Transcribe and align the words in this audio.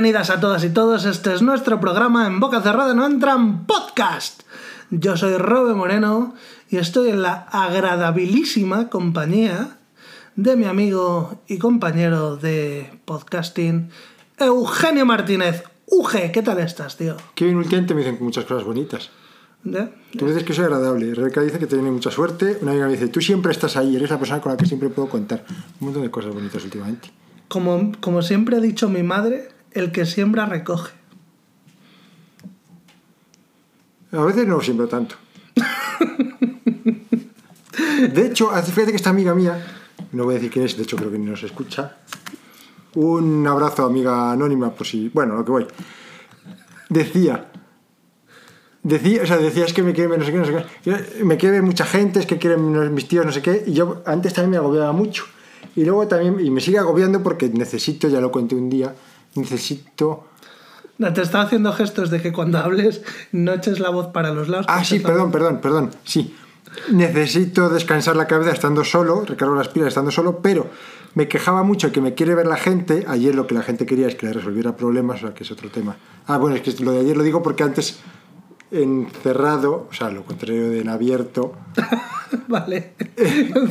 Bienvenidas 0.00 0.30
a 0.30 0.40
todas 0.40 0.64
y 0.64 0.70
todos. 0.70 1.04
Este 1.04 1.34
es 1.34 1.42
nuestro 1.42 1.78
programa 1.78 2.26
En 2.26 2.40
Boca 2.40 2.62
Cerrada 2.62 2.94
No 2.94 3.04
Entran 3.04 3.66
Podcast. 3.66 4.44
Yo 4.88 5.18
soy 5.18 5.36
Robe 5.36 5.74
Moreno 5.74 6.34
y 6.70 6.78
estoy 6.78 7.10
en 7.10 7.20
la 7.20 7.46
agradabilísima 7.52 8.88
compañía 8.88 9.76
de 10.36 10.56
mi 10.56 10.64
amigo 10.64 11.42
y 11.48 11.58
compañero 11.58 12.38
de 12.38 12.98
podcasting, 13.04 13.90
Eugenio 14.38 15.04
Martínez. 15.04 15.64
Uge, 15.84 16.32
¿qué 16.32 16.40
tal 16.40 16.60
estás, 16.60 16.96
tío? 16.96 17.18
Que 17.34 17.44
bien 17.44 17.58
últimamente 17.58 17.92
me 17.92 18.00
dicen 18.00 18.16
muchas 18.20 18.46
cosas 18.46 18.64
bonitas. 18.64 19.10
¿Ya? 19.64 19.90
Tú 20.18 20.26
dices 20.26 20.44
que 20.44 20.54
soy 20.54 20.64
agradable. 20.64 21.14
Rebeca 21.14 21.42
dice 21.42 21.58
que 21.58 21.66
tiene 21.66 21.90
mucha 21.90 22.10
suerte. 22.10 22.56
Una 22.62 22.70
amiga 22.70 22.86
me 22.86 22.92
dice, 22.92 23.08
tú 23.08 23.20
siempre 23.20 23.52
estás 23.52 23.76
ahí, 23.76 23.96
eres 23.96 24.08
la 24.08 24.18
persona 24.18 24.40
con 24.40 24.50
la 24.50 24.56
que 24.56 24.64
siempre 24.64 24.88
puedo 24.88 25.10
contar. 25.10 25.44
Un 25.78 25.88
montón 25.88 26.02
de 26.04 26.10
cosas 26.10 26.32
bonitas 26.32 26.64
últimamente. 26.64 27.10
Como, 27.48 27.92
como 28.00 28.22
siempre 28.22 28.56
ha 28.56 28.60
dicho 28.60 28.88
mi 28.88 29.02
madre, 29.02 29.59
el 29.72 29.92
que 29.92 30.06
siembra 30.06 30.46
recoge. 30.46 30.92
A 34.12 34.24
veces 34.24 34.46
no 34.46 34.60
siempre 34.60 34.86
tanto. 34.86 35.14
De 38.12 38.26
hecho, 38.26 38.50
fíjate 38.50 38.90
que 38.90 38.96
esta 38.96 39.10
amiga 39.10 39.34
mía, 39.34 39.64
no 40.12 40.24
voy 40.24 40.34
a 40.34 40.38
decir 40.38 40.50
quién 40.50 40.64
es, 40.64 40.76
de 40.76 40.82
hecho 40.82 40.96
creo 40.96 41.10
que 41.10 41.18
ni 41.18 41.26
nos 41.26 41.42
escucha. 41.42 41.98
Un 42.94 43.46
abrazo, 43.46 43.84
amiga 43.84 44.32
anónima, 44.32 44.70
por 44.70 44.86
si. 44.86 45.08
Bueno, 45.10 45.36
lo 45.36 45.44
que 45.44 45.52
voy. 45.52 45.66
Decía. 46.88 47.50
Decía, 48.82 49.22
o 49.22 49.26
sea, 49.26 49.36
decía 49.36 49.66
es 49.66 49.72
que 49.72 49.82
me 49.82 49.92
quiere 49.92 50.16
no 50.16 50.24
sé 50.24 50.32
qué, 50.32 50.38
no 50.38 50.44
sé 50.46 50.64
qué. 50.82 51.24
Me 51.24 51.36
quiere 51.36 51.62
mucha 51.62 51.84
gente, 51.84 52.18
es 52.18 52.26
que 52.26 52.38
quieren 52.38 52.94
mis 52.94 53.06
tíos, 53.06 53.24
no 53.26 53.32
sé 53.32 53.42
qué. 53.42 53.62
Y 53.66 53.74
yo 53.74 54.02
antes 54.06 54.32
también 54.32 54.50
me 54.52 54.56
agobiaba 54.56 54.92
mucho. 54.92 55.24
Y 55.76 55.84
luego 55.84 56.08
también, 56.08 56.44
y 56.44 56.50
me 56.50 56.60
sigue 56.60 56.78
agobiando 56.78 57.22
porque 57.22 57.48
necesito, 57.48 58.08
ya 58.08 58.20
lo 58.20 58.32
conté 58.32 58.56
un 58.56 58.68
día, 58.68 58.94
necesito. 59.34 60.24
Te 60.98 61.22
estaba 61.22 61.44
haciendo 61.44 61.72
gestos 61.72 62.10
de 62.10 62.20
que 62.20 62.30
cuando 62.30 62.58
hables 62.58 63.02
no 63.32 63.54
eches 63.54 63.80
la 63.80 63.88
voz 63.88 64.08
para 64.08 64.32
los 64.32 64.48
lados. 64.48 64.66
Ah, 64.68 64.84
sí, 64.84 64.98
perdón, 65.00 65.30
perdón, 65.30 65.60
perdón, 65.60 65.90
sí. 66.04 66.36
Necesito 66.92 67.68
descansar 67.68 68.16
la 68.16 68.26
cabeza 68.26 68.52
estando 68.52 68.84
solo, 68.84 69.24
recargo 69.24 69.54
las 69.54 69.68
pilas 69.68 69.88
estando 69.88 70.10
solo, 70.10 70.40
pero 70.40 70.68
me 71.14 71.26
quejaba 71.26 71.62
mucho 71.62 71.90
que 71.90 72.00
me 72.00 72.14
quiere 72.14 72.34
ver 72.34 72.46
la 72.46 72.56
gente. 72.56 73.04
Ayer 73.08 73.34
lo 73.34 73.46
que 73.46 73.54
la 73.54 73.62
gente 73.62 73.86
quería 73.86 74.06
es 74.08 74.14
que 74.14 74.26
le 74.26 74.34
resolviera 74.34 74.76
problemas, 74.76 75.18
o 75.22 75.26
sea, 75.26 75.34
que 75.34 75.42
es 75.44 75.50
otro 75.50 75.70
tema. 75.70 75.96
Ah, 76.26 76.36
bueno, 76.36 76.56
es 76.56 76.62
que 76.62 76.84
lo 76.84 76.92
de 76.92 77.00
ayer 77.00 77.16
lo 77.16 77.22
digo 77.22 77.42
porque 77.42 77.62
antes 77.62 78.00
encerrado, 78.70 79.88
o 79.90 79.94
sea, 79.94 80.10
lo 80.10 80.24
contrario 80.24 80.70
de 80.70 80.80
en 80.80 80.88
abierto. 80.88 81.54
vale. 82.48 82.94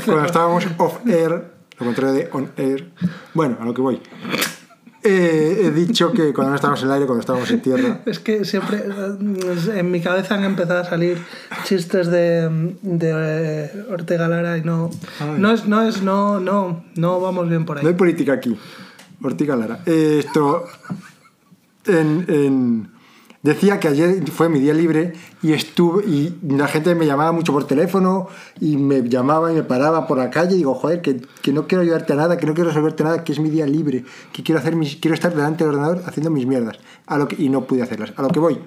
cuando 0.05 0.25
estábamos 0.25 0.65
off 0.77 1.05
air, 1.07 1.53
lo 1.77 1.85
contrario 1.85 2.13
de 2.13 2.29
on 2.33 2.51
air. 2.57 2.91
Bueno, 3.33 3.57
a 3.61 3.65
lo 3.65 3.73
que 3.73 3.81
voy. 3.81 4.01
Eh, 5.01 5.61
he 5.63 5.71
dicho 5.71 6.11
que 6.11 6.33
cuando 6.33 6.49
no 6.49 6.55
estábamos 6.55 6.81
en 6.81 6.87
el 6.87 6.93
aire, 6.93 7.05
cuando 7.05 7.21
estábamos 7.21 7.49
en 7.51 7.61
tierra. 7.61 8.01
Es 8.05 8.19
que 8.19 8.43
siempre 8.43 8.83
en 9.75 9.91
mi 9.91 10.01
cabeza 10.01 10.35
han 10.35 10.43
empezado 10.43 10.81
a 10.81 10.83
salir 10.83 11.17
chistes 11.63 12.07
de, 12.07 12.75
de 12.81 13.85
Ortega 13.89 14.27
Lara 14.27 14.57
y 14.57 14.61
no. 14.61 14.89
No 15.37 15.51
es, 15.51 15.65
no 15.67 15.81
es, 15.83 16.01
no, 16.01 16.39
no, 16.39 16.83
no 16.95 17.21
vamos 17.21 17.47
bien 17.47 17.65
por 17.65 17.77
ahí. 17.77 17.83
No 17.83 17.89
hay 17.89 17.95
política 17.95 18.33
aquí. 18.33 18.57
Ortega 19.21 19.55
Lara. 19.55 19.79
Eh, 19.85 20.23
esto. 20.25 20.65
En, 21.85 22.25
en 22.27 22.89
Decía 23.41 23.79
que 23.79 23.87
ayer 23.87 24.29
fue 24.31 24.49
mi 24.49 24.59
día 24.59 24.73
libre 24.73 25.13
y 25.41 25.53
estuve 25.53 26.03
y 26.05 26.37
la 26.43 26.67
gente 26.67 26.93
me 26.93 27.05
llamaba 27.05 27.31
mucho 27.31 27.53
por 27.53 27.65
teléfono 27.65 28.27
y 28.59 28.75
me 28.75 29.07
llamaba 29.07 29.49
y 29.49 29.55
me 29.55 29.63
paraba 29.63 30.07
por 30.07 30.17
la 30.17 30.29
calle 30.29 30.55
y 30.55 30.57
digo, 30.57 30.75
joder, 30.75 31.01
que, 31.01 31.21
que 31.41 31.53
no 31.53 31.65
quiero 31.65 31.83
ayudarte 31.83 32.11
a 32.11 32.15
nada, 32.17 32.35
que 32.35 32.45
no 32.45 32.53
quiero 32.53 32.69
resolverte 32.69 33.05
nada, 33.05 33.23
que 33.23 33.31
es 33.31 33.39
mi 33.39 33.49
día 33.49 33.65
libre, 33.65 34.03
que 34.33 34.43
quiero 34.43 34.59
hacer 34.59 34.75
mis, 34.75 34.97
quiero 34.97 35.15
estar 35.15 35.33
delante 35.33 35.63
del 35.63 35.73
ordenador 35.73 36.03
haciendo 36.05 36.31
mis 36.31 36.45
mierdas. 36.45 36.79
A 37.07 37.17
lo 37.17 37.29
que, 37.29 37.41
y 37.41 37.47
no 37.47 37.63
pude 37.63 37.81
hacerlas. 37.81 38.11
A 38.17 38.21
lo 38.23 38.27
que 38.27 38.39
voy. 38.39 38.59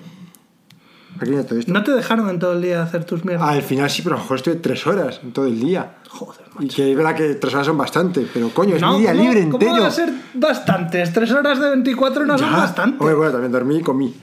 Todo 1.19 1.59
esto. 1.59 1.73
¿No 1.73 1.85
te 1.85 1.93
dejaron 1.93 2.29
en 2.31 2.39
todo 2.39 2.55
el 2.55 2.63
día 2.63 2.83
hacer 2.83 3.05
tus 3.05 3.25
mierdas? 3.25 3.49
Al 3.49 3.63
final 3.63 3.89
sí, 3.91 4.03
pero 4.03 4.17
a 4.17 4.19
lo 4.19 4.25
mejor 4.25 4.39
estuve 4.39 4.57
tres 4.57 4.87
horas 4.87 5.21
en 5.23 5.33
todo 5.33 5.47
el 5.47 5.61
día. 5.61 5.99
Joder, 6.09 6.41
macho. 6.55 6.65
Y 6.65 6.69
que 6.69 6.91
es 6.91 6.97
verdad 6.97 7.15
que 7.15 7.35
tres 7.35 7.55
horas 7.55 7.67
son 7.67 7.79
bastante, 7.79 8.27
pero 8.33 8.49
coño, 8.49 8.75
es 8.75 8.83
mi 8.83 9.01
día 9.01 9.15
libre 9.15 9.43
entero. 9.43 9.71
¿Cómo 9.71 9.81
van 9.83 9.83
a 9.85 9.91
ser 9.91 10.13
bastantes? 10.35 11.13
Tres 11.13 11.31
horas 11.31 11.61
de 11.61 11.69
24 11.69 12.27
no 12.27 12.39
son 12.39 12.51
bastantes. 12.51 13.01
Hombre, 13.01 13.15
bueno, 13.15 13.33
también 13.33 13.53
dormí 13.53 13.77
y 13.77 13.83
comí. 13.83 14.15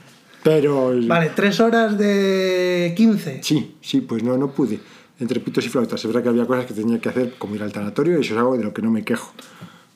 Pero... 0.42 0.92
Vale, 1.06 1.32
tres 1.34 1.60
horas 1.60 1.98
de 1.98 2.94
15. 2.96 3.40
Sí, 3.42 3.76
sí, 3.80 4.00
pues 4.00 4.22
no, 4.22 4.36
no 4.36 4.52
pude. 4.52 4.80
Entre 5.18 5.40
pitos 5.40 5.66
y 5.66 5.68
flautas. 5.68 6.00
Es 6.00 6.06
verdad 6.06 6.22
que 6.22 6.28
había 6.30 6.46
cosas 6.46 6.66
que 6.66 6.74
tenía 6.74 6.98
que 7.00 7.08
hacer, 7.08 7.34
como 7.38 7.54
ir 7.54 7.62
al 7.62 7.72
tanatorio, 7.72 8.18
y 8.18 8.22
eso 8.22 8.34
es 8.34 8.38
algo 8.38 8.56
de 8.56 8.64
lo 8.64 8.72
que 8.72 8.82
no 8.82 8.90
me 8.90 9.04
quejo. 9.04 9.32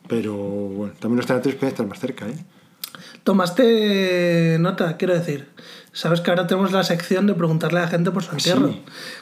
Pero 0.07 0.35
bueno, 0.35 0.95
también 0.99 1.17
los 1.17 1.27
tanatorios 1.27 1.59
pueden 1.59 1.73
estar 1.73 1.87
más 1.87 1.99
cerca, 1.99 2.29
¿eh? 2.29 2.45
Tomaste 3.25 4.59
nota, 4.61 4.99
quiero 4.99 5.15
decir. 5.15 5.49
Sabes 5.93 6.21
que 6.21 6.31
ahora 6.31 6.47
tenemos 6.47 6.73
la 6.73 6.85
sección 6.85 7.27
de 7.27 7.35
preguntarle 7.35 7.79
a 7.79 7.83
la 7.83 7.89
gente 7.89 8.11
por 8.11 8.23
su 8.23 8.33
entierro. 8.33 8.75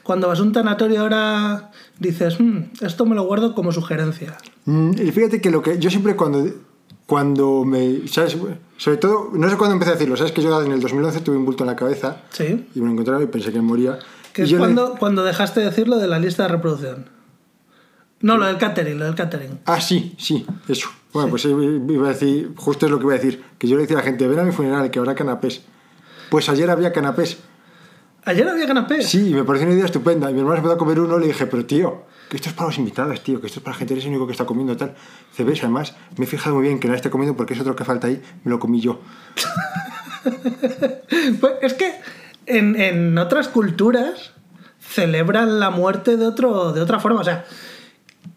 Cuando 0.02 0.26
vas 0.26 0.40
a 0.40 0.42
un 0.42 0.52
tanatorio 0.52 1.02
ahora 1.02 1.70
dices, 1.98 2.40
mm, 2.40 2.62
esto 2.80 3.06
me 3.06 3.14
lo 3.14 3.24
guardo 3.24 3.54
como 3.54 3.70
sugerencia. 3.70 4.38
Mm, 4.64 4.92
y 4.98 5.12
fíjate 5.12 5.40
que 5.40 5.50
lo 5.50 5.62
que 5.62 5.78
yo 5.78 5.88
siempre 5.88 6.16
cuando 6.16 6.44
cuando 7.12 7.62
me. 7.66 8.08
¿Sabes? 8.08 8.38
Sobre 8.78 8.96
todo, 8.96 9.32
no 9.34 9.50
sé 9.50 9.58
cuándo 9.58 9.74
empecé 9.74 9.90
a 9.90 9.94
decirlo, 9.96 10.16
¿sabes? 10.16 10.32
Que 10.32 10.40
yo 10.40 10.62
en 10.62 10.72
el 10.72 10.80
2011 10.80 11.20
tuve 11.20 11.36
un 11.36 11.44
bulto 11.44 11.62
en 11.62 11.68
la 11.68 11.76
cabeza. 11.76 12.22
Sí. 12.30 12.70
Y 12.74 12.80
me 12.80 12.86
lo 12.86 12.92
encontraba 12.92 13.22
y 13.22 13.26
pensé 13.26 13.52
que 13.52 13.60
moría. 13.60 13.98
Que 14.32 14.44
es 14.44 14.54
cuando, 14.54 14.94
cuando 14.98 15.22
dejaste 15.22 15.60
de 15.60 15.66
decirlo 15.66 15.98
de 15.98 16.06
la 16.06 16.18
lista 16.18 16.44
de 16.44 16.48
reproducción. 16.48 17.10
No, 18.22 18.38
lo 18.38 18.46
del 18.46 18.56
catering, 18.56 18.98
lo 18.98 19.04
del 19.04 19.14
catering. 19.14 19.60
Ah, 19.66 19.78
sí, 19.78 20.14
sí, 20.16 20.46
eso. 20.68 20.88
Bueno, 21.12 21.28
pues 21.28 21.44
iba 21.44 22.06
a 22.06 22.12
decir, 22.14 22.54
justo 22.56 22.86
es 22.86 22.92
lo 22.92 22.98
que 22.98 23.04
iba 23.04 23.12
a 23.12 23.18
decir, 23.18 23.44
que 23.58 23.68
yo 23.68 23.76
le 23.76 23.82
decía 23.82 23.98
a 23.98 24.00
la 24.00 24.06
gente, 24.06 24.26
ven 24.26 24.38
a 24.38 24.44
mi 24.44 24.52
funeral, 24.52 24.90
que 24.90 24.98
habrá 24.98 25.14
canapés. 25.14 25.60
Pues 26.30 26.48
ayer 26.48 26.70
había 26.70 26.94
canapés. 26.94 27.36
¿Ayer 28.24 28.48
había 28.48 28.66
canapés? 28.66 29.08
Sí, 29.08 29.32
me 29.34 29.42
pareció 29.42 29.66
una 29.66 29.74
idea 29.74 29.86
estupenda. 29.86 30.30
Y 30.30 30.34
mi 30.34 30.40
hermano 30.40 30.56
se 30.56 30.60
empezó 30.60 30.74
a 30.74 30.78
comer 30.78 31.00
uno 31.00 31.18
y 31.18 31.22
le 31.22 31.26
dije, 31.28 31.46
pero 31.46 31.66
tío, 31.66 32.04
que 32.28 32.36
esto 32.36 32.50
es 32.50 32.54
para 32.54 32.68
los 32.68 32.78
invitados, 32.78 33.22
tío, 33.22 33.40
que 33.40 33.48
esto 33.48 33.58
es 33.58 33.64
para 33.64 33.74
la 33.74 33.78
gente, 33.78 33.94
eres 33.94 34.04
el 34.04 34.10
único 34.10 34.26
que 34.26 34.32
está 34.32 34.46
comiendo 34.46 34.76
tal. 34.76 34.94
Dice, 35.30 35.44
ves, 35.44 35.60
además, 35.60 35.94
me 36.16 36.24
he 36.24 36.28
fijado 36.28 36.56
muy 36.56 36.66
bien 36.66 36.78
que 36.78 36.86
nadie 36.86 36.96
esté 36.96 37.10
comiendo 37.10 37.36
porque 37.36 37.54
es 37.54 37.60
otro 37.60 37.74
que 37.74 37.84
falta 37.84 38.06
ahí, 38.06 38.22
me 38.44 38.50
lo 38.50 38.60
comí 38.60 38.80
yo. 38.80 39.00
pues 41.40 41.52
es 41.62 41.74
que 41.74 41.94
en, 42.46 42.80
en, 42.80 43.18
otras 43.18 43.48
culturas 43.48 44.32
celebran 44.80 45.58
la 45.58 45.70
muerte 45.70 46.16
de, 46.16 46.26
otro, 46.26 46.72
de 46.72 46.80
otra 46.80 47.00
forma. 47.00 47.20
O 47.20 47.24
sea, 47.24 47.44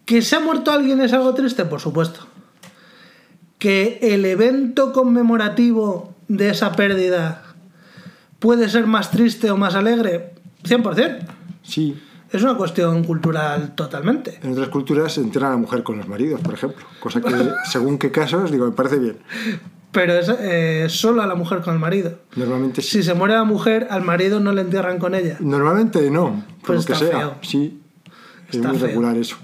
que 0.04 0.20
se 0.20 0.34
ha 0.34 0.40
muerto 0.40 0.72
alguien 0.72 1.00
es 1.00 1.12
algo 1.12 1.32
triste, 1.34 1.64
por 1.64 1.80
supuesto. 1.80 2.26
Que 3.58 4.00
el 4.02 4.24
evento 4.24 4.92
conmemorativo 4.92 6.12
de 6.28 6.50
esa 6.50 6.72
pérdida 6.72 7.45
puede 8.46 8.68
ser 8.68 8.86
más 8.86 9.10
triste 9.10 9.50
o 9.50 9.56
más 9.56 9.74
alegre, 9.74 10.30
100%. 10.62 11.18
Sí, 11.64 12.00
es 12.30 12.42
una 12.44 12.56
cuestión 12.56 13.02
cultural 13.02 13.74
totalmente. 13.74 14.38
En 14.40 14.52
otras 14.52 14.68
culturas 14.68 15.14
se 15.14 15.20
entierran 15.20 15.50
a 15.50 15.54
la 15.54 15.60
mujer 15.60 15.82
con 15.82 15.98
los 15.98 16.06
maridos, 16.06 16.40
por 16.42 16.54
ejemplo. 16.54 16.86
Cosa 17.00 17.20
que, 17.20 17.28
según 17.68 17.98
qué 17.98 18.12
casos, 18.12 18.52
digo, 18.52 18.64
me 18.66 18.70
parece 18.70 19.00
bien. 19.00 19.16
Pero 19.90 20.12
es 20.12 20.28
eh, 20.28 20.86
solo 20.88 21.22
a 21.22 21.26
la 21.26 21.34
mujer 21.34 21.60
con 21.60 21.74
el 21.74 21.80
marido. 21.80 22.20
Normalmente 22.36 22.82
sí. 22.82 22.98
Si 22.98 23.02
se 23.02 23.14
muere 23.14 23.34
la 23.34 23.42
mujer, 23.42 23.88
al 23.90 24.02
marido 24.02 24.38
no 24.38 24.52
le 24.52 24.60
entierran 24.60 25.00
con 25.00 25.16
ella. 25.16 25.38
Normalmente 25.40 26.08
no, 26.08 26.44
por 26.60 26.76
pues 26.76 26.88
lo 26.88 26.94
que 26.94 26.94
sea. 26.94 27.18
Feo. 27.18 27.34
Sí, 27.42 27.80
es 28.52 28.58
muy 28.58 28.78
regular 28.78 29.16
eso. 29.16 29.38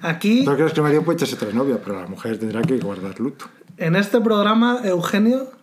Aquí. 0.00 0.44
No 0.44 0.56
crees 0.56 0.72
que 0.72 0.80
el 0.80 0.84
marido 0.84 1.04
puede 1.04 1.18
echarse 1.18 1.36
otra 1.36 1.52
novia, 1.52 1.78
pero 1.80 2.00
la 2.00 2.08
mujer 2.08 2.38
tendrá 2.38 2.60
que 2.62 2.76
guardar 2.78 3.20
luto. 3.20 3.44
En 3.76 3.94
este 3.94 4.20
programa, 4.20 4.80
Eugenio 4.82 5.61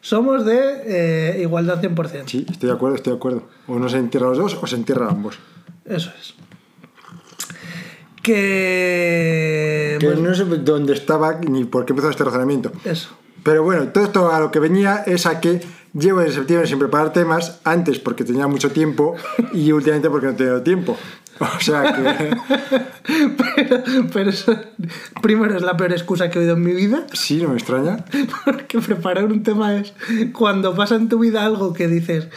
somos 0.00 0.44
de 0.44 0.82
eh, 0.86 1.42
igualdad 1.42 1.82
100%. 1.82 2.24
Sí, 2.26 2.46
estoy 2.48 2.68
de 2.68 2.74
acuerdo, 2.74 2.96
estoy 2.96 3.12
de 3.12 3.16
acuerdo. 3.16 3.42
O 3.66 3.78
no 3.78 3.88
se 3.88 3.98
entierra 3.98 4.28
los 4.28 4.38
dos 4.38 4.58
o 4.60 4.66
se 4.66 4.76
entierra 4.76 5.08
ambos. 5.08 5.38
Eso 5.84 6.10
es. 6.18 6.34
Que. 8.22 9.96
Que 10.00 10.16
no 10.16 10.34
sé 10.34 10.44
dónde 10.44 10.92
estaba 10.92 11.34
ni 11.34 11.64
por 11.64 11.84
qué 11.84 11.92
empezó 11.92 12.10
este 12.10 12.24
razonamiento. 12.24 12.72
Eso. 12.84 13.10
Pero 13.42 13.62
bueno, 13.62 13.88
todo 13.88 14.04
esto 14.04 14.32
a 14.32 14.40
lo 14.40 14.50
que 14.50 14.58
venía 14.58 15.04
es 15.06 15.24
a 15.26 15.40
que 15.40 15.60
llevo 15.94 16.20
en 16.20 16.32
septiembre 16.32 16.68
sin 16.68 16.78
preparar 16.78 17.12
temas, 17.12 17.60
antes 17.64 17.98
porque 17.98 18.24
tenía 18.24 18.46
mucho 18.46 18.70
tiempo 18.70 19.16
y 19.52 19.72
últimamente 19.72 20.10
porque 20.10 20.26
no 20.26 20.32
he 20.32 20.36
tenido 20.36 20.62
tiempo. 20.62 20.96
O 21.56 21.60
sea 21.60 21.92
que. 21.92 22.36
pero, 23.36 23.82
pero 24.12 24.30
eso, 24.30 24.56
primero, 25.22 25.56
es 25.56 25.62
la 25.62 25.76
peor 25.76 25.92
excusa 25.92 26.30
que 26.30 26.38
he 26.38 26.42
oído 26.42 26.54
en 26.54 26.62
mi 26.62 26.72
vida. 26.72 27.06
Sí, 27.12 27.40
no 27.42 27.50
me 27.50 27.56
extraña. 27.56 28.04
Porque 28.44 28.80
preparar 28.80 29.24
un 29.24 29.42
tema 29.42 29.76
es 29.76 29.92
cuando 30.32 30.74
pasa 30.74 30.96
en 30.96 31.08
tu 31.08 31.18
vida 31.18 31.44
algo 31.44 31.72
que 31.72 31.88
dices. 31.88 32.28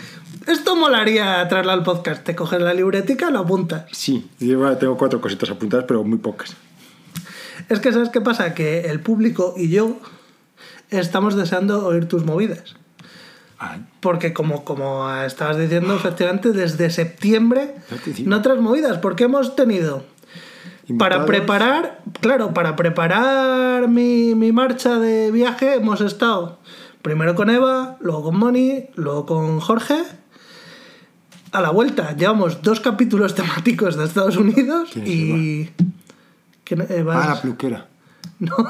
Esto 0.47 0.75
molaría 0.75 1.47
traerlo 1.47 1.71
al 1.71 1.83
podcast. 1.83 2.23
Te 2.23 2.35
coges 2.35 2.61
la 2.61 2.73
libretica 2.73 3.29
y 3.29 3.33
lo 3.33 3.39
apuntas. 3.39 3.85
Sí, 3.91 4.27
yo 4.39 4.77
tengo 4.77 4.97
cuatro 4.97 5.21
cositas 5.21 5.49
apuntadas, 5.51 5.85
pero 5.87 6.03
muy 6.03 6.17
pocas. 6.17 6.55
Es 7.69 7.79
que, 7.79 7.93
¿sabes 7.93 8.09
qué 8.09 8.21
pasa? 8.21 8.53
Que 8.55 8.89
el 8.89 8.99
público 9.01 9.53
y 9.55 9.69
yo 9.69 9.99
estamos 10.89 11.35
deseando 11.35 11.85
oír 11.85 12.07
tus 12.07 12.25
movidas. 12.25 12.75
Porque 13.99 14.33
como, 14.33 14.63
como 14.63 15.09
estabas 15.23 15.57
diciendo, 15.57 15.95
efectivamente, 15.95 16.51
desde 16.51 16.89
septiembre 16.89 17.75
no 18.25 18.37
otras 18.37 18.59
movidas, 18.59 18.97
porque 18.97 19.25
hemos 19.25 19.55
tenido 19.55 20.03
Para 20.97 21.25
preparar, 21.25 22.01
claro, 22.21 22.53
para 22.53 22.75
preparar 22.75 23.87
mi, 23.87 24.33
mi 24.35 24.51
marcha 24.51 24.97
de 24.99 25.31
viaje 25.31 25.75
hemos 25.75 26.01
estado 26.01 26.59
primero 27.01 27.35
con 27.35 27.49
Eva, 27.49 27.97
luego 27.99 28.23
con 28.23 28.37
Moni, 28.37 28.85
luego 28.95 29.25
con 29.25 29.59
Jorge. 29.59 30.03
A 31.51 31.61
la 31.61 31.69
vuelta 31.71 32.15
llevamos 32.15 32.61
dos 32.61 32.79
capítulos 32.79 33.35
temáticos 33.39 33.95
de 33.95 34.05
Estados 34.05 34.37
Unidos 34.37 34.89
¿Quién 34.93 35.05
es 35.05 35.11
y... 35.11 35.71
¿Quién- 36.63 36.87
Eva 36.89 37.21
Ah, 37.23 37.27
la 37.27 37.41
no, 38.39 38.57
no, 38.57 38.67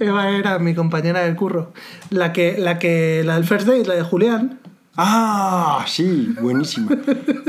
Eva 0.00 0.30
era 0.30 0.58
mi 0.58 0.74
compañera 0.74 1.20
del 1.20 1.36
curro. 1.36 1.72
La 2.10 2.32
que, 2.32 2.56
la 2.58 2.78
que, 2.78 3.22
la 3.24 3.34
del 3.34 3.44
first 3.44 3.66
date, 3.66 3.84
la 3.86 3.94
de 3.94 4.02
Julián. 4.02 4.60
Ah, 4.96 5.84
sí, 5.88 6.34
buenísima. 6.40 6.90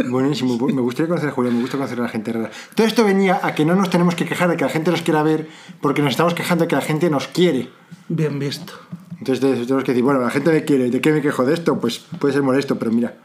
Buenísimo. 0.09 0.57
Me 0.67 0.81
gustaría 0.81 1.07
conocer 1.07 1.29
a 1.29 1.31
Julián, 1.31 1.55
me 1.55 1.61
gusta 1.61 1.77
conocer 1.77 1.99
a 1.99 2.03
la 2.03 2.09
gente 2.09 2.31
rara. 2.31 2.49
Todo 2.73 2.87
esto 2.87 3.05
venía 3.05 3.39
a 3.41 3.53
que 3.53 3.65
no 3.65 3.75
nos 3.75 3.89
tenemos 3.89 4.15
que 4.15 4.25
quejar 4.25 4.49
de 4.49 4.57
que 4.57 4.63
la 4.63 4.71
gente 4.71 4.89
nos 4.89 5.03
quiera 5.03 5.21
ver, 5.21 5.47
porque 5.79 6.01
nos 6.01 6.11
estamos 6.11 6.33
quejando 6.33 6.63
de 6.63 6.67
que 6.67 6.75
la 6.75 6.81
gente 6.81 7.09
nos 7.09 7.27
quiere. 7.27 7.69
Bien 8.09 8.39
visto. 8.39 8.73
Entonces 9.19 9.39
tenemos 9.39 9.83
que 9.83 9.91
decir, 9.91 10.03
bueno, 10.03 10.21
la 10.21 10.31
gente 10.31 10.51
me 10.51 10.65
quiere, 10.65 10.89
¿de 10.89 11.01
qué 11.01 11.11
me 11.11 11.21
quejo 11.21 11.45
de 11.45 11.53
esto? 11.53 11.79
Pues 11.79 11.99
puede 12.19 12.33
ser 12.33 12.43
molesto, 12.43 12.79
pero 12.79 12.91
mira, 12.91 13.15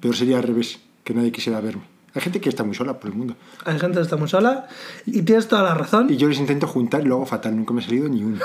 peor 0.00 0.16
sería 0.16 0.36
al 0.36 0.44
revés, 0.44 0.80
que 1.02 1.14
nadie 1.14 1.32
quisiera 1.32 1.60
verme. 1.60 1.95
Hay 2.16 2.22
gente 2.22 2.40
que 2.40 2.48
está 2.48 2.64
muy 2.64 2.74
sola 2.74 2.98
por 2.98 3.10
el 3.10 3.16
mundo. 3.16 3.36
Hay 3.66 3.78
gente 3.78 3.98
que 3.98 4.02
está 4.02 4.16
muy 4.16 4.26
sola 4.28 4.68
y 5.04 5.20
tienes 5.20 5.48
toda 5.48 5.62
la 5.62 5.74
razón. 5.74 6.08
Y 6.08 6.16
yo 6.16 6.28
les 6.28 6.38
intento 6.38 6.66
juntar 6.66 7.02
y 7.02 7.04
lo 7.04 7.16
hago 7.16 7.26
fatal, 7.26 7.54
nunca 7.54 7.74
me 7.74 7.82
ha 7.82 7.84
salido 7.84 8.08
ni 8.08 8.24
uno. 8.24 8.38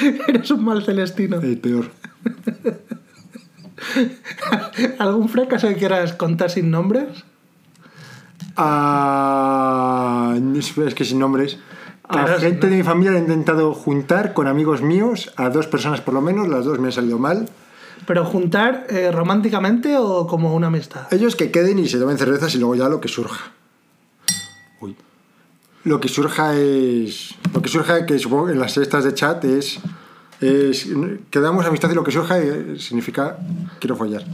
Eres 0.28 0.48
un 0.52 0.64
mal 0.64 0.84
celestino. 0.84 1.40
El 1.40 1.58
peor. 1.58 1.90
¿Algún 4.98 5.28
fracaso 5.28 5.66
que 5.66 5.74
quieras 5.74 6.12
contar 6.12 6.50
sin 6.50 6.70
nombres? 6.70 7.24
Ah, 8.56 10.36
es 10.36 10.94
que 10.94 11.04
sin 11.04 11.18
nombres. 11.18 11.58
A 12.04 12.28
gente 12.38 12.68
no. 12.68 12.70
de 12.70 12.76
mi 12.76 12.82
familia 12.84 13.10
le 13.10 13.18
he 13.18 13.22
intentado 13.22 13.74
juntar 13.74 14.34
con 14.34 14.46
amigos 14.46 14.82
míos, 14.82 15.32
a 15.34 15.50
dos 15.50 15.66
personas 15.66 16.00
por 16.00 16.14
lo 16.14 16.20
menos, 16.20 16.46
las 16.46 16.64
dos 16.64 16.78
me 16.78 16.86
han 16.86 16.92
salido 16.92 17.18
mal. 17.18 17.48
¿Pero 18.06 18.24
juntar 18.24 18.86
eh, 18.90 19.10
románticamente 19.10 19.96
o 19.96 20.26
como 20.26 20.54
una 20.54 20.68
amistad? 20.68 21.12
Ellos 21.12 21.36
que 21.36 21.50
queden 21.50 21.78
y 21.78 21.88
se 21.88 21.98
tomen 21.98 22.18
cervezas 22.18 22.54
y 22.54 22.58
luego 22.58 22.74
ya 22.74 22.88
lo 22.88 23.00
que 23.00 23.08
surja. 23.08 23.52
Uy. 24.80 24.96
Lo 25.84 26.00
que 26.00 26.08
surja 26.08 26.54
es. 26.54 27.34
Lo 27.54 27.62
que 27.62 27.68
surja, 27.68 28.06
que 28.06 28.18
supongo 28.18 28.46
que 28.46 28.52
en 28.52 28.60
las 28.60 28.74
cestas 28.74 29.04
de 29.04 29.14
chat 29.14 29.44
es. 29.44 29.78
es 30.40 30.88
quedamos 31.30 31.64
amistad 31.66 31.90
y 31.90 31.94
lo 31.94 32.04
que 32.04 32.12
surja 32.12 32.38
eh, 32.38 32.76
significa 32.78 33.38
quiero 33.80 33.96
follar. 33.96 34.24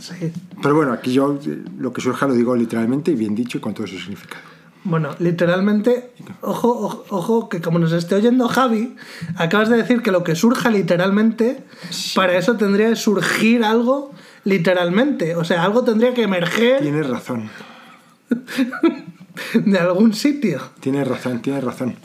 Sí. 0.00 0.32
Pero 0.62 0.74
bueno, 0.74 0.92
aquí 0.92 1.12
yo 1.12 1.38
eh, 1.44 1.64
lo 1.78 1.92
que 1.92 2.00
surja 2.00 2.26
lo 2.26 2.34
digo 2.34 2.54
literalmente 2.56 3.10
y 3.10 3.14
bien 3.14 3.34
dicho 3.34 3.58
y 3.58 3.60
con 3.60 3.74
todo 3.74 3.86
su 3.86 3.98
significado. 3.98 4.55
Bueno, 4.86 5.10
literalmente, 5.18 6.12
ojo, 6.42 6.70
ojo, 6.70 7.04
ojo, 7.10 7.48
que 7.48 7.60
como 7.60 7.80
nos 7.80 7.90
esté 7.90 8.14
oyendo 8.14 8.46
Javi, 8.46 8.94
acabas 9.36 9.68
de 9.68 9.76
decir 9.76 10.00
que 10.00 10.12
lo 10.12 10.22
que 10.22 10.36
surja 10.36 10.70
literalmente, 10.70 11.64
para 12.14 12.38
eso 12.38 12.56
tendría 12.56 12.90
que 12.90 12.96
surgir 12.96 13.64
algo 13.64 14.12
literalmente. 14.44 15.34
O 15.34 15.42
sea, 15.42 15.64
algo 15.64 15.82
tendría 15.82 16.14
que 16.14 16.22
emerger 16.22 16.82
Tienes 16.82 17.08
razón. 17.08 17.50
de 19.54 19.78
algún 19.78 20.14
sitio. 20.14 20.60
Tienes 20.78 21.08
razón, 21.08 21.42
tienes 21.42 21.64
razón. 21.64 21.96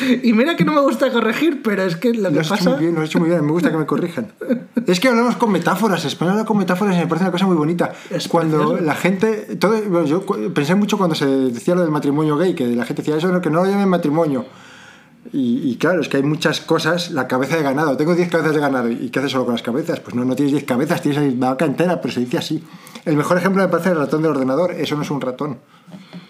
Y 0.22 0.32
mira 0.32 0.56
que 0.56 0.64
no 0.64 0.72
me 0.72 0.80
gusta 0.80 1.10
corregir, 1.12 1.62
pero 1.62 1.82
es 1.82 1.96
que 1.96 2.12
lo 2.12 2.30
Lo 2.30 2.32
que 2.32 2.40
has 2.40 2.46
hecho 2.46 2.56
pasa... 2.56 2.70
muy 2.70 2.80
bien, 2.80 2.94
lo 2.94 3.02
has 3.02 3.08
hecho 3.08 3.18
muy 3.18 3.28
bien. 3.28 3.44
Me 3.44 3.52
gusta 3.52 3.70
que 3.70 3.76
me 3.76 3.86
corrijan. 3.86 4.32
Es 4.86 5.00
que 5.00 5.08
hablamos 5.08 5.36
con 5.36 5.52
metáforas. 5.52 6.04
Español 6.04 6.32
habla 6.32 6.44
con 6.44 6.58
metáforas 6.58 6.96
y 6.96 6.98
me 6.98 7.06
parece 7.06 7.24
una 7.24 7.32
cosa 7.32 7.46
muy 7.46 7.56
bonita. 7.56 7.92
Es 8.10 8.28
cuando 8.28 8.58
precioso. 8.58 8.84
la 8.84 8.94
gente. 8.94 9.56
Todo, 9.56 9.80
bueno, 9.82 10.06
yo 10.06 10.24
pensé 10.54 10.74
mucho 10.74 10.98
cuando 10.98 11.14
se 11.14 11.26
decía 11.26 11.74
lo 11.74 11.82
del 11.82 11.90
matrimonio 11.90 12.36
gay, 12.36 12.54
que 12.54 12.66
la 12.68 12.84
gente 12.84 13.02
decía 13.02 13.16
eso, 13.16 13.40
que 13.40 13.50
no 13.50 13.64
lo 13.64 13.70
llamen 13.70 13.88
matrimonio. 13.88 14.46
Y, 15.32 15.70
y 15.70 15.76
claro, 15.76 16.00
es 16.00 16.08
que 16.08 16.16
hay 16.18 16.22
muchas 16.22 16.60
cosas. 16.60 17.10
La 17.10 17.28
cabeza 17.28 17.56
de 17.56 17.62
ganado. 17.62 17.96
Tengo 17.96 18.14
10 18.14 18.28
cabezas 18.28 18.54
de 18.54 18.60
ganado. 18.60 18.90
¿Y 18.90 19.10
qué 19.10 19.20
haces 19.20 19.32
solo 19.32 19.44
con 19.44 19.54
las 19.54 19.62
cabezas? 19.62 20.00
Pues 20.00 20.14
no, 20.14 20.24
no 20.24 20.34
tienes 20.34 20.52
10 20.52 20.64
cabezas, 20.64 21.02
tienes 21.02 21.38
la 21.38 21.50
vaca 21.50 21.64
entera, 21.64 22.00
pero 22.00 22.12
se 22.12 22.20
dice 22.20 22.38
así. 22.38 22.62
El 23.04 23.16
mejor 23.16 23.36
ejemplo 23.38 23.62
me 23.62 23.68
parece 23.68 23.90
el 23.90 23.96
ratón 23.96 24.22
del 24.22 24.30
ordenador. 24.30 24.72
Eso 24.72 24.94
no 24.96 25.02
es 25.02 25.10
un 25.10 25.20
ratón. 25.20 25.58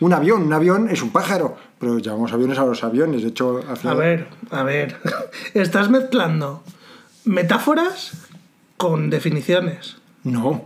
Un 0.00 0.12
avión, 0.12 0.42
un 0.42 0.52
avión 0.52 0.88
es 0.90 1.02
un 1.02 1.10
pájaro. 1.10 1.56
Pero 1.78 1.98
llamamos 1.98 2.32
aviones 2.32 2.58
a 2.58 2.64
los 2.64 2.82
aviones. 2.82 3.22
De 3.22 3.28
hecho, 3.28 3.58
al 3.66 3.72
A 3.72 3.76
final. 3.76 3.96
ver, 3.98 4.28
a 4.50 4.62
ver. 4.62 4.98
Estás 5.54 5.90
mezclando 5.90 6.62
metáforas 7.24 8.12
con 8.76 9.10
definiciones. 9.10 9.96
No. 10.24 10.64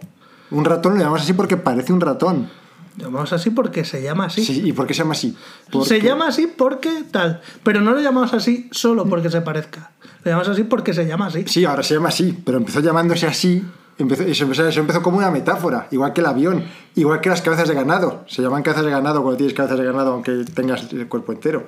Un 0.50 0.64
ratón 0.64 0.93
lo 0.94 0.99
llamamos 0.99 1.23
así 1.23 1.32
porque 1.32 1.56
parece 1.56 1.93
un 1.93 2.00
ratón. 2.00 2.49
Llamamos 2.97 3.32
así 3.32 3.50
porque 3.50 3.85
se 3.85 4.00
llama 4.03 4.26
así. 4.26 4.44
Sí, 4.44 4.62
¿Y 4.64 4.73
por 4.73 4.87
qué 4.87 4.94
se 4.94 5.00
llama 5.03 5.12
así? 5.12 5.37
Se 5.85 6.00
llama 6.00 6.29
así 6.29 6.47
porque 6.47 7.05
tal. 7.11 7.43
Pero 7.62 7.81
no 7.82 7.91
lo 7.93 8.00
llamamos 8.00 8.32
así 8.32 8.69
solo 8.73 9.05
porque 9.06 9.29
se 9.29 9.43
parezca. 9.43 9.91
Lo 10.25 10.31
llamamos 10.31 10.49
así 10.49 10.62
porque 10.64 10.94
se 10.94 11.06
llama 11.06 11.26
así. 11.26 11.44
Sí, 11.47 11.64
ahora 11.67 11.82
se 11.82 11.94
llama 11.94 12.08
así, 12.08 12.32
pero 12.44 12.56
empezó 12.58 12.81
llamándose 12.81 13.26
así. 13.26 13.62
Empezó, 13.98 14.25
eso, 14.25 14.44
empezó, 14.44 14.66
eso 14.69 14.81
empezó 14.81 15.00
como 15.02 15.16
una 15.19 15.31
metáfora, 15.31 15.88
igual 15.90 16.12
que 16.12 16.20
el 16.20 16.26
avión, 16.26 16.64
igual 16.96 17.20
que 17.20 17.31
las 17.31 17.40
cabezas 17.40 17.69
de 17.69 17.75
ganado. 17.75 18.25
Se 18.28 18.43
llaman 18.43 18.62
cabezas 18.62 18.84
de 18.84 18.90
ganado 18.90 19.22
cuando 19.22 19.38
tienes 19.38 19.54
cabezas 19.54 19.78
de 19.78 19.84
ganado, 19.84 20.12
aunque 20.12 20.44
tengas 20.54 20.93
el 20.93 21.08
cuerpo 21.08 21.32
entero. 21.32 21.64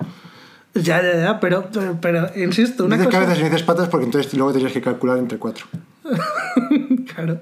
Ya, 0.75 1.01
ya, 1.01 1.19
ya, 1.19 1.39
pero, 1.39 1.67
pero, 1.73 1.97
pero, 1.99 2.29
insisto, 2.35 2.85
una 2.85 2.95
dices 2.95 3.07
cosa. 3.07 3.19
cabezas 3.19 3.39
y 3.39 3.43
dices 3.45 3.63
patas 3.63 3.89
porque 3.89 4.05
entonces 4.05 4.31
luego 4.35 4.51
tendrías 4.51 4.73
que 4.73 4.81
calcular 4.81 5.17
entre 5.17 5.37
cuatro. 5.39 5.65
Claro. 7.15 7.41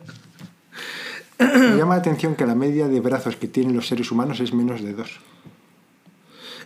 Me 1.40 1.76
llama 1.78 1.96
la 1.96 2.00
atención 2.00 2.36
que 2.36 2.46
la 2.46 2.56
media 2.56 2.88
de 2.88 3.00
brazos 3.00 3.36
que 3.36 3.48
tienen 3.48 3.76
los 3.76 3.88
seres 3.88 4.12
humanos 4.12 4.40
es 4.40 4.54
menos 4.54 4.82
de 4.82 4.94
dos. 4.94 5.20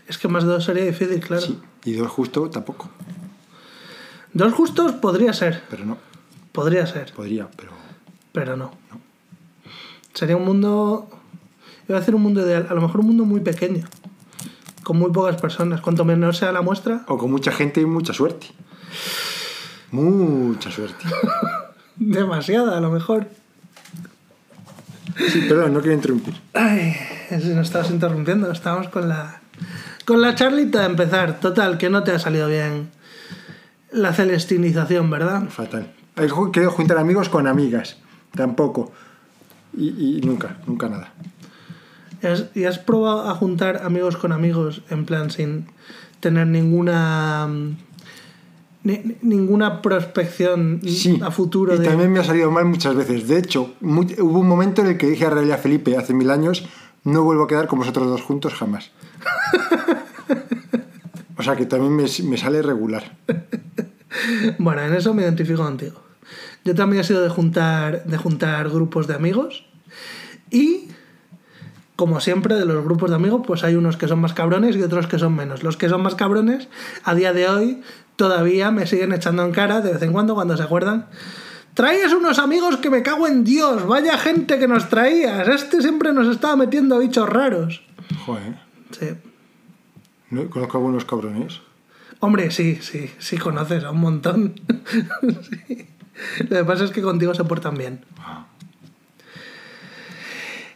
Es 0.08 0.18
que 0.18 0.28
más 0.28 0.44
de 0.44 0.50
dos 0.52 0.64
sería 0.64 0.86
difícil, 0.86 1.20
claro. 1.20 1.42
Sí, 1.42 1.60
y 1.86 1.94
dos 1.94 2.10
justo 2.10 2.50
tampoco, 2.50 2.90
Dos 4.34 4.54
justos 4.54 4.94
podría 4.94 5.34
ser. 5.34 5.62
pero 5.70 5.84
no, 5.86 5.98
Podría 6.54 6.86
ser, 6.88 7.12
podría, 7.14 7.50
pero 7.58 7.72
pero 8.32 8.58
no. 8.58 8.72
Sería 10.14 10.38
un 10.38 10.46
mundo. 10.46 11.10
Iba 11.88 11.98
a 11.98 12.00
decir 12.00 12.16
un 12.16 12.22
mundo 12.22 12.46
ideal. 12.46 12.68
A 12.70 12.74
lo 12.74 12.82
mejor 12.82 13.02
un 13.02 13.08
mundo 13.08 13.26
muy 13.26 13.42
pequeño. 13.42 13.86
Con 14.84 14.98
muy 14.98 15.12
pocas 15.12 15.40
personas. 15.40 15.82
Cuanto 15.82 16.06
menos 16.06 16.38
sea 16.38 16.52
la 16.52 16.62
muestra, 16.62 17.04
O 17.08 17.18
con 17.18 17.32
mucha 17.32 17.52
gente 17.52 17.82
y 17.82 17.86
mucha 17.86 18.14
suerte. 18.14 18.48
Mucha 19.92 20.72
suerte. 20.72 21.06
demasiada, 21.96 22.78
a 22.78 22.82
lo 22.82 22.92
mejor. 22.92 23.28
Sí, 25.30 25.42
perdón, 25.48 25.74
no 25.74 25.82
quiero 25.82 25.96
interrumpir. 25.96 26.34
Ay, 26.54 26.96
si 27.30 27.50
nos 27.50 27.68
estabas 27.68 27.92
interrumpiendo, 27.92 28.52
estábamos 28.52 28.88
con 28.88 29.08
la 29.08 29.42
con 30.06 30.22
la 30.22 30.36
charlita 30.36 30.80
de 30.80 30.86
empezar. 30.88 31.40
Total, 31.40 31.78
que 31.78 31.90
no 31.90 32.04
te 32.04 32.12
ha 32.12 32.20
salido 32.20 32.48
bien 32.48 32.90
la 33.92 34.14
celestinización, 34.14 35.10
¿verdad? 35.10 35.50
Fatal. 35.50 35.94
Querido 36.52 36.72
juntar 36.72 36.98
amigos 36.98 37.30
con 37.30 37.48
amigas. 37.48 37.98
Tampoco. 38.36 38.92
Y, 39.78 40.18
y 40.18 40.22
nunca, 40.22 40.58
nunca 40.68 40.90
nada. 40.90 41.14
¿Y 42.22 42.28
has, 42.28 42.46
y 42.56 42.66
has 42.66 42.80
probado 42.80 43.30
a 43.30 43.36
juntar 43.36 43.82
amigos 43.84 44.18
con 44.18 44.32
amigos 44.32 44.82
en 44.90 45.06
plan 45.06 45.32
sin 45.32 45.66
tener 46.20 46.48
ninguna 46.48 47.48
mm, 47.48 47.78
ni- 48.84 49.16
ninguna 49.22 49.82
prospección 49.82 50.82
Sí. 50.86 51.20
a 51.24 51.32
futuro 51.32 51.76
y 51.76 51.80
de 51.80 51.86
también 51.86 52.12
me 52.12 52.20
ha 52.20 52.24
salido 52.24 52.52
mal 52.52 52.66
muchas 52.66 52.96
veces. 52.96 53.28
De 53.28 53.38
hecho, 53.40 53.74
mu- 53.82 54.02
hubo 54.20 54.40
un 54.40 54.48
momento 54.48 54.82
en 54.82 54.88
el 54.90 54.98
que 54.98 55.08
dije 55.08 55.26
a 55.26 55.30
Relia 55.32 55.58
Felipe 55.58 55.98
hace 55.98 56.14
mil 56.14 56.30
años: 56.30 56.68
no 57.04 57.24
vuelvo 57.24 57.44
a 57.44 57.48
quedar 57.48 57.68
con 57.68 57.80
vosotros 57.80 58.08
dos 58.08 58.22
juntos 58.22 58.54
jamás. 58.54 58.92
o 61.38 61.44
sea 61.44 61.56
que 61.56 61.66
también 61.66 61.96
me, 61.96 62.04
me 62.24 62.38
sale 62.38 62.62
regular. 62.62 63.18
Bueno, 64.60 64.82
en 64.82 64.94
eso 64.94 65.14
me 65.14 65.24
identifico 65.24 65.64
contigo. 65.64 66.02
Yo 66.64 66.76
también 66.76 67.02
he 67.02 67.04
sido 67.04 67.22
de 67.24 67.30
juntar, 67.30 68.04
de 68.06 68.18
juntar 68.18 68.70
grupos 68.70 69.08
de 69.08 69.16
amigos 69.16 69.66
y, 70.52 70.90
como 71.96 72.20
siempre, 72.20 72.56
de 72.56 72.66
los 72.66 72.84
grupos 72.84 73.10
de 73.10 73.16
amigos, 73.16 73.42
pues 73.46 73.64
hay 73.64 73.76
unos 73.76 73.98
que 73.98 74.08
son 74.08 74.20
más 74.20 74.34
cabrones 74.34 74.76
y 74.76 74.82
otros 74.84 75.08
que 75.08 75.18
son 75.18 75.36
menos. 75.36 75.64
Los 75.64 75.78
que 75.78 75.90
son 75.90 76.02
más 76.04 76.16
cabrones, 76.16 76.68
a 77.04 77.16
día 77.16 77.34
de 77.34 77.48
hoy, 77.48 77.82
todavía 78.16 78.70
me 78.70 78.86
siguen 78.86 79.14
echando 79.14 79.44
en 79.44 79.52
cara 79.52 79.82
de 79.82 79.94
vez 79.94 80.02
en 80.04 80.12
cuando 80.12 80.36
cuando 80.36 80.56
se 80.56 80.64
acuerdan. 80.64 81.08
Traías 81.74 82.12
unos 82.14 82.38
amigos 82.38 82.78
que 82.78 82.90
me 82.90 83.02
cago 83.02 83.28
en 83.28 83.44
Dios, 83.44 83.88
vaya 83.88 84.18
gente 84.18 84.60
que 84.60 84.68
nos 84.68 84.90
traías. 84.90 85.48
Este 85.48 85.82
siempre 85.82 86.12
nos 86.12 86.28
estaba 86.28 86.56
metiendo 86.56 86.96
a 86.96 87.00
bichos 87.00 87.28
raros. 87.30 87.82
Joder. 88.26 88.60
Sí. 88.92 89.08
No, 90.30 90.50
conozco 90.50 90.78
a 90.78 90.80
algunos 90.80 91.06
cabrones. 91.06 91.62
Hombre, 92.20 92.52
sí, 92.52 92.78
sí, 92.82 93.10
sí 93.20 93.38
conoces 93.38 93.84
a 93.84 93.92
un 93.92 94.00
montón. 94.02 94.54
Sí. 95.50 95.88
Lo 96.40 96.58
que 96.58 96.64
pasa 96.66 96.84
es 96.86 96.92
que 96.92 97.02
contigo 97.02 97.34
se 97.34 97.44
portan 97.44 97.76
bien. 97.76 98.02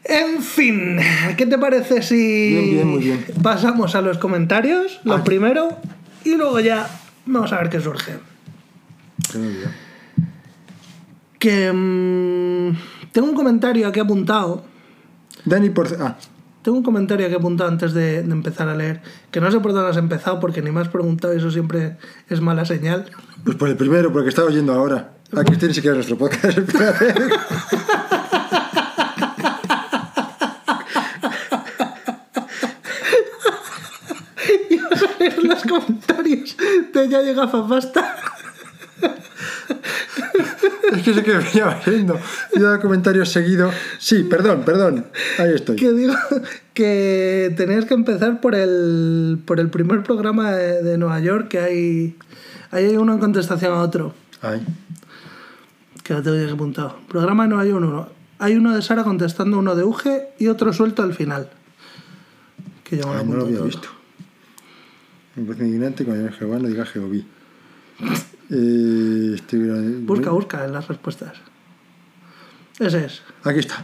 En 0.04 0.42
fin, 0.44 1.00
¿qué 1.36 1.46
te 1.48 1.58
parece 1.58 2.04
si 2.04 2.50
Bien, 2.50 2.70
bien, 2.72 2.88
muy 2.88 3.04
bien. 3.04 3.26
pasamos 3.42 3.96
a 3.96 4.02
los 4.02 4.20
comentarios, 4.20 5.00
lo 5.04 5.16
Ah. 5.16 5.24
primero, 5.24 5.70
y 6.24 6.36
luego 6.36 6.60
ya 6.60 6.88
vamos 7.26 7.52
a 7.54 7.58
ver 7.58 7.70
qué 7.70 7.80
surge? 7.82 8.14
Que 11.40 11.72
mm, 11.74 12.78
tengo 13.12 13.28
un 13.30 13.36
comentario 13.36 13.88
aquí 13.88 14.00
apuntado. 14.00 14.64
Dani 15.46 15.70
por... 15.72 15.88
Ah, 16.00 16.16
Tengo 16.62 16.78
un 16.80 16.84
comentario 16.84 17.28
he 17.28 17.36
apuntado 17.36 17.70
antes 17.70 17.94
de, 17.94 18.24
de 18.24 18.32
empezar 18.32 18.68
a 18.68 18.76
leer, 18.76 19.02
que 19.30 19.40
no 19.40 19.52
sé 19.52 19.60
por 19.60 19.72
dónde 19.74 19.90
has 19.92 19.98
empezado 19.98 20.40
porque 20.40 20.64
ni 20.64 20.72
me 20.72 20.82
has 20.82 20.88
preguntado 20.90 21.32
y 21.34 21.38
eso 21.38 21.52
siempre 21.52 21.98
es 22.28 22.42
mala 22.42 22.66
señal. 22.66 23.06
Pues 23.44 23.56
por 23.56 23.70
el 23.70 23.76
primero, 23.78 24.12
porque 24.12 24.30
estaba 24.30 24.48
oyendo 24.48 24.74
ahora. 24.74 25.12
Aquí 25.38 25.54
usted 25.54 25.68
ni 25.68 25.74
siquiera 25.74 25.98
es 26.00 26.08
nuestro 26.10 26.18
podcast. 26.18 26.58
espérate. 26.58 27.14
Y 34.70 34.78
vas 34.78 35.04
a 35.04 35.20
leer 35.20 35.44
los 35.44 35.64
comentarios 35.64 36.56
de 36.94 37.10
Ya 37.10 37.22
llega 37.22 37.48
Fafasta. 37.48 38.16
es 40.94 41.02
que 41.04 41.14
sé 41.14 41.24
que 41.24 41.38
venía 41.38 41.82
oyendo. 41.86 42.20
Y 42.54 42.60
daba 42.60 42.80
comentarios 42.80 43.30
seguido. 43.30 43.72
Sí, 44.00 44.24
perdón, 44.24 44.64
perdón. 44.66 45.08
Ahí 45.38 45.54
estoy. 45.56 45.76
Que 45.76 45.92
digo 45.92 46.16
que 46.74 47.54
tenías 47.58 47.86
que 47.86 47.94
empezar 47.94 48.42
por 48.42 48.56
el, 48.56 49.40
por 49.46 49.60
el 49.60 49.70
primer 49.70 50.04
programa 50.04 50.52
de, 50.52 50.84
de 50.84 50.98
Nueva 50.98 51.20
York, 51.20 51.48
que 51.50 51.60
hay, 51.60 52.16
ahí 52.72 52.86
hay 52.86 52.98
uno 52.98 53.14
en 53.14 53.20
contestación 53.20 53.74
a 53.74 53.82
otro, 53.82 54.14
Ay. 54.42 54.62
Que 56.06 56.14
lo 56.14 56.22
tengo 56.22 56.38
ya 56.38 56.54
apuntado. 56.54 57.00
Programa 57.10 57.44
de 57.44 57.50
Nueva 57.50 57.66
York 57.66 57.84
1. 57.84 58.10
Hay 58.38 58.54
uno 58.54 58.76
de 58.76 58.82
Sara 58.84 59.04
contestando 59.04 59.58
uno 59.58 59.76
de 59.76 59.84
Uge 59.84 60.30
y 60.38 60.48
otro 60.48 60.72
suelto 60.72 61.02
al 61.02 61.16
final. 61.16 61.50
Que 62.84 62.98
yo 62.98 63.08
me 63.08 63.16
lo 63.16 63.20
Ay, 63.20 63.26
no 63.26 63.36
lo 63.38 63.44
había 63.46 63.56
todo. 63.58 63.66
visto. 63.66 63.88
Me 65.36 65.46
parece 65.46 65.66
indignante 65.66 66.06
cuando 66.06 66.32
Jehová 66.32 66.60
no 66.60 66.68
diga 66.70 66.86
Jehoví. 66.86 67.26
Eh, 68.48 69.32
estoy... 69.34 69.58
Busca, 70.04 70.30
busca 70.30 70.66
en 70.66 70.74
las 70.74 70.88
respuestas. 70.88 71.34
Ese 72.78 73.06
es. 73.06 73.24
Aquí 73.44 73.58
está. 73.58 73.84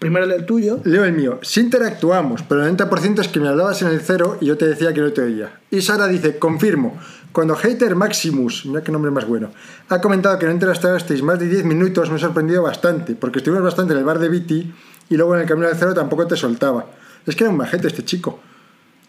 Primero 0.00 0.24
el 0.24 0.44
tuyo. 0.44 0.80
Leo 0.82 1.04
el 1.04 1.12
mío. 1.12 1.38
Sí 1.42 1.60
interactuamos, 1.60 2.42
pero 2.42 2.66
el 2.66 2.76
90% 2.76 3.20
es 3.20 3.28
que 3.28 3.38
me 3.38 3.46
hablabas 3.46 3.82
en 3.82 3.88
el 3.90 4.00
cero 4.00 4.36
y 4.40 4.46
yo 4.46 4.58
te 4.58 4.66
decía 4.66 4.92
que 4.92 5.00
no 5.00 5.12
te 5.12 5.22
oía. 5.22 5.60
Y 5.70 5.80
Sara 5.80 6.08
dice, 6.08 6.40
confirmo. 6.40 6.98
Cuando 7.34 7.56
Hater 7.56 7.96
Maximus, 7.96 8.64
mira 8.64 8.84
qué 8.84 8.92
nombre 8.92 9.10
más 9.10 9.26
bueno, 9.26 9.50
ha 9.88 10.00
comentado 10.00 10.38
que 10.38 10.46
no 10.46 10.52
interactuasteis 10.52 11.20
más 11.20 11.36
de 11.40 11.48
10 11.48 11.64
minutos, 11.64 12.08
me 12.08 12.14
ha 12.14 12.18
sorprendido 12.20 12.62
bastante, 12.62 13.16
porque 13.16 13.38
estuvimos 13.38 13.64
bastante 13.64 13.92
en 13.92 13.98
el 13.98 14.04
bar 14.04 14.20
de 14.20 14.28
Viti 14.28 14.72
y 15.10 15.16
luego 15.16 15.34
en 15.34 15.40
el 15.40 15.48
camino 15.48 15.66
al 15.66 15.74
cero 15.74 15.92
tampoco 15.94 16.28
te 16.28 16.36
soltaba. 16.36 16.86
Es 17.26 17.34
que 17.34 17.42
era 17.42 17.50
un 17.50 17.56
majete 17.56 17.88
este 17.88 18.04
chico. 18.04 18.38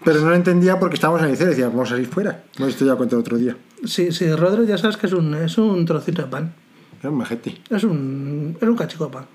Pero 0.04 0.22
no 0.22 0.32
lo 0.32 0.36
entendía 0.36 0.80
porque 0.80 0.96
estábamos 0.96 1.22
en 1.22 1.30
el 1.30 1.38
cero 1.38 1.52
y 1.52 1.54
decía, 1.54 1.68
vamos 1.70 1.92
a 1.92 2.00
ir 2.00 2.08
fuera. 2.08 2.46
No 2.58 2.66
esto 2.66 2.84
ya 2.84 2.96
conté 2.96 3.16
otro 3.16 3.38
día. 3.38 3.56
Sí, 3.84 4.12
sí, 4.12 4.34
Rodri 4.34 4.66
ya 4.66 4.80
sabes 4.80 4.98
que 4.98 5.06
es 5.06 5.14
un, 5.14 5.36
es 5.36 5.60
un 5.60 5.86
trocito 5.86 6.24
de 6.24 6.28
pan. 6.28 6.52
Era 7.02 7.12
un 7.12 7.18
majete. 7.18 7.62
Es 7.70 7.84
un, 7.84 8.58
es 8.60 8.68
un 8.68 8.76
cachico 8.76 9.06
de 9.06 9.12
pan. 9.12 9.26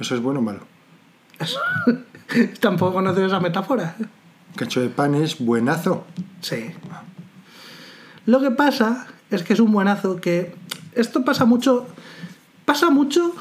¿Eso 0.00 0.14
es 0.14 0.22
bueno 0.22 0.40
o 0.40 0.42
malo? 0.42 0.60
Eso. 1.38 1.60
Tampoco 2.60 2.94
conoces 2.94 3.24
esa 3.24 3.40
metáfora. 3.40 3.94
Cacho 4.56 4.80
de 4.80 4.88
pan 4.88 5.14
es 5.16 5.38
buenazo. 5.38 6.06
Sí. 6.40 6.72
Lo 8.26 8.40
que 8.40 8.50
pasa 8.50 9.06
es 9.30 9.42
que 9.44 9.52
es 9.52 9.60
un 9.60 9.72
buenazo 9.72 10.20
que 10.20 10.54
esto 10.94 11.24
pasa 11.24 11.44
mucho 11.44 11.86
pasa 12.64 12.90
mucho 12.90 13.32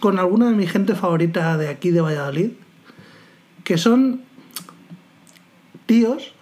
con 0.00 0.18
alguna 0.18 0.48
de 0.48 0.56
mi 0.56 0.66
gente 0.66 0.94
favorita 0.94 1.58
de 1.58 1.68
aquí 1.68 1.90
de 1.90 2.00
Valladolid 2.00 2.52
que 3.64 3.76
son 3.76 4.22
tíos. 5.84 6.32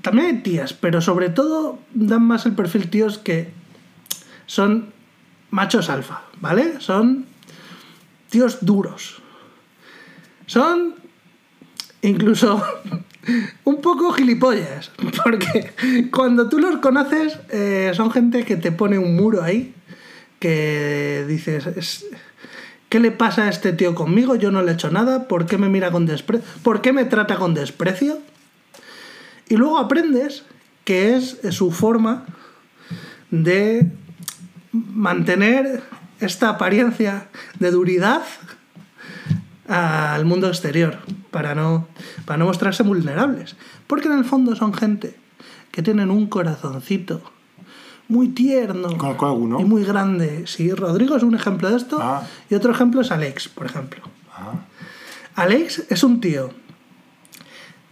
También 0.00 0.26
hay 0.26 0.42
tías 0.42 0.72
pero 0.72 1.00
sobre 1.00 1.28
todo 1.28 1.80
dan 1.92 2.22
más 2.22 2.46
el 2.46 2.54
perfil 2.54 2.88
tíos 2.88 3.18
que 3.18 3.52
son 4.46 4.92
machos 5.50 5.90
alfa 5.90 6.22
vale 6.40 6.80
son 6.80 7.26
tíos 8.30 8.64
duros. 8.64 9.22
Son 10.46 10.94
incluso 12.02 12.62
un 13.64 13.80
poco 13.80 14.12
gilipollas, 14.12 14.90
porque 15.24 15.72
cuando 16.12 16.48
tú 16.48 16.58
los 16.58 16.78
conoces 16.78 17.38
eh, 17.50 17.92
son 17.94 18.10
gente 18.10 18.44
que 18.44 18.56
te 18.56 18.72
pone 18.72 18.98
un 18.98 19.16
muro 19.16 19.42
ahí, 19.42 19.74
que 20.38 21.24
dices, 21.28 21.66
es- 21.66 22.06
¿qué 22.88 23.00
le 23.00 23.10
pasa 23.10 23.44
a 23.44 23.48
este 23.48 23.72
tío 23.72 23.94
conmigo? 23.94 24.34
Yo 24.36 24.50
no 24.50 24.62
le 24.62 24.72
he 24.72 24.74
hecho 24.74 24.90
nada, 24.90 25.26
¿por 25.28 25.46
qué 25.46 25.58
me 25.58 25.68
mira 25.68 25.90
con 25.90 26.06
desprecio? 26.06 26.46
¿Por 26.62 26.80
qué 26.82 26.92
me 26.92 27.04
trata 27.04 27.36
con 27.36 27.54
desprecio? 27.54 28.18
Y 29.48 29.56
luego 29.56 29.78
aprendes 29.78 30.44
que 30.84 31.16
es 31.16 31.38
su 31.50 31.70
forma 31.72 32.24
de 33.30 33.86
mantener 34.72 35.82
esta 36.20 36.50
apariencia 36.50 37.28
de 37.58 37.70
duridad 37.70 38.22
al 39.68 40.24
mundo 40.24 40.48
exterior 40.48 40.98
para 41.30 41.54
no, 41.54 41.88
para 42.24 42.36
no 42.38 42.46
mostrarse 42.46 42.82
vulnerables. 42.82 43.56
Porque 43.86 44.08
en 44.08 44.18
el 44.18 44.24
fondo 44.24 44.54
son 44.56 44.74
gente 44.74 45.16
que 45.70 45.82
tienen 45.82 46.10
un 46.10 46.26
corazoncito 46.26 47.22
muy 48.08 48.28
tierno 48.28 48.90
y 49.60 49.64
muy 49.64 49.84
grande. 49.84 50.44
Sí, 50.46 50.70
Rodrigo 50.72 51.16
es 51.16 51.22
un 51.22 51.34
ejemplo 51.34 51.70
de 51.70 51.76
esto 51.76 51.98
Ah. 52.00 52.22
y 52.50 52.54
otro 52.54 52.72
ejemplo 52.72 53.00
es 53.00 53.10
Alex, 53.10 53.48
por 53.48 53.66
ejemplo. 53.66 54.02
Ah, 54.32 54.52
Alex 55.36 55.84
es 55.88 56.04
un 56.04 56.20
tío 56.20 56.50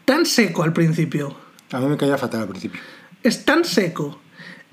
tan 0.04 0.26
seco 0.26 0.62
al 0.62 0.72
principio, 0.72 1.34
a 1.70 1.78
mí 1.78 1.86
me 1.86 1.96
caía 1.96 2.18
fatal 2.18 2.42
al 2.42 2.48
principio. 2.48 2.80
es 3.22 3.44
tan 3.44 3.64
seco, 3.64 4.18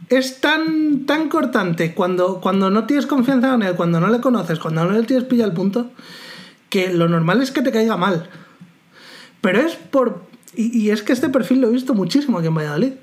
es 0.09 0.41
tan, 0.41 1.05
tan 1.05 1.29
cortante 1.29 1.93
cuando, 1.93 2.41
cuando 2.41 2.69
no 2.69 2.85
tienes 2.85 3.05
confianza 3.05 3.53
en 3.53 3.61
él, 3.63 3.75
cuando 3.75 3.99
no 3.99 4.09
le 4.09 4.19
conoces, 4.19 4.59
cuando 4.59 4.83
no 4.85 4.91
le 4.91 5.03
tienes 5.03 5.25
pilla 5.25 5.45
el 5.45 5.53
punto, 5.53 5.91
que 6.69 6.93
lo 6.93 7.07
normal 7.07 7.41
es 7.41 7.51
que 7.51 7.61
te 7.61 7.71
caiga 7.71 7.97
mal. 7.97 8.29
Pero 9.41 9.59
es 9.59 9.75
por... 9.75 10.27
Y, 10.55 10.89
es 10.89 11.03
que 11.03 11.13
este 11.13 11.29
perfil 11.29 11.61
lo 11.61 11.67
he 11.67 11.71
visto 11.71 11.93
muchísimo 11.93 12.37
aquí 12.37 12.47
en 12.47 12.55
Valladolid. 12.55 12.93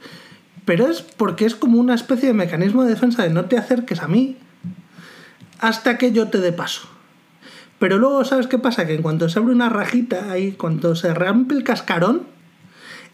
Pero 0.65 0.89
es 0.89 1.03
porque 1.03 1.47
es 1.47 1.55
como 1.55 1.79
una 1.79 1.95
especie 1.95 2.29
de 2.29 2.35
mecanismo 2.35 2.83
de 2.83 2.91
defensa 2.91 3.23
de 3.23 3.31
no 3.31 3.45
te 3.45 3.57
acerques 3.57 4.01
a 4.03 4.09
mí 4.09 4.37
hasta 5.61 5.97
que 5.97 6.13
yo 6.13 6.29
te 6.29 6.39
dé 6.39 6.53
paso. 6.53 6.89
Pero 7.79 7.99
luego, 7.99 8.25
¿sabes 8.25 8.47
qué 8.47 8.59
pasa? 8.59 8.87
Que 8.87 8.95
en 8.95 9.03
cuanto 9.03 9.29
se 9.29 9.39
abre 9.39 9.53
una 9.53 9.69
rajita 9.69 10.33
ahí, 10.33 10.53
cuando 10.53 10.97
se 10.97 11.13
rompe 11.15 11.55
el 11.55 11.63
cascarón, 11.63 12.27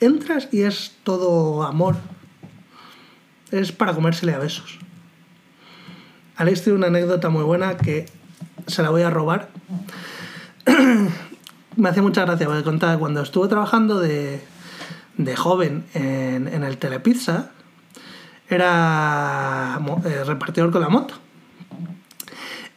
entras 0.01 0.49
y 0.53 0.63
es 0.63 0.97
todo 1.05 1.63
amor. 1.65 1.97
Es 3.51 3.73
para 3.73 3.95
comérsele 3.95 4.33
a 4.33 4.39
besos. 4.39 4.79
Alex 6.37 6.63
tiene 6.63 6.79
una 6.79 6.87
anécdota 6.87 7.29
muy 7.29 7.45
buena 7.45 7.77
que 7.77 8.07
se 8.67 8.83
la 8.83 8.91
voy 8.91 9.03
a 9.03 9.11
robar. 9.11 9.51
Me 11.77 11.89
hace 11.89 12.03
mucha 12.03 12.25
gracia 12.25 12.47
porque 12.47 12.63
contaba 12.63 12.99
cuando 12.99 13.23
estuve 13.23 13.49
trabajando 13.49 13.99
de, 14.01 14.41
de 15.17 15.37
joven 15.37 15.85
en, 15.95 16.63
el 16.63 16.79
Telepizza, 16.79 17.51
era 18.49 19.81
eh, 20.05 20.25
repartidor 20.25 20.71
con 20.71 20.83
la 20.83 20.89
moto. 20.89 21.15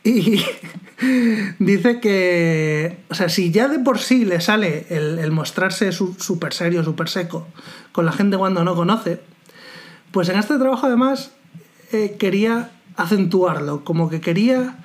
Y 0.03 0.41
dice 1.59 1.99
que, 1.99 2.99
o 3.09 3.15
sea, 3.15 3.29
si 3.29 3.51
ya 3.51 3.67
de 3.67 3.79
por 3.79 3.99
sí 3.99 4.25
le 4.25 4.39
sale 4.39 4.85
el, 4.89 5.31
mostrarse 5.31 5.91
súper 5.91 6.53
serio, 6.53 6.83
súper 6.83 7.09
seco 7.09 7.47
con 7.91 8.05
la 8.05 8.11
gente 8.11 8.37
cuando 8.37 8.63
no 8.63 8.75
conoce, 8.75 9.19
pues 10.11 10.29
en 10.29 10.37
este 10.37 10.57
trabajo 10.57 10.87
además 10.87 11.31
eh, 11.91 12.15
quería 12.19 12.71
acentuarlo, 12.95 13.83
como 13.83 14.09
que 14.09 14.21
quería 14.21 14.77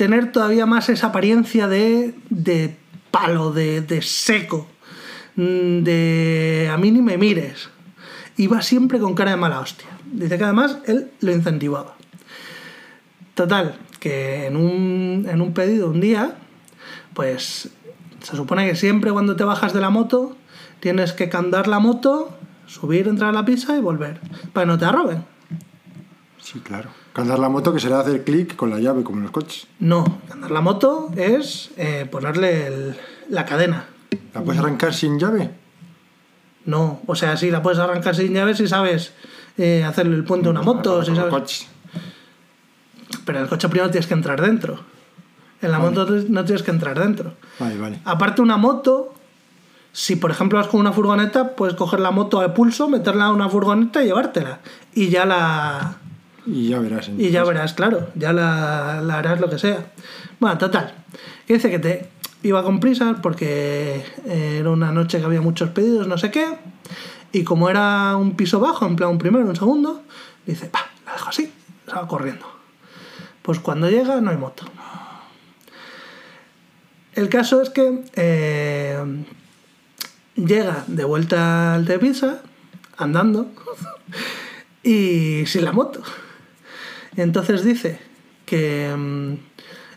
tener 0.00 0.32
todavía 0.32 0.64
más 0.64 0.88
esa 0.88 1.08
apariencia 1.08 1.68
de, 1.68 2.14
de 2.30 2.74
palo, 3.10 3.52
de, 3.52 3.82
de 3.82 4.00
seco, 4.00 4.66
mm, 5.36 5.82
de 5.82 6.70
a 6.72 6.78
mí 6.78 6.90
ni 6.90 7.02
me 7.02 7.18
mires. 7.18 7.68
Iba 8.38 8.62
siempre 8.62 8.98
con 8.98 9.14
cara 9.14 9.32
de 9.32 9.36
mala 9.36 9.60
hostia. 9.60 9.90
Dice 10.10 10.38
que 10.38 10.44
además 10.44 10.78
él 10.86 11.10
lo 11.20 11.32
incentivaba. 11.32 11.96
Total, 13.34 13.76
que 13.98 14.46
en 14.46 14.56
un, 14.56 15.26
en 15.28 15.42
un 15.42 15.52
pedido 15.52 15.90
un 15.90 16.00
día, 16.00 16.34
pues 17.12 17.68
se 18.22 18.36
supone 18.36 18.66
que 18.66 18.76
siempre 18.76 19.12
cuando 19.12 19.36
te 19.36 19.44
bajas 19.44 19.74
de 19.74 19.82
la 19.82 19.90
moto 19.90 20.34
tienes 20.80 21.12
que 21.12 21.28
candar 21.28 21.68
la 21.68 21.78
moto, 21.78 22.38
subir, 22.66 23.06
entrar 23.06 23.28
a 23.28 23.32
la 23.34 23.44
pizza 23.44 23.76
y 23.76 23.82
volver, 23.82 24.18
para 24.54 24.64
que 24.64 24.66
no 24.66 24.78
te 24.78 24.90
roben. 24.90 25.24
Sí, 26.38 26.58
claro. 26.60 26.88
Candar 27.12 27.38
la 27.40 27.48
moto 27.48 27.72
que 27.72 27.80
será 27.80 28.00
hacer 28.00 28.22
clic 28.24 28.54
con 28.56 28.70
la 28.70 28.78
llave, 28.78 29.02
como 29.02 29.18
en 29.18 29.24
los 29.24 29.32
coches. 29.32 29.66
No, 29.80 30.20
candar 30.28 30.50
la 30.52 30.60
moto 30.60 31.10
es 31.16 31.70
eh, 31.76 32.06
ponerle 32.10 32.66
el- 32.68 32.96
la 33.28 33.44
cadena. 33.44 33.86
¿La 34.34 34.42
puedes 34.42 34.60
arrancar 34.60 34.94
sin 34.94 35.18
llave? 35.18 35.50
No, 36.66 37.00
o 37.06 37.14
sea, 37.16 37.36
sí, 37.36 37.50
la 37.50 37.62
puedes 37.62 37.78
arrancar 37.78 38.14
sin 38.14 38.32
llave 38.32 38.54
si 38.54 38.68
sabes 38.68 39.12
eh, 39.58 39.82
hacerle 39.84 40.14
el 40.16 40.24
puente 40.24 40.48
a 40.48 40.50
una 40.50 40.62
moto, 40.62 41.02
si 41.04 41.14
sabes... 41.16 41.30
coches. 41.32 41.66
Pero 43.24 43.38
en 43.38 43.44
el 43.44 43.50
coche 43.50 43.68
primero 43.68 43.90
tienes 43.90 44.06
que 44.06 44.14
entrar 44.14 44.40
dentro. 44.40 44.80
En 45.62 45.72
la 45.72 45.78
moto 45.78 46.06
no 46.28 46.44
tienes 46.44 46.62
que 46.62 46.70
entrar 46.70 46.98
dentro. 46.98 47.34
Vale, 47.58 47.76
vale. 47.76 48.00
Aparte 48.04 48.40
una 48.40 48.56
moto, 48.56 49.12
si 49.92 50.16
por 50.16 50.30
ejemplo 50.30 50.58
vas 50.58 50.68
con 50.68 50.80
una 50.80 50.92
furgoneta, 50.92 51.54
puedes 51.56 51.74
coger 51.76 52.00
la 52.00 52.10
moto 52.12 52.40
al 52.40 52.52
pulso, 52.54 52.88
meterla 52.88 53.26
a 53.26 53.32
una 53.32 53.48
furgoneta 53.48 54.02
y 54.02 54.06
llevártela. 54.06 54.60
Y 54.94 55.08
ya 55.08 55.24
la... 55.26 55.96
Y 56.46 56.68
ya 56.68 56.78
verás. 56.78 57.10
Y 57.16 57.30
ya 57.30 57.44
verás, 57.44 57.74
claro, 57.74 58.08
ya 58.14 58.32
la, 58.32 59.00
la 59.02 59.18
harás 59.18 59.40
lo 59.40 59.50
que 59.50 59.58
sea. 59.58 59.92
Bueno, 60.38 60.58
total. 60.58 60.94
Que 61.46 61.54
dice 61.54 61.70
que 61.70 61.78
te... 61.78 62.08
iba 62.42 62.62
con 62.62 62.80
prisas 62.80 63.16
porque 63.22 64.04
era 64.26 64.70
una 64.70 64.90
noche 64.92 65.18
que 65.18 65.24
había 65.24 65.40
muchos 65.40 65.70
pedidos, 65.70 66.06
no 66.06 66.16
sé 66.18 66.30
qué. 66.30 66.46
Y 67.32 67.44
como 67.44 67.70
era 67.70 68.16
un 68.16 68.36
piso 68.36 68.58
bajo, 68.58 68.86
en 68.86 68.96
plan 68.96 69.10
un 69.10 69.18
primero, 69.18 69.46
un 69.46 69.56
segundo, 69.56 70.02
dice, 70.46 70.66
pa, 70.66 70.90
la 71.06 71.12
dejo 71.12 71.28
así, 71.28 71.52
se 71.86 71.92
va 71.92 72.08
corriendo. 72.08 72.46
Pues 73.42 73.60
cuando 73.60 73.88
llega 73.88 74.20
no 74.20 74.30
hay 74.30 74.36
moto. 74.36 74.64
El 77.14 77.28
caso 77.28 77.60
es 77.60 77.70
que 77.70 78.04
eh, 78.14 79.24
llega 80.36 80.84
de 80.86 81.04
vuelta 81.04 81.74
al 81.74 81.84
de 81.84 81.98
pizza, 81.98 82.40
andando, 82.96 83.50
y 84.82 85.44
sin 85.46 85.64
la 85.64 85.72
moto. 85.72 86.02
Entonces 87.22 87.64
dice 87.64 87.98
que 88.46 88.94
mm, 88.96 89.34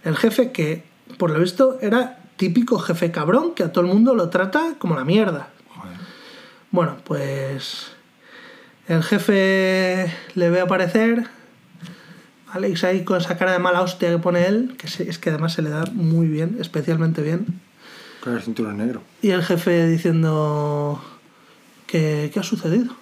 el 0.04 0.16
jefe, 0.18 0.52
que 0.52 0.84
por 1.18 1.32
lo 1.32 1.40
visto 1.40 1.78
era 1.82 2.20
típico 2.36 2.80
jefe 2.80 3.12
cabrón, 3.12 3.54
que 3.56 3.64
a 3.64 3.72
todo 3.72 3.86
el 3.86 3.92
mundo 3.92 4.14
lo 4.14 4.30
trata 4.30 4.76
como 4.78 4.96
la 4.96 5.06
mierda. 5.06 5.50
Joder. 5.70 5.98
Bueno, 6.72 6.98
pues 7.06 7.92
el 8.88 9.04
jefe 9.04 10.14
le 10.36 10.50
ve 10.50 10.60
aparecer, 10.60 11.28
Alex 12.52 12.84
ahí 12.84 13.04
con 13.04 13.20
esa 13.20 13.38
cara 13.38 13.54
de 13.54 13.60
mala 13.60 13.82
hostia 13.82 14.10
que 14.10 14.18
pone 14.18 14.46
él, 14.46 14.76
que 14.78 14.88
es 14.88 15.18
que 15.18 15.30
además 15.30 15.54
se 15.54 15.62
le 15.62 15.70
da 15.70 15.86
muy 15.94 16.28
bien, 16.28 16.58
especialmente 16.60 17.22
bien. 17.22 17.62
Con 18.22 18.34
el 18.36 18.42
cinturón 18.42 18.78
negro. 18.78 19.02
Y 19.22 19.32
el 19.32 19.44
jefe 19.44 19.88
diciendo, 19.88 21.02
¿qué, 21.88 22.30
qué 22.34 22.40
ha 22.40 22.44
sucedido? 22.44 22.94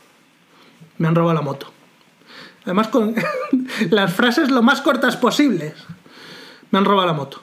Me 1.00 1.08
han 1.08 1.16
robado 1.16 1.34
la 1.34 1.42
moto. 1.42 1.74
Además 2.66 2.88
con 2.90 3.16
las 3.90 4.14
frases 4.14 4.52
lo 4.52 4.62
más 4.62 4.82
cortas 4.82 5.18
posibles. 5.18 5.74
Me 6.72 6.80
han 6.80 6.86
robado 6.86 7.08
la 7.08 7.14
moto. 7.14 7.42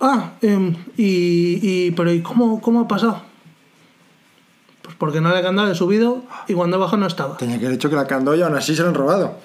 Ah, 0.00 0.32
em, 0.42 0.74
y, 0.96 1.58
y- 1.86 1.90
pero 1.92 2.12
¿y 2.12 2.20
cómo, 2.22 2.60
cómo 2.60 2.80
ha 2.82 2.88
pasado? 2.88 3.22
Pues 4.82 4.94
porque 4.96 5.20
no 5.20 5.30
le 5.32 5.40
he 5.40 5.42
candado, 5.42 5.70
he 5.70 5.74
subido 5.74 6.22
y 6.48 6.54
cuando 6.54 6.76
abajo 6.76 6.96
no 6.96 7.06
estaba. 7.06 7.36
Tenía 7.36 7.58
que 7.58 7.66
haber 7.66 7.76
hecho 7.76 7.90
que 7.90 7.96
la 7.96 8.06
candó 8.06 8.34
y 8.34 8.42
aún 8.42 8.54
así 8.54 8.74
se 8.76 8.82
la 8.82 8.88
han 8.88 8.94
robado. 8.94 9.38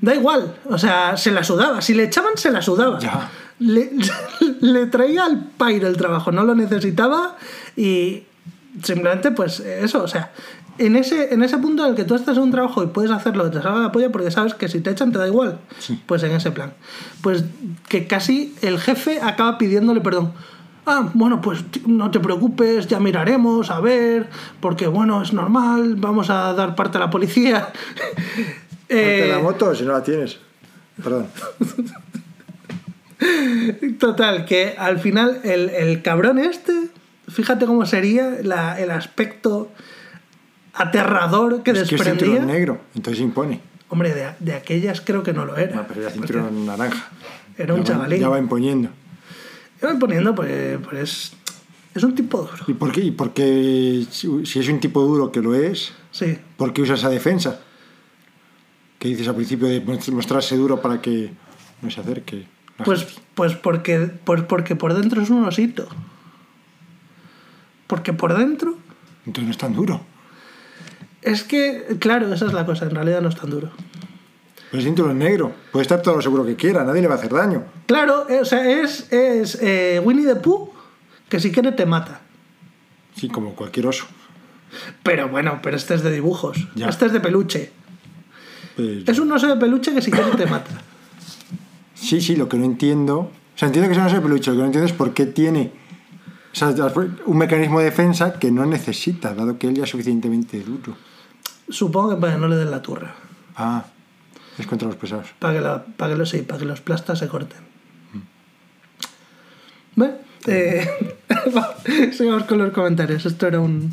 Da 0.00 0.14
igual, 0.14 0.56
o 0.68 0.76
sea, 0.78 1.16
se 1.16 1.30
la 1.30 1.44
sudaba. 1.44 1.80
Si 1.80 1.94
le 1.94 2.04
echaban, 2.04 2.36
se 2.36 2.50
la 2.50 2.60
sudaba. 2.60 2.98
Ya. 2.98 3.30
Le, 3.60 3.90
le 4.60 4.86
traía 4.86 5.24
al 5.24 5.38
pairo 5.56 5.86
el 5.86 5.96
trabajo, 5.96 6.32
no 6.32 6.42
lo 6.44 6.54
necesitaba 6.54 7.36
y 7.76 8.24
simplemente, 8.82 9.30
pues 9.30 9.60
eso, 9.60 10.02
o 10.02 10.08
sea, 10.08 10.32
en 10.78 10.96
ese, 10.96 11.32
en 11.32 11.42
ese 11.42 11.58
punto 11.58 11.84
en 11.84 11.90
el 11.90 11.96
que 11.96 12.04
tú 12.04 12.14
estás 12.14 12.36
en 12.36 12.42
un 12.44 12.50
trabajo 12.50 12.82
y 12.82 12.86
puedes 12.88 13.10
hacer 13.10 13.36
lo 13.36 13.44
que 13.44 13.50
te 13.56 13.62
salga 13.62 13.80
la 13.80 13.92
polla 13.92 14.10
porque 14.10 14.30
sabes 14.30 14.54
que 14.54 14.68
si 14.68 14.80
te 14.80 14.90
echan 14.90 15.12
te 15.12 15.18
da 15.18 15.26
igual, 15.26 15.58
pues 16.06 16.22
en 16.22 16.32
ese 16.32 16.50
plan. 16.50 16.72
Pues 17.22 17.44
que 17.88 18.06
casi 18.06 18.54
el 18.62 18.78
jefe 18.78 19.20
acaba 19.22 19.58
pidiéndole 19.58 20.00
perdón. 20.00 20.32
Ah, 20.86 21.08
bueno, 21.14 21.40
pues 21.40 21.64
no 21.86 22.10
te 22.10 22.20
preocupes, 22.20 22.88
ya 22.88 23.00
miraremos, 23.00 23.70
a 23.70 23.80
ver, 23.80 24.28
porque 24.60 24.86
bueno, 24.86 25.22
es 25.22 25.32
normal, 25.32 25.94
vamos 25.96 26.28
a 26.28 26.52
dar 26.52 26.74
parte 26.74 26.98
a 26.98 27.00
la 27.00 27.10
policía. 27.10 27.68
Eh, 28.90 29.28
la 29.30 29.38
moto 29.38 29.74
si 29.74 29.82
no 29.82 29.92
la 29.92 30.02
tienes. 30.02 30.38
Perdón. 31.02 31.26
Total, 33.98 34.44
que 34.44 34.74
al 34.76 34.98
final 34.98 35.40
el, 35.44 35.70
el 35.70 36.02
cabrón 36.02 36.38
este, 36.38 36.72
fíjate 37.28 37.66
cómo 37.66 37.86
sería 37.86 38.38
la- 38.42 38.78
el 38.80 38.90
aspecto 38.90 39.70
aterrador 40.74 41.62
que 41.62 41.70
Es 41.72 41.78
que 41.78 41.82
es 41.84 41.90
desprendía. 41.90 42.26
cinturón 42.26 42.46
negro, 42.46 42.80
entonces 42.94 43.22
impone. 43.22 43.60
Hombre, 43.88 44.14
de, 44.14 44.28
de 44.40 44.54
aquellas 44.54 45.00
creo 45.00 45.22
que 45.22 45.32
no 45.32 45.44
lo 45.44 45.56
era. 45.56 45.80
Ah, 45.80 45.84
pero 45.86 46.00
era 46.02 46.10
cinturón 46.10 46.66
naranja. 46.66 47.08
Era 47.56 47.74
un 47.74 47.84
Ya 47.84 47.92
va- 47.92 47.96
chavalín. 47.98 48.20
Ya 48.20 48.28
va 48.28 48.38
imponiendo. 48.40 48.88
Pues, 50.34 50.78
pues 50.82 51.32
es, 51.94 52.02
un 52.02 52.14
tipo 52.14 52.38
duro. 52.38 52.64
¿Y 52.66 52.72
por 52.74 52.90
qué? 52.90 53.00
¿Y 53.02 53.10
por 53.10 53.32
qué 53.34 54.04
si 54.10 54.58
es 54.58 54.68
un 54.68 54.80
tipo 54.80 55.02
duro 55.02 55.30
que 55.30 55.40
lo 55.40 55.54
es, 55.54 55.92
Sí. 56.10 56.38
por 56.56 56.72
qué 56.72 56.82
usa 56.82 56.94
esa 56.94 57.10
defensa? 57.10 57.60
Que 58.98 59.08
dices 59.08 59.28
al 59.28 59.34
principio 59.36 59.68
de 59.68 59.80
mostrarse 60.12 60.56
duro 60.56 60.80
para 60.80 61.00
que 61.02 61.30
no 61.82 61.90
se 61.90 62.00
acerque. 62.00 62.46
Pues, 62.84 63.04
gente? 63.04 63.22
pues, 63.34 63.54
porque, 63.54 63.98
pues 64.24 64.42
porque 64.42 64.74
por 64.74 64.94
dentro 64.94 65.20
es 65.22 65.30
un 65.30 65.44
osito. 65.44 65.86
Porque 67.86 68.12
por 68.12 68.36
dentro 68.36 68.76
Entonces 69.26 69.44
no 69.44 69.50
es 69.50 69.58
tan 69.58 69.74
duro. 69.74 70.00
Es 71.24 71.42
que, 71.44 71.96
claro, 71.98 72.32
esa 72.32 72.46
es 72.46 72.52
la 72.52 72.64
cosa, 72.66 72.84
en 72.86 72.94
realidad 72.94 73.20
no 73.20 73.28
es 73.28 73.36
tan 73.36 73.50
duro. 73.50 73.70
Pero 74.70 74.78
es 74.80 74.84
cinturón 74.84 75.18
negro. 75.18 75.52
Puede 75.72 75.82
estar 75.82 76.02
todo 76.02 76.16
lo 76.16 76.22
seguro 76.22 76.44
que 76.44 76.56
quiera, 76.56 76.84
nadie 76.84 77.00
le 77.02 77.08
va 77.08 77.14
a 77.14 77.18
hacer 77.18 77.32
daño. 77.32 77.64
Claro, 77.86 78.28
eh, 78.28 78.40
o 78.40 78.44
sea, 78.44 78.68
es, 78.68 79.10
es 79.12 79.58
eh, 79.62 80.00
Winnie 80.04 80.26
the 80.26 80.36
Pooh 80.36 80.70
que 81.28 81.40
si 81.40 81.52
quiere 81.52 81.72
te 81.72 81.86
mata. 81.86 82.20
Sí, 83.16 83.28
como 83.28 83.54
cualquier 83.54 83.86
oso. 83.86 84.06
Pero 85.02 85.28
bueno, 85.28 85.60
pero 85.62 85.76
este 85.76 85.94
es 85.94 86.02
de 86.02 86.10
dibujos. 86.10 86.56
Ya. 86.74 86.88
Este 86.88 87.06
es 87.06 87.12
de 87.12 87.20
peluche. 87.20 87.70
Pero- 88.76 89.02
Es 89.06 89.18
un 89.18 89.30
oso 89.30 89.46
de 89.46 89.56
peluche 89.56 89.94
que 89.94 90.02
si 90.02 90.10
quiere 90.10 90.32
te 90.32 90.46
mata. 90.46 90.70
Sí, 91.94 92.20
sí, 92.20 92.34
lo 92.34 92.48
que 92.48 92.56
no 92.56 92.64
entiendo. 92.64 93.18
O 93.18 93.30
sea, 93.56 93.66
entiendo 93.66 93.88
que 93.88 93.94
sea 93.94 94.02
un 94.02 94.08
oso 94.08 94.16
de 94.16 94.22
peluche, 94.22 94.50
lo 94.50 94.56
que 94.56 94.60
no 94.62 94.66
entiendo 94.66 94.86
es 94.86 94.92
por 94.92 95.14
qué 95.14 95.26
tiene 95.26 95.72
o 96.52 96.56
sea, 96.56 96.74
un 97.26 97.36
mecanismo 97.38 97.78
de 97.80 97.86
defensa 97.86 98.34
que 98.38 98.50
no 98.50 98.64
necesita, 98.64 99.34
dado 99.34 99.58
que 99.58 99.66
él 99.68 99.74
ya 99.74 99.84
es 99.84 99.90
suficientemente 99.90 100.60
duro. 100.60 100.96
Supongo 101.68 102.10
que 102.10 102.16
para 102.20 102.34
que 102.34 102.38
no 102.38 102.48
le 102.48 102.56
den 102.56 102.70
la 102.70 102.82
turra. 102.82 103.14
Ah, 103.56 103.84
es 104.58 104.66
contra 104.66 104.86
los 104.88 104.96
pesados. 104.96 105.28
Para 105.38 105.54
que, 105.54 105.60
la- 105.60 105.84
para 105.84 106.12
que, 106.12 106.18
los, 106.18 106.28
sí, 106.30 106.42
para 106.42 106.58
que 106.60 106.64
los 106.66 106.80
plastas 106.80 107.18
se 107.18 107.28
corten. 107.28 107.58
Bueno, 109.96 110.14
eh, 110.46 110.88
sigamos 112.12 112.44
con 112.44 112.58
los 112.58 112.72
comentarios. 112.72 113.24
Esto 113.26 113.46
era 113.46 113.60
un, 113.60 113.92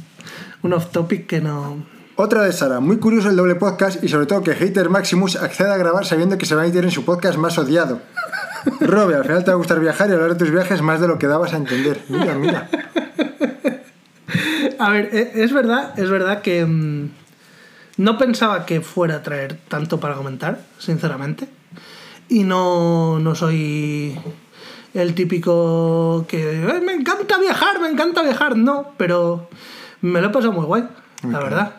un 0.63 0.73
off 0.73 0.87
topic 0.91 1.27
que 1.27 1.41
no. 1.41 1.85
Otra 2.15 2.43
de 2.43 2.51
Sara, 2.53 2.79
muy 2.79 2.97
curioso 2.97 3.29
el 3.29 3.35
doble 3.35 3.55
podcast 3.55 4.03
y 4.03 4.09
sobre 4.09 4.25
todo 4.25 4.43
que 4.43 4.53
Hater 4.53 4.89
Maximus 4.89 5.35
acceda 5.37 5.73
a 5.73 5.77
grabar 5.77 6.05
sabiendo 6.05 6.37
que 6.37 6.45
se 6.45 6.55
va 6.55 6.61
a 6.61 6.65
emitir 6.65 6.83
en 6.83 6.91
su 6.91 7.05
podcast 7.05 7.37
más 7.37 7.57
odiado. 7.57 8.01
Robe, 8.79 9.15
al 9.15 9.23
final 9.23 9.43
te 9.43 9.49
va 9.51 9.53
a 9.53 9.57
gustar 9.57 9.79
viajar 9.79 10.09
y 10.09 10.13
hablar 10.13 10.33
de 10.33 10.35
tus 10.35 10.51
viajes 10.51 10.81
más 10.81 10.99
de 11.01 11.07
lo 11.07 11.17
que 11.17 11.25
dabas 11.27 11.53
a 11.53 11.57
entender. 11.57 12.01
Mira, 12.09 12.35
mira. 12.35 12.69
A 14.77 14.89
ver, 14.91 15.09
e- 15.13 15.31
es 15.43 15.51
verdad, 15.53 15.97
es 15.97 16.09
verdad 16.09 16.41
que 16.41 16.63
mm, 16.65 17.09
no 17.97 18.17
pensaba 18.17 18.65
que 18.65 18.81
fuera 18.81 19.15
a 19.17 19.23
traer 19.23 19.59
tanto 19.67 19.99
para 19.99 20.15
comentar, 20.15 20.61
sinceramente. 20.79 21.47
Y 22.29 22.43
no, 22.43 23.19
no 23.19 23.35
soy 23.35 24.17
el 24.93 25.13
típico 25.15 26.25
que 26.27 26.67
"Ay, 26.71 26.81
me 26.81 26.93
encanta 26.93 27.37
viajar, 27.37 27.79
me 27.81 27.89
encanta 27.89 28.23
viajar. 28.23 28.57
No, 28.57 28.91
pero 28.97 29.49
me 30.01 30.21
lo 30.21 30.27
he 30.27 30.31
pasado 30.31 30.53
muy 30.53 30.65
guay, 30.65 30.87
la 31.29 31.39
verdad. 31.39 31.75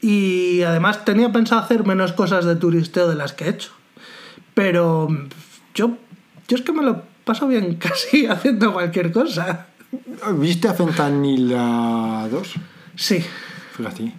Y 0.00 0.62
además 0.62 1.04
tenía 1.04 1.32
pensado 1.32 1.62
hacer 1.62 1.84
menos 1.86 2.12
cosas 2.12 2.44
de 2.44 2.56
turisteo 2.56 3.08
de 3.08 3.14
las 3.14 3.32
que 3.32 3.44
he 3.46 3.48
hecho. 3.48 3.70
Pero 4.54 5.08
yo, 5.74 5.96
yo 6.46 6.56
es 6.56 6.62
que 6.62 6.72
me 6.72 6.82
lo 6.82 7.02
paso 7.24 7.48
bien 7.48 7.74
casi 7.80 8.26
haciendo 8.26 8.72
cualquier 8.72 9.10
cosa. 9.12 9.66
¿Viste 10.34 10.68
a 10.68 10.74
Fentanila 10.74 12.28
2? 12.30 12.54
Sí. 12.96 13.24
Fíjate. 13.76 14.12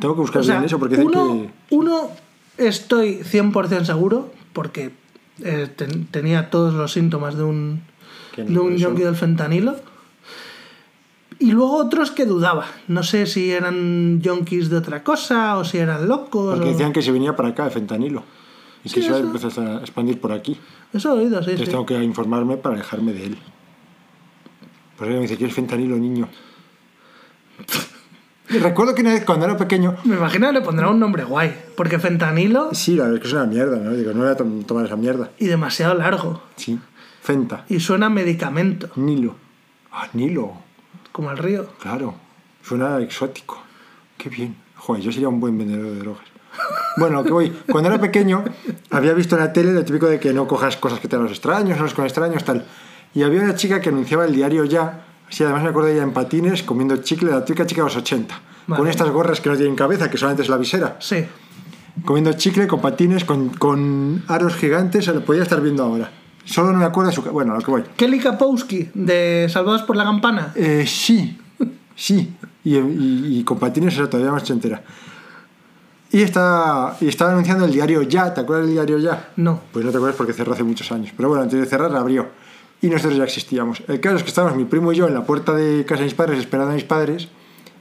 Tengo 0.00 0.14
que 0.14 0.20
buscar 0.22 0.40
O 0.42 0.44
sea, 0.44 0.54
bien 0.56 0.66
eso 0.66 0.78
porque 0.78 0.96
uno, 0.96 1.48
que. 1.68 1.74
uno 1.74 2.10
estoy 2.58 3.18
100% 3.22 3.84
seguro 3.84 4.32
porque 4.52 4.90
eh, 5.42 5.68
ten- 5.74 6.06
tenía 6.06 6.50
todos 6.50 6.74
los 6.74 6.92
síntomas 6.92 7.36
de 7.36 7.44
un, 7.44 7.82
no 8.38 8.44
de 8.44 8.58
un 8.58 8.76
yonki 8.76 9.02
del 9.02 9.16
fentanilo. 9.16 9.76
Y 11.40 11.50
luego 11.50 11.76
otros 11.76 12.10
que 12.12 12.24
dudaba. 12.26 12.66
No 12.88 13.02
sé 13.02 13.26
si 13.26 13.50
eran 13.50 14.20
yonkis 14.22 14.70
de 14.70 14.76
otra 14.76 15.02
cosa 15.02 15.58
o 15.58 15.64
si 15.64 15.78
eran 15.78 16.06
locos. 16.08 16.54
Porque 16.54 16.68
o- 16.70 16.72
decían 16.72 16.92
que 16.92 17.02
se 17.02 17.10
venía 17.12 17.34
para 17.36 17.48
acá, 17.50 17.66
el 17.66 17.72
fentanilo. 17.72 18.22
Y 18.84 18.88
Sí, 18.88 18.96
que 18.96 19.00
se 19.02 19.06
iba 19.08 19.16
a 19.16 19.18
eso. 19.20 19.28
empezar 19.28 19.66
a 19.66 19.78
expandir 19.80 20.20
por 20.20 20.30
aquí. 20.32 20.56
Eso 20.92 21.10
he 21.16 21.20
oído, 21.24 21.42
sí. 21.42 21.50
Entonces 21.50 21.66
sí. 21.66 21.70
tengo 21.70 21.86
que 21.86 22.02
informarme 22.02 22.56
para 22.56 22.76
alejarme 22.76 23.12
de 23.12 23.26
él. 23.26 23.38
Por 24.96 25.08
eso 25.08 25.16
me 25.16 25.22
dice 25.22 25.36
que 25.36 25.46
es 25.46 25.52
fentanilo, 25.54 25.96
niño. 25.96 26.28
Recuerdo 28.60 28.94
que 28.94 29.02
una 29.02 29.12
vez 29.14 29.24
cuando 29.24 29.46
era 29.46 29.56
pequeño. 29.56 29.96
Me 30.04 30.16
imagino 30.16 30.46
que 30.48 30.52
le 30.54 30.60
pondrá 30.60 30.88
un 30.88 30.98
nombre 31.00 31.24
guay. 31.24 31.54
Porque 31.76 31.98
fentanilo 31.98 32.70
Sí, 32.72 32.96
la 32.96 33.04
verdad 33.04 33.16
es 33.16 33.22
que 33.22 33.28
es 33.28 33.34
una 33.34 33.46
mierda, 33.46 33.76
¿no? 33.78 33.92
Digo, 33.92 34.12
no 34.12 34.20
voy 34.22 34.28
a 34.30 34.36
tom- 34.36 34.64
tomar 34.64 34.86
esa 34.86 34.96
mierda. 34.96 35.30
y 35.38 35.46
demasiado 35.46 35.94
largo. 35.94 36.42
Sí. 36.56 36.78
Fenta. 37.22 37.64
Y 37.68 37.80
suena 37.80 38.06
a 38.06 38.10
medicamento, 38.10 38.90
Nilo. 38.96 39.36
Ah, 39.92 40.08
Nilo. 40.12 40.52
como 41.12 41.30
el 41.30 41.38
río. 41.38 41.66
Claro. 41.80 42.14
Suena 42.62 42.98
exótico. 43.00 43.62
Qué 44.18 44.28
bien. 44.28 44.56
Joder, 44.76 45.02
yo 45.02 45.12
sería 45.12 45.28
un 45.28 45.40
buen 45.40 45.56
vendedor 45.56 45.86
de 45.92 45.98
drogas. 46.00 46.24
Bueno, 46.96 47.16
lo 47.16 47.24
que 47.24 47.32
voy. 47.32 47.52
Cuando 47.70 47.88
era 47.90 48.00
pequeño, 48.00 48.44
había 48.90 49.12
visto 49.14 49.36
en 49.36 49.42
la 49.42 49.52
tele 49.52 49.72
lo 49.72 49.84
típico 49.84 50.06
de 50.06 50.20
que 50.20 50.32
no 50.32 50.46
cojas 50.46 50.76
cosas 50.76 51.00
que 51.00 51.08
te 51.08 51.16
dan 51.16 51.24
los 51.24 51.32
extraños, 51.32 51.76
no 51.78 51.84
los 51.84 51.94
con 51.94 52.04
extraños, 52.04 52.44
tal. 52.44 52.64
Y 53.14 53.22
había 53.22 53.40
una 53.42 53.54
chica 53.54 53.80
que 53.80 53.88
anunciaba 53.88 54.24
el 54.24 54.34
diario 54.34 54.64
ya. 54.64 55.04
Sí, 55.28 55.42
además 55.42 55.62
me 55.62 55.70
acuerdo 55.70 55.88
de 55.88 55.94
ella 55.94 56.02
en 56.02 56.12
patines, 56.12 56.62
comiendo 56.62 56.96
chicle, 56.98 57.30
la 57.30 57.44
típica 57.44 57.66
chica 57.66 57.82
de 57.82 57.86
los 57.86 57.96
80. 57.96 58.40
Con 58.68 58.88
estas 58.88 59.10
gorras 59.10 59.40
que 59.40 59.50
no 59.50 59.56
tienen 59.56 59.74
cabeza, 59.74 60.10
que 60.10 60.16
solamente 60.16 60.42
es 60.42 60.48
la 60.48 60.56
visera. 60.56 60.96
Sí. 61.00 61.24
Comiendo 62.04 62.32
chicle, 62.32 62.66
con 62.66 62.80
patines, 62.80 63.24
con, 63.24 63.50
con 63.50 64.22
aros 64.28 64.54
gigantes, 64.56 65.04
se 65.04 65.12
lo 65.12 65.24
podía 65.24 65.42
estar 65.42 65.60
viendo 65.60 65.82
ahora. 65.82 66.10
Solo 66.44 66.72
no 66.72 66.78
me 66.78 66.84
acuerdo 66.84 67.10
de 67.10 67.16
su... 67.16 67.22
Bueno, 67.22 67.52
a 67.52 67.56
lo 67.56 67.62
que 67.62 67.70
voy. 67.70 67.84
Kelly 67.96 68.20
Kapowski, 68.20 68.90
de 68.94 69.48
Salvados 69.50 69.82
por 69.82 69.96
la 69.96 70.04
Campana. 70.04 70.52
Eh, 70.54 70.84
sí, 70.86 71.38
sí. 71.94 72.34
Y, 72.62 72.76
y, 72.76 73.38
y 73.38 73.44
con 73.44 73.58
patines 73.58 73.96
era 73.96 74.08
todavía 74.08 74.32
más 74.32 74.48
entera. 74.50 74.82
Y 76.10 76.22
está, 76.22 76.96
y 77.00 77.08
estaba 77.08 77.32
anunciando 77.32 77.64
el 77.64 77.72
diario 77.72 78.02
Ya. 78.02 78.32
¿Te 78.32 78.42
acuerdas 78.42 78.66
del 78.66 78.74
diario 78.74 78.98
Ya? 78.98 79.30
No. 79.36 79.60
Pues 79.72 79.84
no 79.84 79.90
te 79.90 79.96
acuerdas 79.96 80.16
porque 80.16 80.32
cerró 80.32 80.52
hace 80.52 80.62
muchos 80.62 80.90
años. 80.92 81.12
Pero 81.16 81.28
bueno, 81.28 81.42
antes 81.42 81.58
de 81.58 81.66
cerrar 81.66 81.94
abrió. 81.96 82.28
Y 82.84 82.90
nosotros 82.90 83.16
ya 83.16 83.24
existíamos. 83.24 83.82
El 83.88 83.98
caso 84.00 84.16
es 84.16 84.22
que 84.22 84.28
estábamos 84.28 84.56
mi 84.58 84.64
primo 84.64 84.92
y 84.92 84.96
yo 84.96 85.08
en 85.08 85.14
la 85.14 85.22
puerta 85.24 85.54
de 85.54 85.84
casa 85.86 86.00
de 86.00 86.04
mis 86.04 86.14
padres 86.14 86.38
esperando 86.38 86.72
a 86.72 86.74
mis 86.74 86.84
padres. 86.84 87.28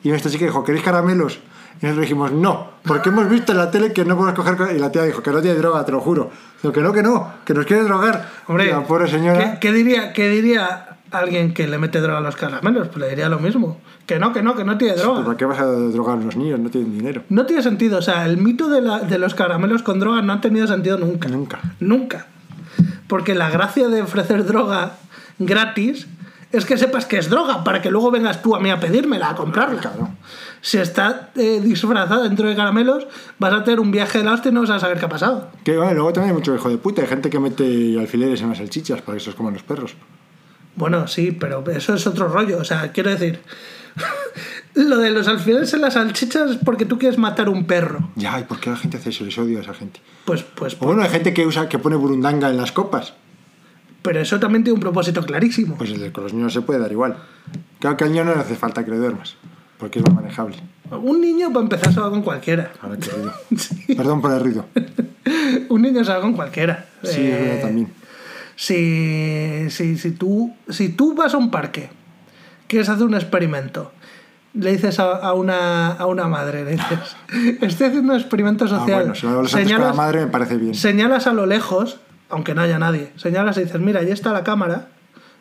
Y 0.01 0.09
nuestra 0.09 0.31
chica 0.31 0.45
dijo, 0.45 0.63
¿queréis 0.63 0.83
caramelos? 0.83 1.39
Y 1.81 1.85
nosotros 1.85 2.01
dijimos, 2.03 2.31
no, 2.31 2.69
porque 2.83 3.09
hemos 3.09 3.27
visto 3.29 3.51
en 3.51 3.57
la 3.57 3.69
tele 3.69 3.91
que 3.91 4.05
no 4.05 4.15
podemos 4.15 4.35
coger... 4.39 4.55
ca-". 4.55 4.71
Y 4.71 4.79
la 4.79 4.91
tía 4.91 5.03
dijo, 5.03 5.21
que 5.21 5.31
no 5.31 5.41
tiene 5.41 5.57
droga, 5.57 5.83
te 5.83 5.91
lo 5.91 5.99
juro. 5.99 6.29
Digo, 6.61 6.71
que 6.73 6.81
no, 6.81 6.93
que 6.93 7.03
no, 7.03 7.33
que 7.45 7.53
nos 7.53 7.65
quiere 7.65 7.83
drogar. 7.83 8.29
Hombre, 8.47 8.71
la 8.71 8.83
pobre 8.85 9.09
señora... 9.09 9.59
¿qué, 9.59 9.67
qué 9.67 9.73
diría, 9.73 10.13
¿qué 10.13 10.29
diría 10.29 10.97
alguien 11.11 11.53
que 11.53 11.67
le 11.67 11.77
mete 11.77 11.99
droga 11.99 12.19
a 12.19 12.21
los 12.21 12.35
caramelos? 12.37 12.87
Pues 12.87 12.99
le 12.99 13.09
diría 13.09 13.27
lo 13.27 13.39
mismo. 13.39 13.81
Que 14.05 14.19
no, 14.19 14.31
que 14.31 14.41
no, 14.41 14.55
que 14.55 14.63
no 14.63 14.77
tiene 14.77 14.93
"Pues, 14.93 15.03
droga. 15.03 15.25
¿Para 15.25 15.37
qué 15.37 15.45
vas 15.45 15.59
a 15.59 15.65
drogar 15.65 16.17
a 16.17 16.21
los 16.21 16.35
niños? 16.37 16.59
No 16.61 16.69
tienen 16.69 16.91
dinero. 16.97 17.23
No 17.27 17.45
tiene 17.45 17.61
sentido. 17.61 17.97
O 17.99 18.01
sea, 18.01 18.25
el 18.25 18.37
mito 18.37 18.69
de, 18.69 18.81
la- 18.81 18.99
de 18.99 19.17
los 19.17 19.33
caramelos 19.35 19.83
con 19.83 19.99
droga 19.99 20.21
no 20.21 20.31
ha 20.33 20.39
tenido 20.41 20.65
sentido 20.67 20.97
nunca. 20.97 21.27
Nunca. 21.27 21.59
Nunca. 21.81 22.27
Porque 23.13 23.35
la 23.35 23.51
gracia 23.51 23.89
de 23.89 24.01
ofrecer 24.01 24.43
droga 24.43 24.93
gratis 25.37 26.07
es 26.51 26.65
que 26.65 26.79
sepas 26.79 27.05
que 27.05 27.19
es 27.19 27.29
droga 27.29 27.63
para 27.63 27.79
que 27.79 27.91
luego 27.91 28.09
vengas 28.09 28.41
tú 28.41 28.55
a 28.55 28.59
mí 28.59 28.71
a 28.71 28.79
pedírmela, 28.79 29.29
a 29.29 29.35
comprarla. 29.35 29.81
Claro. 29.81 30.09
Si 30.61 30.79
está 30.79 31.29
eh, 31.35 31.61
disfrazada 31.63 32.23
dentro 32.23 32.49
de 32.49 32.55
caramelos, 32.55 33.05
vas 33.37 33.53
a 33.53 33.63
tener 33.63 33.79
un 33.79 33.91
viaje 33.91 34.17
de 34.17 34.23
la 34.23 34.33
hostia 34.33 34.49
y 34.49 34.53
no 34.55 34.61
vas 34.61 34.71
a 34.71 34.79
saber 34.79 34.97
qué 34.97 35.05
ha 35.05 35.09
pasado. 35.09 35.51
Que 35.63 35.77
bueno, 35.77 35.93
luego 35.93 36.11
también 36.11 36.31
hay 36.31 36.39
mucho 36.39 36.55
hijo 36.55 36.69
de 36.69 36.79
puta. 36.79 37.03
Hay 37.03 37.07
gente 37.07 37.29
que 37.29 37.37
mete 37.37 37.99
alfileres 37.99 38.41
en 38.41 38.49
las 38.49 38.57
salchichas 38.57 39.03
para 39.03 39.15
que 39.15 39.19
se 39.19 39.27
los 39.27 39.35
coman 39.35 39.53
los 39.53 39.61
perros. 39.61 39.93
Bueno, 40.75 41.07
sí, 41.07 41.33
pero 41.33 41.63
eso 41.69 41.93
es 41.93 42.07
otro 42.07 42.29
rollo. 42.29 42.57
O 42.57 42.63
sea, 42.63 42.91
quiero 42.91 43.11
decir, 43.11 43.41
lo 44.75 44.97
de 44.97 45.11
los 45.11 45.27
alfileres 45.27 45.73
en 45.73 45.81
las 45.81 45.93
salchichas 45.93 46.51
es 46.51 46.57
porque 46.57 46.85
tú 46.85 46.97
quieres 46.97 47.17
matar 47.17 47.49
un 47.49 47.65
perro. 47.65 48.09
Ya, 48.15 48.39
¿y 48.39 48.43
por 48.43 48.59
qué 48.59 48.69
la 48.69 48.75
gente 48.77 48.97
hace 48.97 49.09
eso? 49.09 49.23
Les 49.25 49.37
odio 49.37 49.59
a 49.59 49.61
esa 49.61 49.73
gente. 49.73 49.99
Pues, 50.25 50.43
pues, 50.43 50.75
O 50.79 50.85
bueno, 50.85 51.03
hay 51.03 51.09
gente 51.09 51.33
que 51.33 51.45
usa, 51.45 51.69
que 51.69 51.79
pone 51.79 51.95
burundanga 51.95 52.49
en 52.49 52.57
las 52.57 52.71
copas. 52.71 53.13
pero 54.01 54.19
eso 54.19 54.39
también 54.39 54.63
tiene 54.63 54.75
un 54.75 54.81
propósito 54.81 55.23
clarísimo. 55.25 55.75
Pues 55.77 55.91
el 55.91 55.99
de 55.99 56.11
con 56.11 56.23
los 56.23 56.33
niños 56.33 56.51
se 56.53 56.61
puede 56.61 56.79
dar 56.79 56.91
igual. 56.91 57.17
Claro 57.79 57.97
que 57.97 58.03
al 58.05 58.11
niño 58.11 58.23
no 58.25 58.33
le 58.35 58.41
hace 58.41 58.55
falta 58.55 58.83
que 58.83 58.91
le 58.91 58.97
duermas, 58.97 59.35
porque 59.77 59.99
es 59.99 60.05
más 60.05 60.13
manejable. 60.15 60.57
Un 60.91 61.21
niño, 61.21 61.49
para 61.51 61.63
empezar, 61.63 61.93
se 61.93 61.99
va 61.99 62.09
con 62.09 62.21
cualquiera. 62.21 62.71
Ahora 62.81 62.97
que 62.97 63.09
ruido. 63.09 63.33
Sí. 63.57 63.95
Perdón 63.95 64.21
por 64.21 64.31
el 64.31 64.39
ruido. 64.41 64.65
Un 65.69 65.81
niño 65.81 66.03
se 66.03 66.11
va 66.11 66.21
con 66.21 66.33
cualquiera. 66.33 66.85
Sí, 67.03 67.21
Eh, 67.21 67.33
es 67.33 67.39
verdad 67.47 67.61
también. 67.67 67.89
Si, 68.55 69.65
si, 69.69 69.97
si, 69.97 70.11
tú, 70.11 70.53
si 70.69 70.89
tú 70.89 71.15
vas 71.15 71.33
a 71.33 71.37
un 71.37 71.49
parque, 71.49 71.89
quieres 72.67 72.87
hacer 72.89 73.05
un 73.05 73.15
experimento, 73.15 73.91
le 74.53 74.71
dices 74.71 74.99
a, 74.99 75.11
a 75.17 75.33
una, 75.33 75.91
a 75.93 76.05
una 76.05 76.27
madre, 76.27 76.63
le 76.63 76.71
dices, 76.71 77.15
estoy 77.61 77.87
haciendo 77.87 78.13
un 78.13 78.19
experimento 78.19 78.65
Ah, 78.65 78.69
social. 78.69 78.99
bueno, 78.99 79.15
si 79.15 79.25
lo 79.25 79.31
hablas 79.37 79.53
antes 79.55 79.71
con 79.73 79.81
la 79.81 79.93
madre 79.93 80.21
me 80.25 80.27
parece 80.31 80.57
bien. 80.57 80.73
señalas 80.75 81.27
a 81.27 81.33
lo 81.33 81.45
lejos, 81.45 81.99
aunque 82.29 82.53
no 82.53 82.61
haya 82.61 82.79
nadie, 82.79 83.11
señalas 83.15 83.57
y 83.57 83.63
dices, 83.63 83.79
mira, 83.81 83.99
ahí 84.01 84.11
está 84.11 84.31
la 84.31 84.43
cámara, 84.43 84.89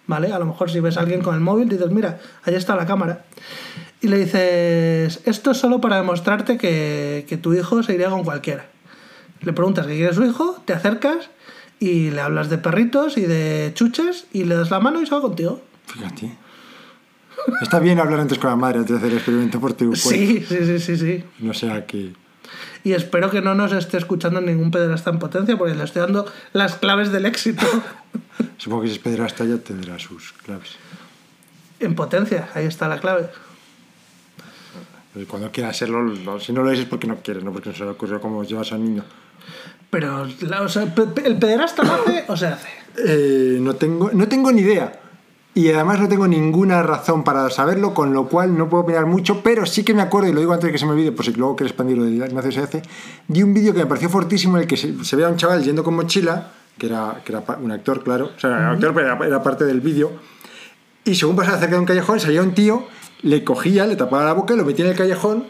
¿vale? 0.07 0.33
A 0.33 0.39
lo 0.39 0.47
mejor 0.47 0.71
si 0.71 0.81
ves 0.81 0.97
a 0.97 1.01
alguien 1.01 1.21
con 1.23 1.35
el 1.35 1.41
móvil, 1.41 1.69
dices, 1.69 1.91
mira, 1.91 2.19
ahí 2.45 2.55
está 2.55 2.75
la 2.77 2.87
cámara. 2.87 3.25
Y 4.01 4.09
le 4.09 4.19
dices, 4.19 5.21
esto 5.27 5.51
es 5.53 5.59
solo 5.59 5.81
para 5.81 5.97
demostrarte 5.97 6.57
que, 6.59 7.25
que 7.29 7.37
tu 7.37 7.55
hijo 7.55 7.83
se 7.83 7.95
iría 7.95 8.11
con 8.11 8.25
cualquiera. 8.25 8.67
Le 9.43 9.53
preguntas 9.53 9.87
qué 9.87 9.95
quiere 9.97 10.13
su 10.15 10.25
hijo, 10.25 10.61
te 10.65 10.73
acercas 10.73 11.31
y 11.79 12.11
le 12.11 12.21
hablas 12.21 12.49
de 12.49 12.59
perritos 12.59 13.17
y 13.17 13.23
de 13.23 13.73
chuches 13.75 14.27
y 14.33 14.45
le 14.45 14.55
das 14.57 14.71
la 14.71 14.81
mano 14.81 15.01
y 15.03 15.07
se 15.07 15.15
va 15.15 15.21
contigo. 15.21 15.61
Fíjate. 15.87 16.37
Está 17.63 17.79
bien 17.81 17.99
hablar 17.99 18.21
antes 18.21 18.39
con 18.39 18.51
la 18.51 18.57
madre 18.57 18.79
antes 18.81 18.91
de 18.93 18.97
hacer 18.99 19.11
el 19.11 19.17
experimento 19.17 19.61
por 19.61 19.73
tu 19.75 19.87
cuenta. 19.87 19.99
Sí, 20.01 20.45
sí, 20.49 20.59
sí, 20.67 20.79
sí, 20.79 20.97
sí. 20.97 21.25
No 21.41 21.53
sea 21.55 21.87
que... 21.87 22.13
Y 22.85 22.93
espero 22.95 23.31
que 23.31 23.41
no 23.41 23.55
nos 23.55 23.73
esté 23.73 23.97
escuchando 23.99 24.41
ningún 24.41 24.71
pederasta 24.71 25.11
en 25.11 25.19
potencia 25.19 25.57
porque 25.57 25.75
le 25.75 25.85
estoy 25.85 26.03
dando 26.03 26.27
las 26.53 26.75
claves 26.77 27.13
del 27.13 27.27
éxito. 27.27 27.65
Supongo 28.59 28.83
que 28.83 28.89
si 28.89 28.95
es 28.95 28.99
pederasta 28.99 29.45
ya 29.45 29.59
tendrá 29.59 29.99
sus 29.99 30.33
claves. 30.45 30.71
en 31.81 31.95
potencia, 31.95 32.49
ahí 32.55 32.67
está 32.67 32.89
la 32.89 32.99
clave. 32.99 33.29
Pero 35.15 35.27
Cuando 35.29 35.51
quiera 35.53 35.73
serlo, 35.73 36.03
lo- 36.03 36.41
si 36.41 36.53
no 36.53 36.63
lo 36.63 36.71
es 36.73 36.79
es 36.81 36.87
porque 36.87 37.07
no 37.07 37.17
quiere, 37.23 37.43
no 37.43 37.53
porque 37.53 37.71
no 37.71 37.77
se 37.77 37.85
le 37.85 37.91
ocurrió 37.91 38.21
cómo 38.21 38.43
llevas 38.45 38.73
al 38.73 38.83
niño. 38.83 39.05
Pero 39.91 40.23
o 40.61 40.69
sea, 40.69 40.83
el 41.25 41.37
pederasta 41.39 41.83
lo 41.85 41.93
hace 41.95 42.25
o 42.29 42.37
se 42.37 42.47
hace. 42.47 42.69
Eh, 43.05 43.59
no, 43.61 43.75
tengo, 43.75 44.11
no 44.13 44.27
tengo 44.27 44.51
ni 44.51 44.63
idea. 44.63 45.01
Y 45.55 45.71
además 45.71 46.01
no 46.01 46.09
tengo 46.09 46.27
ninguna 46.27 46.83
razón 46.83 47.25
para 47.25 47.51
saberlo, 47.51 47.93
con 47.93 48.15
lo 48.15 48.27
cual 48.27 48.57
no 48.57 48.71
puedo 48.71 48.85
opinar 48.85 49.05
mucho, 49.05 49.43
pero 49.43 49.67
sí 49.67 49.85
que 49.85 49.93
me 49.93 50.01
acuerdo, 50.01 50.31
y 50.31 50.33
lo 50.33 50.41
digo 50.41 50.53
antes 50.55 50.69
de 50.69 50.73
que 50.73 50.79
se 50.79 50.87
me 50.87 50.93
olvide, 50.93 51.13
por 51.13 51.27
si 51.27 51.33
luego 51.35 51.55
quiero 51.57 51.69
expandir 51.69 51.99
lo 51.99 52.05
de 52.05 52.13
Ignacio 52.13 52.51
se 52.53 52.61
hace, 52.61 52.83
di 53.29 53.43
un 53.43 53.53
vídeo 53.53 53.75
que 53.75 53.81
me 53.81 53.87
pareció 53.87 54.09
fortísimo 54.09 54.57
en 54.57 54.63
el 54.63 54.69
que 54.69 54.79
se, 54.79 55.05
se 55.05 55.15
ve 55.17 55.25
a 55.25 55.29
un 55.29 55.37
chaval 55.37 55.63
yendo 55.63 55.85
con 55.85 55.95
mochila, 55.95 56.53
que 56.79 56.87
era, 56.87 57.21
que 57.23 57.33
era 57.33 57.45
un 57.63 57.71
actor, 57.71 58.03
claro, 58.03 58.31
o 58.35 58.41
sea, 58.41 58.49
era 58.51 58.59
un 58.71 58.75
actor, 58.77 58.95
pero 58.95 59.07
era, 59.15 59.27
era 59.27 59.43
parte 59.43 59.67
del 59.67 59.83
vídeo, 59.83 60.13
y 61.05 61.15
según 61.17 61.37
pasaba 61.37 61.59
cerca 61.59 61.75
de 61.75 61.81
un 61.81 61.87
callejón, 61.87 62.19
salía 62.19 62.43
un 62.43 62.55
tío, 62.55 62.87
le 63.21 63.45
cogía, 63.45 63.87
le 63.87 63.97
tapaba 63.97 64.25
la 64.25 64.33
boca, 64.33 64.55
lo 64.55 64.65
metía 64.65 64.87
en 64.87 64.93
el 64.93 64.97
callejón, 64.97 65.45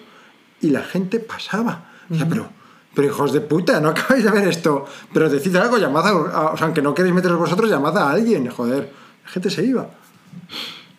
y 0.61 0.71
la 0.71 0.83
gente 0.83 1.21
pasaba. 1.21 1.91
O 2.11 2.15
sea, 2.15 2.29
pero... 2.29 2.49
Pero 2.95 3.09
hijos 3.09 3.33
de 3.33 3.41
puta, 3.41 3.81
no 3.81 3.89
acabáis 3.89 4.23
de 4.23 4.31
ver 4.31 4.47
esto. 4.49 4.85
Pero 5.15 5.31
decid 5.31 5.57
algo, 5.57 5.79
llamad 5.79 6.07
a, 6.07 6.11
a- 6.11 6.47
O 6.53 6.57
sea, 6.59 6.67
aunque 6.67 6.83
no 6.83 6.93
queréis 6.95 7.15
meteros 7.15 7.39
vosotros, 7.39 7.71
llamad 7.71 7.97
a 7.97 8.11
alguien, 8.11 8.47
joder. 8.51 8.93
La 9.25 9.31
gente 9.31 9.51
se 9.51 9.65
iba. 9.65 9.89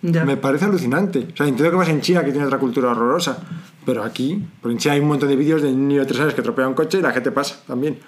Ya. 0.02 0.26
Me 0.26 0.38
parece 0.38 0.66
alucinante. 0.66 1.28
O 1.34 1.38
sea, 1.38 1.48
entiendo 1.48 1.72
que 1.72 1.78
vas 1.78 1.90
en 1.90 2.02
China, 2.02 2.24
que 2.24 2.32
tiene 2.32 2.46
otra 2.46 2.60
cultura 2.60 2.92
horrorosa. 2.92 3.38
Pero 3.86 4.04
aquí, 4.04 4.46
porque 4.62 4.74
en 4.74 4.80
China 4.80 4.94
hay 4.96 5.00
un 5.02 5.08
montón 5.08 5.30
de 5.30 5.36
vídeos 5.36 5.62
de 5.62 5.70
un 5.70 5.88
niño 5.88 6.02
de 6.02 6.06
tres 6.06 6.20
años 6.20 6.34
que 6.34 6.42
atropella 6.42 6.68
un 6.68 6.74
coche 6.74 7.00
y 7.00 7.02
la 7.02 7.12
gente 7.12 7.32
pasa 7.32 7.58
también. 7.68 8.00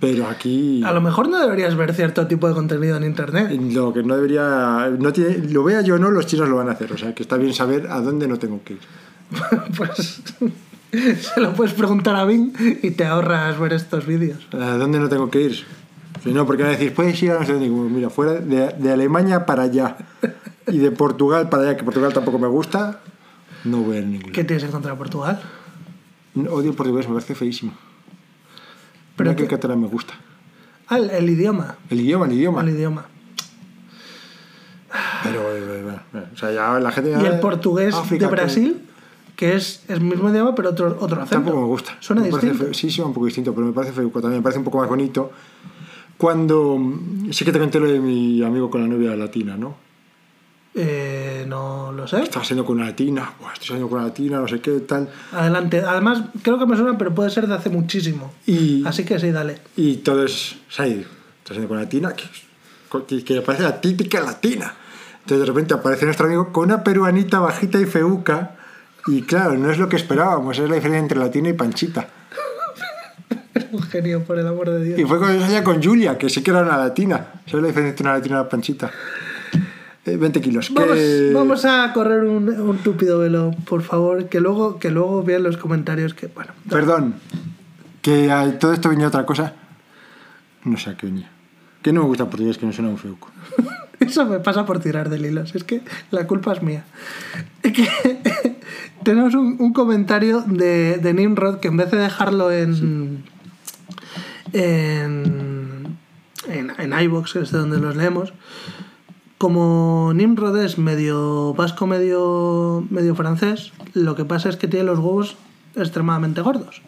Pero 0.00 0.28
aquí. 0.28 0.82
A 0.84 0.92
lo 0.92 1.00
mejor 1.00 1.28
no 1.28 1.40
deberías 1.40 1.74
ver 1.76 1.92
cierto 1.94 2.26
tipo 2.26 2.48
de 2.48 2.54
contenido 2.54 2.96
en 2.96 3.04
internet. 3.04 3.50
Lo 3.50 3.92
que 3.92 4.02
no 4.02 4.14
debería. 4.14 4.90
No 4.98 5.12
tiene, 5.12 5.38
lo 5.48 5.64
vea 5.64 5.80
yo 5.80 5.96
o 5.96 5.98
no, 5.98 6.10
los 6.10 6.26
chinos 6.26 6.48
lo 6.48 6.56
van 6.56 6.68
a 6.68 6.72
hacer. 6.72 6.92
O 6.92 6.98
sea, 6.98 7.14
que 7.14 7.22
está 7.22 7.36
bien 7.36 7.52
saber 7.52 7.88
a 7.88 8.00
dónde 8.00 8.28
no 8.28 8.38
tengo 8.38 8.62
que 8.62 8.74
ir. 8.74 8.80
pues 9.76 10.22
se 10.92 11.40
lo 11.40 11.52
puedes 11.52 11.74
preguntar 11.74 12.16
a 12.16 12.24
Bing 12.24 12.52
y 12.82 12.92
te 12.92 13.04
ahorras 13.04 13.58
ver 13.58 13.72
estos 13.72 14.06
vídeos. 14.06 14.38
¿A 14.52 14.76
dónde 14.76 15.00
no 15.00 15.08
tengo 15.08 15.30
que 15.30 15.42
ir? 15.42 15.64
Si 16.22 16.32
no, 16.32 16.46
porque 16.46 16.62
van 16.62 16.72
a 16.72 16.76
decir, 16.76 16.94
puedes 16.94 17.22
a 17.24 17.38
no 17.40 17.44
sé 17.46 17.52
Mira, 17.54 18.10
fuera 18.10 18.34
de, 18.34 18.68
de 18.72 18.92
Alemania 18.92 19.46
para 19.46 19.64
allá 19.64 19.96
y 20.66 20.78
de 20.78 20.90
Portugal 20.90 21.48
para 21.48 21.62
allá, 21.64 21.76
que 21.76 21.84
Portugal 21.84 22.12
tampoco 22.12 22.38
me 22.38 22.48
gusta, 22.48 23.00
no 23.64 23.78
voy 23.78 23.96
a 23.96 24.00
ir 24.00 24.06
ningún 24.06 24.32
¿Qué 24.32 24.44
tienes 24.44 24.64
en 24.64 24.70
contra 24.70 24.94
Portugal? 24.96 25.40
Odio 26.34 26.70
el 26.70 26.76
portugués, 26.76 27.06
me 27.08 27.14
parece 27.14 27.34
feísimo. 27.34 27.72
Pero 29.16 29.34
que 29.34 29.42
el 29.42 29.48
que- 29.48 29.54
catalán 29.56 29.80
me 29.80 29.88
gusta. 29.88 30.14
Ah, 30.88 30.98
el, 30.98 31.10
el 31.10 31.28
idioma. 31.28 31.76
El 31.90 32.00
idioma, 32.00 32.26
el 32.26 32.32
idioma. 32.32 32.60
El 32.62 32.68
idioma. 32.70 33.06
Pero, 35.22 35.54
eh, 35.54 35.82
bueno, 35.82 36.00
eh, 36.14 36.30
o 36.32 36.36
sea, 36.36 36.50
ya 36.52 36.78
la 36.80 36.90
gente. 36.92 37.10
Y 37.10 37.26
el 37.26 37.40
portugués 37.40 37.94
África, 37.94 38.24
de 38.26 38.30
que 38.30 38.36
Brasil, 38.40 38.82
que 39.36 39.54
es 39.54 39.84
el 39.88 40.00
mismo 40.00 40.30
idioma, 40.30 40.54
pero 40.54 40.70
otro, 40.70 40.96
otro 41.00 41.16
acento. 41.22 41.30
Tampoco 41.36 41.60
me 41.60 41.66
gusta. 41.66 41.96
Suena 42.00 42.22
Me 42.22 42.28
distinto. 42.28 42.64
feo. 42.64 42.74
Sí, 42.74 42.90
sí, 42.90 43.00
un 43.02 43.12
poco 43.12 43.26
distinto, 43.26 43.54
pero 43.54 43.66
me 43.66 43.72
parece 43.72 43.92
feuco 43.92 44.20
también. 44.20 44.40
Me 44.40 44.42
parece 44.42 44.58
un 44.60 44.64
poco 44.64 44.78
más 44.78 44.88
bonito. 44.88 45.30
Cuando. 46.18 46.78
Sí 47.30 47.44
que 47.44 47.52
te 47.52 47.58
conté 47.58 47.80
lo 47.80 47.86
de 47.86 48.00
mi 48.00 48.42
amigo 48.42 48.68
con 48.68 48.82
la 48.82 48.88
novia 48.88 49.16
latina, 49.16 49.56
¿no? 49.56 49.76
Eh, 50.74 51.44
no 51.48 51.92
lo 51.92 52.06
sé. 52.06 52.22
Estaba 52.22 52.44
saliendo 52.44 52.64
con 52.64 52.76
una 52.76 52.86
latina, 52.86 53.32
Buah, 53.40 53.52
estoy 53.54 53.68
saliendo 53.68 53.88
con 53.88 53.98
una 53.98 54.08
latina, 54.08 54.38
no 54.38 54.46
sé 54.48 54.60
qué, 54.60 54.80
tal. 54.80 55.08
Adelante. 55.32 55.80
Además, 55.80 56.22
creo 56.42 56.58
que 56.58 56.66
me 56.66 56.76
suena, 56.76 56.96
pero 56.98 57.14
puede 57.14 57.30
ser 57.30 57.46
de 57.46 57.54
hace 57.54 57.70
muchísimo. 57.70 58.32
Y, 58.46 58.84
Así 58.86 59.04
que 59.04 59.18
sí, 59.18 59.30
dale. 59.30 59.58
y 59.76 59.96
todo 59.96 60.24
es. 60.24 60.52
Y 60.52 60.56
estás 60.58 61.06
saliendo 61.46 61.68
con 61.68 61.76
una 61.78 61.84
latina 61.84 62.14
que, 62.14 62.24
que, 63.06 63.24
que 63.24 63.40
parece 63.40 63.64
la 63.64 63.80
típica 63.80 64.20
latina. 64.20 64.74
Entonces 65.20 65.40
de 65.40 65.46
repente 65.46 65.74
aparece 65.74 66.04
nuestro 66.04 66.26
amigo 66.26 66.52
con 66.52 66.64
una 66.66 66.84
peruanita 66.84 67.40
bajita 67.40 67.80
y 67.80 67.84
feuca. 67.86 68.56
Y 69.06 69.22
claro, 69.22 69.54
no 69.56 69.70
es 69.70 69.78
lo 69.78 69.88
que 69.88 69.96
esperábamos, 69.96 70.58
es 70.58 70.68
la 70.68 70.74
diferencia 70.76 71.00
entre 71.00 71.18
latina 71.18 71.48
y 71.48 71.54
panchita. 71.54 72.08
Un 73.72 73.82
genio, 73.82 74.22
por 74.24 74.38
el 74.38 74.46
amor 74.46 74.70
de 74.70 74.84
Dios. 74.84 74.98
Y 74.98 75.04
fue 75.04 75.18
yo 75.20 75.40
salía 75.40 75.62
con 75.64 75.82
Julia, 75.82 76.16
que 76.18 76.28
sí 76.28 76.42
que 76.42 76.50
era 76.50 76.62
una 76.62 76.76
latina. 76.76 77.26
¿Sabes 77.46 77.62
la 77.62 77.68
diferencia 77.68 77.90
entre 77.90 78.02
una 78.04 78.12
latina 78.14 78.36
y 78.36 78.40
una 78.40 78.48
panchita? 78.48 78.90
Eh, 80.06 80.16
20 80.16 80.40
kilos. 80.40 80.72
Vamos, 80.72 80.96
que- 80.96 81.30
vamos 81.34 81.64
a 81.64 81.92
correr 81.92 82.24
un, 82.24 82.48
un 82.48 82.78
túpido 82.78 83.18
velo, 83.18 83.50
por 83.66 83.82
favor, 83.82 84.28
que 84.28 84.40
luego, 84.40 84.78
que 84.78 84.90
luego 84.90 85.22
vean 85.22 85.42
los 85.42 85.56
comentarios 85.56 86.14
que, 86.14 86.28
bueno, 86.28 86.52
Perdón, 86.70 87.14
que 88.02 88.30
a 88.30 88.58
todo 88.58 88.72
esto 88.72 88.88
venía 88.88 89.08
otra 89.08 89.26
cosa. 89.26 89.52
No 90.64 90.76
sé 90.78 90.90
a 90.90 90.96
qué 90.96 91.06
venía. 91.06 91.30
Que 91.82 91.92
no 91.92 92.00
me 92.02 92.06
gusta 92.08 92.24
portugués, 92.28 92.58
que 92.58 92.66
no 92.66 92.72
suena 92.72 92.90
un 92.90 92.98
feuco. 92.98 93.30
eso 94.00 94.24
me 94.26 94.38
pasa 94.40 94.64
por 94.66 94.80
tirar 94.80 95.08
del 95.10 95.26
hilo, 95.26 95.42
es 95.42 95.64
que 95.64 95.82
la 96.10 96.26
culpa 96.26 96.52
es 96.54 96.62
mía. 96.62 96.84
Tenemos 99.04 99.34
un, 99.34 99.56
un 99.58 99.72
comentario 99.72 100.42
de, 100.46 100.98
de 100.98 101.14
Nimrod 101.14 101.60
que 101.60 101.68
en 101.68 101.76
vez 101.76 101.90
de 101.90 101.98
dejarlo 101.98 102.50
en, 102.50 103.22
en, 104.52 105.98
en, 106.48 106.72
en 106.78 107.00
iVoox, 107.00 107.32
que 107.32 107.40
es 107.40 107.50
de 107.50 107.58
donde 107.58 107.78
los 107.78 107.96
leemos, 107.96 108.32
como 109.38 110.12
Nimrod 110.14 110.58
es 110.58 110.78
medio 110.78 111.54
vasco, 111.54 111.86
medio, 111.86 112.84
medio 112.90 113.14
francés, 113.14 113.72
lo 113.94 114.16
que 114.16 114.24
pasa 114.24 114.48
es 114.48 114.56
que 114.56 114.66
tiene 114.66 114.86
los 114.86 114.98
huevos 114.98 115.36
extremadamente 115.76 116.40
gordos. 116.40 116.82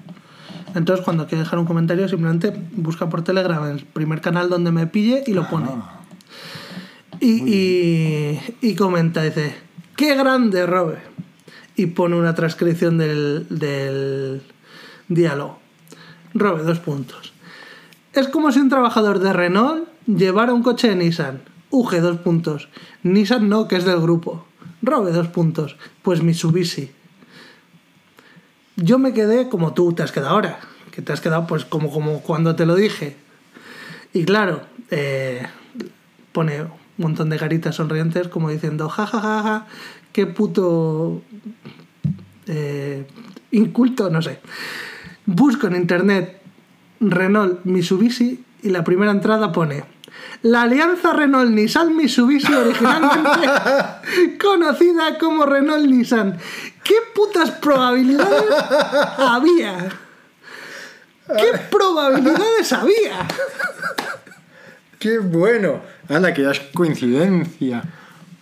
Entonces, 0.74 1.04
cuando 1.04 1.26
quiere 1.26 1.44
dejar 1.44 1.58
un 1.58 1.66
comentario, 1.66 2.08
simplemente 2.08 2.52
busca 2.72 3.08
por 3.08 3.22
Telegram 3.22 3.64
el 3.70 3.84
primer 3.84 4.20
canal 4.20 4.48
donde 4.48 4.72
me 4.72 4.86
pille 4.86 5.22
y 5.26 5.32
lo 5.32 5.48
pone. 5.48 5.68
Y, 7.20 7.42
y, 7.54 8.40
y 8.60 8.74
comenta, 8.74 9.22
dice, 9.22 9.54
¡qué 9.96 10.16
grande, 10.16 10.66
Robe! 10.66 10.98
Y 11.76 11.86
pone 11.86 12.16
una 12.16 12.34
transcripción 12.34 12.98
del, 12.98 13.46
del 13.48 14.42
diálogo. 15.08 15.58
Robe, 16.34 16.62
dos 16.62 16.78
puntos. 16.78 17.29
Es 18.12 18.26
como 18.28 18.50
si 18.50 18.58
un 18.58 18.68
trabajador 18.68 19.20
de 19.20 19.32
Renault 19.32 19.88
llevara 20.06 20.52
un 20.52 20.62
coche 20.62 20.88
de 20.88 20.96
Nissan. 20.96 21.42
UG, 21.70 22.00
dos 22.00 22.18
puntos. 22.18 22.68
Nissan 23.04 23.48
no, 23.48 23.68
que 23.68 23.76
es 23.76 23.84
del 23.84 24.00
grupo. 24.00 24.46
Robe, 24.82 25.12
dos 25.12 25.28
puntos. 25.28 25.76
Pues 26.02 26.22
Mitsubishi. 26.22 26.90
Yo 28.76 28.98
me 28.98 29.12
quedé 29.12 29.48
como 29.48 29.74
tú 29.74 29.92
te 29.92 30.02
has 30.02 30.10
quedado 30.10 30.30
ahora. 30.30 30.58
Que 30.90 31.02
te 31.02 31.12
has 31.12 31.20
quedado 31.20 31.46
pues 31.46 31.64
como, 31.64 31.92
como 31.92 32.20
cuando 32.22 32.56
te 32.56 32.66
lo 32.66 32.74
dije. 32.74 33.16
Y 34.12 34.24
claro, 34.24 34.62
eh, 34.90 35.46
pone 36.32 36.62
un 36.62 36.70
montón 36.96 37.30
de 37.30 37.38
caritas 37.38 37.76
sonrientes 37.76 38.26
como 38.26 38.50
diciendo, 38.50 38.88
ja, 38.88 39.06
ja, 39.06 39.20
ja, 39.20 39.42
ja, 39.42 39.66
qué 40.12 40.26
puto 40.26 41.22
eh, 42.48 43.06
inculto, 43.52 44.10
no 44.10 44.20
sé. 44.20 44.40
Busco 45.26 45.68
en 45.68 45.76
internet 45.76 46.39
Renault 47.00 47.64
Mitsubishi 47.64 48.44
y 48.62 48.68
la 48.70 48.84
primera 48.84 49.10
entrada 49.10 49.52
pone 49.52 49.84
la 50.42 50.62
alianza 50.62 51.12
Renault-Nissan 51.12 51.94
Mitsubishi 51.94 52.52
originalmente 52.52 54.38
conocida 54.40 55.18
como 55.18 55.44
Renault-Nissan. 55.44 56.38
¿Qué 56.82 56.94
putas 57.14 57.50
probabilidades 57.52 58.54
había? 59.18 59.88
¿Qué 61.26 61.58
probabilidades 61.70 62.72
había? 62.72 63.28
¡Qué 64.98 65.18
bueno! 65.18 65.80
Anda, 66.08 66.34
que 66.34 66.42
ya 66.42 66.50
es 66.50 66.60
coincidencia. 66.74 67.82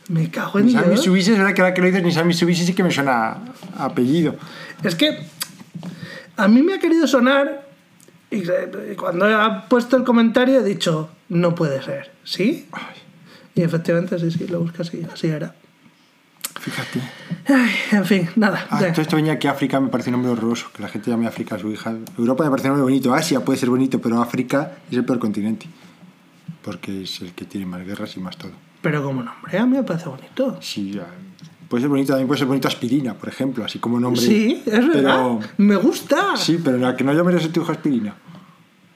Me 0.08 0.30
cago 0.30 0.58
en 0.58 0.66
Nissan 0.66 0.84
Dios. 0.84 0.98
Mitsubishi, 0.98 1.32
es 1.32 1.38
verdad 1.38 1.54
que 1.54 1.60
ahora 1.60 1.74
que 1.74 1.80
lo 1.80 1.88
dices, 1.88 2.02
Nissan 2.02 2.26
Mitsubishi 2.26 2.64
sí 2.64 2.74
que 2.74 2.82
me 2.82 2.90
suena 2.90 3.38
a 3.76 3.84
apellido. 3.84 4.36
Es 4.82 4.94
que 4.94 5.18
a 6.36 6.48
mí 6.48 6.62
me 6.62 6.74
ha 6.74 6.78
querido 6.78 7.06
sonar 7.06 7.67
y 8.30 8.94
cuando 8.96 9.26
ha 9.26 9.68
puesto 9.68 9.96
el 9.96 10.04
comentario 10.04 10.60
he 10.60 10.64
dicho, 10.64 11.10
no 11.28 11.54
puede 11.54 11.82
ser. 11.82 12.12
¿Sí? 12.24 12.68
Y 13.54 13.62
efectivamente, 13.62 14.18
sí, 14.18 14.30
sí, 14.30 14.46
lo 14.46 14.60
buscas 14.60 14.88
así, 14.88 15.06
así 15.12 15.28
era. 15.28 15.54
Fíjate. 16.60 17.00
Ay, 17.46 17.70
en 17.92 18.04
fin, 18.04 18.28
nada. 18.36 18.66
Ah, 18.70 18.78
todo 18.78 19.02
esto 19.02 19.16
venía 19.16 19.38
que 19.38 19.48
África 19.48 19.80
me 19.80 19.88
parece 19.88 20.10
un 20.10 20.16
nombre 20.16 20.32
horroroso, 20.32 20.70
que 20.74 20.82
la 20.82 20.88
gente 20.88 21.10
llame 21.10 21.26
África 21.26 21.54
a 21.54 21.58
su 21.58 21.70
hija. 21.70 21.94
Europa 22.18 22.44
me 22.44 22.50
parece 22.50 22.68
un 22.68 22.76
nombre 22.76 22.92
bonito, 22.92 23.14
Asia 23.14 23.40
puede 23.40 23.58
ser 23.58 23.70
bonito, 23.70 24.00
pero 24.00 24.20
África 24.20 24.72
es 24.90 24.96
el 24.96 25.04
peor 25.04 25.18
continente. 25.18 25.66
Porque 26.62 27.02
es 27.02 27.20
el 27.20 27.32
que 27.32 27.46
tiene 27.46 27.66
más 27.66 27.86
guerras 27.86 28.16
y 28.16 28.20
más 28.20 28.36
todo. 28.36 28.52
Pero 28.82 29.02
como 29.02 29.22
nombre, 29.22 29.58
a 29.58 29.66
mí 29.66 29.76
me 29.76 29.82
parece 29.82 30.08
bonito. 30.08 30.58
Sí, 30.60 30.92
ya, 30.92 31.06
puede 31.68 31.82
ser 31.82 31.88
bonito, 31.90 32.08
también 32.12 32.26
puede 32.28 32.38
ser 32.38 32.48
bonito 32.48 32.68
aspirina, 32.68 33.14
por 33.14 33.28
ejemplo, 33.28 33.64
así 33.64 33.78
como 33.78 33.98
nombre. 34.00 34.20
Sí, 34.22 34.62
es 34.66 34.72
verdad. 34.88 34.92
Pero, 34.92 35.40
Me 35.58 35.76
gusta. 35.76 36.36
sí, 36.36 36.58
pero 36.62 36.78
la 36.78 36.96
que 36.96 37.04
no 37.04 37.12
llames 37.12 37.44
a 37.44 37.48
tu 37.52 37.60
hijo 37.62 37.72
aspirina. 37.72 38.14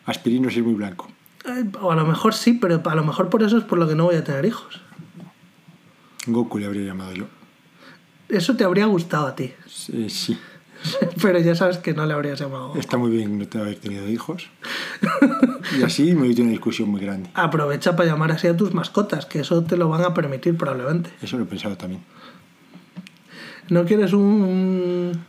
Aspirino 0.07 0.51
sí 0.51 0.59
es 0.61 0.65
muy 0.65 0.75
blanco. 0.75 1.09
Eh, 1.45 1.65
O 1.81 1.91
a 1.93 1.97
lo 1.97 2.07
mejor 2.07 2.35
sí, 2.35 2.55
pero 2.55 2.81
a 2.85 2.95
lo 2.95 3.05
mejor 3.05 3.29
por 3.29 3.43
eso 3.43 3.59
es 3.59 3.65
por 3.65 3.79
lo 3.79 3.87
que 3.89 3.95
no 3.95 4.05
voy 4.05 4.17
a 4.17 4.25
tener 4.25 4.45
hijos. 4.45 4.81
Goku 6.27 6.59
le 6.59 6.67
habría 6.67 6.85
llamado 6.87 7.13
yo. 7.13 7.25
Eso 8.29 8.57
te 8.57 8.65
habría 8.65 8.87
gustado 8.87 9.27
a 9.27 9.35
ti. 9.37 9.53
Eh, 9.93 10.09
sí, 10.09 10.39
Pero 11.23 11.39
ya 11.39 11.55
sabes 11.55 11.79
que 11.79 11.95
no 11.95 12.07
le 12.07 12.15
habrías 12.15 12.41
llamado. 12.41 12.75
está 12.77 12.97
muy 12.97 13.11
bien 13.11 13.39
no 13.39 13.47
te 13.47 13.59
haber 13.59 13.77
tenido 13.77 14.09
hijos. 14.09 14.49
Y 15.79 15.83
así 15.83 16.15
me 16.15 16.29
he 16.29 16.41
una 16.41 16.51
discusión 16.51 16.89
muy 16.89 17.01
grande. 17.01 17.31
Aprovecha 17.35 17.95
para 17.97 18.09
llamar 18.11 18.33
así 18.33 18.47
a 18.49 18.57
tus 18.57 18.73
mascotas, 18.75 19.27
que 19.27 19.41
eso 19.41 19.63
te 19.65 19.77
lo 19.77 19.89
van 19.89 20.03
a 20.05 20.15
permitir 20.15 20.57
probablemente. 20.57 21.11
Eso 21.23 21.37
lo 21.37 21.45
he 21.45 21.47
pensado 21.47 21.77
también. 21.77 22.03
¿No 23.73 23.85
quieres 23.87 24.13
un, 24.13 24.21
un- 24.23 25.25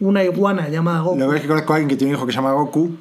una 0.00 0.24
iguana 0.24 0.68
llamada 0.68 1.00
Goku? 1.00 1.18
Lo 1.18 1.30
que 1.30 1.36
es 1.36 1.42
que 1.42 1.48
conozco 1.48 1.72
a 1.72 1.76
alguien 1.76 1.88
que 1.88 1.96
tiene 1.96 2.12
un 2.12 2.18
hijo 2.18 2.26
que 2.26 2.32
se 2.32 2.36
llama 2.38 2.52
Goku 2.52 2.96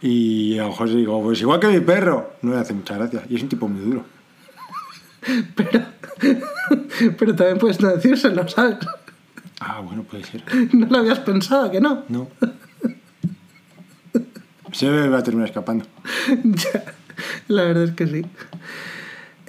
y 0.00 0.58
a 0.58 0.62
lo 0.62 0.68
mejor 0.70 0.88
digo, 0.88 1.22
pues 1.22 1.40
igual 1.40 1.60
que 1.60 1.68
mi 1.68 1.80
perro. 1.80 2.30
No 2.42 2.52
le 2.54 2.58
hace 2.58 2.72
mucha 2.72 2.94
gracia. 2.96 3.22
Y 3.28 3.36
es 3.36 3.42
un 3.42 3.48
tipo 3.48 3.68
muy 3.68 3.82
duro. 3.84 4.04
Pero, 5.54 5.84
pero 7.18 7.34
también 7.36 7.58
puedes 7.58 7.80
no 7.80 7.88
decírselo, 7.88 8.46
¿sabes? 8.48 8.76
Ah, 9.60 9.80
bueno, 9.80 10.02
puede 10.04 10.24
ser. 10.24 10.42
No 10.74 10.86
lo 10.86 10.98
habías 10.98 11.18
pensado, 11.20 11.70
que 11.70 11.80
no. 11.80 12.02
No. 12.08 12.28
Se 14.72 14.88
me 14.90 15.08
va 15.08 15.18
a 15.18 15.22
terminar 15.22 15.48
escapando. 15.48 15.84
Ya, 16.44 16.84
la 17.48 17.62
verdad 17.64 17.84
es 17.84 17.90
que 17.92 18.06
sí. 18.06 18.22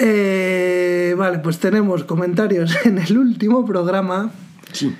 Eh, 0.05 1.15
vale, 1.17 1.39
pues 1.39 1.59
tenemos 1.59 2.03
comentarios 2.03 2.75
en 2.85 2.97
el 2.97 3.17
último 3.17 3.65
programa 3.65 4.31
Sí. 4.73 4.93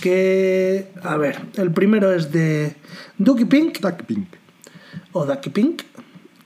que, 0.00 0.92
a 1.02 1.16
ver, 1.16 1.40
el 1.56 1.72
primero 1.72 2.12
es 2.12 2.30
de 2.30 2.76
Ducky 3.18 3.46
Pink 3.46 3.80
Duck 3.80 4.04
Pink. 4.04 4.28
o 5.12 5.26
Ducky 5.26 5.50
Pink 5.50 5.82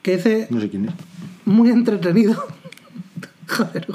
que 0.01 0.17
dice 0.17 0.47
No 0.49 0.59
sé 0.59 0.71
quién 0.71 0.87
es. 0.87 0.95
muy 1.45 1.69
entretenido. 1.71 2.43
Joder, 3.49 3.87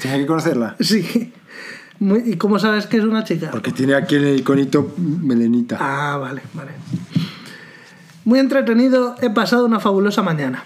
Tenía 0.00 0.18
que 0.18 0.26
conocerla. 0.26 0.76
sí. 0.80 1.32
Muy- 2.00 2.22
¿Y 2.26 2.36
cómo 2.36 2.58
sabes 2.58 2.86
que 2.86 2.96
es 2.96 3.04
una 3.04 3.22
chica? 3.24 3.50
Porque 3.50 3.70
tiene 3.70 3.94
aquí 3.94 4.14
el 4.16 4.38
iconito 4.40 4.94
melenita. 4.98 5.76
Ah, 5.78 6.16
vale, 6.16 6.40
vale. 6.54 6.72
Muy 8.24 8.38
entretenido, 8.38 9.14
he 9.20 9.28
pasado 9.30 9.64
una 9.66 9.78
fabulosa 9.78 10.22
mañana. 10.22 10.64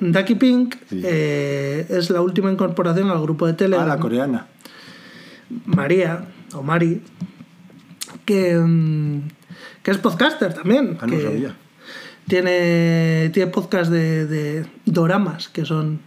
Ducky 0.00 0.34
Pink 0.36 0.76
Sí. 0.88 1.02
eh, 1.04 1.86
es 1.88 2.10
la 2.10 2.20
última 2.20 2.50
incorporación 2.50 3.10
al 3.10 3.20
grupo 3.20 3.46
de 3.46 3.54
Telegram. 3.54 3.84
Ah, 3.88 3.94
la 3.96 4.00
coreana. 4.00 4.46
María, 5.66 6.24
o 6.54 6.62
Mari, 6.62 7.02
que, 8.24 8.54
mm, 8.56 9.20
que 9.82 9.90
es 9.90 9.98
podcaster 9.98 10.54
también. 10.54 10.98
Ah, 11.00 11.06
no 11.06 11.16
que 11.16 11.22
sabía. 11.22 11.54
Tiene, 12.26 13.30
tiene 13.32 13.50
podcast 13.50 13.90
de, 13.90 14.26
de 14.26 14.66
doramas, 14.84 15.48
que 15.48 15.64
son 15.64 16.00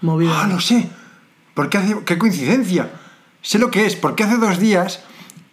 movidas. 0.00 0.36
Ah, 0.44 0.48
lo 0.48 0.60
sé. 0.60 0.88
Porque 1.54 1.78
hace... 1.78 1.96
¡Qué 2.04 2.18
coincidencia! 2.18 2.90
Sé 3.42 3.58
lo 3.58 3.70
que 3.70 3.86
es. 3.86 3.96
Porque 3.96 4.22
hace 4.22 4.36
dos 4.38 4.58
días 4.60 5.02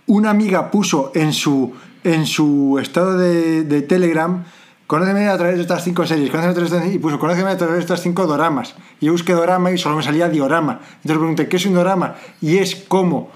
una 0.06 0.30
amiga 0.30 0.70
puso 0.72 1.12
en 1.16 1.34
su, 1.34 1.74
en 2.04 2.26
su 2.28 2.78
estado 2.80 3.18
de, 3.18 3.64
de 3.64 3.82
Telegram 3.82 4.44
Conóceme 4.91 5.30
a 5.30 5.38
través 5.38 5.56
de 5.56 5.62
estas 5.62 5.86
cinco 5.86 6.06
series, 6.06 6.30
conóceme 6.30 6.51
a 6.51 6.54
través 6.54 6.69
de 6.71 6.77
estas- 6.80 6.93
y 6.95 6.99
puso 6.99 7.17
conóceme 7.17 7.49
a 7.49 7.56
través 7.58 7.75
de 7.75 7.80
estas 7.80 8.01
cinco 8.01 8.27
doramas. 8.27 8.75
Y 8.99 9.06
yo 9.06 9.13
busqué 9.13 9.32
dorama 9.32 9.71
y 9.71 9.77
solo 9.77 9.95
me 9.95 10.04
salía 10.04 10.27
diorama. 10.27 10.82
Entonces 10.97 11.17
pregunté, 11.17 11.47
¿qué 11.47 11.56
es 11.56 11.65
un 11.65 11.75
dorama? 11.75 12.15
Y 12.41 12.58
es 12.58 12.75
como 12.75 13.32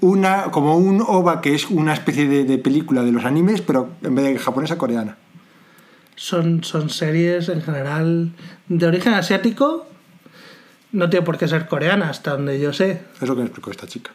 una 0.00 0.44
como 0.44 0.78
un 0.78 1.02
OVA 1.06 1.42
que 1.42 1.54
es 1.54 1.68
una 1.68 1.92
especie 1.92 2.26
de, 2.26 2.44
de 2.44 2.56
película 2.56 3.02
de 3.02 3.12
los 3.12 3.26
animes, 3.26 3.60
pero 3.60 3.90
en 4.02 4.14
vez 4.14 4.24
de 4.24 4.38
japonesa, 4.38 4.78
coreana. 4.78 5.18
Son, 6.16 6.64
son 6.64 6.88
series 6.88 7.50
en 7.50 7.60
general 7.60 8.32
de 8.68 8.86
origen 8.86 9.12
asiático. 9.12 9.86
No 10.92 11.10
tiene 11.10 11.26
por 11.26 11.36
qué 11.36 11.48
ser 11.48 11.66
coreana, 11.68 12.08
hasta 12.08 12.30
donde 12.30 12.58
yo 12.58 12.72
sé. 12.72 13.02
Es 13.20 13.28
lo 13.28 13.34
que 13.34 13.40
me 13.42 13.46
explicó 13.48 13.70
esta 13.70 13.86
chica. 13.86 14.12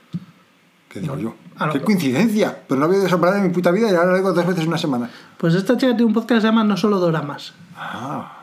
¿Qué 0.90 1.02
digo 1.02 1.20
yo? 1.20 1.36
A 1.60 1.68
lo- 1.68 1.74
¡Qué 1.74 1.82
coincidencia! 1.82 2.58
Pero 2.68 2.80
no 2.80 2.86
había 2.86 3.00
de 3.00 3.08
esa 3.08 3.20
palabra 3.20 3.42
en 3.42 3.48
mi 3.48 3.54
puta 3.54 3.72
vida 3.72 3.90
y 3.92 3.96
ahora 3.96 4.12
lo 4.12 4.18
digo 4.18 4.34
dos 4.34 4.46
veces 4.46 4.62
en 4.64 4.68
una 4.70 4.78
semana. 4.78 5.10
Pues 5.38 5.54
esta 5.56 5.74
chica 5.78 5.92
tiene 5.92 6.06
un 6.06 6.14
podcast 6.14 6.30
que 6.38 6.42
se 6.42 6.48
llama 6.48 6.64
No 6.64 6.78
Solo 6.78 7.00
Doramas. 7.00 7.54
Ah, 7.76 8.34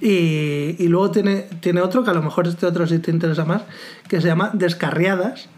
Y, 0.00 0.76
y 0.78 0.88
luego 0.88 1.10
tiene, 1.10 1.48
tiene 1.60 1.80
otro, 1.80 2.04
que 2.04 2.10
a 2.10 2.14
lo 2.14 2.22
mejor 2.22 2.46
este 2.46 2.66
otro 2.66 2.86
sí 2.86 2.98
te 3.00 3.10
interesa 3.10 3.44
más, 3.44 3.62
que 4.08 4.20
se 4.20 4.28
llama 4.28 4.50
Descarriadas, 4.52 5.48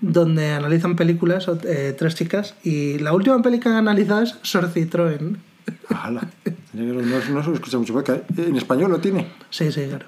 donde 0.00 0.52
analizan 0.52 0.96
películas, 0.96 1.46
eh, 1.64 1.94
tres 1.96 2.14
chicas, 2.16 2.54
y 2.64 2.98
la 2.98 3.12
última 3.14 3.40
peli 3.40 3.58
que 3.60 3.68
han 3.68 3.76
analizado 3.76 4.22
es 4.22 4.36
Sor 4.42 4.68
Citroën. 4.72 5.36
¡Hala! 5.90 6.22
No, 6.72 6.82
no 7.02 7.20
se 7.42 7.50
lo 7.50 7.54
escucha 7.54 7.78
mucho. 7.78 7.92
porque 7.92 8.22
En 8.36 8.56
español 8.56 8.90
lo 8.90 8.98
tiene. 8.98 9.30
Sí, 9.50 9.70
sí, 9.70 9.86
claro. 9.88 10.06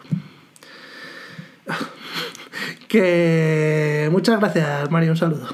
Que 2.94 4.08
muchas 4.12 4.38
gracias, 4.38 4.88
Mario, 4.88 5.10
un 5.10 5.16
saludo. 5.16 5.48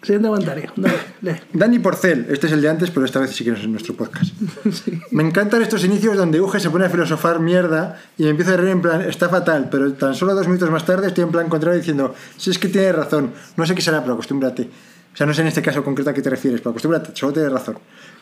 Siguiente 0.00 0.28
comentario. 0.28 0.72
Dale, 0.76 0.96
lee. 1.22 1.40
Dani 1.52 1.80
Porcel, 1.80 2.28
este 2.30 2.46
es 2.46 2.52
el 2.52 2.62
de 2.62 2.68
antes, 2.68 2.92
pero 2.92 3.04
esta 3.04 3.18
vez 3.18 3.32
sí 3.32 3.42
que 3.42 3.50
no 3.50 3.56
es 3.56 3.64
en 3.64 3.72
nuestro 3.72 3.96
podcast. 3.96 4.32
Me 5.10 5.24
encantan 5.24 5.62
estos 5.62 5.82
inicios 5.82 6.16
donde 6.16 6.40
Uge 6.40 6.60
se 6.60 6.70
pone 6.70 6.84
a 6.84 6.88
filosofar 6.88 7.40
mierda 7.40 8.00
y 8.16 8.22
me 8.22 8.30
empiezo 8.30 8.54
a 8.54 8.58
reír 8.58 8.70
en 8.70 8.80
plan, 8.80 9.00
está 9.00 9.28
fatal, 9.28 9.66
pero 9.68 9.92
tan 9.94 10.14
solo 10.14 10.36
dos 10.36 10.46
minutos 10.46 10.70
más 10.70 10.86
tarde 10.86 11.08
estoy 11.08 11.24
en 11.24 11.32
plan 11.32 11.48
contrario 11.48 11.80
diciendo, 11.80 12.14
si 12.36 12.50
es 12.50 12.60
que 12.60 12.68
tiene 12.68 12.92
razón, 12.92 13.32
no 13.56 13.66
sé 13.66 13.74
qué 13.74 13.82
será, 13.82 14.02
pero 14.02 14.12
acostúmbrate. 14.12 14.70
O 15.14 15.16
sea, 15.16 15.26
no 15.26 15.34
sé 15.34 15.40
en 15.40 15.48
este 15.48 15.62
caso 15.62 15.82
concreto 15.82 16.10
a 16.10 16.14
qué 16.14 16.22
te 16.22 16.30
refieres, 16.30 16.60
pero 16.60 16.70
acostúmbrate, 16.70 17.10
solo 17.14 17.32
tienes 17.32 17.50
razón. 17.50 17.76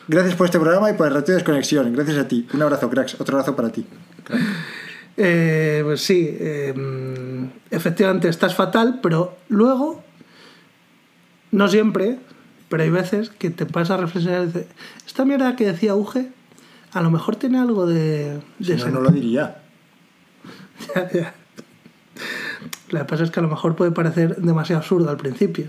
Gracias 0.07 0.33
por 0.33 0.47
este 0.47 0.59
programa 0.59 0.89
y 0.89 0.93
por 0.93 1.05
el 1.05 1.13
ratio 1.13 1.33
de 1.33 1.41
desconexión. 1.41 1.93
Gracias 1.93 2.17
a 2.17 2.27
ti. 2.27 2.47
Un 2.55 2.63
abrazo, 2.63 2.89
cracks. 2.89 3.21
Otro 3.21 3.37
abrazo 3.37 3.55
para 3.55 3.69
ti. 3.69 3.85
Crack. 4.23 4.41
Eh, 5.17 5.81
pues 5.83 6.01
sí, 6.01 6.27
eh, 6.39 6.73
efectivamente 7.71 8.27
estás 8.27 8.53
fatal, 8.55 8.99
pero 9.01 9.37
luego, 9.47 10.03
no 11.51 11.67
siempre, 11.69 12.17
pero 12.69 12.83
hay 12.83 12.89
veces 12.89 13.29
que 13.29 13.49
te 13.49 13.65
pasa 13.65 13.93
a 13.93 13.97
reflexionar 13.97 14.43
y 14.43 14.45
dices, 14.47 14.65
esta 15.05 15.23
mierda 15.25 15.55
que 15.55 15.65
decía 15.65 15.95
Uge, 15.95 16.29
a 16.91 17.01
lo 17.01 17.11
mejor 17.11 17.35
tiene 17.37 17.59
algo 17.59 17.85
de... 17.87 18.41
Si 18.59 18.65
de 18.73 18.77
no, 18.77 18.85
sen- 18.85 18.91
no 18.91 19.01
lo 19.01 19.11
diría. 19.11 19.61
Ya, 20.95 21.09
ya. 21.11 21.33
Lo 22.89 22.99
que 22.99 23.05
pasa 23.05 23.23
es 23.23 23.31
que 23.31 23.39
a 23.39 23.43
lo 23.43 23.49
mejor 23.49 23.75
puede 23.75 23.91
parecer 23.91 24.35
demasiado 24.37 24.81
absurdo 24.81 25.09
al 25.09 25.17
principio. 25.17 25.67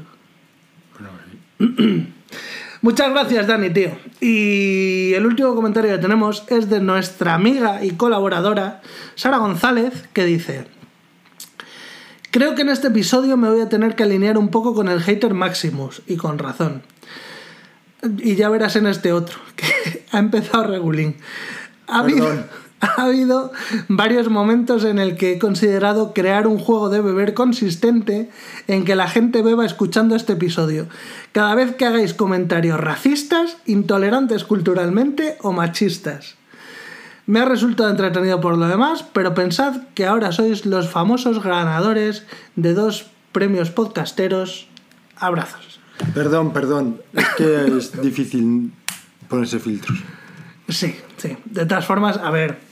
Muchas 2.87 3.11
gracias, 3.11 3.49
Dani, 3.49 3.71
tío. 3.71 3.91
Y 4.21 5.13
el 5.15 5.27
último 5.27 5.57
comentario 5.57 5.91
que 5.91 5.99
tenemos 5.99 6.45
es 6.47 6.71
de 6.71 6.79
nuestra 6.79 7.35
amiga 7.35 7.85
y 7.85 7.91
colaboradora, 7.91 8.81
Sara 9.17 9.39
González, 9.39 10.05
que 10.13 10.25
dice: 10.25 10.69
Creo 12.31 12.55
que 12.55 12.63
en 12.63 12.69
este 12.69 12.87
episodio 12.87 13.37
me 13.37 13.51
voy 13.51 13.61
a 13.61 13.69
tener 13.69 13.97
que 13.97 14.05
alinear 14.05 14.39
un 14.39 14.51
poco 14.51 14.73
con 14.73 14.87
el 14.87 15.03
hater 15.03 15.35
Maximus, 15.35 16.03
y 16.07 16.17
con 16.17 16.39
razón. 16.39 16.85
Y 18.19 18.37
ya 18.37 18.49
verás 18.51 18.77
en 18.77 18.87
este 18.87 19.13
otro, 19.13 19.37
que 19.57 20.05
ha 20.13 20.21
empezado 20.21 20.69
regulín. 20.69 21.17
Ha. 21.89 22.07
ha 22.97 23.03
habido 23.05 23.53
varios 23.89 24.29
momentos 24.29 24.85
en 24.85 24.99
el 24.99 25.17
que 25.17 25.33
he 25.33 25.39
considerado 25.39 26.13
crear 26.13 26.47
un 26.47 26.59
juego 26.59 26.89
de 26.89 27.01
beber 27.01 27.35
consistente 27.35 28.31
en 28.67 28.85
que 28.85 28.97
la 28.97 29.09
gente 29.09 29.43
beba 29.43 29.67
escuchando 29.67 30.17
este 30.17 30.35
episodio. 30.35 30.87
Cada 31.33 31.55
vez 31.55 31.75
que 31.77 31.87
hagáis 31.87 32.15
comentarios 32.15 32.81
racistas, 32.81 33.59
intolerantes 33.67 34.45
culturalmente 34.45 35.37
o 35.43 35.53
machistas. 35.53 36.37
Me 37.27 37.41
ha 37.41 37.45
resultado 37.45 37.91
entretenido 37.91 38.41
por 38.41 38.57
lo 38.57 38.69
demás, 38.69 39.05
pero 39.13 39.35
pensad 39.35 39.83
que 39.95 40.07
ahora 40.07 40.31
sois 40.31 40.65
los 40.65 40.89
famosos 40.89 41.43
ganadores 41.43 42.25
de 42.55 42.73
dos 42.73 43.11
premios 43.33 43.71
podcasteros. 43.71 44.69
Abrazos. 45.17 45.81
Perdón, 46.15 46.53
perdón. 46.53 47.01
Es 47.13 47.29
que 47.37 47.79
es 47.79 48.01
difícil 48.01 48.73
ponerse 49.29 49.59
filtros. 49.59 49.99
Sí, 50.69 50.95
sí. 51.17 51.37
De 51.45 51.67
todas 51.67 51.85
formas, 51.85 52.17
a 52.17 52.31
ver. 52.31 52.66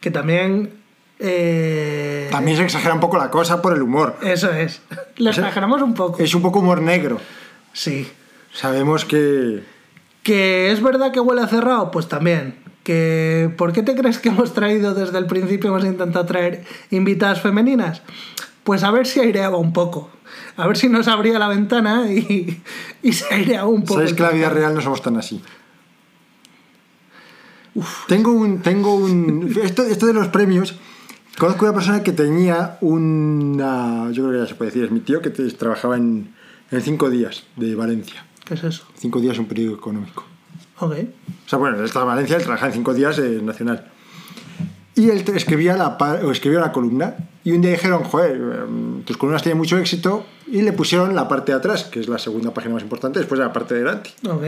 Que 0.00 0.10
también. 0.10 0.70
eh, 1.18 2.28
También 2.30 2.56
se 2.56 2.64
exagera 2.64 2.94
un 2.94 3.00
poco 3.00 3.16
la 3.18 3.30
cosa 3.30 3.60
por 3.62 3.74
el 3.74 3.82
humor. 3.82 4.16
Eso 4.22 4.50
es. 4.52 4.80
Lo 5.16 5.30
exageramos 5.30 5.82
un 5.82 5.94
poco. 5.94 6.22
Es 6.22 6.34
un 6.34 6.42
poco 6.42 6.60
humor 6.60 6.80
negro. 6.80 7.18
Sí. 7.72 8.10
Sabemos 8.52 9.04
que. 9.04 9.62
Que 10.22 10.70
es 10.72 10.82
verdad 10.82 11.10
que 11.12 11.20
huele 11.20 11.42
a 11.42 11.46
cerrado, 11.48 11.90
pues 11.90 12.08
también. 12.08 12.56
Que 12.82 13.50
¿por 13.56 13.72
qué 13.72 13.82
te 13.82 13.94
crees 13.94 14.18
que 14.18 14.28
hemos 14.30 14.52
traído 14.54 14.94
desde 14.94 15.18
el 15.18 15.26
principio, 15.26 15.70
hemos 15.70 15.84
intentado 15.84 16.24
traer 16.26 16.64
invitadas 16.90 17.40
femeninas? 17.40 18.02
Pues 18.64 18.82
a 18.82 18.90
ver 18.90 19.06
si 19.06 19.20
aireaba 19.20 19.56
un 19.58 19.72
poco. 19.72 20.10
A 20.56 20.66
ver 20.66 20.76
si 20.76 20.88
nos 20.88 21.08
abría 21.08 21.38
la 21.38 21.48
ventana 21.48 22.10
y, 22.10 22.62
y 23.02 23.12
se 23.12 23.32
aireaba 23.32 23.68
un 23.68 23.82
poco. 23.82 23.94
Sabes 23.94 24.10
el 24.10 24.16
que 24.16 24.22
la 24.22 24.30
vida 24.30 24.48
real 24.50 24.74
no 24.74 24.80
somos 24.80 25.02
tan 25.02 25.16
así. 25.16 25.42
Tengo 28.06 28.32
un. 28.32 28.60
Tengo 28.62 28.94
un. 28.94 29.54
Esto, 29.62 29.82
esto 29.84 30.06
de 30.06 30.12
los 30.14 30.28
premios. 30.28 30.74
Conozco 31.38 31.64
una 31.66 31.74
persona 31.74 32.02
que 32.02 32.12
tenía 32.12 32.78
una. 32.80 34.10
Yo 34.12 34.24
creo 34.24 34.32
que 34.32 34.38
ya 34.40 34.46
se 34.46 34.54
puede 34.54 34.70
decir, 34.70 34.84
es 34.84 34.90
mi 34.90 35.00
tío 35.00 35.20
que 35.22 35.30
te- 35.30 35.48
trabajaba 35.52 35.96
en, 35.96 36.34
en 36.70 36.80
Cinco 36.80 37.10
Días 37.10 37.44
de 37.56 37.74
Valencia. 37.74 38.24
¿Qué 38.44 38.54
es 38.54 38.64
eso? 38.64 38.84
Cinco 38.96 39.20
Días 39.20 39.34
es 39.34 39.38
un 39.40 39.46
periódico 39.46 39.76
económico. 39.78 40.24
Ok. 40.80 40.92
O 41.46 41.48
sea, 41.48 41.58
bueno, 41.58 41.78
él 41.78 41.84
estaba 41.84 42.04
en 42.04 42.08
Valencia, 42.08 42.36
él 42.36 42.42
trabajaba 42.42 42.68
en 42.68 42.74
Cinco 42.74 42.94
Días 42.94 43.18
eh, 43.18 43.40
Nacional. 43.42 43.86
Y 44.96 45.10
él 45.10 45.22
escribía 45.34 45.76
la, 45.76 45.96
o 46.24 46.32
escribía 46.32 46.58
la 46.60 46.72
columna. 46.72 47.14
Y 47.44 47.52
un 47.52 47.60
día 47.60 47.70
dijeron, 47.70 48.02
joder, 48.02 48.32
em, 48.36 49.02
tus 49.04 49.16
columnas 49.16 49.42
tienen 49.42 49.58
mucho 49.58 49.78
éxito. 49.78 50.26
Y 50.48 50.62
le 50.62 50.72
pusieron 50.72 51.14
la 51.14 51.28
parte 51.28 51.52
de 51.52 51.58
atrás, 51.58 51.84
que 51.84 52.00
es 52.00 52.08
la 52.08 52.18
segunda 52.18 52.52
página 52.52 52.74
más 52.74 52.82
importante, 52.82 53.20
después 53.20 53.38
de 53.38 53.44
la 53.46 53.52
parte 53.52 53.74
de 53.74 53.80
delante. 53.80 54.10
Ok. 54.28 54.42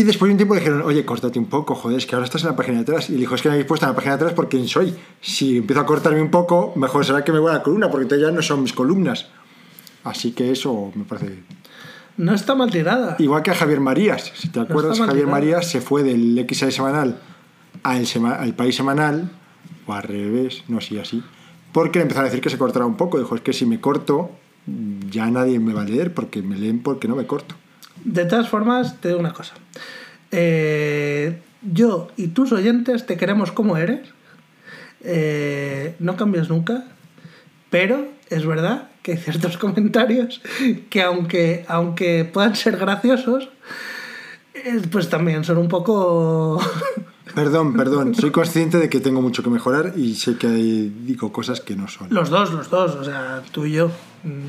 Y 0.00 0.04
después 0.04 0.28
de 0.28 0.32
un 0.32 0.36
tiempo 0.38 0.54
le 0.54 0.60
dijeron, 0.60 0.82
oye, 0.82 1.04
córtate 1.04 1.38
un 1.38 1.44
poco, 1.46 1.74
joder, 1.74 1.98
es 1.98 2.06
que 2.06 2.14
ahora 2.14 2.24
estás 2.24 2.42
en 2.42 2.48
la 2.50 2.56
página 2.56 2.76
de 2.78 2.82
atrás. 2.84 3.10
Y 3.10 3.12
le 3.14 3.18
dijo, 3.18 3.34
es 3.34 3.42
que 3.42 3.48
me 3.48 3.54
habéis 3.54 3.66
puesto 3.66 3.84
en 3.84 3.90
la 3.90 3.96
página 3.96 4.12
de 4.12 4.22
atrás 4.22 4.32
porque 4.34 4.56
quién 4.56 4.66
soy. 4.68 4.94
Si 5.20 5.58
empiezo 5.58 5.80
a 5.80 5.86
cortarme 5.86 6.22
un 6.22 6.30
poco, 6.30 6.72
mejor 6.76 7.04
será 7.04 7.22
que 7.22 7.32
me 7.32 7.38
voy 7.38 7.50
a 7.50 7.54
la 7.54 7.62
columna, 7.62 7.90
porque 7.90 8.04
entonces 8.04 8.26
ya 8.26 8.32
no 8.32 8.40
son 8.40 8.62
mis 8.62 8.72
columnas. 8.72 9.26
Así 10.04 10.32
que 10.32 10.50
eso 10.52 10.90
me 10.94 11.04
parece. 11.04 11.42
No 12.16 12.34
está 12.34 12.54
mal 12.54 12.70
tirada. 12.70 13.16
Igual 13.18 13.42
que 13.42 13.50
a 13.50 13.54
Javier 13.54 13.80
Marías. 13.80 14.32
Si 14.34 14.48
te 14.48 14.60
acuerdas, 14.60 14.92
está 14.92 15.00
mal 15.04 15.08
Javier. 15.10 15.26
Marías 15.26 15.68
se 15.70 15.80
fue 15.82 16.02
del 16.02 16.46
XA 16.50 16.70
semanal 16.70 17.18
al, 17.82 18.06
sema- 18.06 18.36
al 18.36 18.54
país 18.54 18.74
semanal, 18.76 19.30
o 19.86 19.92
al 19.92 20.02
revés, 20.02 20.64
no 20.68 20.80
sé, 20.80 20.98
así. 21.00 21.22
Porque 21.72 21.98
le 21.98 22.02
empezaron 22.04 22.26
a 22.26 22.30
decir 22.30 22.42
que 22.42 22.48
se 22.50 22.56
cortara 22.58 22.86
un 22.86 22.96
poco. 22.96 23.18
Dijo, 23.18 23.34
es 23.34 23.42
que 23.42 23.52
si 23.52 23.66
me 23.66 23.80
corto, 23.80 24.30
ya 25.10 25.30
nadie 25.30 25.58
me 25.60 25.72
va 25.74 25.82
a 25.82 25.84
leer 25.84 26.14
porque 26.14 26.42
me 26.42 26.56
leen 26.56 26.80
porque 26.82 27.06
no 27.08 27.16
me 27.16 27.26
corto. 27.26 27.54
De 28.04 28.24
todas 28.24 28.48
formas, 28.48 29.00
te 29.00 29.08
digo 29.08 29.20
una 29.20 29.32
cosa. 29.32 29.54
Eh, 30.30 31.40
yo 31.62 32.08
y 32.16 32.28
tus 32.28 32.52
oyentes 32.52 33.06
te 33.06 33.16
queremos 33.16 33.52
como 33.52 33.76
eres. 33.76 34.08
Eh, 35.02 35.94
no 35.98 36.16
cambias 36.16 36.48
nunca. 36.48 36.84
Pero 37.70 38.08
es 38.28 38.46
verdad 38.46 38.88
que 39.02 39.12
hay 39.12 39.18
ciertos 39.18 39.56
comentarios 39.58 40.40
que 40.88 41.02
aunque, 41.02 41.64
aunque 41.68 42.24
puedan 42.24 42.56
ser 42.56 42.76
graciosos, 42.76 43.48
eh, 44.54 44.80
pues 44.90 45.08
también 45.08 45.44
son 45.44 45.58
un 45.58 45.68
poco... 45.68 46.60
Perdón, 47.34 47.76
perdón. 47.76 48.16
Soy 48.16 48.32
consciente 48.32 48.78
de 48.78 48.88
que 48.88 48.98
tengo 48.98 49.22
mucho 49.22 49.44
que 49.44 49.50
mejorar 49.50 49.92
y 49.96 50.16
sé 50.16 50.36
que 50.36 50.48
digo 50.48 51.32
cosas 51.32 51.60
que 51.60 51.76
no 51.76 51.86
son. 51.86 52.08
Los 52.10 52.28
dos, 52.28 52.52
los 52.52 52.68
dos, 52.70 52.96
o 52.96 53.04
sea, 53.04 53.40
tú 53.52 53.66
y 53.66 53.72
yo. 53.74 53.86
Mm, 54.24 54.48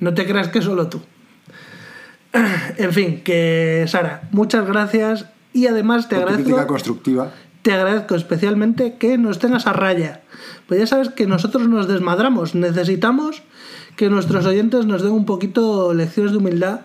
No 0.00 0.12
te 0.12 0.26
creas 0.26 0.48
que 0.48 0.60
solo 0.60 0.88
tú. 0.88 1.00
En 2.78 2.92
fin, 2.92 3.22
que 3.22 3.84
Sara, 3.88 4.28
muchas 4.32 4.66
gracias 4.66 5.26
y 5.52 5.66
además 5.66 6.08
te 6.08 6.16
Por 6.16 6.24
agradezco... 6.24 6.44
crítica 6.44 6.66
constructiva. 6.66 7.32
te 7.62 7.72
agradezco 7.72 8.14
especialmente 8.14 8.96
que 8.96 9.18
nos 9.18 9.38
tengas 9.38 9.66
a 9.66 9.72
raya. 9.72 10.22
Pues 10.66 10.80
ya 10.80 10.86
sabes 10.86 11.08
que 11.08 11.26
nosotros 11.26 11.68
nos 11.68 11.88
desmadramos. 11.88 12.54
Necesitamos 12.54 13.42
que 13.96 14.10
nuestros 14.10 14.44
oyentes 14.46 14.86
nos 14.86 15.02
den 15.02 15.12
un 15.12 15.24
poquito 15.24 15.94
lecciones 15.94 16.32
de 16.32 16.38
humildad, 16.38 16.80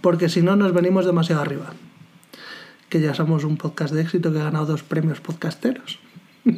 porque 0.00 0.28
si 0.28 0.42
no 0.42 0.56
nos 0.56 0.72
venimos 0.72 1.06
demasiado 1.06 1.42
arriba. 1.42 1.72
Que 2.88 3.00
ya 3.00 3.14
somos 3.14 3.44
un 3.44 3.56
podcast 3.56 3.94
de 3.94 4.02
éxito 4.02 4.32
que 4.32 4.40
ha 4.40 4.44
ganado 4.44 4.66
dos 4.66 4.82
premios 4.82 5.20
podcasteros. 5.20 5.98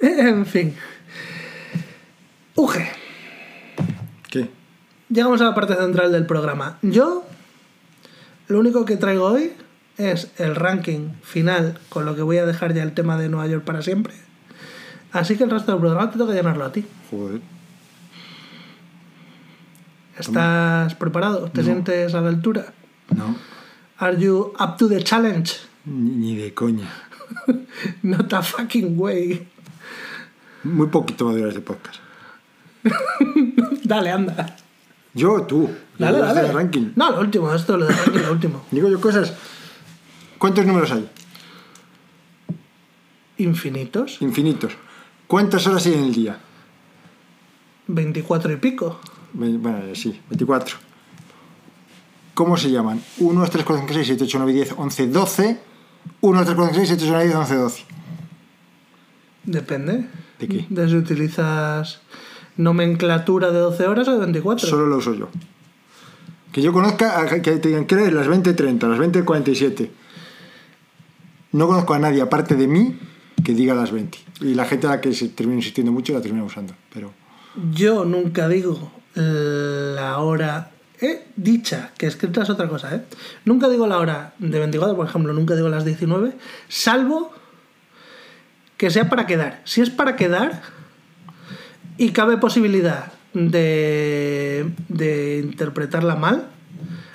en 0.00 0.46
fin. 0.46 0.74
Uge. 2.56 3.01
Llegamos 5.12 5.40
a 5.40 5.44
la 5.44 5.54
parte 5.54 5.74
central 5.74 6.10
del 6.10 6.26
programa. 6.26 6.78
Yo, 6.82 7.24
lo 8.48 8.58
único 8.58 8.84
que 8.84 8.96
traigo 8.96 9.26
hoy 9.26 9.52
es 9.98 10.30
el 10.38 10.56
ranking 10.56 11.10
final, 11.22 11.78
con 11.88 12.06
lo 12.06 12.16
que 12.16 12.22
voy 12.22 12.38
a 12.38 12.46
dejar 12.46 12.74
ya 12.74 12.82
el 12.82 12.92
tema 12.92 13.18
de 13.18 13.28
Nueva 13.28 13.46
York 13.46 13.64
para 13.64 13.82
siempre. 13.82 14.14
Así 15.12 15.36
que 15.36 15.44
el 15.44 15.50
resto 15.50 15.72
del 15.72 15.80
programa 15.80 16.10
te 16.10 16.18
toca 16.18 16.32
llenarlo 16.32 16.64
a 16.64 16.72
ti. 16.72 16.84
Joder. 17.10 17.40
¿Estás 20.18 20.94
preparado? 20.94 21.50
¿Te 21.50 21.62
sientes 21.62 22.14
a 22.14 22.20
la 22.20 22.28
altura? 22.28 22.72
No. 23.14 23.36
¿Are 23.98 24.18
you 24.18 24.52
up 24.58 24.76
to 24.78 24.88
the 24.88 25.02
challenge? 25.02 25.52
Ni, 25.84 26.36
de 26.36 26.54
coña. 26.54 26.88
Not 28.02 28.32
a 28.32 28.42
fucking 28.42 28.98
way. 28.98 29.48
Muy 30.64 30.86
poquito 30.88 31.26
va 31.26 31.32
a 31.32 31.34
durar 31.34 31.48
este 31.48 31.60
podcast. 31.60 32.00
Dale, 33.84 34.10
anda. 34.10 34.56
Yo 35.14 35.42
tú. 35.42 35.70
Dale, 35.98 36.18
dale. 36.18 36.40
el 36.48 36.52
ranking. 36.54 36.92
No, 36.96 37.10
lo 37.12 37.20
último, 37.20 37.52
esto 37.54 37.76
lo 37.76 37.86
de 37.86 37.94
ranking, 37.94 38.20
lo 38.20 38.32
último. 38.32 38.64
Digo 38.70 38.88
yo 38.88 39.00
cosas. 39.00 39.34
¿Cuántos 40.38 40.64
números 40.66 40.90
hay? 40.92 41.08
Infinitos. 43.38 44.20
Infinitos. 44.20 44.72
¿Cuántas 45.26 45.66
horas 45.66 45.86
hay 45.86 45.94
en 45.94 46.04
el 46.04 46.12
día? 46.14 46.38
24 47.88 48.52
y 48.52 48.56
pico. 48.56 49.00
Ve- 49.32 49.56
Bueno, 49.58 49.94
sí, 49.94 50.20
24. 50.28 50.76
¿Cómo 52.34 52.56
se 52.56 52.70
llaman? 52.70 53.02
1, 53.18 53.40
2, 53.40 53.50
3, 53.50 53.64
4, 53.64 53.80
5, 53.86 53.94
6, 53.94 54.06
7, 54.06 54.24
8, 54.24 54.38
9, 54.38 54.52
10, 54.52 54.74
11, 54.78 55.06
12. 55.08 55.60
1, 56.20 56.38
2, 56.38 56.46
3, 56.46 56.56
4, 56.56 56.74
5, 56.74 56.74
6, 56.74 56.88
7, 56.88 57.04
8, 57.04 57.12
9, 57.12 57.24
10, 57.24 57.36
11, 57.36 57.54
12. 57.56 57.84
Depende. 59.44 60.08
¿De 60.38 60.48
qué? 60.48 60.66
De 60.68 60.88
si 60.88 60.96
utilizas 60.96 62.00
nomenclatura 62.56 63.50
de 63.50 63.58
12 63.58 63.86
horas 63.86 64.08
o 64.08 64.12
de 64.12 64.18
24. 64.18 64.68
Solo 64.68 64.86
lo 64.86 64.96
uso 64.98 65.14
yo. 65.14 65.28
Que 66.52 66.60
yo 66.62 66.72
conozca, 66.72 67.20
a- 67.20 67.26
que 67.40 67.40
te 67.58 67.68
digan 67.68 67.86
que 67.86 67.96
las 68.10 68.26
20.30, 68.28 68.88
las 68.88 68.98
20.47. 68.98 69.90
No 71.52 71.66
conozco 71.66 71.94
a 71.94 71.98
nadie 71.98 72.20
aparte 72.22 72.54
de 72.56 72.66
mí 72.66 72.98
que 73.44 73.54
diga 73.54 73.74
las 73.74 73.90
20. 73.90 74.18
Y 74.40 74.54
la 74.54 74.64
gente 74.64 74.86
a 74.86 74.90
la 74.90 75.00
que 75.00 75.12
se 75.12 75.28
termina 75.28 75.58
insistiendo 75.58 75.92
mucho 75.92 76.12
la 76.12 76.20
termina 76.20 76.44
usando. 76.44 76.74
Pero 76.92 77.12
Yo 77.72 78.04
nunca 78.04 78.48
digo 78.48 78.90
la 79.14 80.18
hora 80.18 80.70
eh, 81.00 81.26
dicha, 81.36 81.90
que 81.98 82.06
escrita 82.06 82.42
es 82.42 82.50
otra 82.50 82.68
cosa, 82.68 82.94
¿eh? 82.94 83.02
Nunca 83.44 83.68
digo 83.68 83.86
la 83.86 83.98
hora 83.98 84.34
de 84.38 84.58
24, 84.58 84.94
por 84.96 85.06
ejemplo, 85.06 85.32
nunca 85.32 85.54
digo 85.56 85.68
las 85.68 85.84
19, 85.84 86.32
salvo 86.68 87.32
que 88.76 88.90
sea 88.90 89.08
para 89.08 89.26
quedar. 89.26 89.60
Si 89.64 89.80
es 89.80 89.90
para 89.90 90.16
quedar 90.16 90.62
y 92.02 92.10
cabe 92.10 92.36
posibilidad 92.36 93.12
de, 93.32 94.68
de 94.88 95.38
interpretarla 95.38 96.16
mal, 96.16 96.48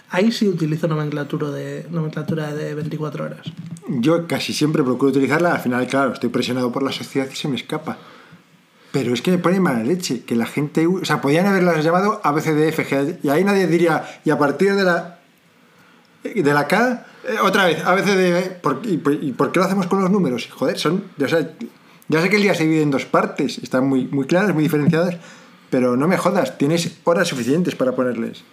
ahí 0.09 0.31
sí 0.31 0.47
utilizo 0.47 0.87
nomenclatura 0.87 1.49
de, 1.49 1.85
nomenclatura 1.91 2.53
de 2.53 2.73
24 2.73 3.25
horas. 3.25 3.41
Yo 3.89 4.27
casi 4.27 4.53
siempre 4.53 4.83
procuro 4.83 5.11
utilizarla, 5.11 5.55
al 5.55 5.59
final, 5.59 5.85
claro, 5.87 6.13
estoy 6.13 6.29
presionado 6.29 6.71
por 6.71 6.83
la 6.83 6.93
sociedad 6.93 7.27
y 7.29 7.35
se 7.35 7.49
me 7.49 7.57
escapa. 7.57 7.97
Pero 8.93 9.13
es 9.13 9.21
que 9.21 9.31
me 9.31 9.39
pone 9.39 9.59
mala 9.59 9.83
leche, 9.83 10.23
que 10.23 10.37
la 10.37 10.45
gente... 10.45 10.87
O 10.87 11.03
sea, 11.03 11.19
podían 11.19 11.45
haberlas 11.45 11.83
llamado 11.83 12.21
ABCDFG 12.23 13.25
y 13.25 13.29
ahí 13.29 13.43
nadie 13.43 13.67
diría, 13.67 14.05
y 14.23 14.29
a 14.29 14.37
partir 14.37 14.73
de 14.73 14.83
la... 14.83 15.19
De 16.23 16.53
la 16.53 16.65
K, 16.65 17.05
eh, 17.27 17.35
otra 17.43 17.65
vez, 17.65 17.83
ABCD... 17.83 18.61
¿por, 18.61 18.79
y, 18.85 19.01
y, 19.21 19.33
por 19.33 19.51
qué 19.51 19.59
lo 19.59 19.65
hacemos 19.65 19.87
con 19.87 20.01
los 20.01 20.09
números? 20.09 20.47
Joder, 20.49 20.79
son... 20.79 21.03
O 21.21 21.27
sea, 21.27 21.51
ya 22.07 22.21
sé 22.21 22.29
que 22.29 22.37
el 22.37 22.41
día 22.41 22.53
se 22.55 22.63
divide 22.63 22.81
en 22.81 22.91
dos 22.91 23.05
partes, 23.05 23.57
están 23.59 23.87
muy, 23.87 24.05
muy 24.05 24.25
claras, 24.25 24.53
muy 24.53 24.63
diferenciadas, 24.63 25.17
pero 25.69 25.97
no 25.97 26.07
me 26.07 26.17
jodas, 26.17 26.57
tienes 26.57 26.97
horas 27.03 27.27
suficientes 27.27 27.75
para 27.75 27.93
ponerles. 27.93 28.43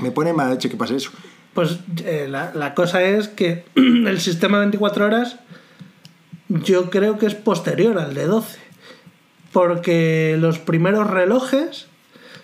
Me 0.00 0.10
pone 0.10 0.32
mala 0.32 0.50
leche 0.50 0.68
que 0.68 0.76
pase 0.76 0.96
eso. 0.96 1.10
Pues 1.54 1.80
eh, 2.04 2.26
la, 2.28 2.52
la, 2.54 2.74
cosa 2.74 3.02
es 3.02 3.28
que 3.28 3.64
el 3.74 4.20
sistema 4.20 4.58
de 4.58 4.66
24 4.66 5.06
horas 5.06 5.36
yo 6.48 6.90
creo 6.90 7.18
que 7.18 7.26
es 7.26 7.34
posterior 7.34 7.98
al 7.98 8.14
de 8.14 8.26
12. 8.26 8.58
Porque 9.52 10.36
los 10.38 10.58
primeros 10.58 11.10
relojes, 11.10 11.86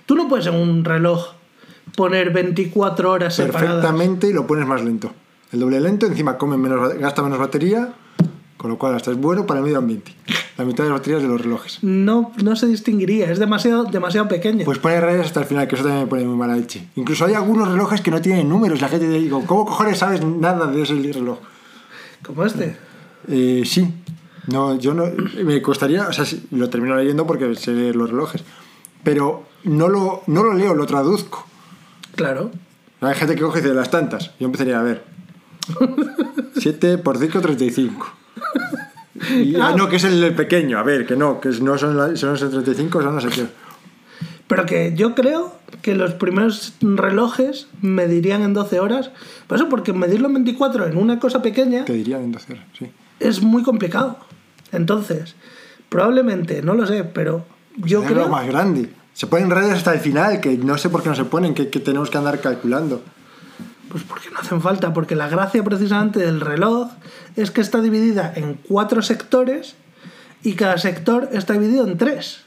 tú 0.06 0.16
no 0.16 0.28
puedes 0.28 0.46
en 0.46 0.54
un 0.54 0.84
reloj 0.84 1.34
poner 1.94 2.30
24 2.30 3.10
horas 3.10 3.34
separadas. 3.34 3.68
Perfectamente 3.68 4.28
y 4.28 4.32
lo 4.32 4.46
pones 4.46 4.66
más 4.66 4.82
lento. 4.82 5.12
El 5.52 5.60
doble 5.60 5.80
lento, 5.80 6.06
encima 6.06 6.36
come 6.36 6.56
menos, 6.56 6.94
gasta 6.94 7.22
menos 7.22 7.38
batería, 7.38 7.92
con 8.56 8.70
lo 8.70 8.78
cual 8.78 8.94
hasta 8.94 9.10
es 9.10 9.18
bueno 9.18 9.46
para 9.46 9.60
el 9.60 9.64
medio 9.64 9.78
ambiente. 9.78 10.12
La 10.56 10.64
mitad 10.64 10.84
de 10.84 10.90
las 10.90 11.00
baterías 11.00 11.22
de 11.22 11.28
los 11.28 11.40
relojes. 11.40 11.78
No, 11.82 12.32
no 12.42 12.56
se 12.56 12.66
distinguiría, 12.66 13.30
es 13.30 13.38
demasiado, 13.38 13.84
demasiado 13.84 14.26
pequeño. 14.28 14.64
Pues 14.64 14.78
pone 14.78 15.00
rayas 15.00 15.26
hasta 15.26 15.40
el 15.40 15.46
final, 15.46 15.68
que 15.68 15.74
eso 15.74 15.84
también 15.84 16.04
me 16.04 16.08
pone 16.08 16.24
muy 16.24 16.36
mala 16.36 16.56
leche. 16.56 16.88
Incluso 16.96 17.26
hay 17.26 17.34
algunos 17.34 17.68
relojes 17.68 18.00
que 18.00 18.10
no 18.10 18.20
tienen 18.22 18.48
números. 18.48 18.80
La 18.80 18.88
gente 18.88 19.08
digo, 19.08 19.44
¿cómo 19.46 19.66
cojones 19.66 19.98
sabes 19.98 20.24
nada 20.24 20.66
de 20.66 20.82
ese 20.82 20.94
reloj? 20.94 21.38
¿Como 22.22 22.44
este? 22.44 22.76
Eh, 23.28 23.62
sí. 23.66 23.92
No, 24.46 24.78
yo 24.78 24.94
no. 24.94 25.04
Me 25.44 25.60
costaría. 25.60 26.08
O 26.08 26.12
sea, 26.12 26.24
lo 26.52 26.70
termino 26.70 26.96
leyendo 26.96 27.26
porque 27.26 27.54
sé 27.56 27.72
leer 27.72 27.96
los 27.96 28.10
relojes. 28.10 28.42
Pero 29.04 29.44
no 29.64 29.88
lo, 29.88 30.22
no 30.26 30.42
lo 30.42 30.54
leo, 30.54 30.74
lo 30.74 30.86
traduzco. 30.86 31.46
Claro. 32.14 32.50
Hay 33.00 33.14
gente 33.14 33.34
que 33.34 33.42
coge 33.42 33.60
dice 33.60 33.74
las 33.74 33.90
tantas. 33.90 34.30
Yo 34.40 34.46
empezaría 34.46 34.78
a 34.78 34.82
ver. 34.82 35.04
7 36.56 36.98
por 36.98 37.18
5, 37.18 37.40
35. 37.40 38.06
Y, 39.30 39.54
claro. 39.54 39.74
Ah, 39.74 39.76
no, 39.76 39.88
que 39.88 39.96
es 39.96 40.04
el 40.04 40.34
pequeño. 40.34 40.78
A 40.78 40.82
ver, 40.82 41.06
que 41.06 41.16
no, 41.16 41.40
que 41.40 41.48
no 41.48 41.78
son, 41.78 42.16
son 42.16 42.30
los 42.30 42.40
35, 42.40 43.02
son 43.02 43.14
no 43.14 43.20
sé 43.20 43.28
qué. 43.28 43.46
Pero 44.48 44.64
que 44.64 44.94
yo 44.94 45.14
creo 45.14 45.56
que 45.82 45.94
los 45.94 46.14
primeros 46.14 46.74
relojes 46.80 47.68
medirían 47.80 48.42
en 48.42 48.54
12 48.54 48.80
horas. 48.80 49.10
Por 49.46 49.56
eso, 49.56 49.68
porque 49.68 49.92
medirlo 49.92 50.28
en 50.28 50.34
24 50.34 50.86
en 50.86 50.96
una 50.96 51.18
cosa 51.18 51.42
pequeña. 51.42 51.84
Te 51.84 51.94
dirían 51.94 52.22
en 52.22 52.32
12 52.32 52.52
horas, 52.52 52.64
sí. 52.78 52.90
Es 53.18 53.42
muy 53.42 53.62
complicado. 53.62 54.18
Entonces, 54.72 55.34
probablemente, 55.88 56.62
no 56.62 56.74
lo 56.74 56.86
sé, 56.86 57.04
pero 57.04 57.44
yo 57.76 58.02
creo. 58.04 58.22
lo 58.22 58.28
más 58.28 58.46
grande. 58.46 58.90
Se 59.14 59.26
ponen 59.26 59.50
rayas 59.50 59.78
hasta 59.78 59.94
el 59.94 60.00
final, 60.00 60.40
que 60.40 60.56
no 60.58 60.76
sé 60.76 60.90
por 60.90 61.02
qué 61.02 61.08
no 61.08 61.14
se 61.14 61.24
ponen, 61.24 61.54
que, 61.54 61.70
que 61.70 61.80
tenemos 61.80 62.10
que 62.10 62.18
andar 62.18 62.40
calculando. 62.40 63.02
Pues 63.88 64.04
porque 64.04 64.30
no 64.30 64.38
hacen 64.38 64.60
falta, 64.60 64.92
porque 64.92 65.16
la 65.16 65.28
gracia 65.28 65.64
precisamente 65.64 66.20
del 66.20 66.40
reloj 66.40 66.90
es 67.36 67.50
que 67.50 67.60
está 67.60 67.80
dividida 67.80 68.32
en 68.34 68.54
cuatro 68.68 69.02
sectores 69.02 69.74
y 70.42 70.54
cada 70.54 70.78
sector 70.78 71.28
está 71.32 71.52
dividido 71.54 71.86
en 71.86 71.98
tres. 71.98 72.40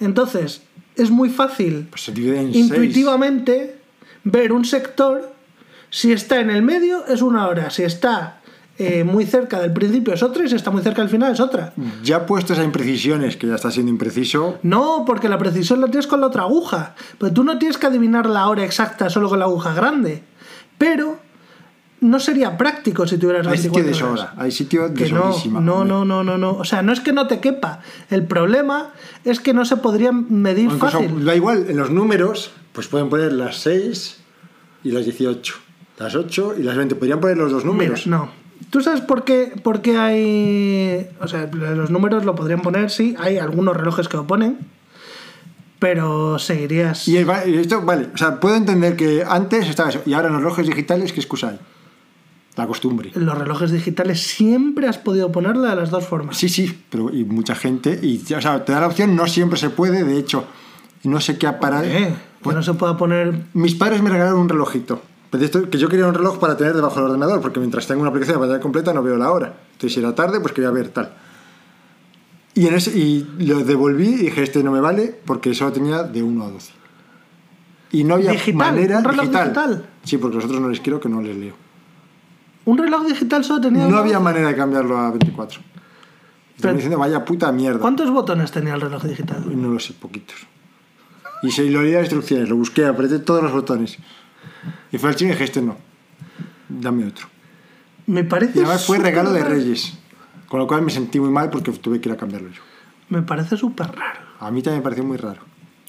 Entonces, 0.00 0.62
es 0.96 1.10
muy 1.10 1.30
fácil 1.30 1.86
pues 1.90 2.04
se 2.04 2.12
divide 2.12 2.40
en 2.40 2.54
intuitivamente 2.54 3.66
seis. 3.66 4.10
ver 4.24 4.52
un 4.52 4.64
sector. 4.64 5.32
Si 5.90 6.12
está 6.12 6.40
en 6.40 6.50
el 6.50 6.62
medio 6.62 7.04
es 7.06 7.20
una 7.20 7.48
hora, 7.48 7.70
si 7.70 7.82
está 7.82 8.40
eh, 8.78 9.04
muy 9.04 9.26
cerca 9.26 9.60
del 9.60 9.72
principio 9.72 10.14
es 10.14 10.22
otra 10.22 10.44
y 10.44 10.48
si 10.48 10.54
está 10.54 10.70
muy 10.70 10.82
cerca 10.82 11.02
del 11.02 11.10
final 11.10 11.32
es 11.32 11.40
otra. 11.40 11.74
Ya 12.02 12.24
puestos 12.24 12.58
a 12.58 12.64
imprecisiones, 12.64 13.36
que 13.36 13.46
ya 13.46 13.56
está 13.56 13.70
siendo 13.70 13.90
impreciso. 13.90 14.58
No, 14.62 15.04
porque 15.06 15.28
la 15.28 15.36
precisión 15.36 15.82
la 15.82 15.88
tienes 15.88 16.06
con 16.06 16.20
la 16.20 16.28
otra 16.28 16.44
aguja. 16.44 16.94
Pero 17.18 17.30
tú 17.32 17.44
no 17.44 17.58
tienes 17.58 17.76
que 17.76 17.88
adivinar 17.88 18.24
la 18.24 18.48
hora 18.48 18.64
exacta 18.64 19.10
solo 19.10 19.28
con 19.28 19.38
la 19.38 19.44
aguja 19.44 19.74
grande. 19.74 20.22
Pero 20.78 21.18
no 22.00 22.18
sería 22.18 22.56
práctico 22.56 23.06
si 23.06 23.18
tuvieras 23.18 23.46
hay 23.46 23.52
24 23.52 23.92
sitio 23.92 23.92
de 23.92 23.94
sobra, 23.94 24.34
hay 24.36 24.50
sitio 24.50 24.88
de 24.88 24.94
Que 24.94 25.12
no, 25.12 25.34
no, 25.60 25.84
no, 25.84 26.04
no, 26.04 26.24
no, 26.24 26.38
no. 26.38 26.52
O 26.52 26.64
sea, 26.64 26.82
no 26.82 26.92
es 26.92 27.00
que 27.00 27.12
no 27.12 27.26
te 27.26 27.40
quepa. 27.40 27.80
El 28.08 28.24
problema 28.24 28.90
es 29.24 29.40
que 29.40 29.52
no 29.52 29.64
se 29.64 29.76
podría 29.76 30.12
medir 30.12 30.64
incluso, 30.64 30.98
fácil. 30.98 31.24
Da 31.24 31.34
igual, 31.34 31.66
en 31.68 31.76
los 31.76 31.90
números, 31.90 32.52
pues 32.72 32.88
pueden 32.88 33.10
poner 33.10 33.32
las 33.32 33.56
6 33.58 34.18
y 34.84 34.92
las 34.92 35.04
18. 35.04 35.54
Las 35.98 36.14
8 36.14 36.54
y 36.58 36.62
las 36.62 36.76
20. 36.76 36.94
Podrían 36.94 37.20
poner 37.20 37.36
los 37.36 37.52
dos 37.52 37.64
números. 37.64 38.06
Mira, 38.06 38.18
no. 38.18 38.30
¿Tú 38.70 38.80
sabes 38.80 39.00
por 39.00 39.24
qué, 39.24 39.52
por 39.62 39.82
qué 39.82 39.98
hay. 39.98 41.08
O 41.20 41.28
sea, 41.28 41.46
los 41.52 41.90
números 41.90 42.24
lo 42.24 42.34
podrían 42.34 42.62
poner, 42.62 42.90
sí. 42.90 43.14
Hay 43.18 43.38
algunos 43.38 43.76
relojes 43.76 44.08
que 44.08 44.16
lo 44.16 44.26
ponen. 44.26 44.58
Pero 45.78 46.38
seguirías. 46.38 47.08
Y 47.08 47.16
esto, 47.16 47.80
vale, 47.82 48.08
o 48.14 48.16
sea, 48.16 48.38
puedo 48.38 48.54
entender 48.54 48.96
que 48.96 49.24
antes 49.26 49.66
estaba 49.66 49.88
eso. 49.88 50.02
Y 50.04 50.12
ahora 50.12 50.28
en 50.28 50.34
los 50.34 50.42
relojes 50.42 50.66
digitales, 50.66 51.12
¿qué 51.12 51.20
excusa 51.20 51.50
hay? 51.50 51.60
La 52.56 52.66
costumbre. 52.66 53.12
Los 53.14 53.38
relojes 53.38 53.70
digitales 53.70 54.20
siempre 54.20 54.88
has 54.88 54.98
podido 54.98 55.30
ponerla 55.30 55.70
de 55.70 55.76
las 55.76 55.90
dos 55.90 56.06
formas. 56.06 56.36
Sí, 56.36 56.48
sí, 56.48 56.82
pero 56.90 57.14
y 57.14 57.24
mucha 57.24 57.54
gente. 57.54 57.98
Y, 58.02 58.20
o 58.34 58.40
sea, 58.40 58.64
te 58.64 58.72
da 58.72 58.80
la 58.80 58.88
opción, 58.88 59.14
no 59.14 59.26
siempre 59.26 59.58
se 59.58 59.70
puede, 59.70 60.04
de 60.04 60.18
hecho. 60.18 60.44
No 61.04 61.20
sé 61.20 61.38
qué 61.38 61.46
aparato. 61.46 61.86
Eh, 61.86 62.14
que 62.42 62.52
no 62.52 62.62
se 62.62 62.74
pueda 62.74 62.96
poner. 62.96 63.44
Mis 63.54 63.74
padres 63.74 64.02
me 64.02 64.10
regalaron 64.10 64.40
un 64.40 64.48
relojito. 64.48 65.00
Que 65.30 65.78
yo 65.78 65.88
quería 65.88 66.06
un 66.08 66.14
reloj 66.14 66.38
para 66.38 66.56
tener 66.56 66.74
debajo 66.74 66.96
del 66.96 67.04
ordenador, 67.04 67.40
porque 67.40 67.60
mientras 67.60 67.86
tengo 67.86 68.00
una 68.00 68.10
aplicación 68.10 68.36
de 68.36 68.40
pantalla 68.40 68.60
completa 68.60 68.92
no 68.92 69.02
veo 69.02 69.16
la 69.16 69.30
hora. 69.30 69.54
Entonces, 69.72 69.94
si 69.94 70.00
era 70.00 70.14
tarde, 70.14 70.40
pues 70.40 70.52
quería 70.52 70.70
ver 70.70 70.88
tal. 70.88 71.14
Y, 72.54 72.66
en 72.66 72.74
ese, 72.74 72.98
y 72.98 73.28
lo 73.38 73.62
devolví 73.62 74.08
y 74.08 74.16
dije, 74.16 74.42
este 74.42 74.64
no 74.64 74.72
me 74.72 74.80
vale, 74.80 75.14
porque 75.24 75.54
solo 75.54 75.72
tenía 75.72 76.02
de 76.02 76.22
1 76.22 76.44
a 76.44 76.50
12. 76.50 76.72
Y 77.92 78.04
no 78.04 78.14
había 78.14 78.32
Digital, 78.32 78.54
manera 78.54 78.98
un 78.98 79.04
reloj 79.04 79.28
digital. 79.28 79.86
Sí, 80.02 80.18
porque 80.18 80.36
los 80.36 80.44
otros 80.44 80.60
no 80.60 80.68
les 80.68 80.80
quiero 80.80 80.98
que 80.98 81.08
no 81.08 81.22
les 81.22 81.36
leo. 81.36 81.54
Un 82.64 82.78
reloj 82.78 83.06
digital 83.06 83.44
solo 83.44 83.60
tenía. 83.60 83.86
No 83.86 83.96
había 83.98 84.20
manera 84.20 84.48
de 84.48 84.56
cambiarlo 84.56 84.98
a 84.98 85.10
24. 85.10 85.60
Estoy 85.60 85.64
Pero- 86.60 86.74
diciendo, 86.74 86.98
vaya 86.98 87.24
puta 87.24 87.50
mierda. 87.52 87.78
¿Cuántos 87.80 88.10
botones 88.10 88.50
tenía 88.52 88.74
el 88.74 88.80
reloj 88.80 89.02
digital? 89.04 89.42
No 89.60 89.68
lo 89.68 89.80
sé, 89.80 89.94
poquitos. 89.94 90.36
Y 91.42 91.50
se 91.50 91.64
lo 91.70 91.82
leí 91.82 91.92
las 91.92 92.02
instrucciones, 92.02 92.48
lo 92.50 92.56
busqué, 92.56 92.84
apreté 92.84 93.18
todos 93.18 93.42
los 93.42 93.52
botones. 93.52 93.96
Y 94.92 94.98
fue 94.98 95.08
al 95.08 95.16
chino 95.16 95.30
y 95.30 95.32
dije, 95.32 95.44
este 95.44 95.62
no. 95.62 95.76
Dame 96.68 97.06
otro. 97.06 97.26
Me 98.06 98.24
parece. 98.24 98.58
Y 98.58 98.62
además 98.62 98.84
fue 98.84 98.98
regalo 98.98 99.32
de. 99.32 99.42
Reyes. 99.42 99.98
Con 100.48 100.58
lo 100.60 100.66
cual 100.66 100.82
me 100.82 100.90
sentí 100.90 101.18
muy 101.20 101.30
mal 101.30 101.48
porque 101.48 101.70
tuve 101.72 102.00
que 102.00 102.08
ir 102.08 102.12
a 102.14 102.18
cambiarlo 102.18 102.50
yo. 102.50 102.60
Me 103.08 103.22
parece 103.22 103.56
súper 103.56 103.86
raro. 103.92 104.20
A 104.40 104.50
mí 104.50 104.62
también 104.62 104.80
me 104.80 104.84
pareció 104.84 105.04
muy 105.04 105.16
raro. 105.16 105.40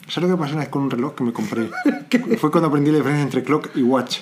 ¿Sabes 0.07 0.29
lo 0.29 0.35
que 0.35 0.39
pasó 0.41 0.53
una 0.53 0.61
vez 0.61 0.69
con 0.69 0.83
un 0.83 0.91
reloj 0.91 1.15
que 1.15 1.23
me 1.23 1.33
compré? 1.33 1.69
Fue 2.37 2.51
cuando 2.51 2.67
aprendí 2.69 2.91
la 2.91 2.97
diferencia 2.97 3.23
entre 3.23 3.43
clock 3.43 3.69
y 3.75 3.81
watch. 3.83 4.19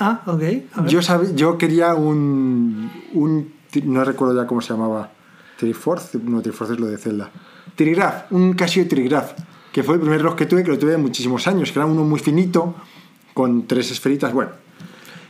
Ah, 0.00 0.22
ok. 0.26 0.42
Yo, 0.88 1.00
sab- 1.00 1.34
yo 1.34 1.56
quería 1.58 1.94
un, 1.94 2.90
un. 3.12 3.52
No 3.84 4.02
recuerdo 4.04 4.34
ya 4.34 4.46
cómo 4.46 4.60
se 4.60 4.72
llamaba. 4.72 5.10
Triforce. 5.58 6.18
No, 6.18 6.40
Triforce 6.40 6.72
es 6.74 6.80
lo 6.80 6.86
de 6.86 6.96
Zelda. 6.98 7.30
Trigraph. 7.76 8.32
Un 8.32 8.54
Casio 8.54 8.88
Trigraph. 8.88 9.32
Que 9.72 9.82
fue 9.84 9.94
el 9.94 10.00
primer 10.00 10.18
reloj 10.18 10.34
que 10.34 10.46
tuve, 10.46 10.64
que 10.64 10.70
lo 10.70 10.78
tuve 10.78 10.96
muchísimos 10.96 11.46
años. 11.46 11.70
Que 11.70 11.78
era 11.78 11.86
uno 11.86 12.02
muy 12.02 12.18
finito, 12.18 12.74
con 13.34 13.66
tres 13.66 13.90
esferitas. 13.90 14.32
Bueno. 14.32 14.50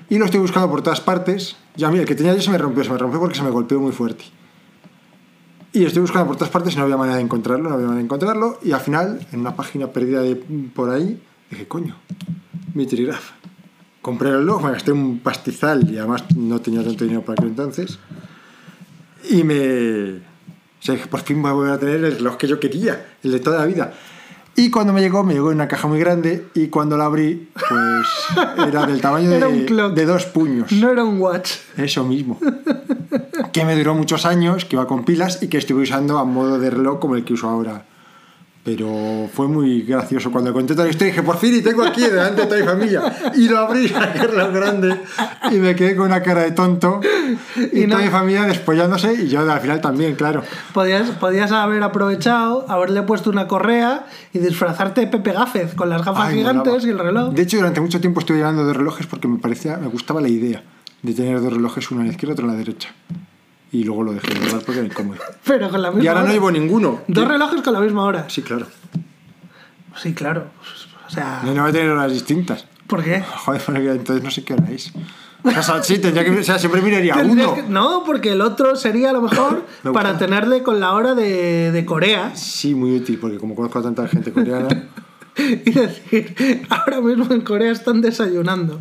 Y 0.08 0.18
lo 0.18 0.24
estoy 0.24 0.40
buscando 0.40 0.70
por 0.70 0.82
todas 0.82 1.00
partes. 1.00 1.56
Ya, 1.76 1.88
mira, 1.90 2.02
el 2.02 2.08
que 2.08 2.14
tenía 2.14 2.34
yo 2.34 2.40
se 2.42 2.50
me 2.50 2.58
rompió. 2.58 2.82
Se 2.84 2.90
me 2.90 2.98
rompió 2.98 3.20
porque 3.20 3.34
se 3.36 3.42
me 3.42 3.50
golpeó 3.50 3.78
muy 3.80 3.92
fuerte. 3.92 4.24
Y 5.72 5.84
estoy 5.84 6.00
buscando 6.02 6.26
por 6.26 6.36
todas 6.36 6.50
partes 6.50 6.74
y 6.74 6.76
no 6.76 6.82
había 6.82 6.96
manera 6.96 7.16
de 7.16 7.22
encontrarlo, 7.22 7.68
no 7.68 7.74
había 7.74 7.86
manera 7.86 7.98
de 8.00 8.04
encontrarlo. 8.04 8.58
Y 8.62 8.72
al 8.72 8.80
final, 8.80 9.24
en 9.32 9.40
una 9.40 9.54
página 9.54 9.86
perdida 9.88 10.20
de 10.20 10.34
por 10.74 10.90
ahí, 10.90 11.22
dije, 11.50 11.68
coño, 11.68 11.96
mi 12.74 12.86
trigraph. 12.86 13.30
Compré 14.02 14.30
el 14.30 14.38
reloj, 14.38 14.64
me 14.64 14.72
gasté 14.72 14.92
un 14.92 15.18
pastizal 15.18 15.90
y 15.90 15.98
además 15.98 16.24
no 16.34 16.60
tenía 16.60 16.82
tanto 16.82 17.04
dinero 17.04 17.22
para 17.22 17.34
aquel 17.34 17.48
entonces. 17.48 17.98
Y 19.28 19.44
me. 19.44 20.16
O 20.16 20.82
sea, 20.82 20.96
por 21.10 21.20
fin 21.20 21.42
voy 21.42 21.50
a 21.50 21.54
volver 21.54 21.72
a 21.72 21.78
tener 21.78 22.04
el 22.04 22.16
reloj 22.16 22.36
que 22.38 22.48
yo 22.48 22.58
quería, 22.58 23.14
el 23.22 23.32
de 23.32 23.40
toda 23.40 23.58
la 23.58 23.66
vida. 23.66 23.92
Y 24.56 24.70
cuando 24.70 24.92
me 24.92 25.00
llegó, 25.00 25.22
me 25.22 25.34
llegó 25.34 25.50
en 25.50 25.56
una 25.56 25.68
caja 25.68 25.86
muy 25.86 25.98
grande 26.00 26.46
y 26.54 26.68
cuando 26.68 26.96
la 26.96 27.04
abrí, 27.04 27.50
pues 27.54 28.06
era 28.68 28.86
del 28.86 29.00
tamaño 29.00 29.30
Era 29.30 29.48
de, 29.48 29.90
de 29.94 30.06
dos 30.06 30.24
puños. 30.26 30.72
No 30.72 30.90
era 30.90 31.04
un 31.04 31.20
watch. 31.20 31.52
Eso 31.76 32.02
mismo. 32.04 32.38
que 33.52 33.64
me 33.64 33.76
duró 33.76 33.94
muchos 33.94 34.24
años, 34.24 34.64
que 34.64 34.76
iba 34.76 34.86
con 34.86 35.04
pilas 35.04 35.42
y 35.42 35.48
que 35.48 35.58
estuve 35.58 35.82
usando 35.82 36.18
a 36.18 36.24
modo 36.24 36.58
de 36.58 36.70
reloj 36.70 36.98
como 37.00 37.16
el 37.16 37.24
que 37.24 37.34
uso 37.34 37.48
ahora 37.48 37.84
Pero 38.62 39.26
fue 39.32 39.48
muy 39.48 39.82
gracioso 39.82 40.30
cuando 40.30 40.52
conté 40.52 40.74
toda 40.74 40.84
la 40.84 40.90
historia. 40.90 41.12
Dije, 41.14 41.22
por 41.22 41.38
fin, 41.38 41.56
y 41.56 41.62
tengo 41.62 41.82
aquí 41.82 42.02
delante 42.02 42.42
de 42.42 42.46
toda 42.46 42.60
mi 42.60 42.66
familia. 42.66 43.32
Y 43.34 43.48
lo 43.48 43.58
abrí, 43.58 43.88
que 44.12 44.26
reloj 44.26 44.52
grande. 44.52 45.00
Y 45.50 45.54
me 45.54 45.74
quedé 45.74 45.96
con 45.96 46.06
una 46.06 46.22
cara 46.22 46.42
de 46.42 46.50
tonto. 46.52 47.00
Y, 47.72 47.80
Y 47.84 47.86
no- 47.86 47.94
toda 47.94 48.04
mi 48.04 48.10
familia 48.10 48.42
despollándose. 48.42 49.14
Y 49.14 49.28
yo 49.28 49.50
al 49.50 49.60
final 49.60 49.80
también, 49.80 50.14
claro. 50.14 50.42
Podías, 50.74 51.08
podías 51.12 51.50
haber 51.52 51.82
aprovechado, 51.82 52.66
haberle 52.68 53.00
puesto 53.02 53.30
una 53.30 53.48
correa 53.48 54.04
y 54.34 54.40
disfrazarte 54.40 55.00
de 55.00 55.06
Pepe 55.06 55.32
Gáfez 55.32 55.74
con 55.74 55.88
las 55.88 56.04
gafas 56.04 56.28
Ay, 56.28 56.36
gigantes 56.36 56.84
y 56.84 56.90
el 56.90 56.98
reloj. 56.98 57.32
De 57.32 57.40
hecho, 57.42 57.56
durante 57.56 57.80
mucho 57.80 57.98
tiempo 57.98 58.20
estuve 58.20 58.36
llevando 58.38 58.62
dos 58.64 58.76
relojes 58.76 59.06
porque 59.06 59.26
me 59.26 59.38
parecía, 59.38 59.78
me 59.78 59.88
gustaba 59.88 60.20
la 60.20 60.28
idea 60.28 60.62
de 61.02 61.14
tener 61.14 61.40
dos 61.40 61.50
relojes, 61.54 61.90
uno 61.90 62.02
a 62.02 62.04
la 62.04 62.10
izquierda 62.10 62.32
y 62.32 62.34
otro 62.34 62.44
a 62.44 62.52
la 62.52 62.58
derecha. 62.58 62.90
Y 63.72 63.84
luego 63.84 64.02
lo 64.02 64.12
dejé 64.14 64.34
de 64.34 64.40
llevar 64.40 64.62
porque 64.62 64.80
era 64.80 64.86
incómodo. 64.90 65.20
Pero 65.44 65.70
con 65.70 65.80
la 65.82 65.90
misma 65.90 66.04
Y 66.04 66.08
ahora 66.08 66.22
no 66.24 66.32
llevo 66.32 66.50
ninguno. 66.50 67.00
Dos 67.06 67.28
relojes 67.28 67.62
con 67.62 67.72
la 67.72 67.80
misma 67.80 68.04
hora. 68.04 68.24
Sí, 68.28 68.42
claro. 68.42 68.66
Sí, 69.96 70.12
claro. 70.14 70.46
O 71.06 71.10
sea, 71.10 71.42
No, 71.44 71.54
no 71.54 71.62
voy 71.62 71.70
a 71.70 71.72
tener 71.72 71.90
horas 71.90 72.12
distintas. 72.12 72.66
¿por 72.86 73.02
qué? 73.04 73.22
Joder, 73.44 73.62
porque 73.64 73.90
entonces 73.90 74.24
no 74.24 74.30
sé 74.30 74.44
qué 74.44 74.54
hora 74.54 74.70
es. 74.70 74.92
O 75.42 75.62
sea, 75.62 75.82
sí, 75.82 75.98
tendría 75.98 76.22
que. 76.24 76.32
O 76.40 76.42
sea, 76.42 76.58
siempre 76.58 76.82
miraría 76.82 77.16
uno. 77.16 77.54
que- 77.54 77.62
no, 77.62 78.02
porque 78.04 78.32
el 78.32 78.40
otro 78.42 78.76
sería 78.76 79.10
a 79.10 79.12
lo 79.12 79.22
mejor 79.22 79.64
Me 79.84 79.92
para 79.92 80.18
tenerle 80.18 80.62
con 80.62 80.80
la 80.80 80.92
hora 80.92 81.14
de, 81.14 81.72
de 81.72 81.84
Corea 81.86 82.36
Sí, 82.36 82.74
muy 82.74 82.96
útil, 82.96 83.18
porque 83.18 83.38
como 83.38 83.54
conozco 83.54 83.78
a 83.78 83.82
tanta 83.82 84.06
gente 84.08 84.32
coreana. 84.32 84.68
y 85.38 85.70
decir, 85.70 86.66
ahora 86.68 87.00
mismo 87.00 87.32
en 87.32 87.40
Corea 87.40 87.70
están 87.72 88.02
desayunando. 88.02 88.80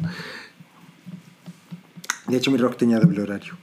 De 2.27 2.37
hecho, 2.37 2.51
mi 2.51 2.57
reloj 2.57 2.75
tenía 2.75 2.99
doble 2.99 3.21
horario. 3.21 3.53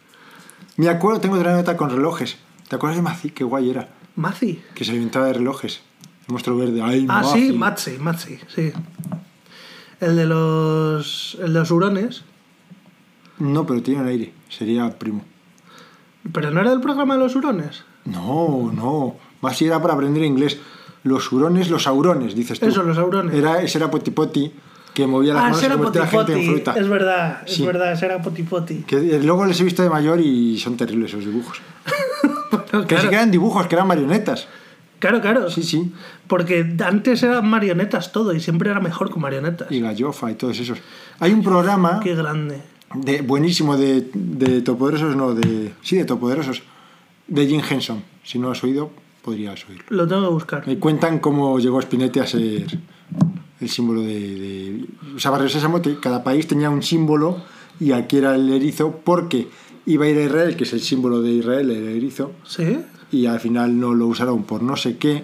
Me 0.76 0.88
acuerdo, 0.88 1.20
tengo 1.20 1.36
otra 1.36 1.54
nota 1.54 1.76
con 1.76 1.90
relojes. 1.90 2.36
¿Te 2.68 2.76
acuerdas 2.76 2.96
de 2.96 3.02
Mazi? 3.02 3.30
Qué 3.30 3.44
guay 3.44 3.70
era. 3.70 3.88
Mazi. 4.16 4.62
Que 4.74 4.84
se 4.84 4.90
alimentaba 4.92 5.26
de 5.26 5.34
relojes. 5.34 5.80
El 6.26 6.32
monstruo 6.32 6.56
verde. 6.56 6.82
¡Ay, 6.82 7.06
Ah, 7.08 7.22
Mazi! 7.22 7.46
sí, 7.48 7.52
Matzi, 7.52 7.98
Matzi, 7.98 8.38
sí. 8.54 8.72
El 10.00 10.16
de 10.16 10.26
los, 10.26 11.38
el 11.40 11.52
de 11.52 11.58
los 11.60 11.70
hurones. 11.70 12.24
No, 13.38 13.66
pero 13.66 13.82
tiene 13.82 14.00
un 14.00 14.08
aire. 14.08 14.32
Sería 14.48 14.98
primo. 14.98 15.22
¿Pero 16.32 16.50
no 16.50 16.60
era 16.60 16.70
del 16.70 16.80
programa 16.80 17.14
de 17.14 17.20
los 17.20 17.36
hurones? 17.36 17.84
No, 18.04 18.70
no. 18.74 19.16
Mazi 19.40 19.66
era 19.66 19.80
para 19.80 19.94
aprender 19.94 20.22
inglés. 20.24 20.58
Los 21.04 21.30
hurones, 21.32 21.70
los 21.70 21.86
aurones, 21.86 22.34
dices 22.34 22.58
tú. 22.58 22.66
Eso, 22.66 22.82
los 22.82 22.98
aurones. 22.98 23.34
Era, 23.34 23.62
ese 23.62 23.78
era 23.78 23.90
Poti 23.90 24.10
Poti, 24.10 24.52
que 24.96 25.06
movía 25.06 25.34
las 25.34 25.42
Ah, 25.42 25.46
manos 25.50 25.62
y 25.62 25.68
convertía 25.68 26.00
a 26.00 26.04
la 26.06 26.10
gente 26.10 26.32
en 26.32 26.46
fruta. 26.46 26.72
Es 26.74 26.88
verdad, 26.88 27.42
es 27.46 27.52
Sí. 27.54 27.66
verdad, 27.66 27.92
ese 27.92 28.06
era 28.06 28.22
potipoti. 28.22 28.76
Que 28.86 28.96
eh, 28.96 29.20
luego 29.22 29.44
les 29.44 29.60
he 29.60 29.64
visto 29.64 29.82
de 29.82 29.90
mayor 29.90 30.18
y 30.22 30.58
son 30.58 30.74
terribles 30.78 31.10
esos 31.12 31.26
dibujos. 31.26 31.60
Bueno, 32.50 32.86
Que 32.86 32.94
sí 32.94 33.00
claro, 33.00 33.08
que 33.10 33.14
eran 33.16 33.30
dibujos, 33.30 33.66
que 33.66 33.74
eran 33.74 33.86
marionetas. 33.88 34.48
claro, 34.98 35.20
claro. 35.20 35.50
Sí, 35.50 35.62
sí. 35.62 35.92
Porque 36.26 36.74
antes 36.82 37.22
eran 37.22 37.46
marionetas 37.46 38.10
todo 38.12 38.32
y 38.32 38.40
siempre 38.40 38.70
era 38.70 38.80
mejor 38.80 39.10
con 39.10 39.20
marionetas. 39.20 39.70
Y 39.70 39.80
Gallofa 39.80 40.30
y 40.30 40.34
todos 40.36 40.58
esos. 40.58 40.78
Hay 41.20 41.32
un 41.32 41.42
programa 41.42 42.00
Qué 42.02 42.14
grande. 42.14 42.62
de, 42.94 43.20
buenísimo 43.20 43.76
de, 43.76 44.08
de 44.14 44.62
Topoderosos, 44.62 45.14
no, 45.14 45.34
de. 45.34 45.72
Sí, 45.82 45.96
de 45.96 46.06
Topoderosos. 46.06 46.62
De 47.28 47.46
Jim 47.46 47.60
Henson. 47.68 48.02
Si 48.24 48.38
no 48.38 48.50
has 48.50 48.64
oído, 48.64 48.90
podrías 49.22 49.62
oírlo. 49.68 49.84
Lo 49.90 50.06
tengo 50.08 50.22
que 50.22 50.28
buscar. 50.32 50.66
Me 50.66 50.78
cuentan 50.78 51.18
cómo 51.18 51.58
llegó 51.58 51.80
Spinetta 51.80 52.22
a 52.22 52.26
ser 52.26 52.66
el 53.60 53.68
símbolo 53.68 54.02
de. 54.02 54.06
de 54.34 54.86
o 55.16 55.18
sea, 55.18 55.30
Barrio 55.30 55.48
Sésamo, 55.48 55.80
cada 56.00 56.22
país 56.24 56.46
tenía 56.46 56.68
un 56.70 56.82
símbolo 56.82 57.42
y 57.80 57.92
aquí 57.92 58.18
era 58.18 58.34
el 58.34 58.52
erizo 58.52 59.00
porque 59.04 59.48
iba 59.86 60.04
a 60.04 60.08
ir 60.08 60.18
a 60.18 60.22
Israel, 60.24 60.56
que 60.56 60.64
es 60.64 60.72
el 60.72 60.80
símbolo 60.80 61.22
de 61.22 61.30
Israel, 61.32 61.70
el 61.70 61.88
erizo, 61.88 62.32
¿Sí? 62.44 62.78
y 63.12 63.26
al 63.26 63.40
final 63.40 63.78
no 63.78 63.94
lo 63.94 64.06
usaron 64.06 64.44
por 64.44 64.62
no 64.62 64.76
sé 64.76 64.96
qué. 64.98 65.22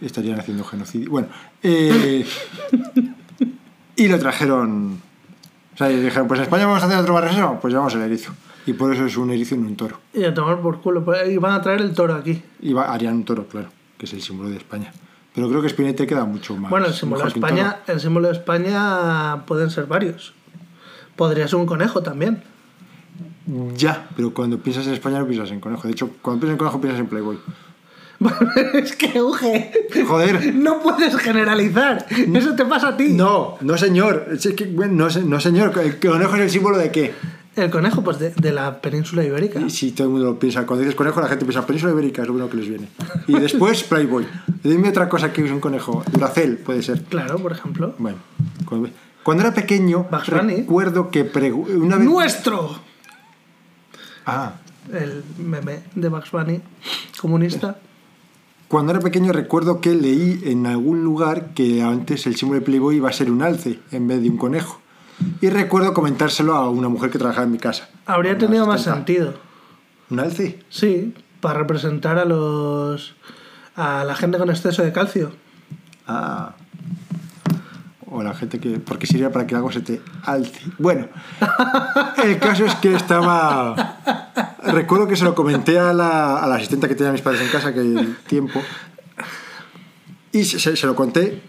Estarían 0.00 0.38
haciendo 0.40 0.64
genocidio. 0.64 1.10
Bueno, 1.10 1.28
eh, 1.62 2.24
y 3.96 4.08
lo 4.08 4.18
trajeron. 4.18 5.00
O 5.74 5.76
sea, 5.76 5.90
y 5.92 6.00
dijeron: 6.00 6.26
Pues 6.28 6.38
en 6.38 6.44
España 6.44 6.66
vamos 6.66 6.82
a 6.82 6.86
hacer 6.86 6.98
otro 6.98 7.14
Barrio 7.14 7.30
Sésamo, 7.30 7.60
pues 7.60 7.72
llevamos 7.72 7.94
el 7.94 8.02
erizo. 8.02 8.32
Y 8.66 8.72
por 8.74 8.92
eso 8.94 9.06
es 9.06 9.16
un 9.16 9.30
erizo 9.30 9.54
y 9.54 9.58
no 9.58 9.68
un 9.68 9.76
toro. 9.76 9.98
Y 10.14 10.24
a 10.24 10.32
tomar 10.34 10.60
por 10.60 10.80
culo. 10.80 11.04
pues, 11.04 11.28
Y 11.30 11.36
van 11.36 11.52
a 11.54 11.62
traer 11.62 11.80
el 11.80 11.92
toro 11.94 12.14
aquí. 12.14 12.40
Y 12.60 12.72
va- 12.72 12.92
harían 12.92 13.14
un 13.14 13.24
toro, 13.24 13.46
claro, 13.48 13.68
que 13.98 14.06
es 14.06 14.12
el 14.12 14.22
símbolo 14.22 14.50
de 14.50 14.56
España. 14.56 14.92
Pero 15.34 15.48
creo 15.48 15.62
que 15.62 15.68
Spinetta 15.68 16.06
queda 16.06 16.24
mucho 16.24 16.56
más. 16.56 16.70
Bueno, 16.70 16.86
el 16.86 16.94
símbolo, 16.94 17.22
de 17.22 17.28
España, 17.28 17.78
el 17.86 18.00
símbolo 18.00 18.28
de 18.28 18.34
España 18.34 19.44
pueden 19.46 19.70
ser 19.70 19.86
varios. 19.86 20.34
Podría 21.16 21.48
ser 21.48 21.56
un 21.56 21.66
conejo 21.66 22.02
también. 22.02 22.42
Ya, 23.76 24.08
pero 24.14 24.32
cuando 24.32 24.58
piensas 24.58 24.86
en 24.86 24.94
España 24.94 25.18
no 25.18 25.26
piensas 25.26 25.50
en 25.50 25.60
conejo. 25.60 25.86
De 25.86 25.92
hecho, 25.92 26.10
cuando 26.20 26.40
piensas 26.40 26.54
en 26.54 26.58
conejo 26.58 26.80
piensas 26.80 27.00
en 27.00 27.06
Playboy. 27.06 27.38
es 28.74 28.94
que, 28.94 29.20
Uge, 29.20 29.72
Joder. 30.06 30.54
no 30.54 30.80
puedes 30.80 31.16
generalizar. 31.16 32.06
Eso 32.10 32.54
te 32.54 32.64
pasa 32.64 32.88
a 32.88 32.96
ti. 32.96 33.08
No, 33.08 33.56
no 33.60 33.76
señor. 33.76 34.28
Es 34.32 34.46
que, 34.54 34.66
bueno, 34.66 35.08
no, 35.08 35.20
no 35.22 35.40
señor. 35.40 35.76
El 35.78 35.98
conejo 35.98 36.36
es 36.36 36.40
el 36.42 36.50
símbolo 36.50 36.78
de 36.78 36.92
qué. 36.92 37.14
El 37.54 37.70
conejo, 37.70 38.02
pues 38.02 38.18
de, 38.18 38.30
de 38.30 38.52
la 38.52 38.80
península 38.80 39.22
ibérica. 39.24 39.60
Y 39.60 39.68
si 39.68 39.92
todo 39.92 40.06
el 40.06 40.12
mundo 40.14 40.26
lo 40.26 40.38
piensa, 40.38 40.66
cuando 40.66 40.84
dices 40.84 40.94
conejo, 40.94 41.20
la 41.20 41.28
gente 41.28 41.44
piensa 41.44 41.66
península 41.66 41.92
ibérica, 41.92 42.22
es 42.22 42.28
lo 42.28 42.34
bueno 42.34 42.48
que 42.48 42.56
les 42.56 42.68
viene. 42.68 42.88
Y 43.26 43.38
después 43.38 43.82
Playboy. 43.88 44.26
Dime 44.64 44.88
otra 44.88 45.08
cosa 45.08 45.32
que 45.32 45.44
es 45.44 45.50
un 45.50 45.60
conejo. 45.60 46.02
Duracel, 46.10 46.56
puede 46.58 46.82
ser. 46.82 47.02
Claro, 47.04 47.38
por 47.38 47.52
ejemplo. 47.52 47.94
Bueno, 47.98 48.18
cuando, 48.64 48.88
cuando 49.22 49.44
era 49.44 49.52
pequeño, 49.54 50.08
recuerdo 50.26 51.10
que 51.10 51.30
una 51.64 51.96
vez. 51.96 52.06
¡Nuestro! 52.06 52.78
Ah, 54.24 54.54
El 54.92 55.22
meme 55.38 55.80
de 55.94 56.08
Bugs 56.08 56.30
Bunny, 56.30 56.60
comunista. 57.20 57.78
Cuando 58.68 58.92
era 58.92 59.00
pequeño 59.00 59.32
recuerdo 59.32 59.80
que 59.82 59.94
leí 59.94 60.40
en 60.44 60.66
algún 60.66 61.04
lugar 61.04 61.52
que 61.54 61.82
antes 61.82 62.26
el 62.26 62.36
símbolo 62.36 62.60
de 62.60 62.64
Playboy 62.66 62.96
iba 62.96 63.10
a 63.10 63.12
ser 63.12 63.30
un 63.30 63.42
alce 63.42 63.80
en 63.90 64.08
vez 64.08 64.22
de 64.22 64.30
un 64.30 64.38
conejo. 64.38 64.81
Y 65.40 65.50
recuerdo 65.50 65.94
comentárselo 65.94 66.54
a 66.54 66.68
una 66.70 66.88
mujer 66.88 67.10
que 67.10 67.18
trabajaba 67.18 67.44
en 67.46 67.52
mi 67.52 67.58
casa. 67.58 67.88
Habría 68.06 68.36
tenido 68.38 68.66
más 68.66 68.76
asistenta. 68.86 68.96
sentido. 69.06 69.34
¿Un 70.10 70.20
alce? 70.20 70.58
Sí, 70.68 71.14
para 71.40 71.60
representar 71.60 72.18
a 72.18 72.24
los. 72.24 73.14
a 73.76 74.04
la 74.04 74.14
gente 74.14 74.38
con 74.38 74.50
exceso 74.50 74.82
de 74.82 74.92
calcio. 74.92 75.32
Ah. 76.06 76.54
O 78.14 78.22
la 78.22 78.34
gente 78.34 78.60
que... 78.60 78.78
Porque 78.78 79.06
sería 79.06 79.32
para 79.32 79.46
que 79.46 79.54
algo 79.54 79.72
se 79.72 79.80
te 79.80 80.02
alce. 80.24 80.60
Bueno, 80.78 81.08
el 82.24 82.38
caso 82.38 82.66
es 82.66 82.74
que 82.74 82.94
estaba... 82.94 83.96
Recuerdo 84.64 85.08
que 85.08 85.16
se 85.16 85.24
lo 85.24 85.34
comenté 85.34 85.78
a 85.78 85.94
la, 85.94 86.36
a 86.36 86.46
la 86.46 86.56
asistente 86.56 86.88
que 86.88 86.94
tenía 86.94 87.10
mis 87.12 87.22
padres 87.22 87.40
en 87.40 87.48
casa 87.48 87.68
aquel 87.68 88.18
tiempo. 88.26 88.60
Y 90.32 90.44
se, 90.44 90.58
se- 90.58 90.76
se 90.76 90.86
lo 90.86 90.94
conté 90.94 91.40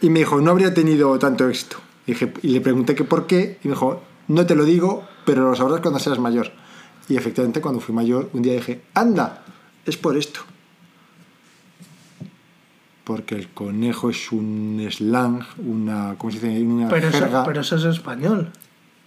y 0.00 0.10
me 0.10 0.18
dijo, 0.20 0.40
no 0.40 0.50
habría 0.50 0.74
tenido 0.74 1.16
tanto 1.20 1.48
éxito. 1.48 1.76
Y, 2.06 2.12
dije- 2.12 2.32
y 2.42 2.48
le 2.48 2.60
pregunté 2.60 2.94
que 2.94 3.04
por 3.04 3.26
qué 3.26 3.58
y 3.62 3.68
me 3.68 3.74
dijo, 3.74 4.02
no 4.28 4.46
te 4.46 4.54
lo 4.54 4.64
digo, 4.64 5.04
pero 5.24 5.48
lo 5.50 5.56
sabrás 5.56 5.80
cuando 5.80 5.98
seas 6.00 6.18
mayor. 6.18 6.50
Y 7.08 7.16
efectivamente 7.16 7.60
cuando 7.60 7.80
fui 7.80 7.94
mayor, 7.94 8.30
un 8.32 8.42
día 8.42 8.54
dije, 8.54 8.82
anda, 8.94 9.44
es 9.84 9.96
por 9.96 10.16
esto. 10.16 10.40
Porque 13.04 13.34
el 13.34 13.48
conejo 13.48 14.10
es 14.10 14.30
un 14.30 14.86
slang, 14.90 15.42
una, 15.66 16.14
¿cómo 16.16 16.30
se 16.32 16.38
dice? 16.48 16.62
Una 16.64 16.88
Pero 16.88 17.08
eso, 17.08 17.18
jerga. 17.18 17.44
pero 17.44 17.60
eso 17.62 17.76
es 17.76 17.84
español. 17.84 18.52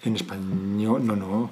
En 0.04 0.16
español, 0.16 1.06
no, 1.06 1.16
no. 1.16 1.52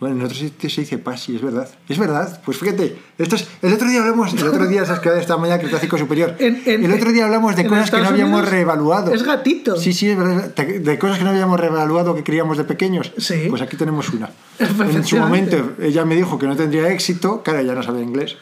Bueno, 0.00 0.14
en 0.16 0.22
otros 0.22 0.38
sitios 0.38 0.72
se 0.72 0.82
dice 0.82 0.98
pasi, 0.98 1.34
es 1.34 1.42
verdad. 1.42 1.68
Es 1.88 1.98
verdad. 1.98 2.40
Pues 2.44 2.56
fíjate, 2.58 2.96
esto 3.18 3.34
es, 3.34 3.48
el 3.62 3.72
otro 3.72 3.88
día 3.88 4.00
hablamos, 4.00 4.32
el 4.32 4.46
otro 4.46 4.66
día, 4.68 4.82
esas 4.82 5.00
que 5.00 5.08
esta 5.18 5.36
mañana 5.36 5.60
Cretácico 5.60 5.98
Superior. 5.98 6.36
En- 6.38 6.62
en- 6.66 6.84
el 6.84 6.92
otro 6.92 7.10
día 7.10 7.24
hablamos 7.24 7.56
de 7.56 7.66
cosas 7.66 7.90
que 7.90 7.96
no 8.00 8.06
habíamos 8.08 8.34
Unidos 8.38 8.50
reevaluado. 8.52 9.12
es 9.12 9.24
gatito. 9.24 9.76
Sí, 9.76 9.92
sí, 9.92 10.10
es 10.10 10.16
verdad. 10.16 10.54
De, 10.54 10.98
cosas 11.00 11.18
que 11.18 11.24
no 11.24 11.30
habíamos 11.30 11.58
reevaluado 11.58 12.14
que 12.14 12.22
creíamos 12.22 12.56
de 12.58 12.64
pequeños. 12.64 13.12
Sí. 13.18 13.46
Pues 13.50 13.60
aquí 13.60 13.76
tenemos 13.76 14.08
una. 14.10 14.30
En 14.60 15.04
su 15.04 15.16
momento 15.16 15.72
ella 15.80 16.04
me 16.04 16.14
dijo 16.14 16.38
que 16.38 16.46
no 16.46 16.54
tendría 16.54 16.88
éxito, 16.92 17.42
claro, 17.42 17.58
ella 17.58 17.74
no 17.74 17.82
sabía 17.82 18.02
inglés. 18.02 18.36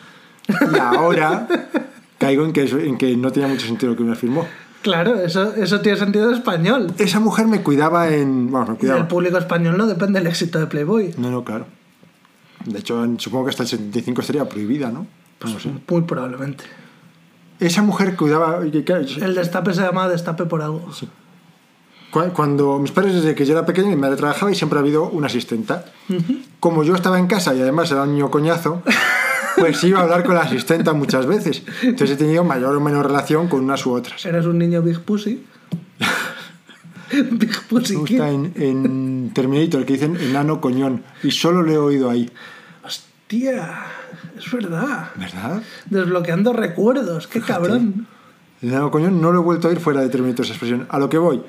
Y 0.48 0.78
ahora 0.78 1.48
caigo 2.18 2.44
en 2.44 2.52
que, 2.52 2.62
en 2.62 2.98
que 2.98 3.16
no 3.16 3.32
tenía 3.32 3.48
mucho 3.48 3.66
sentido 3.66 3.92
lo 3.92 3.96
que 3.98 4.04
me 4.04 4.12
afirmó. 4.12 4.46
Claro, 4.82 5.16
eso, 5.20 5.54
eso 5.54 5.80
tiene 5.80 5.98
sentido 5.98 6.30
español. 6.32 6.92
Esa 6.98 7.18
mujer 7.20 7.46
me 7.48 7.62
cuidaba 7.62 8.08
en. 8.08 8.50
Bueno, 8.50 8.72
me 8.72 8.76
cuidaba. 8.76 9.00
el 9.00 9.06
público 9.08 9.36
español 9.38 9.76
no 9.76 9.86
depende 9.86 10.18
del 10.20 10.28
éxito 10.28 10.58
de 10.60 10.66
Playboy. 10.66 11.14
No, 11.18 11.30
no, 11.30 11.42
claro. 11.44 11.66
De 12.64 12.78
hecho, 12.78 13.04
supongo 13.18 13.44
que 13.46 13.50
hasta 13.50 13.62
el 13.64 13.68
75 13.68 14.20
estaría 14.20 14.48
prohibida, 14.48 14.90
¿no? 14.90 15.06
Pues 15.38 15.54
No 15.54 15.60
sé. 15.60 15.70
Muy 15.88 16.02
probablemente. 16.02 16.64
Esa 17.58 17.82
mujer 17.82 18.16
cuidaba. 18.16 18.60
El 18.62 19.34
destape 19.34 19.72
se 19.74 19.82
llama 19.82 20.08
destape 20.08 20.44
por 20.44 20.62
algo. 20.62 20.84
cu- 22.10 22.30
Cuando 22.32 22.78
mis 22.78 22.92
padres, 22.92 23.14
desde 23.14 23.34
que 23.34 23.44
yo 23.46 23.52
era 23.54 23.66
pequeño, 23.66 23.88
mi 23.88 23.96
madre 23.96 24.16
trabajaba 24.16 24.50
y 24.52 24.54
siempre 24.54 24.78
ha 24.78 24.82
habido 24.82 25.08
una 25.08 25.26
asistenta. 25.26 25.84
Como 26.60 26.82
yo 26.84 26.94
estaba 26.94 27.18
en 27.18 27.26
casa 27.26 27.54
y 27.54 27.60
además 27.60 27.90
era 27.90 28.02
un 28.02 28.12
niño 28.12 28.30
coñazo, 28.30 28.82
pues 29.56 29.82
iba 29.84 30.00
a 30.00 30.02
hablar 30.02 30.24
con 30.24 30.34
la 30.34 30.42
asistenta 30.42 30.92
muchas 30.92 31.26
veces. 31.26 31.62
Entonces 31.82 32.16
he 32.16 32.16
tenido 32.16 32.44
mayor 32.44 32.76
o 32.76 32.80
menor 32.80 33.06
relación 33.06 33.48
con 33.48 33.64
unas 33.64 33.84
u 33.86 33.92
otras. 33.92 34.24
Eres 34.24 34.46
un 34.46 34.58
niño 34.58 34.82
Big 34.82 35.00
Pussy. 35.00 35.44
Big 37.32 37.62
Pussy 37.68 37.94
Me 37.94 38.00
gusta 38.00 38.30
en, 38.30 38.52
en 38.56 39.30
Terminator 39.32 39.84
que 39.84 39.94
dicen 39.94 40.16
enano 40.16 40.60
coñón 40.60 41.04
y 41.22 41.30
solo 41.30 41.62
lo 41.62 41.72
he 41.72 41.78
oído 41.78 42.10
ahí. 42.10 42.30
Hostia, 42.84 43.86
es 44.38 44.52
verdad. 44.52 45.10
¿Verdad? 45.16 45.62
Desbloqueando 45.88 46.52
recuerdos, 46.52 47.26
qué 47.26 47.40
cabrón. 47.40 48.06
El 48.62 48.70
enano 48.70 48.90
coñón 48.90 49.20
no 49.20 49.32
lo 49.32 49.40
he 49.40 49.44
vuelto 49.44 49.68
a 49.68 49.70
oír 49.70 49.80
fuera 49.80 50.00
de 50.00 50.18
minutos 50.20 50.48
de 50.48 50.52
expresión. 50.52 50.86
A 50.90 50.98
lo 50.98 51.08
que 51.08 51.18
voy. 51.18 51.42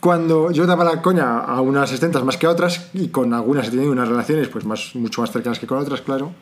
Cuando 0.00 0.50
yo 0.50 0.66
daba 0.66 0.82
la 0.82 1.00
coña 1.00 1.38
a 1.38 1.60
unas 1.60 1.84
asistentas 1.84 2.24
más 2.24 2.36
que 2.36 2.46
a 2.46 2.50
otras, 2.50 2.90
y 2.92 3.08
con 3.08 3.32
algunas 3.32 3.68
he 3.68 3.70
tenido 3.70 3.92
unas 3.92 4.08
relaciones 4.08 4.48
pues 4.48 4.64
más, 4.64 4.96
mucho 4.96 5.20
más 5.20 5.30
cercanas 5.30 5.60
que 5.60 5.66
con 5.68 5.78
otras, 5.78 6.00
claro. 6.00 6.32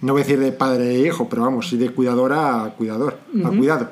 No 0.00 0.12
voy 0.12 0.22
a 0.22 0.24
decir 0.24 0.38
de 0.38 0.52
padre 0.52 0.94
e 0.94 1.06
hijo, 1.06 1.28
pero 1.28 1.42
vamos, 1.42 1.68
sí 1.68 1.76
de 1.76 1.90
cuidadora 1.90 2.64
a 2.64 2.70
cuidador, 2.70 3.18
a 3.44 3.48
cuidado. 3.48 3.90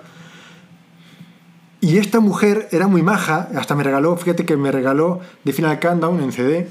Y 1.80 1.98
esta 1.98 2.20
mujer 2.20 2.68
era 2.72 2.86
muy 2.86 3.02
maja, 3.02 3.48
hasta 3.54 3.74
me 3.74 3.82
regaló, 3.82 4.16
fíjate 4.16 4.44
que 4.44 4.56
me 4.56 4.72
regaló 4.72 5.20
The 5.44 5.52
Final 5.52 5.78
Countdown 5.78 6.20
en 6.20 6.32
CD, 6.32 6.68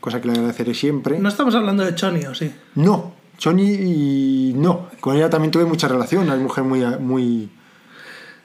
cosa 0.00 0.20
que 0.20 0.28
le 0.28 0.34
agradeceré 0.34 0.74
siempre. 0.74 1.18
No 1.18 1.28
estamos 1.28 1.54
hablando 1.54 1.84
de 1.84 1.94
Choni, 1.94 2.24
¿o 2.24 2.34
sí? 2.34 2.52
No, 2.74 3.14
y 3.44 4.52
no. 4.56 4.88
Con 5.00 5.16
ella 5.16 5.30
también 5.30 5.50
tuve 5.50 5.64
mucha 5.64 5.88
relación, 5.88 6.24
una 6.24 6.36
mujer 6.36 6.64
muy, 6.64 6.84
muy, 7.00 7.50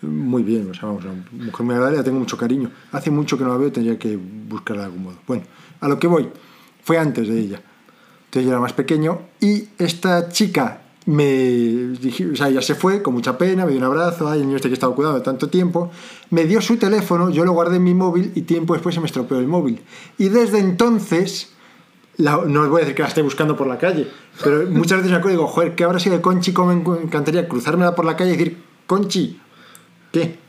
muy 0.01 0.43
bien, 0.43 0.69
o 0.69 0.73
sea, 0.73 0.87
vamos, 0.87 1.05
una 1.05 1.45
mujer 1.45 1.65
muy 1.65 1.75
agradable, 1.75 1.97
la 1.97 2.03
tengo 2.03 2.19
mucho 2.19 2.37
cariño. 2.37 2.71
Hace 2.91 3.11
mucho 3.11 3.37
que 3.37 3.43
no 3.43 3.51
la 3.51 3.57
veo, 3.57 3.71
tendría 3.71 3.97
que 3.97 4.17
buscarla 4.17 4.83
de 4.83 4.85
algún 4.87 5.03
modo. 5.03 5.17
Bueno, 5.27 5.43
a 5.79 5.87
lo 5.87 5.99
que 5.99 6.07
voy, 6.07 6.29
fue 6.83 6.97
antes 6.97 7.27
de 7.27 7.39
ella. 7.39 7.61
Entonces 8.33 8.45
yo 8.45 8.51
era 8.53 8.59
más 8.59 8.73
pequeño 8.73 9.19
y 9.41 9.65
esta 9.77 10.29
chica 10.29 10.81
me 11.05 11.93
o 12.33 12.35
sea, 12.35 12.49
ella 12.49 12.63
se 12.63 12.73
fue 12.73 13.03
con 13.03 13.13
mucha 13.13 13.37
pena, 13.37 13.63
me 13.63 13.71
dio 13.73 13.79
un 13.79 13.85
abrazo, 13.85 14.27
ay, 14.27 14.39
el 14.39 14.47
niño 14.47 14.55
este 14.55 14.69
que 14.69 14.73
estaba 14.73 14.95
cuidando 14.95 15.21
tanto 15.21 15.49
tiempo, 15.49 15.91
me 16.31 16.45
dio 16.45 16.59
su 16.59 16.77
teléfono, 16.77 17.29
yo 17.29 17.45
lo 17.45 17.51
guardé 17.51 17.75
en 17.75 17.83
mi 17.83 17.93
móvil 17.93 18.31
y 18.33 18.41
tiempo 18.41 18.73
después 18.73 18.95
se 18.95 19.01
me 19.01 19.05
estropeó 19.05 19.37
el 19.37 19.47
móvil. 19.47 19.83
Y 20.17 20.29
desde 20.29 20.57
entonces 20.57 21.49
la- 22.17 22.37
no 22.47 22.61
os 22.61 22.69
voy 22.69 22.77
a 22.77 22.79
decir 22.85 22.95
que 22.95 23.03
la 23.03 23.09
esté 23.09 23.21
buscando 23.21 23.55
por 23.55 23.67
la 23.67 23.77
calle, 23.77 24.07
pero 24.43 24.65
muchas 24.67 24.97
veces 24.97 25.11
me 25.11 25.17
acuerdo 25.17 25.35
y 25.35 25.37
digo, 25.37 25.47
joder, 25.47 25.75
¿qué 25.75 25.83
habrá 25.83 25.99
sido 25.99 26.15
de 26.15 26.21
Conchi? 26.23 26.53
¿Cómo 26.53 26.73
me 26.73 27.01
encantaría 27.03 27.47
cruzármela 27.47 27.93
por 27.93 28.05
la 28.05 28.15
calle 28.15 28.33
y 28.33 28.37
decir, 28.37 28.57
Conchi, 28.87 29.39
¿qué? 30.11 30.39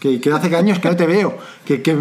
Que, 0.00 0.20
que 0.20 0.30
hace 0.30 0.54
años 0.54 0.78
que 0.78 0.88
no 0.88 0.96
te 0.96 1.06
veo, 1.06 1.38
que, 1.64 1.80
que, 1.82 1.96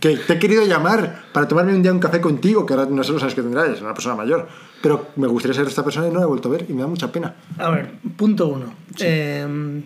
que- 0.00 0.16
te 0.16 0.32
he 0.34 0.38
querido 0.38 0.64
llamar 0.66 1.24
para 1.32 1.48
tomarme 1.48 1.74
un 1.74 1.82
día 1.82 1.92
un 1.92 1.98
café 2.00 2.20
contigo, 2.20 2.66
que 2.66 2.74
ahora 2.74 2.86
no 2.90 3.02
sé 3.04 3.12
los 3.12 3.22
años 3.22 3.34
que 3.34 3.42
tendrás, 3.42 3.68
es 3.70 3.80
una 3.80 3.94
persona 3.94 4.14
mayor, 4.16 4.46
pero 4.82 5.06
me 5.16 5.26
gustaría 5.26 5.54
ser 5.54 5.66
esta 5.66 5.84
persona 5.84 6.08
y 6.08 6.10
no 6.10 6.18
la 6.18 6.24
he 6.24 6.28
vuelto 6.28 6.48
a 6.48 6.52
ver 6.52 6.66
y 6.68 6.72
me 6.72 6.82
da 6.82 6.88
mucha 6.88 7.10
pena. 7.10 7.34
A 7.58 7.70
ver, 7.70 7.92
punto 8.16 8.48
uno. 8.48 8.74
Eh, 8.98 9.82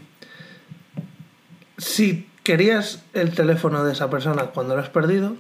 si 1.78 2.26
querías 2.42 3.02
el 3.12 3.34
teléfono 3.34 3.84
de 3.84 3.92
esa 3.92 4.10
persona 4.10 4.44
cuando 4.46 4.74
lo 4.74 4.82
has 4.82 4.88
perdido, 4.90 5.34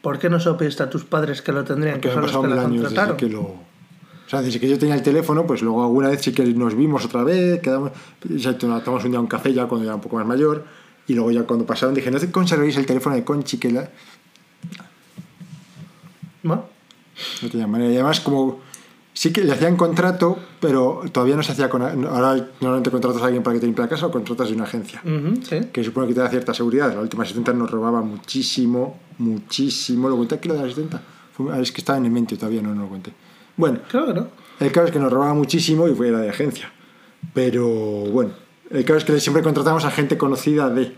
¿por 0.00 0.18
qué 0.18 0.28
no 0.30 0.38
pediste 0.56 0.82
a 0.82 0.90
tus 0.90 1.04
padres 1.04 1.42
que 1.42 1.52
lo 1.52 1.64
tendrían, 1.64 1.96
Que 2.00 2.08
que 2.08 2.14
son 2.14 2.22
los 2.22 2.30
que 2.32 2.48
la 2.48 2.62
contrataron? 2.62 3.16
que 3.16 3.28
lo... 3.28 3.40
O 3.42 4.28
sea, 4.34 4.40
desde 4.40 4.58
que 4.60 4.68
yo 4.68 4.78
tenía 4.78 4.94
el 4.94 5.02
teléfono, 5.02 5.46
pues 5.46 5.60
luego 5.60 5.82
alguna 5.82 6.08
vez 6.08 6.22
sí 6.22 6.32
que 6.32 6.42
nos 6.44 6.74
vimos 6.74 7.04
otra 7.04 7.22
vez, 7.22 7.60
quedamos, 7.60 7.92
ya 8.24 8.56
tomamos 8.56 9.04
un 9.04 9.10
día 9.10 9.20
un 9.20 9.26
café 9.26 9.52
ya 9.52 9.66
cuando 9.66 9.84
era 9.86 9.94
un 9.94 10.00
poco 10.00 10.16
más 10.16 10.26
mayor, 10.26 10.64
y 11.06 11.14
luego 11.14 11.30
ya 11.30 11.42
cuando 11.44 11.66
pasaron 11.66 11.94
dije, 11.94 12.10
no 12.10 12.18
te 12.18 12.30
conservéis 12.30 12.76
el 12.76 12.86
teléfono 12.86 13.16
de 13.16 13.24
Conchi, 13.24 13.58
que 13.58 13.70
la... 13.70 13.90
¿No? 16.42 16.64
no 17.42 17.48
tenía 17.50 17.66
manera. 17.66 17.90
Y 17.92 17.94
además 17.96 18.20
como 18.20 18.60
sí 19.12 19.32
que 19.32 19.42
le 19.44 19.52
hacían 19.52 19.76
contrato, 19.76 20.38
pero 20.60 21.02
todavía 21.12 21.36
no 21.36 21.42
se 21.42 21.52
hacía 21.52 21.68
con... 21.68 21.82
Ahora 21.82 22.48
normalmente 22.60 22.90
contratas 22.90 23.22
a 23.22 23.26
alguien 23.26 23.42
para 23.42 23.54
que 23.54 23.60
te 23.60 23.66
limpie 23.66 23.84
la 23.84 23.88
casa 23.88 24.06
o 24.06 24.10
contratas 24.10 24.48
de 24.48 24.54
una 24.54 24.64
agencia. 24.64 25.02
Sí. 25.48 25.60
que 25.72 25.84
supone 25.84 26.08
que 26.08 26.14
te 26.14 26.20
da 26.20 26.28
cierta 26.30 26.54
seguridad. 26.54 26.92
La 26.94 27.00
última 27.00 27.22
asistenta 27.24 27.52
nos 27.52 27.70
robaba 27.70 28.00
muchísimo, 28.02 28.98
muchísimo. 29.18 30.08
¿Lo 30.08 30.16
conté 30.16 30.36
aquí 30.36 30.48
lo 30.48 30.54
de 30.54 30.60
la 30.60 30.66
asistenta? 30.66 31.00
Fue- 31.32 31.52
ah, 31.52 31.60
es 31.60 31.70
que 31.72 31.80
estaba 31.80 31.98
en 31.98 32.06
el 32.06 32.10
mente 32.10 32.36
todavía, 32.36 32.62
no, 32.62 32.74
no 32.74 32.82
lo 32.82 32.88
conté. 32.88 33.12
Bueno, 33.56 33.80
que 33.90 33.98
no. 33.98 34.28
el 34.60 34.72
caso 34.72 34.86
es 34.86 34.92
que 34.92 34.98
nos 34.98 35.12
robaba 35.12 35.34
muchísimo 35.34 35.86
y 35.88 35.94
fue 35.94 36.08
era 36.08 36.18
de 36.20 36.30
agencia. 36.30 36.72
Pero 37.34 37.68
bueno, 37.68 38.32
el 38.72 38.84
caso 38.84 38.98
es 38.98 39.04
que 39.04 39.20
siempre 39.20 39.42
contratamos 39.42 39.84
a 39.84 39.90
gente 39.90 40.16
conocida 40.18 40.68
de. 40.70 40.94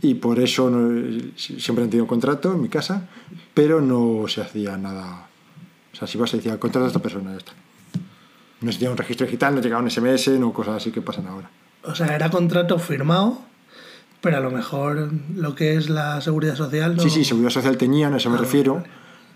Y 0.00 0.14
por 0.14 0.40
eso 0.40 0.68
no- 0.70 1.30
siempre 1.36 1.84
han 1.84 1.90
tenido 1.90 2.06
contrato 2.06 2.52
en 2.52 2.60
mi 2.60 2.68
casa, 2.68 3.08
pero 3.54 3.80
no 3.80 4.26
se 4.28 4.40
hacía 4.40 4.76
nada. 4.76 5.28
O 5.92 5.96
sea, 5.96 6.08
si 6.08 6.18
vas 6.18 6.32
a 6.34 6.38
decir, 6.38 6.58
contrata 6.58 6.86
a 6.86 6.88
esta 6.88 7.00
persona, 7.02 7.30
ya 7.32 7.36
está. 7.38 7.52
No 8.62 8.72
se 8.72 8.78
tenía 8.78 8.90
un 8.90 8.96
registro 8.96 9.26
digital, 9.26 9.54
no 9.54 9.60
llegaba 9.60 9.82
un 9.82 9.90
SMS, 9.90 10.28
no 10.38 10.52
cosas 10.52 10.76
así 10.76 10.90
que 10.90 11.02
pasan 11.02 11.26
ahora. 11.26 11.50
O 11.84 11.94
sea, 11.94 12.14
era 12.14 12.30
contrato 12.30 12.78
firmado, 12.78 13.40
pero 14.20 14.36
a 14.36 14.40
lo 14.40 14.50
mejor 14.50 15.10
lo 15.36 15.54
que 15.54 15.76
es 15.76 15.88
la 15.90 16.20
seguridad 16.20 16.54
social 16.56 16.96
no... 16.96 17.02
Sí, 17.02 17.10
sí, 17.10 17.24
seguridad 17.24 17.50
social 17.50 17.76
tenían, 17.76 18.14
a 18.14 18.16
eso 18.16 18.30
me 18.30 18.38
refiero. 18.38 18.74
vale. 18.76 18.86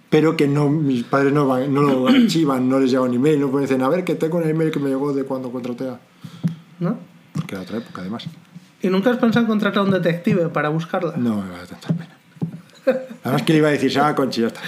Pero 0.09 0.37
que 0.37 0.47
no, 0.47 0.69
mis 0.69 1.03
padres 1.03 1.33
no, 1.33 1.47
van- 1.49 1.73
no 1.75 1.83
lo 1.83 2.07
archivan, 2.09 2.69
no 2.69 2.79
les 2.79 2.91
llega 2.93 3.03
un 3.03 3.15
email, 3.15 3.41
no 3.41 3.51
pueden 3.51 3.69
decir, 3.69 3.83
a 3.83 3.89
ver, 3.89 4.05
que 4.05 4.15
tengo 4.15 4.39
un 4.39 4.49
email 4.49 4.71
que 4.71 4.79
me 4.79 4.89
llegó 4.89 5.13
de 5.13 5.25
cuando 5.25 5.51
contraté 5.51 5.89
a... 5.89 6.01
¿No? 6.81 6.99
Porque 7.33 7.55
era 7.55 7.63
otra 7.63 7.79
época, 7.79 8.01
además. 8.03 8.25
¿Y 8.83 8.89
nunca 8.89 9.11
has 9.11 9.17
pensado 9.19 9.43
en 9.45 9.49
contratar 9.49 9.81
a 9.81 9.83
un 9.83 9.91
detective 9.91 10.49
para 10.49 10.69
buscarla? 10.69 11.15
No 11.17 11.43
me 11.43 11.51
va 11.51 11.63
a 11.63 11.67
tanta 11.67 11.89
pena. 11.89 12.17
Además 13.25 13.43
que 13.43 13.53
le 13.53 13.59
iba 13.59 13.69
a 13.69 13.73
decir, 13.73 13.91
se 13.91 13.97
llama 13.99 14.15
Conchi, 14.15 14.43
ya 14.43 14.47
está. 14.49 14.61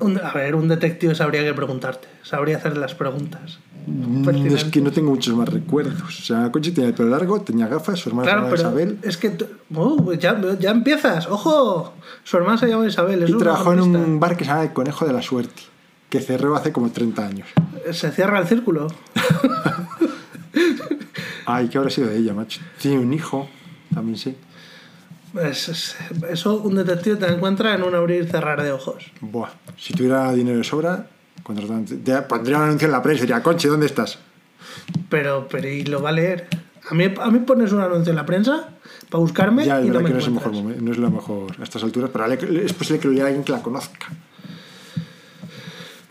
Un- 0.00 0.18
a 0.18 0.32
ver, 0.32 0.54
un 0.54 0.68
detective 0.68 1.14
sabría 1.14 1.42
qué 1.42 1.54
preguntarte. 1.54 2.08
Sabría 2.22 2.56
hacer 2.58 2.76
las 2.76 2.94
preguntas. 2.94 3.58
Mm. 3.86 4.28
Es 4.46 4.64
que 4.64 4.80
no 4.80 4.90
tengo 4.90 5.10
muchos 5.10 5.34
más 5.34 5.48
recuerdos. 5.48 6.02
O 6.02 6.22
sea, 6.22 6.50
Conchi 6.50 6.72
tenía 6.72 6.88
el 6.88 6.94
pelo 6.94 7.10
largo, 7.10 7.40
tenía 7.42 7.68
gafas, 7.68 7.98
su 8.00 8.08
hermana 8.08 8.30
Claro, 8.32 8.50
se 8.56 8.62
llamaba 8.62 8.80
Isabel. 8.82 8.98
es 9.02 9.16
que... 9.16 9.36
oh, 9.74 10.12
ya, 10.14 10.40
ya 10.58 10.70
empiezas. 10.70 11.26
¡Ojo! 11.28 11.94
Su 12.24 12.36
hermana 12.36 12.58
se 12.58 12.66
llama 12.68 12.86
Isabel. 12.86 13.22
Es 13.22 13.30
Y 13.30 13.38
trabajó 13.38 13.72
en 13.72 13.80
un 13.80 14.20
bar 14.20 14.36
que 14.36 14.44
se 14.44 14.50
llama 14.50 14.62
El 14.64 14.72
Conejo 14.72 15.06
de 15.06 15.12
la 15.12 15.22
Suerte, 15.22 15.62
que 16.10 16.20
cerró 16.20 16.54
hace 16.56 16.72
como 16.72 16.90
30 16.90 17.26
años. 17.26 17.48
Se 17.92 18.10
cierra 18.10 18.40
el 18.40 18.46
círculo. 18.46 18.88
Ay, 21.46 21.68
¿qué 21.68 21.78
habrá 21.78 21.90
sido 21.90 22.08
de 22.08 22.18
ella, 22.18 22.32
macho? 22.34 22.60
Tiene 22.80 22.98
un 22.98 23.12
hijo, 23.12 23.48
también 23.92 24.16
sí. 24.16 24.36
Es- 25.42 25.68
es- 25.68 25.96
eso 26.30 26.60
un 26.62 26.76
detective 26.76 27.16
te 27.16 27.26
encuentra 27.26 27.74
en 27.74 27.82
un 27.82 27.94
abrir 27.94 28.22
y 28.24 28.26
cerrar 28.28 28.62
de 28.62 28.72
ojos. 28.72 29.04
Buah, 29.20 29.50
si 29.76 29.92
tuviera 29.92 30.32
dinero 30.32 30.58
de 30.58 30.64
sobra, 30.64 31.06
te- 32.04 32.22
pondría 32.22 32.58
un 32.58 32.64
anuncio 32.64 32.86
en 32.86 32.92
la 32.92 33.02
prensa 33.02 33.24
y 33.24 33.26
diría, 33.26 33.42
Conchi, 33.42 33.68
¿dónde 33.68 33.86
estás? 33.86 34.18
Pero, 35.08 35.48
pero 35.50 35.68
¿y 35.68 35.84
lo 35.84 36.00
va 36.00 36.10
a 36.10 36.12
leer? 36.12 36.48
A 36.90 36.94
mí, 36.94 37.04
a 37.20 37.30
mí 37.30 37.38
pones 37.40 37.72
un 37.72 37.80
anuncio 37.80 38.10
en 38.10 38.16
la 38.16 38.26
prensa 38.26 38.68
para 39.10 39.20
buscarme 39.20 39.64
Ya, 39.64 39.80
y 39.80 39.88
no 39.88 40.00
me 40.00 40.06
que 40.06 40.12
no 40.14 40.18
es, 40.20 40.26
el 40.26 40.32
mejor 40.34 40.52
momento, 40.52 40.82
no 40.82 40.92
es 40.92 40.98
lo 40.98 41.10
mejor 41.10 41.52
a 41.58 41.62
estas 41.62 41.82
alturas, 41.82 42.10
pero 42.12 42.26
es 42.32 42.72
posible 42.72 43.00
que 43.00 43.08
lo 43.08 43.14
lea 43.14 43.26
alguien 43.26 43.42
que 43.44 43.52
la 43.52 43.62
conozca. 43.62 44.06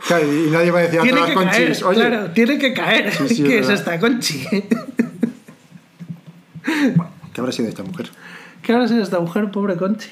Claro, 0.07 0.25
y 0.33 0.49
nadie 0.49 0.69
va 0.71 0.79
a 0.79 0.81
decir 0.81 0.99
Tiene 1.01 1.21
que 1.25 1.33
caer, 1.33 1.67
conchis, 1.67 1.83
oye, 1.83 1.99
claro, 2.01 2.31
tiene 2.31 2.57
que 2.57 2.73
caer. 2.73 3.13
Sí, 3.13 3.27
sí, 3.35 3.43
¿Qué 3.47 3.59
es 3.59 3.69
esta 3.69 3.97
conchi? 3.99 4.45
¿Qué 7.33 7.41
habrá 7.41 7.51
sido 7.51 7.65
de 7.65 7.69
esta 7.69 7.83
mujer? 7.83 8.09
¿Qué 8.61 8.71
ahora 8.71 8.85
es 8.85 8.91
esta 8.91 9.19
mujer, 9.19 9.51
pobre 9.51 9.75
conchi? 9.75 10.09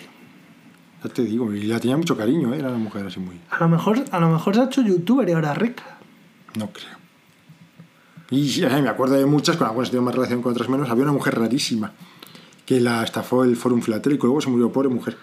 Ya 1.03 1.09
te 1.09 1.23
digo, 1.23 1.53
y 1.53 1.63
la 1.63 1.79
tenía 1.79 1.97
mucho 1.97 2.17
cariño, 2.17 2.53
¿eh? 2.53 2.59
era 2.59 2.67
una 2.67 2.77
mujer 2.77 3.07
así 3.07 3.19
muy... 3.19 3.39
A 3.49 3.59
lo 3.59 3.69
mejor, 3.69 4.03
a 4.11 4.19
lo 4.19 4.29
mejor 4.29 4.55
se 4.55 4.61
ha 4.61 4.65
hecho 4.65 4.81
youtuber 4.81 5.27
y 5.27 5.31
ahora 5.31 5.53
rica. 5.53 5.83
No 6.57 6.69
creo. 6.71 7.01
Y 8.29 8.63
eh, 8.63 8.81
me 8.81 8.89
acuerdo 8.89 9.15
de 9.15 9.25
muchas, 9.25 9.55
con 9.55 9.67
algunas 9.67 9.89
tengo 9.89 10.03
más 10.03 10.13
relación 10.13 10.41
con 10.41 10.51
otras 10.51 10.67
menos. 10.67 10.89
Había 10.89 11.03
una 11.03 11.13
mujer 11.13 11.39
rarísima 11.39 11.93
que 12.65 12.81
la 12.81 13.03
estafó 13.03 13.45
el 13.45 13.55
Fórum 13.55 13.81
Filatélico, 13.81 14.27
luego 14.27 14.41
se 14.41 14.49
murió, 14.49 14.71
pobre 14.71 14.89
mujer. 14.89 15.17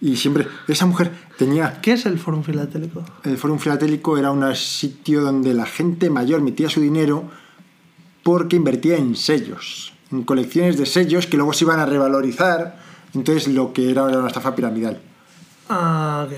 Y 0.00 0.16
siempre, 0.16 0.46
esa 0.68 0.84
mujer 0.84 1.10
tenía 1.38 1.80
¿Qué 1.80 1.92
es 1.92 2.04
el 2.04 2.18
Fórum 2.18 2.42
Filatélico? 2.42 3.02
El 3.22 3.38
Fórum 3.38 3.58
Filatélico 3.58 4.18
era 4.18 4.30
un 4.30 4.54
sitio 4.54 5.22
donde 5.22 5.54
la 5.54 5.64
gente 5.64 6.10
mayor 6.10 6.42
metía 6.42 6.68
su 6.68 6.82
dinero 6.82 7.24
porque 8.22 8.56
invertía 8.56 8.96
en 8.96 9.16
sellos, 9.16 9.93
colecciones 10.26 10.76
de 10.76 10.86
sellos 10.86 11.26
que 11.26 11.36
luego 11.36 11.52
se 11.52 11.64
iban 11.64 11.80
a 11.80 11.86
revalorizar. 11.86 12.78
Entonces 13.14 13.48
lo 13.48 13.72
que 13.72 13.90
era 13.90 14.08
era 14.08 14.18
una 14.18 14.28
estafa 14.28 14.54
piramidal. 14.54 15.00
Ah, 15.68 16.26
ok. 16.26 16.34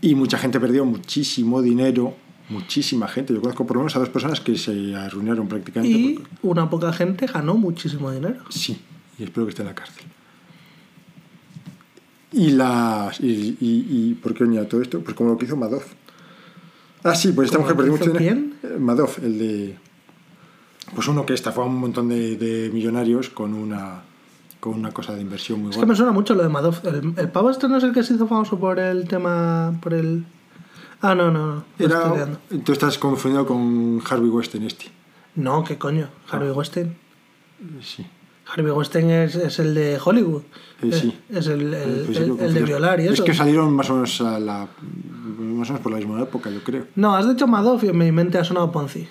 Y 0.00 0.14
mucha 0.14 0.38
gente 0.38 0.58
perdió 0.60 0.84
muchísimo 0.84 1.60
dinero, 1.62 2.14
muchísima 2.48 3.08
gente. 3.08 3.34
Yo 3.34 3.40
conozco 3.40 3.66
por 3.66 3.76
lo 3.76 3.82
menos 3.82 3.96
a 3.96 3.98
dos 3.98 4.08
personas 4.08 4.40
que 4.40 4.56
se 4.56 4.94
arruinaron 4.94 5.48
prácticamente. 5.48 5.98
Y 5.98 6.14
porque- 6.18 6.30
una 6.42 6.70
poca 6.70 6.92
gente 6.92 7.26
ganó 7.26 7.54
muchísimo 7.56 8.10
dinero. 8.10 8.44
Sí, 8.48 8.78
y 9.18 9.24
espero 9.24 9.46
que 9.46 9.50
esté 9.50 9.62
en 9.62 9.68
la 9.68 9.74
cárcel. 9.74 10.04
Y 12.32 12.50
las. 12.50 13.20
Y, 13.20 13.56
y, 13.60 13.86
y 14.10 14.14
¿Por 14.14 14.34
qué 14.34 14.44
venía 14.44 14.68
todo 14.68 14.82
esto? 14.82 15.00
Pues 15.00 15.16
como 15.16 15.30
lo 15.30 15.38
que 15.38 15.46
hizo 15.46 15.56
Madoff. 15.56 15.86
Ah, 17.02 17.14
sí, 17.14 17.32
pues 17.32 17.46
esta 17.46 17.56
¿Cómo 17.58 17.68
mujer 17.70 17.76
perdió 17.76 17.92
mucho 17.92 18.18
dinero. 18.18 18.40
Eh, 18.62 18.78
Madoff, 18.78 19.18
el 19.18 19.38
de. 19.38 19.76
Pues 20.94 21.08
uno 21.08 21.24
que 21.26 21.34
estafó 21.34 21.62
a 21.62 21.66
un 21.66 21.76
montón 21.76 22.08
de, 22.08 22.36
de 22.36 22.70
millonarios 22.72 23.28
con 23.30 23.54
una, 23.54 24.02
con 24.60 24.74
una 24.74 24.90
cosa 24.92 25.14
de 25.14 25.20
inversión 25.22 25.60
muy 25.60 25.70
Es 25.70 25.76
que 25.76 25.80
me 25.82 25.86
buena. 25.86 25.96
suena 25.96 26.12
mucho 26.12 26.34
lo 26.34 26.42
de 26.42 26.48
Madoff. 26.48 26.84
El, 26.84 27.14
el 27.16 27.28
pavo 27.30 27.50
este 27.50 27.68
no 27.68 27.76
es 27.76 27.84
el 27.84 27.92
que 27.92 28.02
se 28.02 28.14
hizo 28.14 28.26
famoso 28.26 28.58
por 28.58 28.78
el 28.78 29.06
tema. 29.08 29.78
por 29.82 29.94
el. 29.94 30.24
Ah, 31.00 31.14
no, 31.14 31.30
no, 31.30 31.46
no. 31.56 31.64
Era, 31.78 32.12
tú 32.64 32.72
estás 32.72 32.98
confundido 32.98 33.46
con 33.46 34.00
Harvey 34.08 34.28
Weinstein 34.30 34.64
este. 34.64 34.86
No, 35.36 35.62
¿qué 35.62 35.78
coño? 35.78 36.08
Harvey 36.30 36.50
Weinstein. 36.50 36.96
Sí. 37.80 38.04
Harvey 38.50 38.72
Weinstein 38.72 39.10
es, 39.10 39.34
es 39.36 39.58
el 39.58 39.74
de 39.74 39.98
Hollywood. 40.02 40.42
Eh, 40.82 40.90
sí. 40.92 41.18
Es 41.28 41.46
el, 41.48 41.72
el- 41.74 42.02
Pues 42.06 42.26
lo 42.26 42.38
el 42.40 42.54
de 42.54 42.62
violar 42.62 42.98
y 42.98 43.04
eso. 43.04 43.12
Es 43.14 43.20
que 43.20 43.34
salieron 43.34 43.72
más 43.74 43.90
o 43.90 43.94
menos 43.94 44.20
a 44.22 44.40
la. 44.40 44.60
más 45.38 45.68
o 45.68 45.72
menos 45.72 45.80
por 45.80 45.92
la 45.92 45.98
misma 45.98 46.20
época, 46.22 46.50
yo 46.50 46.62
creo. 46.64 46.86
No, 46.96 47.14
has 47.14 47.28
dicho 47.28 47.46
Madoff 47.46 47.84
y 47.84 47.88
en 47.88 47.98
mi 47.98 48.10
mente 48.10 48.38
ha 48.38 48.44
sonado 48.44 48.72
Ponzi. 48.72 49.06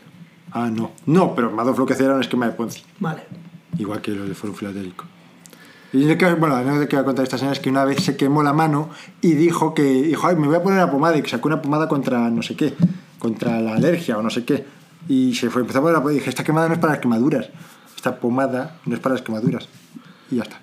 Ah, 0.52 0.70
no. 0.72 0.92
No, 1.06 1.36
pero 1.36 1.52
Madoff 1.52 1.78
lo 1.78 1.86
que 1.86 1.94
hacía 1.94 2.06
era 2.08 2.16
un 2.16 2.22
esquema 2.22 2.46
de 2.48 2.54
Ponzi. 2.54 2.82
Vale. 3.00 3.22
igual 3.78 4.02
que 4.02 4.12
los 4.12 4.28
de 4.28 4.34
Foro 4.34 4.54
Filatélico. 4.54 5.06
Y 5.94 6.06
yo 6.08 6.18
creo- 6.18 6.36
bueno, 6.38 6.56
que 6.88 6.96
voy 6.96 7.02
a 7.02 7.06
contar 7.06 7.24
esta 7.24 7.38
semana 7.38 7.54
es 7.54 7.60
que 7.60 7.70
una 7.70 7.86
vez 7.86 8.04
se 8.04 8.18
quemó 8.18 8.42
la 8.44 8.52
mano 8.54 8.90
y 9.22 9.34
dijo 9.34 9.74
que, 9.74 9.84
dijo, 9.84 10.28
ay, 10.28 10.36
me 10.36 10.48
voy 10.48 10.56
a 10.56 10.64
poner 10.64 10.80
la 10.80 10.90
pomada 10.92 11.16
y 11.18 11.22
que 11.22 11.30
sacó 11.30 11.48
una 11.48 11.62
pomada 11.62 11.88
contra 11.88 12.30
no 12.30 12.42
sé 12.42 12.56
qué, 12.56 12.74
contra 13.20 13.60
la 13.62 13.74
alergia 13.76 14.18
o 14.18 14.22
no 14.24 14.30
sé 14.30 14.44
qué. 14.46 14.66
Y 15.08 15.36
se 15.36 15.50
fue, 15.50 15.62
empezó 15.62 15.80
a 15.80 15.82
poner 15.82 15.94
la 15.94 16.00
pomada 16.00 16.16
y 16.16 16.20
dije, 16.20 16.30
esta 16.30 16.44
quemada 16.44 16.68
no 16.68 16.74
es 16.74 16.80
para 16.80 16.94
las 16.94 17.02
quemaduras, 17.02 17.50
esta 17.96 18.20
pomada 18.20 18.78
no 18.86 18.96
es 18.96 19.00
para 19.00 19.14
las 19.16 19.22
quemaduras. 19.22 19.68
Y 20.32 20.38
ya 20.38 20.44
está. 20.44 20.60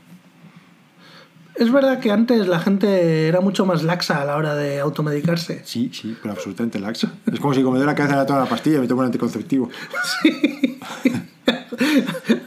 Es 1.57 1.71
verdad 1.71 2.01
que 2.01 2.11
antes 2.11 2.49
la 2.49 2.59
gente 2.59 3.29
era 3.29 3.41
mucho 3.41 3.65
más 3.65 3.85
laxa 3.85 4.21
a 4.21 4.25
la 4.25 4.37
hora 4.37 4.57
de 4.57 4.81
automedicarse. 4.81 5.63
Sí, 5.65 5.89
sí, 5.93 6.17
pero 6.21 6.35
absolutamente 6.35 6.81
laxa. 6.81 7.13
Es 7.33 7.39
como 7.39 7.55
si 7.55 7.61
como 7.63 7.75
me 7.75 7.79
doy 7.79 7.87
la 7.87 7.95
cabeza 7.95 8.17
la 8.17 8.27
toda 8.27 8.41
la 8.41 8.47
pastilla 8.47 8.79
y 8.79 8.81
me 8.81 8.89
tomo 8.89 9.01
un 9.01 9.07
anticonceptivo. 9.07 9.71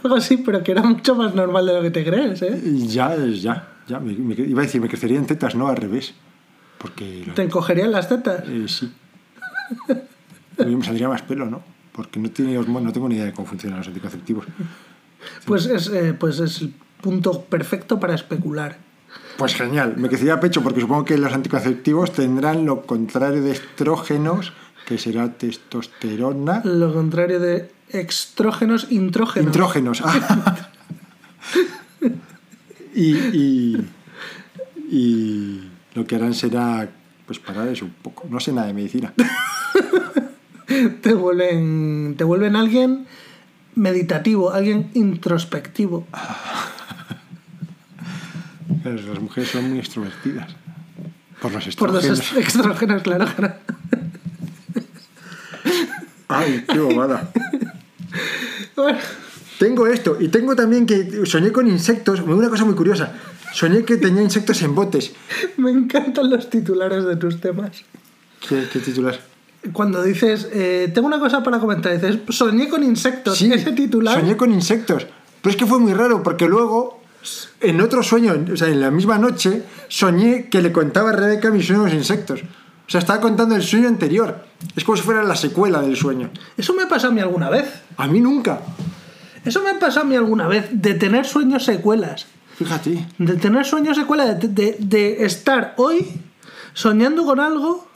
Algo 0.04 0.16
así, 0.16 0.38
pero 0.38 0.64
que 0.64 0.72
era 0.72 0.84
mucho 0.84 1.16
más 1.16 1.34
normal 1.36 1.66
de 1.66 1.74
lo 1.74 1.82
que 1.82 1.92
te 1.92 2.04
crees, 2.04 2.42
¿eh? 2.42 2.60
Ya, 2.88 3.16
ya, 3.16 3.68
ya. 3.88 4.00
me- 4.00 4.14
me- 4.14 4.36
iba 4.36 4.62
a 4.62 4.66
decir, 4.66 4.82
me 4.82 4.88
crecerían 4.90 5.26
tetas, 5.26 5.56
no 5.56 5.68
al 5.68 5.78
revés. 5.78 6.14
Porque 6.78 7.28
Te 7.36 7.44
encogerían 7.44 7.92
las 7.92 8.08
tetas. 8.10 8.44
Eh, 8.48 8.66
sí. 8.68 8.92
A 10.60 10.64
mí 10.64 10.76
me 10.76 10.84
saldría 10.84 11.10
más 11.10 11.22
pelo, 11.24 11.46
¿no? 11.46 11.62
Porque 11.92 12.20
no, 12.20 12.30
tiene 12.30 12.54
no 12.58 12.92
tengo 12.94 13.10
ni 13.10 13.16
idea 13.16 13.26
de 13.26 13.34
cómo 13.34 13.48
funcionan 13.48 13.80
los 13.80 13.88
anticonceptivos. 13.88 14.46
Pues 15.46 15.66
es, 15.66 15.88
eh, 15.90 16.14
pues 16.14 16.40
es 16.40 16.62
el 16.62 16.74
punto 17.02 17.42
perfecto 17.44 18.00
para 18.00 18.14
especular. 18.16 18.78
Pues 19.38 19.56
genial, 19.56 19.96
me 19.98 20.08
crecería 20.08 20.40
pecho 20.40 20.64
porque 20.64 20.82
supongo 20.82 21.06
que 21.06 21.18
los 21.18 21.32
anticonceptivos 21.32 22.12
tendrán 22.12 22.66
lo 22.66 22.84
contrario 22.86 23.42
de 23.42 23.52
estrógenos, 23.52 24.54
que 24.88 24.98
será 24.98 25.34
testosterona. 25.34 26.62
Lo 26.64 26.94
contrario 26.94 27.40
de 27.40 27.72
extrógenos, 27.90 28.88
intrógenos. 28.90 29.48
Intrógenos. 29.48 30.02
ah. 30.04 30.70
y, 32.96 33.16
y, 33.16 33.88
y 34.90 35.70
lo 35.94 36.06
que 36.06 36.16
harán 36.16 36.34
será 36.34 36.90
pues 37.28 37.40
parar 37.40 37.68
eso 37.68 37.86
un 37.86 37.92
poco. 37.92 38.26
No 38.30 38.40
sé 38.40 38.54
nada 38.54 38.68
de 38.68 38.74
medicina. 38.74 39.14
te 41.02 41.14
vuelven, 41.14 42.16
te 42.18 42.24
vuelven 42.24 42.56
alguien 42.56 43.06
meditativo, 43.76 44.52
alguien 44.52 44.90
introspectivo. 44.94 46.08
Pero 48.84 48.96
las 49.02 49.20
mujeres 49.20 49.50
son 49.50 49.70
muy 49.70 49.80
extrovertidas. 49.80 50.56
Por 51.42 51.52
los 51.52 51.76
Por 51.76 51.94
los 51.94 52.04
estrógenos. 52.06 53.04
claro. 53.04 53.26
claro. 53.36 53.56
Ay, 56.28 56.66
qué 56.68 56.80
bobada. 56.80 57.32
Bueno, 58.76 59.00
Tengo 59.60 59.88
esto 59.88 60.18
y 60.20 60.28
tengo 60.28 60.56
también 60.56 60.86
que 60.86 61.26
soñé 61.26 61.52
con 61.52 61.68
insectos. 61.68 62.20
Una 62.22 62.50
cosa 62.50 62.66
muy 62.66 62.76
curiosa. 62.76 63.14
Soñé 63.54 63.84
que 63.86 63.98
tenía 63.98 64.22
insectos 64.22 64.62
en 64.62 64.76
botes. 64.76 65.14
me 65.58 65.72
encantan 65.72 66.30
los 66.30 66.50
titulares 66.50 67.06
de 67.06 67.16
tus 67.16 67.40
temas. 67.42 67.84
¿Qué, 68.48 68.68
qué 68.72 68.80
titular? 68.80 69.20
Cuando 69.74 70.04
dices, 70.04 70.48
eh, 70.54 70.92
tengo 70.94 71.08
una 71.08 71.20
cosa 71.20 71.42
para 71.44 71.60
comentar, 71.60 71.94
dices, 71.94 72.20
soñé 72.30 72.70
con 72.70 72.84
insectos. 72.84 73.38
Sí, 73.38 73.52
Ese 73.52 73.72
titular. 73.72 74.20
Soñé 74.20 74.38
con 74.38 74.52
insectos. 74.54 75.08
Pero 75.42 75.52
es 75.52 75.58
que 75.58 75.66
fue 75.66 75.80
muy 75.80 75.94
raro 75.94 76.22
porque 76.24 76.48
luego, 76.48 76.97
en 77.62 77.82
otro 77.82 78.04
sueño, 78.04 78.34
o 78.54 78.56
sea, 78.58 78.68
en 78.68 78.82
la 78.82 78.92
misma 78.92 79.18
noche, 79.18 79.64
soñé 79.88 80.48
que 80.50 80.62
le 80.62 80.72
contaba 80.72 81.10
a 81.10 81.14
Rebeca 81.14 81.50
mis 81.52 81.66
sueños 81.68 81.94
insectos. 81.94 82.42
O 82.42 82.90
sea, 82.90 83.00
estaba 83.00 83.20
contando 83.20 83.56
el 83.56 83.64
sueño 83.64 83.88
anterior. 83.90 84.46
Es 84.76 84.84
como 84.84 84.96
si 84.96 85.04
fuera 85.04 85.22
la 85.24 85.36
secuela 85.36 85.82
del 85.82 85.98
sueño. 85.98 86.30
Eso 86.58 86.74
me 86.74 86.86
pasó 86.86 87.08
a 87.08 87.12
mí 87.12 87.20
alguna 87.20 87.50
vez. 87.50 87.66
A 87.98 88.08
mí 88.08 88.22
nunca. 88.22 88.62
Eso 89.44 89.62
me 89.62 89.74
pasó 89.76 90.02
a 90.02 90.04
mí 90.04 90.16
alguna 90.16 90.48
vez, 90.48 90.68
de 90.72 90.94
tener 90.94 91.26
sueños 91.26 91.64
secuelas. 91.66 92.28
Fíjate. 92.58 93.06
De 93.18 93.36
tener 93.36 93.66
sueños 93.66 93.98
secuelas, 93.98 94.40
de, 94.40 94.48
de- 94.48 94.78
de 94.80 95.26
estar 95.26 95.74
hoy 95.78 96.06
soñando 96.74 97.26
con 97.26 97.40
algo, 97.40 97.88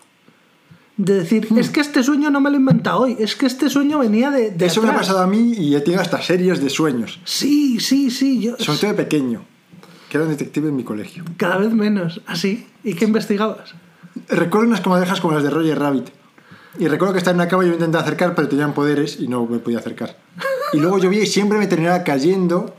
de 1.04 1.16
decir, 1.16 1.48
Hmm. 1.50 1.58
es 1.58 1.70
que 1.70 1.80
este 1.82 2.04
sueño 2.04 2.30
no 2.30 2.40
me 2.42 2.50
lo 2.50 2.58
he 2.58 2.60
inventado 2.60 3.02
hoy, 3.02 3.16
es 3.20 3.36
que 3.36 3.46
este 3.48 3.70
sueño 3.70 4.00
venía 4.00 4.30
de... 4.32 4.52
de 4.52 4.66
Eso 4.66 4.82
me 4.82 4.88
ha 4.88 4.92
atrás". 4.92 5.08
pasado 5.08 5.24
a 5.24 5.28
mí 5.28 5.54
y 5.58 5.76
he 5.76 5.82
tenido 5.82 6.02
hasta 6.02 6.22
series 6.22 6.62
de 6.62 6.70
sueños. 6.70 7.20
Sí, 7.26 7.80
sí, 7.80 8.12
sí, 8.12 8.42
yo... 8.42 8.56
Sobre 8.58 8.78
todo 8.80 8.92
de 8.92 8.98
pequeño. 8.98 9.44
Que 10.10 10.18
era 10.18 10.26
un 10.26 10.32
detective 10.32 10.70
en 10.70 10.76
mi 10.76 10.84
colegio. 10.84 11.24
Cada 11.38 11.58
vez 11.58 11.72
menos, 11.74 12.22
así. 12.28 12.68
¿Y 12.84 12.94
qué 12.96 13.06
investigabas? 13.06 13.74
Recuerdo 14.28 14.68
unas 14.68 14.82
comadrejas 14.82 15.22
como 15.22 15.34
las 15.34 15.44
de 15.44 15.50
Roger 15.50 15.80
Rabbit. 15.80 16.10
Y 16.80 16.88
recuerdo 16.88 17.14
que 17.14 17.18
estaba 17.20 17.34
en 17.34 17.42
una 17.42 17.48
cama 17.48 17.64
y 17.64 17.68
yo 17.68 17.72
me 17.72 17.76
intentaba 17.78 18.04
acercar, 18.04 18.36
pero 18.36 18.48
tenían 18.48 18.74
poderes 18.74 19.20
y 19.20 19.28
no 19.28 19.46
me 19.46 19.60
podía 19.60 19.80
acercar. 19.80 20.18
Y 20.74 20.80
luego 20.80 20.98
llovía 21.00 21.24
y 21.24 21.28
siempre 21.28 21.58
me 21.58 21.68
terminaba 21.68 22.04
cayendo. 22.04 22.76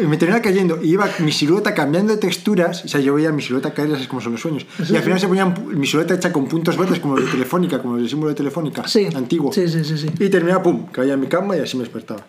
Me 0.00 0.16
terminaba 0.16 0.42
cayendo 0.42 0.80
y 0.82 0.90
iba 0.92 1.08
mi 1.20 1.32
silueta 1.32 1.74
cambiando 1.74 2.12
de 2.12 2.18
texturas. 2.18 2.84
O 2.84 2.88
sea, 2.88 3.00
yo 3.00 3.14
veía 3.14 3.30
mi 3.32 3.42
silueta 3.42 3.72
caer, 3.74 3.92
así 3.94 4.06
como 4.06 4.20
son 4.20 4.32
los 4.32 4.40
sueños. 4.40 4.66
Y 4.88 4.96
al 4.96 5.02
final 5.02 5.18
se 5.20 5.28
ponían 5.28 5.54
mi 5.74 5.86
silueta 5.86 6.14
hecha 6.14 6.32
con 6.32 6.46
puntos 6.46 6.76
verdes, 6.76 6.98
como 7.00 7.16
los 7.16 7.24
de 7.26 7.30
Telefónica, 7.32 7.80
como 7.80 7.96
el 7.98 8.08
símbolo 8.08 8.30
de 8.30 8.34
Telefónica, 8.36 8.86
Sí. 8.88 9.06
antiguo. 9.14 9.52
Sí, 9.52 9.68
sí, 9.68 9.84
sí, 9.84 9.98
sí. 9.98 10.08
Y 10.18 10.28
terminaba, 10.28 10.62
pum, 10.62 10.86
caía 10.86 11.14
en 11.14 11.20
mi 11.20 11.26
cama 11.26 11.56
y 11.56 11.60
así 11.60 11.76
me 11.76 11.82
despertaba. 11.84 12.26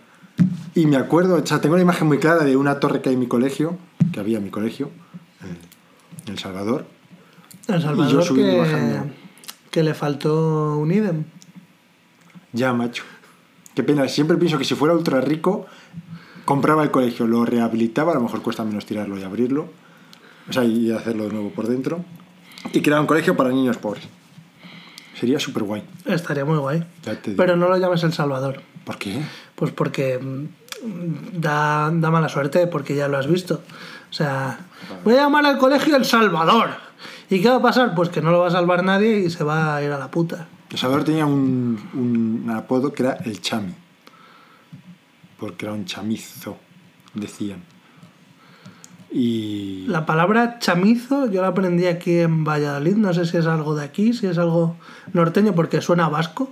Y 0.76 0.86
me 0.88 0.98
acuerdo, 0.98 1.36
o 1.36 1.46
sea, 1.46 1.62
tengo 1.62 1.76
una 1.76 1.84
imagen 1.84 2.08
muy 2.08 2.18
clara 2.18 2.44
de 2.44 2.56
una 2.56 2.80
torre 2.80 3.02
que 3.02 3.10
hay 3.10 3.14
en 3.16 3.20
mi 3.20 3.28
colegio, 3.28 3.78
que 4.12 4.20
había 4.20 4.38
en 4.40 4.44
mi 4.44 4.50
colegio, 4.50 4.90
en 6.26 6.32
El 6.34 6.40
Salvador. 6.40 6.86
El 7.68 7.76
Y 7.76 7.82
yo 7.82 7.88
Salvador 7.88 8.24
subiendo 8.24 8.54
que, 8.54 8.60
bajando. 8.60 9.06
que 9.70 9.84
le 9.84 9.94
faltó 9.94 10.78
un 10.78 10.92
idem. 10.92 11.24
Ya, 12.52 12.74
macho. 12.74 13.04
Qué 13.76 13.84
pena. 13.84 14.08
Siempre 14.08 14.38
pienso 14.38 14.58
que 14.58 14.66
si 14.66 14.76
fuera 14.76 14.94
ultra 14.94 15.20
rico, 15.22 15.66
compraba 16.46 16.84
el 16.84 16.92
colegio, 16.92 17.28
lo 17.28 17.46
rehabilitaba, 17.46 18.12
a 18.12 18.16
lo 18.16 18.22
mejor 18.22 18.42
cuesta 18.42 18.64
menos 18.64 18.86
tirarlo 18.86 19.18
y 19.18 19.24
abrirlo. 19.24 19.70
O 20.50 20.54
sea, 20.54 20.64
y 20.64 20.92
hacerlo 20.92 21.26
de 21.26 21.34
nuevo 21.34 21.50
por 21.52 21.68
dentro. 21.68 22.04
Y 22.74 22.82
crear 22.82 23.00
un 23.00 23.08
colegio 23.08 23.36
para 23.36 23.50
niños 23.50 23.78
pobres. 23.78 24.04
Sería 25.20 25.40
súper 25.40 25.64
guay. 25.64 25.84
Estaría 26.06 26.44
muy 26.44 26.58
guay. 26.58 26.84
Pero 27.38 27.56
no 27.56 27.70
lo 27.70 27.78
llames 27.78 28.04
El 28.04 28.14
Salvador. 28.14 28.62
¿Por 28.84 28.98
qué? 28.98 29.22
Pues 29.56 29.72
porque 29.72 30.20
mm, 30.20 31.40
da, 31.40 31.92
da 31.94 32.12
mala 32.12 32.30
suerte, 32.30 32.68
porque 32.68 32.96
ya 32.96 33.08
lo 33.08 33.18
has 33.18 33.28
visto. 33.28 33.62
O 34.10 34.14
sea, 34.14 34.60
voy 35.04 35.14
a 35.16 35.24
llamar 35.24 35.46
al 35.46 35.58
colegio 35.58 35.96
El 35.96 36.06
Salvador. 36.06 36.72
¿Y 37.30 37.42
qué 37.42 37.50
va 37.50 37.56
a 37.56 37.62
pasar? 37.62 37.96
Pues 37.96 38.10
que 38.10 38.22
no 38.22 38.32
lo 38.32 38.40
va 38.40 38.48
a 38.48 38.52
salvar 38.52 38.84
nadie 38.84 39.20
y 39.20 39.30
se 39.30 39.44
va 39.44 39.76
a 39.76 39.84
ir 39.84 39.92
a 39.92 39.98
la 39.98 40.12
puta. 40.12 40.48
El 40.70 40.78
Salvador 40.78 41.06
tenía 41.06 41.26
un, 41.26 41.80
un 41.94 42.50
apodo 42.50 42.92
que 42.92 43.04
era 43.04 43.14
el 43.26 43.40
chami. 43.42 43.74
Porque 45.44 45.66
era 45.66 45.74
un 45.74 45.84
chamizo, 45.84 46.56
decían. 47.14 47.62
Y. 49.12 49.84
La 49.88 50.06
palabra 50.06 50.58
chamizo 50.60 51.30
yo 51.30 51.42
la 51.42 51.50
aprendí 51.50 51.86
aquí 51.86 52.20
en 52.20 52.46
Valladolid. 52.46 52.96
No 52.96 53.14
sé 53.14 53.26
si 53.26 53.36
es 53.36 53.46
algo 53.46 53.76
de 53.76 53.84
aquí, 53.84 54.14
si 54.14 54.26
es 54.28 54.38
algo 54.38 54.78
norteño, 55.12 55.54
porque 55.54 55.82
suena 55.82 56.08
vasco. 56.08 56.50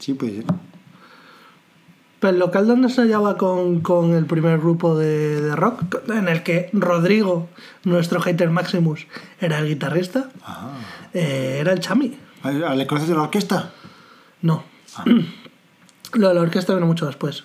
Sí, 0.00 0.14
puede 0.14 0.38
ser. 0.42 0.44
Pero 2.18 2.32
el 2.32 2.40
local 2.40 2.66
donde 2.66 2.88
se 2.88 3.02
hallaba 3.02 3.36
con, 3.38 3.78
con 3.80 4.12
el 4.14 4.26
primer 4.26 4.58
grupo 4.58 4.98
de, 4.98 5.40
de 5.40 5.54
rock, 5.54 6.10
en 6.10 6.26
el 6.26 6.42
que 6.42 6.68
Rodrigo, 6.72 7.48
nuestro 7.84 8.20
hater 8.20 8.50
Maximus, 8.50 9.06
era 9.40 9.60
el 9.60 9.68
guitarrista, 9.68 10.30
Ah. 10.44 10.72
eh, 11.14 11.58
era 11.60 11.72
el 11.72 11.78
Chami. 11.78 12.18
¿Le 12.42 12.86
conoces 12.88 13.08
de 13.08 13.14
la 13.14 13.22
orquesta? 13.22 13.70
No. 14.42 14.64
Lo 16.14 16.28
de 16.28 16.34
la 16.34 16.40
orquesta 16.40 16.74
vino 16.74 16.86
mucho 16.86 17.06
después. 17.06 17.44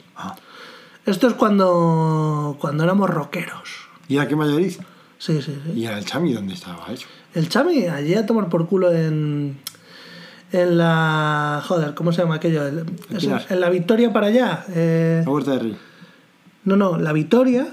Esto 1.05 1.27
es 1.27 1.33
cuando, 1.33 2.57
cuando 2.59 2.83
éramos 2.83 3.09
rockeros. 3.09 3.87
¿Y 4.07 4.15
era 4.15 4.23
aquí 4.23 4.33
en 4.33 4.39
Valladolid? 4.39 4.73
Sí, 5.17 5.41
sí, 5.41 5.59
sí. 5.65 5.71
¿Y 5.79 5.85
era 5.85 5.97
el 5.97 6.05
chami 6.05 6.33
dónde 6.33 6.53
estaba 6.53 6.85
eso? 6.91 7.07
El 7.33 7.47
Chami, 7.47 7.85
allí 7.87 8.13
a 8.15 8.25
tomar 8.25 8.49
por 8.49 8.67
culo 8.67 8.91
en. 8.91 9.57
En 10.51 10.77
la. 10.77 11.63
Joder, 11.65 11.93
¿cómo 11.93 12.11
se 12.11 12.21
llama 12.21 12.35
aquello? 12.35 12.67
El- 12.67 12.85
en 13.49 13.59
la 13.61 13.69
Victoria 13.69 14.11
para 14.11 14.27
allá. 14.27 14.65
eh, 14.69 15.21
La 15.25 15.31
Huerta 15.31 15.51
de 15.51 15.59
Rey. 15.59 15.77
no, 16.65 16.75
no, 16.75 16.97
la 16.97 17.13
Victoria 17.13 17.67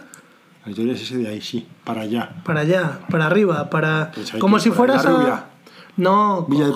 La 0.65 0.71
historia 0.71 0.93
es 0.93 1.03
ese 1.03 1.17
de 1.17 1.27
ahí, 1.29 1.41
sí. 1.41 1.67
Para 1.85 2.03
allá. 2.03 2.37
para 2.45 2.61
allá, 2.61 3.01
para 3.11 3.27
arriba, 3.27 3.69
para. 3.69 4.13
Pues 4.15 4.31
como 4.39 4.61
si 4.61 4.71
fueras 4.71 5.05
a. 5.05 5.11
Rubia. 5.11 5.45
No, 5.97 6.43
Villa. 6.49 6.67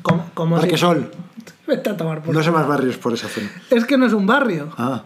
Como, 0.00 0.30
como 0.32 0.56
si- 0.56 0.60
Parque 0.62 0.78
Sol. 0.78 1.10
Vete 1.66 1.90
a 1.90 1.96
tomar 1.96 2.18
por 2.20 2.28
No 2.28 2.32
culo. 2.40 2.42
sé 2.44 2.50
más 2.50 2.66
barrios 2.66 2.96
por 2.96 3.12
esa 3.12 3.28
zona. 3.28 3.50
Es 3.70 3.84
que 3.84 3.98
no 3.98 4.06
es 4.06 4.14
un 4.14 4.26
barrio. 4.26 4.70
Ah. 4.78 5.02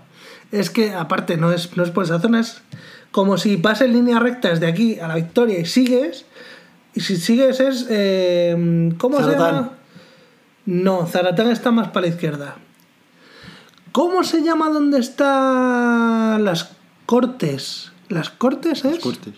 Es 0.51 0.71
que, 0.71 0.93
aparte, 0.95 1.37
no 1.37 1.53
es, 1.53 1.77
no 1.77 1.83
es 1.83 1.91
por 1.91 2.05
esa 2.05 2.21
zona, 2.21 2.41
es 2.41 2.63
como 3.11 3.37
si 3.39 3.57
pases 3.57 3.89
en 3.89 3.95
línea 3.95 4.19
recta 4.19 4.49
desde 4.49 4.67
aquí 4.67 4.99
a 4.99 5.09
la 5.09 5.17
Victoria 5.17 5.59
y 5.59 5.67
sigues. 5.67 6.25
Y 6.95 7.01
si 7.01 7.17
sigues 7.17 7.61
es. 7.61 7.87
eh, 7.91 8.93
¿Cómo 8.99 9.23
se 9.23 9.33
llama? 9.33 9.73
No, 10.67 11.07
Zaratán 11.07 11.51
está 11.51 11.71
más 11.71 11.89
para 11.89 12.07
la 12.07 12.13
izquierda. 12.13 12.57
¿Cómo 13.93 14.23
se 14.23 14.43
llama 14.43 14.69
donde 14.71 14.99
está 14.99 16.39
las 16.41 16.73
Cortes? 17.07 17.93
¿Las 18.09 18.31
Cortes 18.31 18.85
es? 18.85 18.99
Cortes. 19.01 19.35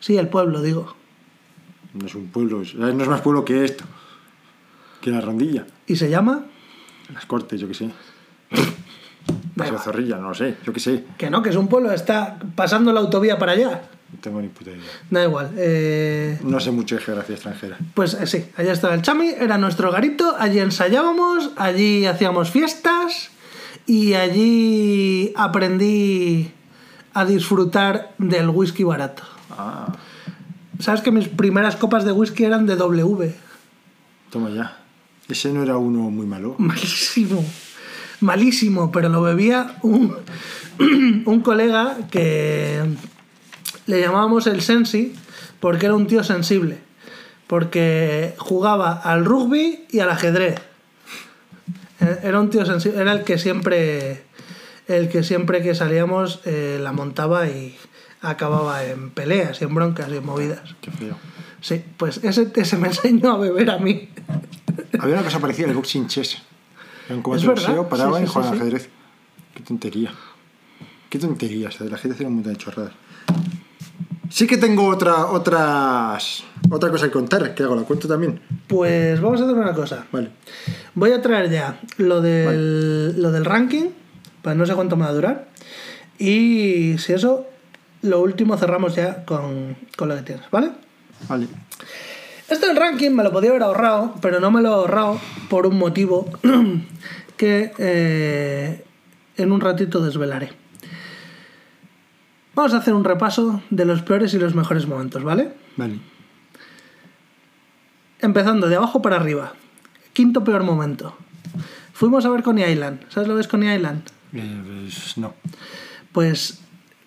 Sí, 0.00 0.16
el 0.16 0.28
pueblo, 0.28 0.62
digo. 0.62 0.94
No 1.94 2.06
es 2.06 2.14
un 2.14 2.28
pueblo. 2.28 2.62
No 2.74 2.88
es 2.88 3.08
más 3.08 3.20
pueblo 3.22 3.44
que 3.44 3.64
esto. 3.64 3.84
Que 5.00 5.10
la 5.10 5.20
rondilla. 5.20 5.66
¿Y 5.86 5.96
se 5.96 6.10
llama? 6.10 6.44
Las 7.12 7.26
Cortes, 7.26 7.60
yo 7.60 7.68
qué 7.68 7.74
sé. 7.74 7.90
Paseo. 9.56 9.78
Zorrilla, 9.78 10.16
no 10.18 10.28
lo 10.28 10.34
sé, 10.34 10.56
yo 10.64 10.72
qué 10.72 10.80
sé. 10.80 11.04
Que 11.16 11.30
no, 11.30 11.42
que 11.42 11.50
es 11.50 11.56
un 11.56 11.68
pueblo, 11.68 11.90
está 11.92 12.38
pasando 12.54 12.92
la 12.92 13.00
autovía 13.00 13.38
para 13.38 13.52
allá. 13.52 13.82
No 14.12 14.18
tengo 14.20 14.40
ni 14.40 14.48
puta 14.48 14.70
idea. 14.70 14.82
Da 15.10 15.24
igual. 15.24 15.50
eh, 15.56 16.38
No 16.44 16.60
sé 16.60 16.70
mucho 16.70 16.94
de 16.96 17.00
geografía 17.02 17.34
extranjera. 17.34 17.76
Pues 17.94 18.14
eh, 18.14 18.26
sí, 18.26 18.44
allá 18.56 18.72
estaba 18.72 18.94
el 18.94 19.02
Chami, 19.02 19.28
era 19.30 19.56
nuestro 19.58 19.90
garito, 19.90 20.36
allí 20.38 20.58
ensayábamos, 20.58 21.50
allí 21.56 22.06
hacíamos 22.06 22.50
fiestas 22.50 23.30
y 23.86 24.14
allí 24.14 25.32
aprendí 25.36 26.52
a 27.14 27.24
disfrutar 27.24 28.12
del 28.18 28.50
whisky 28.50 28.84
barato. 28.84 29.22
Ah, 29.50 29.92
¿Sabes 30.78 31.00
que 31.00 31.10
mis 31.10 31.28
primeras 31.28 31.76
copas 31.76 32.04
de 32.04 32.12
whisky 32.12 32.44
eran 32.44 32.66
de 32.66 32.76
W? 32.76 33.34
toma 34.30 34.50
ya. 34.50 34.76
Ese 35.28 35.52
no 35.52 35.62
era 35.62 35.78
uno 35.78 36.10
muy 36.10 36.26
malo. 36.26 36.54
Malísimo, 36.58 37.42
malísimo, 38.20 38.90
pero 38.92 39.08
lo 39.08 39.22
bebía 39.22 39.76
un, 39.82 40.16
un 41.26 41.40
colega 41.40 41.96
que 42.10 42.82
le 43.86 44.00
llamábamos 44.00 44.46
el 44.46 44.62
Sensi 44.62 45.14
porque 45.60 45.86
era 45.86 45.94
un 45.94 46.06
tío 46.06 46.22
sensible, 46.24 46.78
porque 47.46 48.34
jugaba 48.38 48.92
al 48.92 49.24
rugby 49.24 49.86
y 49.90 50.00
al 50.00 50.10
ajedrez. 50.10 50.60
Eh, 52.00 52.18
Era 52.24 52.40
un 52.40 52.50
tío 52.50 52.66
sensible, 52.66 53.00
era 53.00 53.12
el 53.12 53.24
que 53.24 53.38
siempre, 53.38 54.22
el 54.86 55.08
que 55.08 55.22
siempre 55.22 55.62
que 55.62 55.74
salíamos 55.74 56.40
eh, 56.44 56.78
la 56.80 56.92
montaba 56.92 57.48
y 57.48 57.76
acababa 58.20 58.84
en 58.84 59.10
peleas 59.10 59.60
y 59.60 59.64
en 59.64 59.74
broncas 59.74 60.08
y 60.10 60.16
en 60.16 60.26
movidas. 60.26 60.74
Qué 60.80 60.90
feo. 60.90 61.16
Sí, 61.60 61.82
pues 61.96 62.18
ese, 62.22 62.48
ese 62.54 62.76
me 62.76 62.88
enseñó 62.88 63.32
a 63.32 63.38
beber 63.38 63.70
a 63.70 63.78
mí. 63.78 64.08
Había 64.98 65.14
una 65.14 65.24
cosa 65.24 65.40
parecida, 65.40 65.68
el 65.68 65.74
boxing 65.74 66.06
chess. 66.06 66.42
Es 67.08 67.42
de 67.42 67.48
verdad, 67.48 67.66
boxeo, 67.66 67.88
paraban 67.88 68.24
y 68.24 68.26
jugaban 68.26 68.54
ajedrez. 68.54 68.88
Qué 69.54 69.62
tontería. 69.62 70.12
Qué 71.08 71.18
tontería, 71.18 71.68
o 71.68 71.70
sea, 71.70 71.86
la 71.86 71.98
gente 71.98 72.14
hacía 72.14 72.26
un 72.26 72.34
montón 72.34 72.52
de 72.52 72.58
chorradas. 72.58 72.92
Sí 74.28 74.46
que 74.46 74.56
tengo 74.56 74.88
otra, 74.88 75.26
otras, 75.26 76.42
otra 76.68 76.90
cosa 76.90 77.06
que 77.06 77.12
contar, 77.12 77.54
que 77.54 77.62
hago, 77.62 77.76
la 77.76 77.82
cuento 77.82 78.08
también. 78.08 78.40
Pues 78.66 79.20
vamos 79.20 79.40
a 79.40 79.44
hacer 79.44 79.56
una 79.56 79.72
cosa. 79.72 80.04
Vale. 80.10 80.30
Voy 80.94 81.12
a 81.12 81.22
traer 81.22 81.50
ya 81.50 81.80
lo 81.98 82.20
del, 82.20 83.20
lo 83.22 83.30
del 83.30 83.44
ranking, 83.44 83.90
pues 84.42 84.56
no 84.56 84.66
sé 84.66 84.74
cuánto 84.74 84.96
me 84.96 85.04
va 85.04 85.10
a 85.10 85.14
durar. 85.14 85.48
Y 86.18 86.96
si 86.98 87.12
eso, 87.12 87.46
lo 88.02 88.20
último 88.20 88.56
cerramos 88.56 88.96
ya 88.96 89.24
con, 89.24 89.76
con 89.96 90.08
lo 90.08 90.16
que 90.16 90.22
tienes, 90.22 90.50
¿vale? 90.50 90.72
Vale. 91.28 91.46
Esto 92.48 92.68
del 92.68 92.76
ranking 92.76 93.10
me 93.10 93.24
lo 93.24 93.32
podía 93.32 93.50
haber 93.50 93.64
ahorrado, 93.64 94.14
pero 94.20 94.38
no 94.38 94.52
me 94.52 94.62
lo 94.62 94.68
he 94.68 94.72
ahorrado 94.74 95.20
por 95.48 95.66
un 95.66 95.78
motivo 95.78 96.30
que 97.36 97.72
eh, 97.78 98.84
en 99.36 99.52
un 99.52 99.60
ratito 99.60 100.04
desvelaré. 100.04 100.52
Vamos 102.54 102.72
a 102.72 102.78
hacer 102.78 102.94
un 102.94 103.04
repaso 103.04 103.62
de 103.70 103.84
los 103.84 104.02
peores 104.02 104.32
y 104.32 104.38
los 104.38 104.54
mejores 104.54 104.86
momentos, 104.86 105.24
¿vale? 105.24 105.52
Vale. 105.76 105.98
Empezando 108.20 108.68
de 108.68 108.76
abajo 108.76 109.02
para 109.02 109.16
arriba. 109.16 109.52
Quinto 110.12 110.44
peor 110.44 110.62
momento. 110.62 111.16
Fuimos 111.92 112.24
a 112.24 112.30
ver 112.30 112.42
Coney 112.42 112.72
Island. 112.72 113.00
¿Sabes 113.08 113.28
lo 113.28 113.34
que 113.34 113.40
es 113.40 113.48
Coney 113.48 113.74
Island? 113.74 114.02
Eh, 114.32 114.62
pues 114.84 115.18
no. 115.18 115.34
Pues 116.12 116.60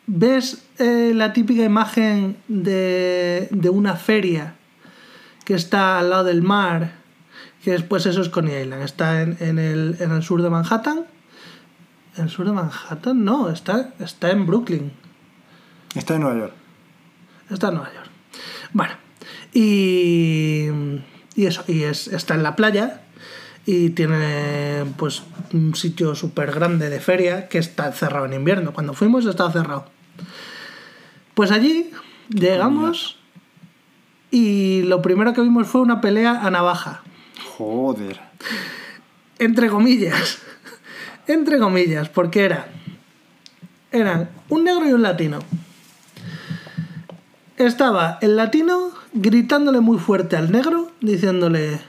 ves 0.06 0.66
eh, 0.78 1.14
la 1.16 1.32
típica 1.32 1.64
imagen 1.64 2.38
de, 2.48 3.48
de 3.52 3.70
una 3.70 3.96
feria 3.96 4.56
que 5.50 5.56
está 5.56 5.98
al 5.98 6.12
lado 6.12 6.26
del 6.26 6.44
mar, 6.44 6.92
que 7.64 7.72
después 7.72 8.06
eso 8.06 8.22
es 8.22 8.30
Coney 8.30 8.62
Island. 8.62 8.84
Está 8.84 9.24
en, 9.24 9.36
en 9.40 9.58
el, 9.58 9.98
en 10.00 10.12
el 10.12 10.22
sur 10.22 10.44
de 10.44 10.50
Manhattan. 10.52 11.08
¿En 12.18 12.26
el 12.26 12.30
sur 12.30 12.46
de 12.46 12.52
Manhattan? 12.52 13.26
No, 13.26 13.50
está, 13.50 13.96
está 14.00 14.30
en 14.30 14.46
Brooklyn. 14.46 14.92
Está 15.96 16.14
en 16.14 16.22
Nueva 16.22 16.38
York. 16.38 16.54
Está 17.50 17.70
en 17.70 17.74
Nueva 17.74 17.92
York. 17.92 18.10
Bueno, 18.74 18.94
y, 19.52 20.68
y 21.34 21.46
eso, 21.48 21.64
y 21.68 21.82
es, 21.82 22.10
está 22.10 22.36
en 22.36 22.44
la 22.44 22.56
playa 22.56 23.02
y 23.66 23.90
tiene 23.90 24.86
pues 24.98 25.24
un 25.52 25.74
sitio 25.74 26.14
súper 26.14 26.52
grande 26.52 26.92
de 26.92 27.00
feria 27.00 27.48
que 27.48 27.58
está 27.58 27.92
cerrado 27.92 28.28
en 28.28 28.34
invierno. 28.34 28.72
Cuando 28.72 28.94
fuimos 28.94 29.26
estaba 29.26 29.52
cerrado. 29.52 29.88
Pues 31.34 31.50
allí 31.50 31.90
llegamos 32.30 33.19
y 34.32 34.84
lo 34.84 35.02
primero 35.02 35.34
que 35.34 35.42
vimos 35.42 35.68
fue 35.68 35.82
una 35.82 36.02
pelea 36.02 36.46
a 36.46 36.52
navaja. 36.52 37.02
Joder. 37.58 38.20
Entre 39.40 39.70
comillas. 39.70 40.40
Entre 41.28 41.60
comillas, 41.60 42.10
porque 42.10 42.46
era. 42.46 42.68
Eran 43.92 44.30
un 44.50 44.64
negro 44.64 44.88
y 44.88 44.94
un 44.94 45.02
latino. 45.02 45.40
Estaba 47.58 48.20
el 48.22 48.36
latino 48.36 48.92
gritándole 49.14 49.80
muy 49.80 49.98
fuerte 49.98 50.36
al 50.36 50.52
negro, 50.52 50.92
diciéndole: 51.02 51.82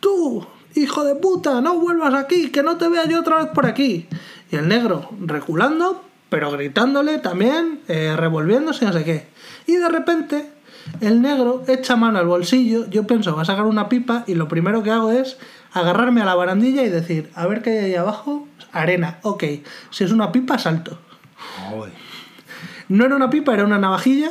Tú, 0.00 0.46
hijo 0.74 1.04
de 1.04 1.14
puta, 1.14 1.60
no 1.60 1.78
vuelvas 1.78 2.14
aquí, 2.14 2.50
que 2.50 2.62
no 2.62 2.78
te 2.78 2.88
vea 2.88 3.06
yo 3.06 3.20
otra 3.20 3.36
vez 3.36 3.48
por 3.54 3.66
aquí. 3.66 4.08
Y 4.50 4.56
el 4.56 4.68
negro 4.68 5.10
reculando, 5.20 6.02
pero 6.30 6.50
gritándole 6.50 7.18
también, 7.18 7.80
eh, 7.88 8.14
revolviéndose, 8.16 8.86
no 8.86 8.92
sé 8.92 9.04
qué. 9.04 9.26
Y 9.66 9.76
de 9.76 9.88
repente, 9.88 10.53
el 11.00 11.22
negro 11.22 11.62
echa 11.68 11.96
mano 11.96 12.18
al 12.18 12.26
bolsillo, 12.26 12.88
yo 12.90 13.06
pienso, 13.06 13.34
va 13.34 13.42
a 13.42 13.44
sacar 13.44 13.64
una 13.66 13.88
pipa, 13.88 14.24
y 14.26 14.34
lo 14.34 14.48
primero 14.48 14.82
que 14.82 14.90
hago 14.90 15.10
es 15.10 15.36
agarrarme 15.72 16.20
a 16.22 16.24
la 16.24 16.34
barandilla 16.34 16.82
y 16.82 16.88
decir: 16.88 17.30
A 17.34 17.46
ver 17.46 17.62
qué 17.62 17.70
hay 17.70 17.84
ahí 17.86 17.94
abajo. 17.94 18.46
Arena, 18.72 19.18
ok. 19.22 19.44
Si 19.90 20.04
es 20.04 20.10
una 20.12 20.32
pipa, 20.32 20.58
salto. 20.58 20.98
Joder. 21.70 21.92
No 22.88 23.04
era 23.04 23.14
una 23.16 23.30
pipa, 23.30 23.54
era 23.54 23.64
una 23.64 23.78
navajilla. 23.78 24.30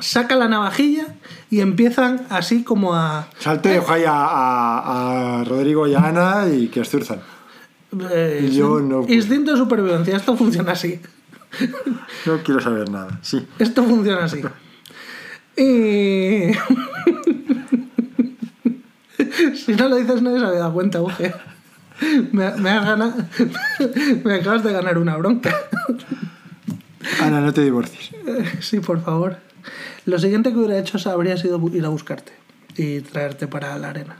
Saca 0.00 0.36
la 0.36 0.48
navajilla 0.48 1.06
y 1.50 1.60
empiezan 1.60 2.24
así 2.30 2.62
como 2.62 2.94
a. 2.94 3.28
Salte 3.40 3.70
y 3.70 3.72
dejo 3.72 3.92
ahí 3.92 4.04
a, 4.06 5.40
a- 5.40 5.44
Rodrigo 5.44 5.88
y 5.88 5.94
a 5.94 5.98
Ana 6.06 6.46
y 6.48 6.68
que 6.68 6.80
os 6.80 6.88
zurzan. 6.88 7.20
eh, 8.12 8.46
Y 8.48 8.54
yo 8.54 8.78
no 8.80 9.00
puedo. 9.00 9.12
Instinto 9.12 9.50
de 9.52 9.56
supervivencia, 9.58 10.16
esto 10.16 10.36
funciona 10.36 10.72
así. 10.72 11.00
No 12.26 12.38
quiero 12.44 12.60
saber 12.60 12.88
nada. 12.90 13.18
Sí. 13.22 13.44
Esto 13.58 13.82
funciona 13.82 14.24
así. 14.26 14.40
Y. 15.58 16.52
si 19.56 19.74
no 19.74 19.88
lo 19.88 19.96
dices, 19.96 20.22
nadie 20.22 20.38
se 20.38 20.44
había 20.46 20.60
dado 20.60 20.72
cuenta, 20.74 21.02
Uge. 21.02 21.34
Me, 22.32 22.50
me 22.52 22.70
has 22.70 22.86
ganado- 22.86 23.14
me 24.24 24.34
acabas 24.34 24.62
de 24.62 24.72
ganar 24.72 24.98
una 24.98 25.16
bronca. 25.16 25.54
Ana, 27.20 27.40
no 27.40 27.52
te 27.52 27.62
divorcies. 27.62 28.10
Sí, 28.60 28.78
por 28.80 29.02
favor. 29.02 29.38
Lo 30.06 30.18
siguiente 30.18 30.50
que 30.52 30.58
hubiera 30.58 30.78
hecho 30.78 30.98
habría 31.10 31.36
sido 31.36 31.60
ir 31.74 31.84
a 31.84 31.88
buscarte 31.88 32.32
y 32.76 33.00
traerte 33.00 33.48
para 33.48 33.76
la 33.78 33.90
arena. 33.90 34.16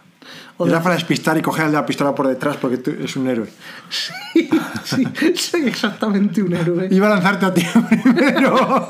O 0.56 0.66
Era 0.66 0.78
de- 0.78 0.82
para 0.82 0.94
despistar 0.96 1.36
y 1.38 1.42
coger 1.42 1.70
la 1.70 1.86
pistola 1.86 2.14
por 2.14 2.26
detrás 2.26 2.56
porque 2.56 2.78
tú 2.78 2.90
eres 2.90 3.14
un 3.16 3.28
héroe. 3.28 3.48
Sí, 3.88 4.48
sí, 4.84 5.06
soy 5.36 5.66
exactamente 5.68 6.42
un 6.42 6.52
héroe. 6.54 6.88
Iba 6.90 7.06
a 7.06 7.10
lanzarte 7.10 7.46
a 7.46 7.54
ti 7.54 7.64
primero. 8.02 8.88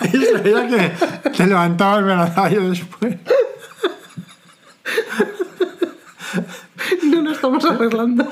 Eso 0.00 0.36
era 0.44 0.68
que 0.68 1.30
te 1.30 1.46
levantabas 1.46 2.00
y 2.00 2.04
me 2.04 2.16
lanzaba 2.16 2.50
yo 2.50 2.68
después. 2.70 3.16
No 7.04 7.22
lo 7.22 7.30
estamos 7.32 7.64
arreglando. 7.64 8.24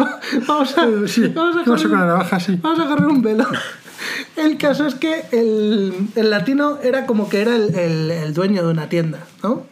Va- 0.00 0.20
Vamos 0.46 0.76
a, 0.78 0.86
Sí, 1.08 1.26
vamos 1.28 1.56
a. 2.32 2.40
Sí. 2.40 2.58
Vamos 2.62 2.78
a 2.80 2.82
agarrar 2.84 3.06
un 3.06 3.22
velo. 3.22 3.46
El 4.36 4.56
caso 4.58 4.86
es 4.86 4.94
que 4.94 5.24
el, 5.32 6.08
el 6.14 6.30
latino 6.30 6.78
era 6.82 7.06
como 7.06 7.28
que 7.28 7.40
era 7.42 7.56
el, 7.56 7.74
el- 7.74 8.10
el 8.10 8.34
dueño 8.34 8.62
de 8.64 8.70
una 8.70 8.88
tienda, 8.88 9.18
¿no? 9.42 9.66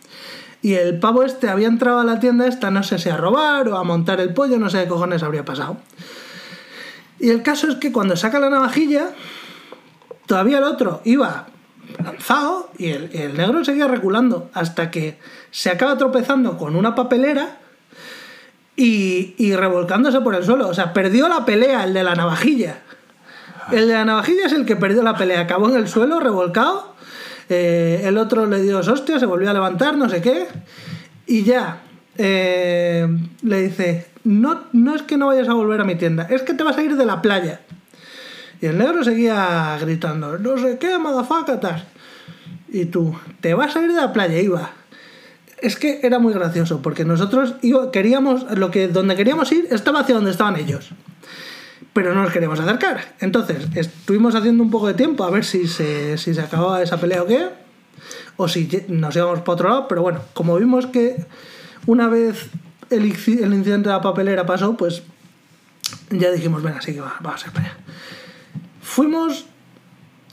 Y 0.61 0.74
el 0.74 0.98
pavo 0.98 1.22
este 1.22 1.48
había 1.48 1.68
entrado 1.68 2.00
a 2.00 2.04
la 2.04 2.18
tienda 2.18 2.46
esta, 2.46 2.70
no 2.70 2.82
sé 2.82 2.98
si 2.98 3.09
a 3.09 3.16
robar 3.16 3.68
o 3.68 3.76
a 3.76 3.84
montar 3.84 4.20
el 4.20 4.34
pollo, 4.34 4.59
no 4.59 4.68
sé 4.70 4.82
qué 4.82 4.88
cojones 4.88 5.22
habría 5.22 5.44
pasado. 5.44 5.78
Y 7.20 7.30
el 7.30 7.42
caso 7.42 7.68
es 7.68 7.76
que 7.76 7.92
cuando 7.92 8.16
saca 8.16 8.38
la 8.38 8.50
navajilla, 8.50 9.11
todavía 10.26 10.59
el 10.59 10.64
otro 10.64 11.00
iba 11.04 11.46
lanzado 12.04 12.70
y 12.76 12.90
el, 12.90 13.36
negro 13.36 13.64
seguía 13.64 13.88
reculando 13.88 14.50
hasta 14.52 14.90
que 14.90 15.18
se 15.50 15.70
acaba 15.70 15.96
tropezando 15.96 16.56
con 16.59 16.76
una 16.76 16.94
papelera 16.94 17.59
y, 18.76 19.34
y 19.38 19.56
revolcándose 19.56 20.20
por 20.20 20.34
el 20.34 20.44
suelo. 20.44 20.68
O 20.68 20.74
sea, 20.74 20.92
perdió 20.92 21.28
la 21.28 21.44
pelea 21.44 21.84
el 21.84 21.94
de 21.94 22.04
la 22.04 22.14
navajilla. 22.14 22.80
El 23.72 23.88
de 23.88 23.94
la 23.94 24.04
navajilla 24.04 24.46
es 24.46 24.52
el 24.52 24.64
que 24.66 24.76
perdió 24.76 25.02
la 25.02 25.16
pelea. 25.16 25.40
Acabó 25.40 25.68
en 25.68 25.76
el 25.76 25.88
suelo, 25.88 26.20
revolcado. 26.20 26.94
Eh, 27.49 28.03
el 28.05 28.18
otro 28.18 28.46
le 28.46 28.62
dio 28.62 28.78
hostia, 28.78 29.18
se 29.18 29.26
volvió 29.26 29.51
a 29.51 29.55
levantar, 29.55 29.96
no 29.96 30.09
sé 30.09 30.20
qué. 30.20 30.46
Y 31.26 31.44
ya 31.44 31.80
eh, 32.16 33.07
le 33.42 33.62
dice: 33.62 34.07
no, 34.24 34.64
no 34.72 34.94
es 34.94 35.03
que 35.03 35.16
no 35.16 35.26
vayas 35.28 35.49
a 35.49 35.55
volver 35.55 35.80
a 35.80 35.84
mi 35.84 35.94
tienda, 35.96 36.26
es 36.30 36.42
que 36.42 36.55
te 36.55 36.62
vas 36.64 36.76
a 36.76 36.82
ir 36.82 36.96
de 36.96 37.07
la 37.07 37.22
playa. 37.22 37.61
Y 38.61 38.66
el 38.66 38.76
negro 38.78 39.03
seguía 39.05 39.76
gritando: 39.80 40.38
No 40.38 40.59
sé 40.59 40.78
qué, 40.78 40.99
madafacatas. 40.99 41.84
Y 42.70 42.84
tú, 42.86 43.14
te 43.40 43.55
vas 43.55 43.74
a 43.76 43.82
ir 43.82 43.88
de 43.92 44.01
la 44.01 44.12
playa, 44.12 44.38
iba. 44.40 44.70
Es 45.61 45.76
que 45.76 46.01
era 46.03 46.18
muy 46.18 46.32
gracioso, 46.34 46.82
porque 46.82 47.05
nosotros 47.05 47.55
iba- 47.62 47.90
queríamos, 47.90 48.44
lo 48.59 48.70
que, 48.70 48.88
donde 48.88 49.16
queríamos 49.16 49.51
ir 49.53 49.66
estaba 49.70 50.01
hacia 50.01 50.14
donde 50.14 50.30
estaban 50.30 50.57
ellos. 50.57 50.90
Pero 51.99 52.14
no 52.14 52.22
nos 52.22 52.32
queríamos 52.32 52.61
acercar. 52.61 53.16
Entonces, 53.18 53.66
estuvimos 53.74 54.36
haciendo 54.36 54.62
un 54.62 54.70
poco 54.70 54.86
de 54.86 54.94
tiempo 54.94 55.24
a 55.24 55.30
ver 55.30 55.44
si 55.44 55.66
se, 55.66 56.16
si 56.16 56.32
se 56.32 56.40
acababa 56.40 56.80
esa 56.80 57.01
pelea 57.01 57.24
o 57.24 57.26
qué, 57.26 57.49
o 58.36 58.46
si 58.46 58.84
nos 58.86 59.16
íbamos 59.16 59.40
para 59.40 59.53
otro 59.55 59.68
lado, 59.68 59.88
pero 59.88 60.03
bueno, 60.03 60.20
como 60.32 60.57
vimos 60.57 60.86
que 60.86 61.26
una 61.86 62.07
vez 62.07 62.51
el, 62.90 63.03
el 63.03 63.53
incidente 63.53 63.88
de 63.88 63.96
la 63.96 64.01
papelera 64.01 64.46
pasó, 64.46 64.76
pues 64.76 65.03
ya 66.11 66.30
dijimos, 66.30 66.62
venga, 66.62 66.80
sí 66.80 66.94
que 66.94 67.01
va, 67.01 67.16
vamos 67.18 67.44
a 67.44 67.51
allá. 67.51 67.76
Fuimos 68.80 69.46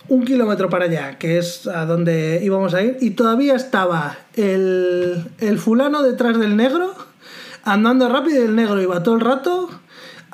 un 0.07 0.23
kilómetro 0.23 0.69
para 0.69 0.85
allá, 0.85 1.17
que 1.17 1.39
es 1.39 1.65
a 1.65 1.87
donde 1.87 2.41
íbamos 2.43 2.75
a 2.75 2.83
ir, 2.83 2.97
y 3.01 3.09
todavía 3.09 3.55
estaba 3.55 4.19
el, 4.35 5.31
el 5.39 5.57
fulano 5.57 6.03
detrás 6.03 6.37
del 6.37 6.57
negro, 6.57 6.93
andando 7.63 8.07
rápido, 8.07 8.43
y 8.43 8.45
el 8.45 8.55
negro 8.55 8.79
iba 8.83 9.01
todo 9.01 9.15
el 9.15 9.21
rato 9.21 9.81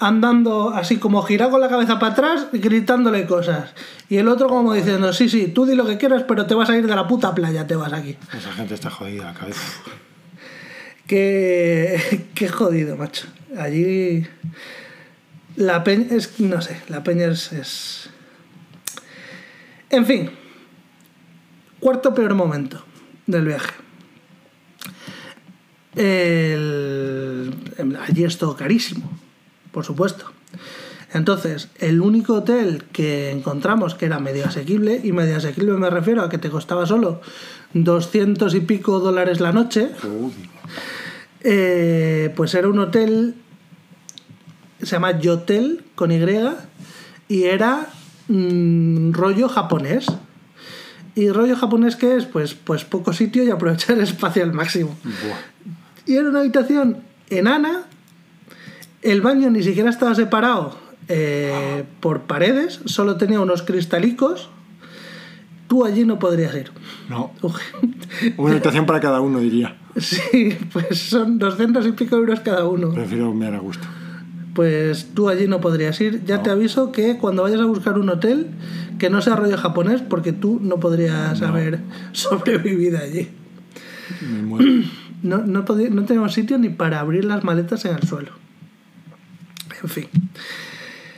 andando 0.02 0.70
así 0.72 0.98
como 0.98 1.22
girado 1.24 1.52
con 1.52 1.62
la 1.62 1.70
cabeza 1.70 2.00
para 2.00 2.14
atrás, 2.14 2.48
gritándole 2.52 3.26
cosas. 3.26 3.74
Y 4.10 4.18
el 4.18 4.28
otro 4.28 4.48
como 4.50 4.74
diciendo, 4.74 5.14
sí, 5.14 5.30
sí, 5.30 5.48
tú 5.48 5.66
di 5.66 5.76
lo 5.76 5.86
que 5.86 5.98
quieras, 5.98 6.24
pero 6.28 6.46
te 6.48 6.56
vas 6.56 6.70
a 6.70 6.78
ir 6.78 6.86
de 6.88 6.96
la 6.96 7.08
puta 7.08 7.34
playa, 7.34 7.66
te 7.68 7.76
vas 7.76 7.94
aquí. 7.94 8.18
Esa 8.38 8.52
gente 8.52 8.74
está 8.74 8.90
jodida 8.90 9.26
la 9.26 9.34
cabeza. 9.34 9.62
Qué, 11.08 12.28
qué 12.36 12.50
jodido, 12.50 12.98
macho. 12.98 13.28
Allí 13.58 14.26
la 15.56 15.84
peña 15.84 16.08
es, 16.16 16.40
no 16.40 16.62
sé, 16.62 16.82
la 16.90 17.04
peña 17.04 17.28
es, 17.28 17.52
es... 17.54 18.10
En 19.90 20.06
fin, 20.06 20.32
cuarto 21.80 22.14
peor 22.14 22.34
momento 22.34 22.84
del 23.28 23.46
viaje. 23.46 23.72
El- 25.96 27.54
allí 28.08 28.24
es 28.24 28.38
todo 28.38 28.56
carísimo, 28.56 29.12
por 29.72 29.86
supuesto. 29.86 30.26
Entonces, 31.14 31.70
el 31.80 32.00
único 32.00 32.36
hotel 32.36 32.86
que 32.94 33.32
encontramos 33.32 33.96
que 33.96 34.06
era 34.06 34.20
medio 34.20 34.46
asequible, 34.46 35.02
y 35.04 35.12
medio 35.12 35.38
asequible 35.38 35.74
me 35.74 35.90
refiero 35.90 36.24
a 36.24 36.30
que 36.30 36.38
te 36.38 36.50
costaba 36.50 36.86
solo 36.86 37.22
200 37.74 38.54
y 38.56 38.62
pico 38.62 39.00
dólares 39.00 39.42
la 39.42 39.52
noche, 39.52 39.90
eh, 41.42 42.32
pues 42.36 42.54
era 42.54 42.70
un 42.70 42.80
hotel, 42.80 43.36
se 44.80 44.88
llama 44.88 45.20
Yotel 45.20 45.84
con 45.96 46.12
Y, 46.12 46.20
y 47.28 47.44
era 47.44 47.88
mm, 48.30 49.12
rollo 49.12 49.50
japonés. 49.50 50.06
¿Y 51.14 51.30
rollo 51.30 51.58
japonés 51.58 51.98
qué 51.98 52.16
es? 52.16 52.26
Pues, 52.26 52.54
pues 52.54 52.86
poco 52.86 53.12
sitio 53.12 53.44
y 53.44 53.50
aprovechar 53.50 53.98
el 53.98 54.04
espacio 54.04 54.44
al 54.44 54.54
máximo. 54.54 54.96
Buah. 55.04 55.40
Y 56.06 56.16
era 56.16 56.30
una 56.30 56.40
habitación 56.40 57.04
enana, 57.30 57.86
el 59.02 59.22
baño 59.22 59.50
ni 59.50 59.64
siquiera 59.64 59.90
estaba 59.90 60.16
separado 60.16 60.76
eh, 61.08 61.84
por 62.00 62.22
paredes, 62.22 62.80
solo 62.86 63.18
tenía 63.18 63.40
unos 63.40 63.64
cristalicos. 63.64 64.50
Tú 65.68 65.86
allí 65.86 66.06
no 66.06 66.20
podrías 66.20 66.54
ir. 66.56 66.72
No. 67.10 67.32
Una 68.38 68.52
habitación 68.52 68.86
para 68.86 69.00
cada 69.00 69.22
uno, 69.22 69.40
diría. 69.40 69.78
Sí, 69.98 70.58
pues 70.72 71.00
son 71.00 71.40
200 71.40 71.86
y 71.88 71.92
pico 71.94 72.16
euros 72.16 72.42
cada 72.42 72.66
uno. 72.66 72.92
Prefiero 72.94 73.34
me 73.34 73.48
a 73.48 73.60
gusto. 73.60 73.86
Pues 74.54 75.10
tú 75.14 75.30
allí 75.30 75.48
no 75.48 75.62
podrías 75.62 76.00
ir. 76.02 76.24
Ya 76.26 76.44
te 76.44 76.50
aviso 76.50 76.92
que 76.92 77.18
cuando 77.18 77.44
vayas 77.44 77.62
a 77.62 77.66
buscar 77.66 77.98
un 77.98 78.10
hotel, 78.10 78.48
que 79.00 79.10
no 79.10 79.22
sea 79.22 79.36
rollo 79.36 79.58
japonés, 79.58 80.02
porque 80.02 80.34
tú 80.34 80.60
no 80.62 80.80
podrías 80.80 81.42
haber 81.42 81.80
sobrevivido 82.12 83.00
allí. 83.00 83.30
Me 84.22 84.42
muero. 84.44 84.84
No, 85.24 85.38
no, 85.38 85.64
no 85.64 86.06
teníamos 86.06 86.34
sitio 86.34 86.58
ni 86.58 86.70
para 86.70 87.00
abrir 87.00 87.26
las 87.26 87.44
maletas 87.44 87.86
en 87.86 87.96
el 87.96 88.02
suelo. 88.08 88.41
En 89.84 89.90
fin. 89.90 90.08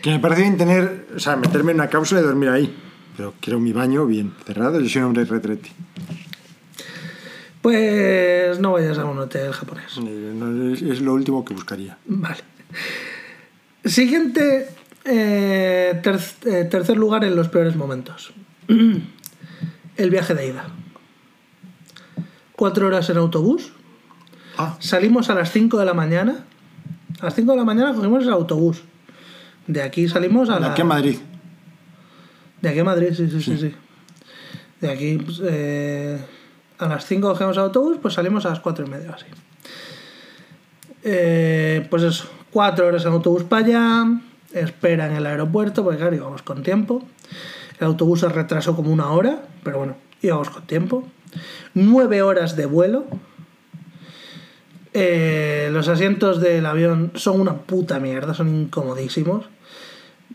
Que 0.02 0.10
me 0.12 0.20
parece 0.20 0.42
bien 0.42 0.58
tener, 0.58 1.08
o 1.16 1.20
sea, 1.20 1.36
meterme 1.38 1.72
en 1.72 1.78
una 1.80 1.90
cápsula 1.90 2.20
y 2.22 2.24
dormir 2.24 2.50
ahí. 2.50 2.76
Pero 3.16 3.34
quiero 3.40 3.60
mi 3.60 3.72
baño 3.74 4.06
bien 4.06 4.34
cerrado. 4.46 4.80
Yo 4.82 4.90
soy 4.90 5.02
un 5.02 5.08
hombre 5.10 5.24
retrete. 5.26 5.70
Pues 7.62 8.60
no 8.60 8.74
vayas 8.74 8.98
a 8.98 9.06
un 9.06 9.18
hotel 9.20 9.52
japonés. 9.54 9.98
Eh, 10.06 10.72
Es, 10.74 10.82
es 10.82 11.02
lo 11.02 11.14
último 11.14 11.46
que 11.46 11.54
buscaría. 11.54 11.98
Vale. 12.06 12.40
Siguiente, 13.86 14.68
eh, 15.06 16.00
ter- 16.04 16.20
eh, 16.46 16.66
tercer 16.70 16.98
lugar 16.98 17.24
en 17.24 17.36
los 17.36 17.48
peores 17.48 17.76
momentos. 17.76 18.34
El 18.68 20.10
viaje 20.10 20.34
de 20.34 20.48
ida. 20.48 20.66
Cuatro 22.56 22.88
horas 22.88 23.10
en 23.10 23.18
autobús. 23.18 23.72
Ah, 24.58 24.76
Salimos 24.80 25.30
a 25.30 25.36
las 25.36 25.52
5 25.52 25.78
de 25.78 25.86
la 25.86 25.94
mañana. 25.94 26.46
A 27.24 27.28
las 27.28 27.36
5 27.36 27.54
de 27.54 27.58
la 27.58 27.64
mañana 27.64 27.94
cogimos 27.94 28.24
el 28.24 28.34
autobús. 28.34 28.84
De 29.66 29.82
aquí 29.82 30.10
salimos 30.10 30.50
a 30.50 30.56
de 30.56 30.60
la... 30.60 30.72
aquí 30.72 30.82
a 30.82 30.86
Madrid. 30.86 31.20
De 32.62 32.68
aquí 32.68 32.80
a 32.80 32.84
Madrid, 32.84 33.14
sí, 33.16 33.30
sí, 33.30 33.42
sí. 33.42 33.58
sí. 33.58 33.74
De 34.82 34.92
aquí 34.92 35.18
pues, 35.20 35.40
eh, 35.42 36.20
a 36.80 36.86
las 36.86 37.06
5 37.06 37.26
cogemos 37.26 37.56
el 37.56 37.64
autobús, 37.64 37.98
pues 38.02 38.16
salimos 38.16 38.46
a 38.46 38.50
las 38.50 38.60
4 38.60 38.86
y 38.86 38.90
media, 38.90 39.12
así. 39.12 39.26
Eh, 41.04 41.88
pues 41.90 42.04
eso, 42.04 42.26
4 42.52 42.88
horas 42.88 43.06
en 43.06 43.14
autobús 43.14 43.44
para 43.44 43.68
allá, 43.68 44.20
espera 44.52 45.06
en 45.06 45.14
el 45.14 45.26
aeropuerto, 45.26 45.82
porque 45.82 46.00
claro, 46.00 46.18
íbamos 46.18 46.42
con 46.42 46.62
tiempo. 46.62 47.06
El 47.80 47.88
autobús 47.88 48.20
se 48.20 48.28
retrasó 48.28 48.76
como 48.76 48.92
una 48.92 49.12
hora, 49.12 49.44
pero 49.64 49.78
bueno, 49.78 49.96
íbamos 50.22 50.50
con 50.50 50.68
tiempo. 50.68 51.08
9 51.74 52.22
horas 52.22 52.58
de 52.58 52.66
vuelo. 52.66 53.06
Eh, 54.94 55.70
los 55.72 55.88
asientos 55.88 56.40
del 56.40 56.66
avión 56.66 57.12
son 57.16 57.42
una 57.42 57.58
puta 57.58 58.00
mierda, 58.00 58.34
son 58.34 58.50
incomodísimos. 58.50 59.46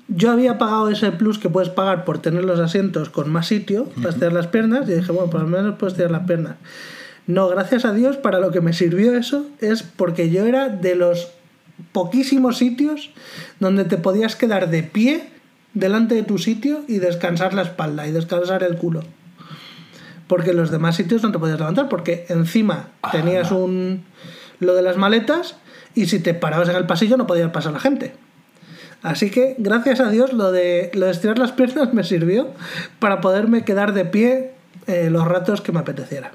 Yo 0.08 0.30
había 0.30 0.58
pagado 0.58 0.88
ese 0.88 1.12
plus 1.12 1.38
que 1.38 1.48
puedes 1.48 1.68
pagar 1.68 2.04
por 2.04 2.18
tener 2.18 2.44
los 2.44 2.58
asientos 2.58 3.10
con 3.10 3.30
más 3.30 3.46
sitio 3.46 3.84
para 3.96 4.10
estirar 4.10 4.32
las 4.32 4.46
piernas 4.46 4.88
y 4.88 4.94
dije, 4.94 5.12
bueno, 5.12 5.30
por 5.30 5.42
lo 5.42 5.48
menos 5.48 5.76
puedo 5.76 5.88
estirar 5.88 6.10
las 6.10 6.26
piernas. 6.26 6.56
No, 7.26 7.48
gracias 7.48 7.84
a 7.84 7.92
Dios, 7.92 8.16
para 8.16 8.40
lo 8.40 8.50
que 8.50 8.62
me 8.62 8.72
sirvió 8.72 9.14
eso 9.14 9.46
es 9.60 9.82
porque 9.82 10.30
yo 10.30 10.46
era 10.46 10.70
de 10.70 10.94
los 10.94 11.28
poquísimos 11.92 12.56
sitios 12.56 13.10
donde 13.60 13.84
te 13.84 13.98
podías 13.98 14.34
quedar 14.34 14.70
de 14.70 14.82
pie 14.82 15.28
delante 15.74 16.14
de 16.14 16.22
tu 16.22 16.38
sitio 16.38 16.84
y 16.88 16.98
descansar 16.98 17.54
la 17.54 17.62
espalda 17.62 18.06
y 18.06 18.12
descansar 18.12 18.62
el 18.62 18.76
culo. 18.76 19.02
Porque 20.26 20.50
en 20.50 20.56
los 20.56 20.70
demás 20.70 20.96
sitios 20.96 21.22
no 21.22 21.30
te 21.30 21.38
podías 21.38 21.58
levantar 21.58 21.88
porque 21.88 22.26
encima 22.28 22.88
tenías 23.12 23.50
un 23.52 24.04
lo 24.60 24.74
de 24.74 24.82
las 24.82 24.96
maletas 24.96 25.56
y 25.94 26.06
si 26.06 26.20
te 26.20 26.34
parabas 26.34 26.68
en 26.68 26.76
el 26.76 26.86
pasillo 26.86 27.16
no 27.16 27.26
podía 27.26 27.52
pasar 27.52 27.72
la 27.72 27.80
gente. 27.80 28.14
Así 29.02 29.30
que, 29.30 29.54
gracias 29.58 30.00
a 30.00 30.10
Dios, 30.10 30.32
lo 30.32 30.50
de, 30.50 30.90
lo 30.94 31.06
de 31.06 31.12
estirar 31.12 31.38
las 31.38 31.52
piernas 31.52 31.94
me 31.94 32.02
sirvió 32.02 32.48
para 32.98 33.20
poderme 33.20 33.64
quedar 33.64 33.92
de 33.92 34.04
pie 34.04 34.52
eh, 34.86 35.08
los 35.10 35.24
ratos 35.24 35.60
que 35.60 35.70
me 35.70 35.78
apeteciera. 35.78 36.32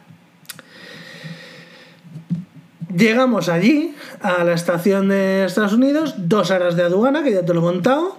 Llegamos 2.95 3.49
allí, 3.49 3.95
a 4.21 4.43
la 4.43 4.53
estación 4.53 5.09
de 5.09 5.45
Estados 5.45 5.73
Unidos, 5.73 6.15
dos 6.17 6.51
horas 6.51 6.75
de 6.75 6.83
aduana, 6.83 7.23
que 7.23 7.33
ya 7.33 7.43
te 7.43 7.53
lo 7.53 7.59
he 7.59 7.63
contado. 7.63 8.17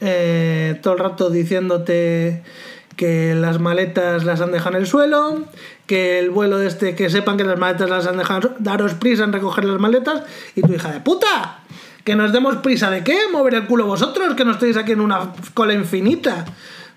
Eh, 0.00 0.78
todo 0.82 0.94
el 0.94 1.00
rato 1.00 1.30
diciéndote 1.30 2.42
que 2.96 3.34
las 3.34 3.60
maletas 3.60 4.24
las 4.24 4.40
han 4.40 4.52
dejado 4.52 4.76
en 4.76 4.82
el 4.82 4.86
suelo, 4.86 5.44
que 5.86 6.18
el 6.18 6.30
vuelo 6.30 6.58
de 6.58 6.66
este, 6.66 6.94
que 6.94 7.10
sepan 7.10 7.36
que 7.36 7.44
las 7.44 7.58
maletas 7.58 7.88
las 7.88 8.06
han 8.06 8.18
dejado, 8.18 8.54
daros 8.58 8.94
prisa 8.94 9.24
en 9.24 9.32
recoger 9.32 9.64
las 9.64 9.80
maletas, 9.80 10.22
y 10.54 10.62
tu 10.62 10.72
hija 10.72 10.92
de 10.92 11.00
puta, 11.00 11.60
que 12.04 12.16
nos 12.16 12.32
demos 12.32 12.56
prisa 12.56 12.90
de 12.90 13.04
qué, 13.04 13.18
mover 13.32 13.54
el 13.54 13.66
culo 13.66 13.86
vosotros, 13.86 14.34
que 14.34 14.44
no 14.44 14.52
estéis 14.52 14.76
aquí 14.76 14.92
en 14.92 15.00
una 15.00 15.32
cola 15.54 15.74
infinita. 15.74 16.44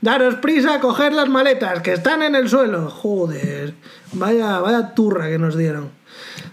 Daros 0.01 0.35
prisa 0.35 0.75
a 0.75 0.79
coger 0.81 1.13
las 1.13 1.29
maletas, 1.29 1.81
que 1.81 1.93
están 1.93 2.23
en 2.23 2.35
el 2.35 2.49
suelo. 2.49 2.89
Joder, 2.89 3.73
vaya, 4.11 4.59
vaya 4.59 4.93
turra 4.93 5.29
que 5.29 5.39
nos 5.39 5.57
dieron. 5.57 5.91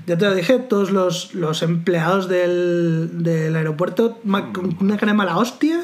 Ya 0.06 0.16
te 0.16 0.24
lo 0.24 0.34
dije, 0.34 0.58
todos 0.60 0.92
los, 0.92 1.34
los 1.34 1.62
empleados 1.62 2.28
del, 2.28 3.22
del 3.24 3.56
aeropuerto, 3.56 4.20
una 4.24 4.96
crema 4.96 5.24
la 5.24 5.36
hostia. 5.36 5.80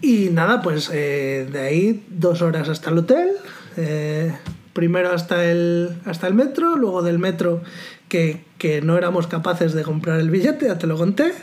Y 0.00 0.30
nada, 0.30 0.62
pues 0.62 0.90
eh, 0.92 1.48
de 1.50 1.60
ahí 1.60 2.06
dos 2.08 2.42
horas 2.42 2.68
hasta 2.68 2.90
el 2.90 2.98
hotel. 2.98 3.28
eh, 3.76 4.34
primero 4.72 5.12
hasta 5.12 5.44
el, 5.50 5.96
hasta 6.04 6.26
el 6.28 6.34
metro, 6.34 6.76
luego 6.76 7.02
del 7.02 7.18
metro 7.18 7.60
que, 8.08 8.44
que 8.56 8.80
no 8.80 8.96
éramos 8.96 9.26
capaces 9.26 9.72
de 9.72 9.82
comprar 9.82 10.20
el 10.20 10.30
billete, 10.30 10.66
ya 10.66 10.78
te 10.78 10.86
lo 10.86 10.96
conté. 10.96 11.34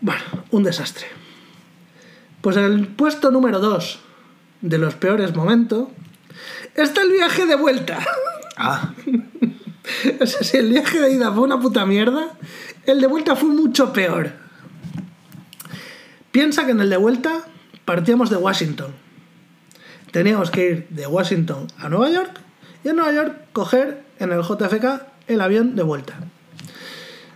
Bueno, 0.00 0.20
un 0.50 0.62
desastre. 0.62 1.06
Pues 2.42 2.56
el 2.56 2.86
puesto 2.86 3.30
número 3.30 3.58
2 3.60 3.98
de 4.60 4.78
los 4.78 4.94
peores 4.94 5.34
momentos 5.34 5.88
está 6.74 7.02
el 7.02 7.10
viaje 7.12 7.46
de 7.46 7.56
vuelta. 7.56 7.98
Ah, 8.56 8.92
O 10.20 10.26
sea, 10.26 10.42
si 10.42 10.56
el 10.56 10.70
viaje 10.70 10.98
de 11.00 11.12
ida 11.12 11.30
fue 11.32 11.44
una 11.44 11.60
puta 11.60 11.86
mierda, 11.86 12.30
el 12.86 13.00
de 13.00 13.06
vuelta 13.06 13.36
fue 13.36 13.48
mucho 13.50 13.92
peor. 13.92 14.32
Piensa 16.36 16.66
que 16.66 16.72
en 16.72 16.80
el 16.80 16.90
de 16.90 16.98
vuelta 16.98 17.46
partíamos 17.86 18.28
de 18.28 18.36
Washington. 18.36 18.92
Teníamos 20.10 20.50
que 20.50 20.70
ir 20.70 20.86
de 20.90 21.06
Washington 21.06 21.66
a 21.78 21.88
Nueva 21.88 22.10
York 22.10 22.40
y 22.84 22.90
en 22.90 22.96
Nueva 22.96 23.10
York 23.14 23.40
coger 23.54 24.02
en 24.18 24.32
el 24.32 24.42
JFK 24.42 24.84
el 25.28 25.40
avión 25.40 25.76
de 25.76 25.82
vuelta. 25.82 26.18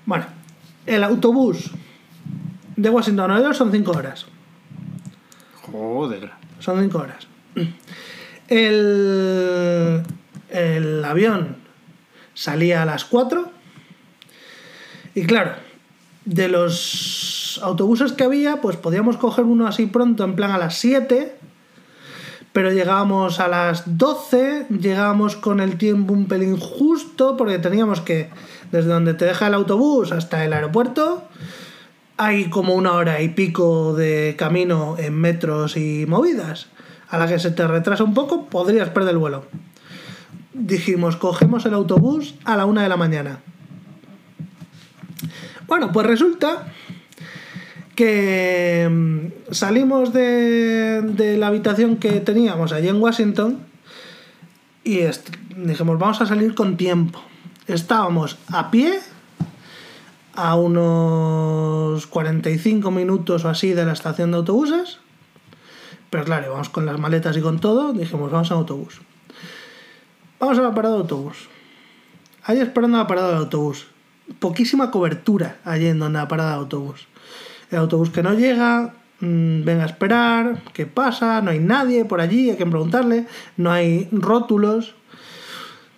Bueno, 0.04 0.26
El 0.84 1.02
autobús 1.02 1.70
de 2.76 2.90
Washington 2.90 3.24
a 3.24 3.28
Nueva 3.28 3.42
York 3.44 3.54
son 3.54 3.72
5 3.72 3.90
horas. 3.90 4.26
Joder. 5.62 6.32
Son 6.58 6.78
5 6.78 6.98
horas. 6.98 7.26
El, 8.48 10.02
el 10.50 11.04
avión 11.06 11.56
salía 12.34 12.82
a 12.82 12.84
las 12.84 13.06
4. 13.06 13.50
Y 15.14 15.24
claro, 15.24 15.54
de 16.30 16.48
los 16.48 17.60
autobuses 17.60 18.12
que 18.12 18.22
había, 18.22 18.60
pues 18.60 18.76
podíamos 18.76 19.16
coger 19.16 19.44
uno 19.44 19.66
así 19.66 19.86
pronto, 19.86 20.22
en 20.22 20.36
plan 20.36 20.52
a 20.52 20.58
las 20.58 20.76
7. 20.76 21.36
Pero 22.52 22.72
llegábamos 22.72 23.40
a 23.40 23.48
las 23.48 23.98
12, 23.98 24.66
llegábamos 24.80 25.34
con 25.34 25.58
el 25.58 25.76
tiempo 25.76 26.12
un 26.12 26.26
pelín 26.26 26.56
justo, 26.56 27.36
porque 27.36 27.58
teníamos 27.58 28.00
que, 28.00 28.30
desde 28.70 28.90
donde 28.90 29.14
te 29.14 29.24
deja 29.24 29.48
el 29.48 29.54
autobús 29.54 30.12
hasta 30.12 30.44
el 30.44 30.52
aeropuerto, 30.52 31.24
hay 32.16 32.48
como 32.48 32.74
una 32.74 32.92
hora 32.92 33.20
y 33.22 33.30
pico 33.30 33.94
de 33.94 34.36
camino 34.38 34.96
en 34.98 35.14
metros 35.14 35.76
y 35.76 36.06
movidas. 36.06 36.68
A 37.08 37.18
la 37.18 37.26
que 37.26 37.40
se 37.40 37.50
te 37.50 37.66
retrasa 37.66 38.04
un 38.04 38.14
poco, 38.14 38.46
podrías 38.46 38.88
perder 38.90 39.14
el 39.14 39.18
vuelo. 39.18 39.46
Dijimos, 40.52 41.16
cogemos 41.16 41.66
el 41.66 41.74
autobús 41.74 42.36
a 42.44 42.56
la 42.56 42.66
una 42.66 42.84
de 42.84 42.88
la 42.88 42.96
mañana. 42.96 43.40
Bueno, 45.70 45.92
pues 45.92 46.04
resulta 46.04 46.66
que 47.94 48.88
mm, 48.90 49.52
salimos 49.52 50.12
de, 50.12 51.36
la 51.38 51.46
habitación 51.46 51.98
que 51.98 52.18
teníamos 52.18 52.72
allí 52.72 52.88
en 52.88 53.00
Washington 53.00 53.60
y 54.82 55.02
dijimos, 55.56 55.96
vamos 55.96 56.20
a 56.22 56.26
salir 56.26 56.56
con 56.56 56.76
tiempo. 56.76 57.22
Estábamos 57.68 58.36
a 58.48 58.72
pie 58.72 58.98
a 60.34 60.56
unos 60.56 62.04
45 62.08 62.90
minutos 62.90 63.44
o 63.44 63.48
así 63.48 63.72
de 63.72 63.84
la 63.84 63.92
estación 63.92 64.32
de 64.32 64.38
autobuses. 64.38 64.98
Pero 66.10 66.24
claro, 66.24 66.50
vamos 66.50 66.68
con 66.68 66.84
las 66.84 66.98
maletas 66.98 67.36
y 67.36 67.40
con 67.40 67.60
todo, 67.60 67.92
dijimos, 67.92 68.32
vamos 68.32 68.50
a 68.50 68.54
autobús. 68.54 69.00
Vamos 70.40 70.58
a 70.58 70.62
la 70.62 70.74
parada 70.74 70.96
de 70.96 71.02
autobús. 71.02 71.48
Ahí 72.42 72.58
esperando 72.58 72.98
la 72.98 73.06
parada 73.06 73.28
del 73.28 73.38
autobús. 73.38 73.86
Poquísima 74.38 74.90
cobertura 74.90 75.58
allí 75.64 75.86
en 75.86 75.98
donde 75.98 76.18
la 76.18 76.28
parada 76.28 76.52
de 76.52 76.56
autobús. 76.56 77.06
El 77.70 77.78
autobús 77.78 78.10
que 78.10 78.22
no 78.22 78.34
llega, 78.34 78.94
mm, 79.20 79.64
venga 79.64 79.82
a 79.82 79.86
esperar, 79.86 80.62
¿qué 80.72 80.86
pasa? 80.86 81.40
No 81.42 81.50
hay 81.50 81.58
nadie 81.58 82.04
por 82.04 82.20
allí, 82.20 82.50
hay 82.50 82.56
que 82.56 82.66
preguntarle, 82.66 83.26
no 83.56 83.70
hay 83.70 84.08
rótulos. 84.12 84.94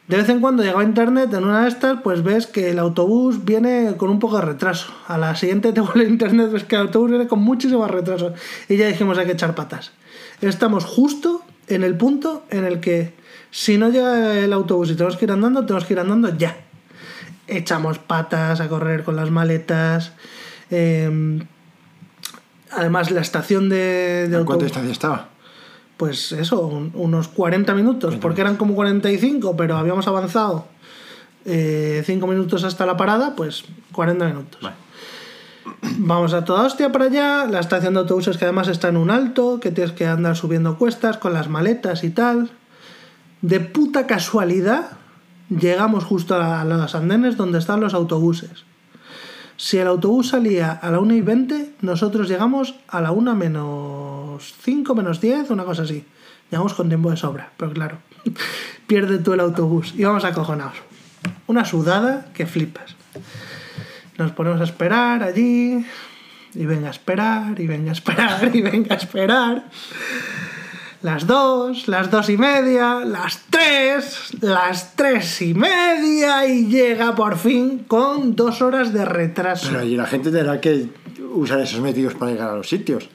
De 0.08 0.16
vez 0.16 0.28
en 0.28 0.40
cuando 0.40 0.62
llegaba 0.62 0.84
internet, 0.84 1.32
en 1.32 1.44
una 1.44 1.62
de 1.62 1.68
estas, 1.68 2.00
pues 2.02 2.22
ves 2.22 2.46
que 2.46 2.70
el 2.70 2.78
autobús 2.78 3.44
viene 3.44 3.94
con 3.96 4.10
un 4.10 4.18
poco 4.18 4.36
de 4.36 4.42
retraso. 4.42 4.92
A 5.06 5.16
la 5.16 5.34
siguiente 5.36 5.72
te 5.72 5.80
vuelve 5.80 6.04
internet, 6.04 6.50
ves 6.50 6.64
que 6.64 6.74
el 6.74 6.82
autobús 6.82 7.10
viene 7.10 7.28
con 7.28 7.40
muchísimo 7.40 7.86
retraso. 7.86 8.34
Y 8.68 8.76
ya 8.76 8.88
dijimos, 8.88 9.16
hay 9.18 9.26
que 9.26 9.32
echar 9.32 9.54
patas. 9.54 9.92
Estamos 10.40 10.84
justo 10.84 11.42
en 11.68 11.84
el 11.84 11.96
punto 11.96 12.44
en 12.50 12.64
el 12.64 12.80
que 12.80 13.14
si 13.50 13.78
no 13.78 13.90
llega 13.90 14.38
el 14.38 14.52
autobús 14.52 14.90
y 14.90 14.94
tenemos 14.94 15.16
que 15.16 15.26
ir 15.26 15.30
andando, 15.30 15.64
tenemos 15.64 15.84
que 15.84 15.94
ir 15.94 16.00
andando 16.00 16.36
ya. 16.36 16.56
Echamos 17.56 17.98
patas 17.98 18.60
a 18.60 18.68
correr 18.68 19.04
con 19.04 19.16
las 19.16 19.30
maletas. 19.30 20.12
eh, 20.70 21.42
además, 22.70 23.10
la 23.10 23.20
estación 23.20 23.68
de, 23.68 23.76
de 23.76 24.24
¿A 24.24 24.28
¿Cuánta 24.30 24.38
autobús 24.38 24.62
distancia 24.64 24.92
estaba? 24.92 25.28
pues 25.98 26.32
eso, 26.32 26.66
un- 26.66 26.90
unos 26.94 27.28
40 27.28 27.74
minutos, 27.74 28.16
porque 28.16 28.40
eran 28.40 28.56
como 28.56 28.74
45, 28.74 29.56
pero 29.56 29.76
habíamos 29.76 30.08
avanzado 30.08 30.66
5 31.44 32.26
minutos 32.26 32.64
hasta 32.64 32.86
la 32.86 32.96
parada, 32.96 33.34
pues 33.36 33.64
40 33.92 34.24
minutos. 34.26 34.60
Vale. 34.62 34.76
Vamos 35.98 36.32
a 36.32 36.44
toda 36.44 36.62
hostia 36.64 36.90
para 36.90 37.04
allá, 37.04 37.44
la 37.46 37.60
estación 37.60 37.94
de 37.94 38.00
autobuses 38.00 38.36
que 38.36 38.44
además 38.46 38.66
está 38.68 38.88
en 38.88 38.96
un 38.96 39.10
alto, 39.10 39.60
que 39.60 39.70
tienes 39.70 39.92
que 39.92 40.06
andar 40.06 40.36
subiendo 40.36 40.76
cuestas 40.78 41.18
con 41.18 41.34
las 41.34 41.48
maletas 41.48 42.02
y 42.02 42.10
tal. 42.10 42.50
De 43.42 43.60
puta 43.60 44.06
casualidad, 44.08 44.92
llegamos 45.58 46.04
justo 46.04 46.34
a 46.34 46.64
los 46.64 46.94
andenes 46.94 47.36
donde 47.36 47.58
están 47.58 47.80
los 47.80 47.94
autobuses. 47.94 48.64
Si 49.56 49.78
el 49.78 49.86
autobús 49.86 50.30
salía 50.30 50.72
a 50.72 50.90
la 50.90 50.98
1 50.98 51.14
y 51.14 51.20
20, 51.20 51.74
nosotros 51.82 52.28
llegamos 52.28 52.74
a 52.88 53.00
la 53.00 53.12
1 53.12 53.34
menos 53.36 54.54
5, 54.60 54.94
menos 54.94 55.20
10, 55.20 55.50
una 55.50 55.64
cosa 55.64 55.82
así. 55.82 56.04
Llegamos 56.50 56.74
con 56.74 56.88
tiempo 56.88 57.10
de 57.10 57.16
sobra, 57.16 57.52
pero 57.56 57.72
claro, 57.72 57.98
pierde 58.86 59.18
tú 59.18 59.32
el 59.32 59.40
autobús. 59.40 59.94
Íbamos 59.96 60.24
acojonados. 60.24 60.76
Una 61.46 61.64
sudada 61.64 62.26
que 62.34 62.46
flipas. 62.46 62.96
Nos 64.18 64.32
ponemos 64.32 64.60
a 64.60 64.64
esperar 64.64 65.22
allí, 65.22 65.84
y 66.54 66.66
venga 66.66 66.88
a 66.88 66.90
esperar, 66.90 67.58
y 67.58 67.66
venga 67.66 67.90
a 67.90 67.94
esperar, 67.94 68.50
y 68.54 68.60
venga 68.62 68.94
a 68.94 68.98
esperar. 68.98 69.64
Las 71.02 71.26
dos, 71.26 71.88
las 71.88 72.10
dos 72.12 72.28
y 72.30 72.36
media, 72.36 73.00
las 73.04 73.40
tres, 73.50 74.34
las 74.40 74.94
tres 74.94 75.42
y 75.42 75.52
media 75.52 76.46
y 76.46 76.66
llega 76.68 77.14
por 77.16 77.36
fin 77.36 77.80
con 77.88 78.36
dos 78.36 78.62
horas 78.62 78.92
de 78.92 79.04
retraso. 79.04 79.66
Pero 79.68 79.80
allí 79.80 79.96
la 79.96 80.06
gente 80.06 80.30
tendrá 80.30 80.60
que 80.60 80.88
usar 81.34 81.58
esos 81.60 81.80
medios 81.80 82.14
para 82.14 82.30
llegar 82.30 82.50
a 82.50 82.56
los 82.56 82.68
sitios. 82.68 83.08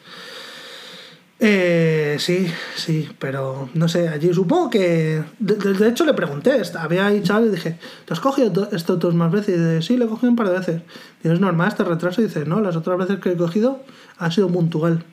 Eh, 1.39 2.17
sí, 2.19 2.51
sí, 2.75 3.07
pero 3.19 3.69
no 3.75 3.87
sé, 3.87 4.09
allí 4.09 4.33
supongo 4.33 4.69
que... 4.71 5.23
De, 5.39 5.87
hecho 5.87 6.03
le 6.03 6.13
pregunté, 6.13 6.59
había 6.77 7.05
ahí 7.05 7.21
chaval 7.21 7.45
y 7.45 7.49
dije, 7.51 7.77
¿te 8.05 8.13
has 8.13 8.19
cogido 8.19 8.51
to- 8.51 8.69
esto 8.75 8.97
dos 8.97 9.13
más 9.13 9.31
veces? 9.31 9.55
Y 9.55 9.59
dice, 9.59 9.81
sí, 9.83 9.97
le 9.97 10.05
he 10.05 10.07
cogido 10.07 10.29
un 10.31 10.35
par 10.35 10.49
de 10.49 10.57
veces. 10.57 10.81
Digo, 11.21 11.35
¿es 11.35 11.39
normal 11.39 11.67
este 11.69 11.83
retraso? 11.83 12.21
Y 12.21 12.25
dice, 12.25 12.43
no, 12.45 12.59
las 12.59 12.75
otras 12.75 12.97
veces 12.97 13.19
que 13.19 13.31
he 13.33 13.37
cogido 13.37 13.83
ha 14.17 14.31
sido 14.31 14.49
puntual. 14.49 15.03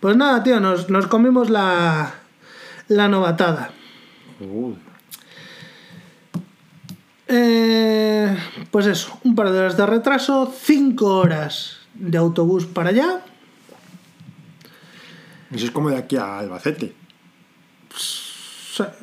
Pues 0.00 0.16
nada, 0.16 0.42
tío, 0.42 0.60
nos, 0.60 0.88
nos 0.90 1.06
comimos 1.06 1.50
la, 1.50 2.14
la 2.88 3.08
novatada. 3.08 3.70
Uh, 4.40 4.74
Eh, 7.30 8.34
pues 8.70 8.86
eso, 8.86 9.18
un 9.22 9.34
par 9.34 9.50
de 9.52 9.58
horas 9.58 9.76
de 9.76 9.84
retraso, 9.84 10.50
cinco 10.62 11.18
horas 11.18 11.80
de 11.92 12.16
autobús 12.16 12.64
para 12.64 12.88
allá. 12.88 13.20
eso 15.50 15.66
es 15.66 15.70
como 15.70 15.90
de 15.90 15.98
aquí 15.98 16.16
a 16.16 16.38
Albacete. 16.38 16.94
O 17.94 17.98
sea, 17.98 18.94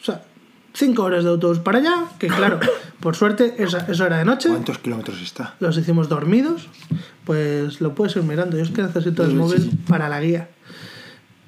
o 0.00 0.04
sea, 0.04 0.24
cinco 0.72 1.02
horas 1.02 1.24
de 1.24 1.30
autobús 1.30 1.58
para 1.58 1.78
allá, 1.80 2.04
que 2.18 2.28
claro, 2.28 2.60
por 3.00 3.14
suerte 3.14 3.56
eso 3.58 4.06
era 4.06 4.16
de 4.16 4.24
noche. 4.24 4.48
¿Cuántos 4.48 4.78
kilómetros 4.78 5.20
está? 5.20 5.54
Los 5.60 5.76
hicimos 5.76 6.08
dormidos, 6.08 6.68
pues 7.28 7.82
lo 7.82 7.94
puedes 7.94 8.16
ir 8.16 8.22
mirando. 8.22 8.56
Yo 8.56 8.62
es 8.62 8.70
que 8.70 8.80
necesito 8.80 9.22
el 9.22 9.34
móvil 9.34 9.70
para 9.86 10.08
la 10.08 10.18
guía. 10.18 10.48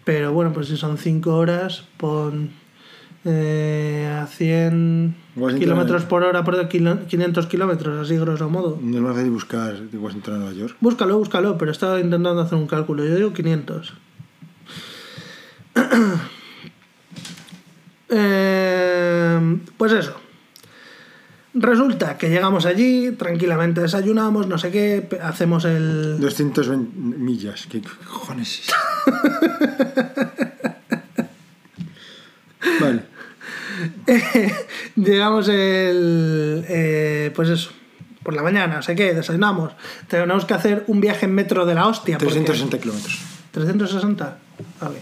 Pero 0.05 0.31
bueno, 0.35 0.53
pues 0.53 0.69
si 0.69 0.77
son 0.77 0.99
5 0.99 1.35
horas, 1.35 1.85
pon 1.97 2.51
eh, 3.25 4.07
a 4.23 4.27
100 4.27 5.17
Washington- 5.37 5.59
kilómetros 5.59 6.05
por 6.05 6.23
hora 6.23 6.45
por 6.45 6.69
kilo- 6.69 7.07
500 7.07 7.47
kilómetros, 7.47 7.99
así 8.07 8.19
grosso 8.19 8.51
modo. 8.51 8.79
No 8.83 8.97
es 8.99 9.03
más 9.03 9.15
fácil 9.17 9.31
buscar 9.31 9.75
de 9.79 9.97
Washington 9.97 10.35
a 10.35 10.39
Nueva 10.39 10.53
York. 10.53 10.77
Búscalo, 10.81 11.17
búscalo, 11.19 11.57
pero 11.57 11.71
estaba 11.71 11.99
intentando 11.99 12.43
hacer 12.43 12.59
un 12.59 12.67
cálculo. 12.67 13.03
Yo 13.07 13.15
digo 13.17 13.33
500. 13.33 13.95
Eh, 18.13 19.59
pues 19.77 19.93
eso. 19.93 20.15
Resulta 21.53 22.17
que 22.17 22.29
llegamos 22.31 22.65
allí, 22.65 23.11
tranquilamente 23.13 23.81
desayunamos, 23.81 24.47
no 24.47 24.57
sé 24.57 24.71
qué, 24.71 25.09
hacemos 25.23 25.65
el... 25.65 26.21
220 26.21 26.97
millas. 27.19 27.67
¿Qué 27.69 27.83
cojones 28.07 28.61
es 28.61 28.73
vale. 32.81 33.03
llegamos 34.97 35.49
el... 35.49 36.65
eh, 36.69 37.33
pues 37.35 37.49
eso, 37.49 37.71
por 38.23 38.35
la 38.35 38.43
mañana, 38.43 38.77
no 38.77 38.83
sé 38.83 38.95
qué, 38.95 39.15
desayunamos. 39.15 39.73
Tenemos 40.09 40.45
que 40.45 40.55
hacer 40.55 40.85
un 40.87 41.01
viaje 41.01 41.27
en 41.27 41.35
metro 41.35 41.67
de 41.67 41.75
la 41.75 41.87
hostia. 41.87 42.19
porque- 42.19 42.35
360 42.35 42.79
kilómetros. 42.79 43.19
360. 43.53 44.39
Vale. 44.81 44.99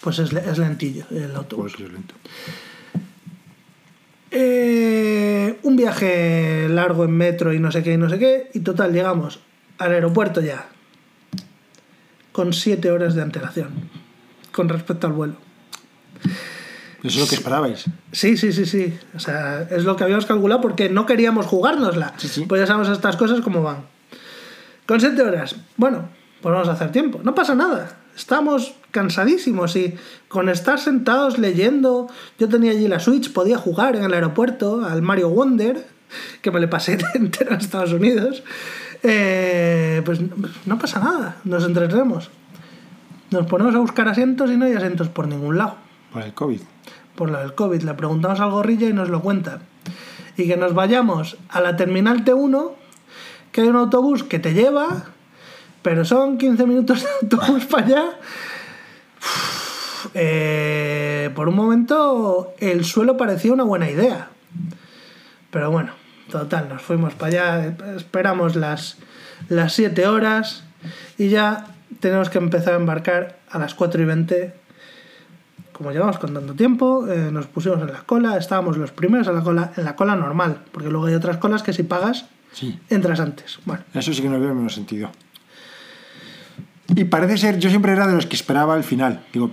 Pues 0.00 0.18
es, 0.18 0.32
es 0.32 0.58
lentillo 0.58 1.04
el 1.10 1.34
autobús. 1.36 1.74
Pues 1.76 1.86
es 1.86 1.92
lento. 1.92 2.14
Eh, 4.36 5.60
un 5.62 5.76
viaje 5.76 6.68
largo 6.68 7.04
en 7.04 7.12
metro 7.12 7.52
y 7.52 7.60
no 7.60 7.70
sé 7.70 7.84
qué 7.84 7.92
y 7.92 7.96
no 7.96 8.08
sé 8.10 8.18
qué. 8.18 8.50
Y 8.52 8.60
total, 8.60 8.92
llegamos 8.92 9.38
al 9.78 9.92
aeropuerto 9.92 10.40
ya. 10.40 10.66
Con 12.32 12.52
7 12.52 12.90
horas 12.90 13.14
de 13.14 13.22
antelación. 13.22 13.70
Con 14.50 14.68
respecto 14.68 15.06
al 15.06 15.12
vuelo. 15.12 15.34
Eso 17.04 17.08
es 17.08 17.16
lo 17.16 17.28
que 17.28 17.36
esperabais. 17.36 17.84
Sí, 18.10 18.36
sí, 18.36 18.52
sí, 18.52 18.66
sí. 18.66 18.98
O 19.14 19.20
sea, 19.20 19.68
es 19.70 19.84
lo 19.84 19.94
que 19.94 20.02
habíamos 20.02 20.26
calculado 20.26 20.60
porque 20.60 20.88
no 20.88 21.06
queríamos 21.06 21.46
jugárnosla. 21.46 22.14
Sí, 22.16 22.26
sí. 22.26 22.44
Pues 22.48 22.60
ya 22.60 22.66
sabemos 22.66 22.88
estas 22.88 23.16
cosas 23.16 23.40
cómo 23.40 23.62
van. 23.62 23.84
Con 24.84 25.00
7 25.00 25.22
horas. 25.22 25.54
Bueno, 25.76 26.08
pues 26.42 26.52
vamos 26.52 26.68
a 26.68 26.72
hacer 26.72 26.90
tiempo. 26.90 27.20
No 27.22 27.36
pasa 27.36 27.54
nada. 27.54 27.98
Estamos 28.16 28.74
cansadísimos 28.94 29.74
y 29.74 29.96
con 30.28 30.48
estar 30.48 30.78
sentados 30.78 31.36
leyendo. 31.36 32.06
Yo 32.38 32.48
tenía 32.48 32.70
allí 32.70 32.86
la 32.86 33.00
Switch, 33.00 33.32
podía 33.32 33.58
jugar 33.58 33.96
en 33.96 34.04
el 34.04 34.14
aeropuerto 34.14 34.86
al 34.86 35.02
Mario 35.02 35.30
Wonder. 35.30 35.84
que 36.40 36.52
me 36.52 36.60
le 36.60 36.68
pasé 36.68 36.96
entero 37.14 37.52
a 37.52 37.56
Estados 37.56 37.92
Unidos, 37.92 38.44
eh, 39.02 40.00
pues 40.04 40.20
no 40.64 40.78
pasa 40.78 41.00
nada, 41.00 41.36
nos 41.42 41.64
entretenemos. 41.64 42.30
Nos 43.32 43.46
ponemos 43.46 43.74
a 43.74 43.78
buscar 43.78 44.06
asientos 44.08 44.48
y 44.52 44.56
no 44.56 44.64
hay 44.64 44.74
asientos 44.74 45.08
por 45.08 45.26
ningún 45.26 45.58
lado. 45.58 45.74
Por 46.12 46.22
el 46.22 46.32
COVID. 46.32 46.60
Por 47.16 47.30
lo 47.30 47.40
del 47.40 47.54
COVID. 47.54 47.82
Le 47.82 47.94
preguntamos 47.94 48.38
al 48.38 48.50
gorrilla 48.52 48.88
y 48.88 48.92
nos 48.92 49.08
lo 49.08 49.22
cuenta. 49.22 49.58
Y 50.36 50.46
que 50.46 50.56
nos 50.56 50.72
vayamos 50.72 51.36
a 51.48 51.60
la 51.60 51.74
terminal 51.74 52.24
T1, 52.24 52.70
que 53.50 53.62
hay 53.62 53.68
un 53.68 53.76
autobús 53.76 54.22
que 54.22 54.38
te 54.38 54.54
lleva, 54.54 55.06
pero 55.82 56.04
son 56.04 56.38
15 56.38 56.64
minutos 56.66 57.02
de 57.02 57.36
autobús 57.36 57.64
para 57.64 57.86
allá. 57.86 58.04
Eh, 60.14 61.30
por 61.34 61.48
un 61.48 61.56
momento 61.56 62.52
el 62.58 62.84
suelo 62.84 63.16
parecía 63.16 63.52
una 63.52 63.64
buena 63.64 63.90
idea. 63.90 64.28
Pero 65.50 65.70
bueno, 65.70 65.92
total, 66.30 66.68
nos 66.68 66.82
fuimos 66.82 67.14
para 67.14 67.28
allá, 67.60 67.76
esperamos 67.96 68.56
las, 68.56 68.96
las 69.48 69.72
7 69.72 70.06
horas 70.06 70.64
y 71.18 71.28
ya 71.28 71.66
tenemos 72.00 72.28
que 72.28 72.38
empezar 72.38 72.74
a 72.74 72.76
embarcar 72.76 73.38
a 73.50 73.58
las 73.58 73.74
4 73.74 74.02
y 74.02 74.04
20. 74.04 74.54
Como 75.72 75.90
llevamos 75.90 76.18
con 76.18 76.34
tanto 76.34 76.54
tiempo, 76.54 77.08
eh, 77.08 77.30
nos 77.32 77.46
pusimos 77.46 77.80
en 77.80 77.88
la 77.92 78.02
cola, 78.02 78.36
estábamos 78.36 78.76
los 78.76 78.92
primeros 78.92 79.26
en 79.26 79.34
la 79.34 79.42
cola, 79.42 79.72
en 79.76 79.84
la 79.84 79.96
cola 79.96 80.14
normal, 80.14 80.58
porque 80.70 80.88
luego 80.88 81.06
hay 81.06 81.14
otras 81.14 81.38
colas 81.38 81.62
que 81.62 81.72
si 81.72 81.82
pagas, 81.82 82.26
Sí. 82.52 82.78
entras 82.90 83.18
antes. 83.18 83.58
Bueno, 83.64 83.82
Eso 83.94 84.12
sí 84.12 84.22
que 84.22 84.28
no 84.28 84.38
veo 84.38 84.54
menos 84.54 84.74
sentido. 84.74 85.10
Y 86.88 87.04
parece 87.04 87.38
ser, 87.38 87.58
yo 87.58 87.70
siempre 87.70 87.92
era 87.92 88.06
de 88.06 88.14
los 88.14 88.26
que 88.26 88.36
esperaba 88.36 88.74
al 88.74 88.84
final. 88.84 89.24
Digo, 89.32 89.50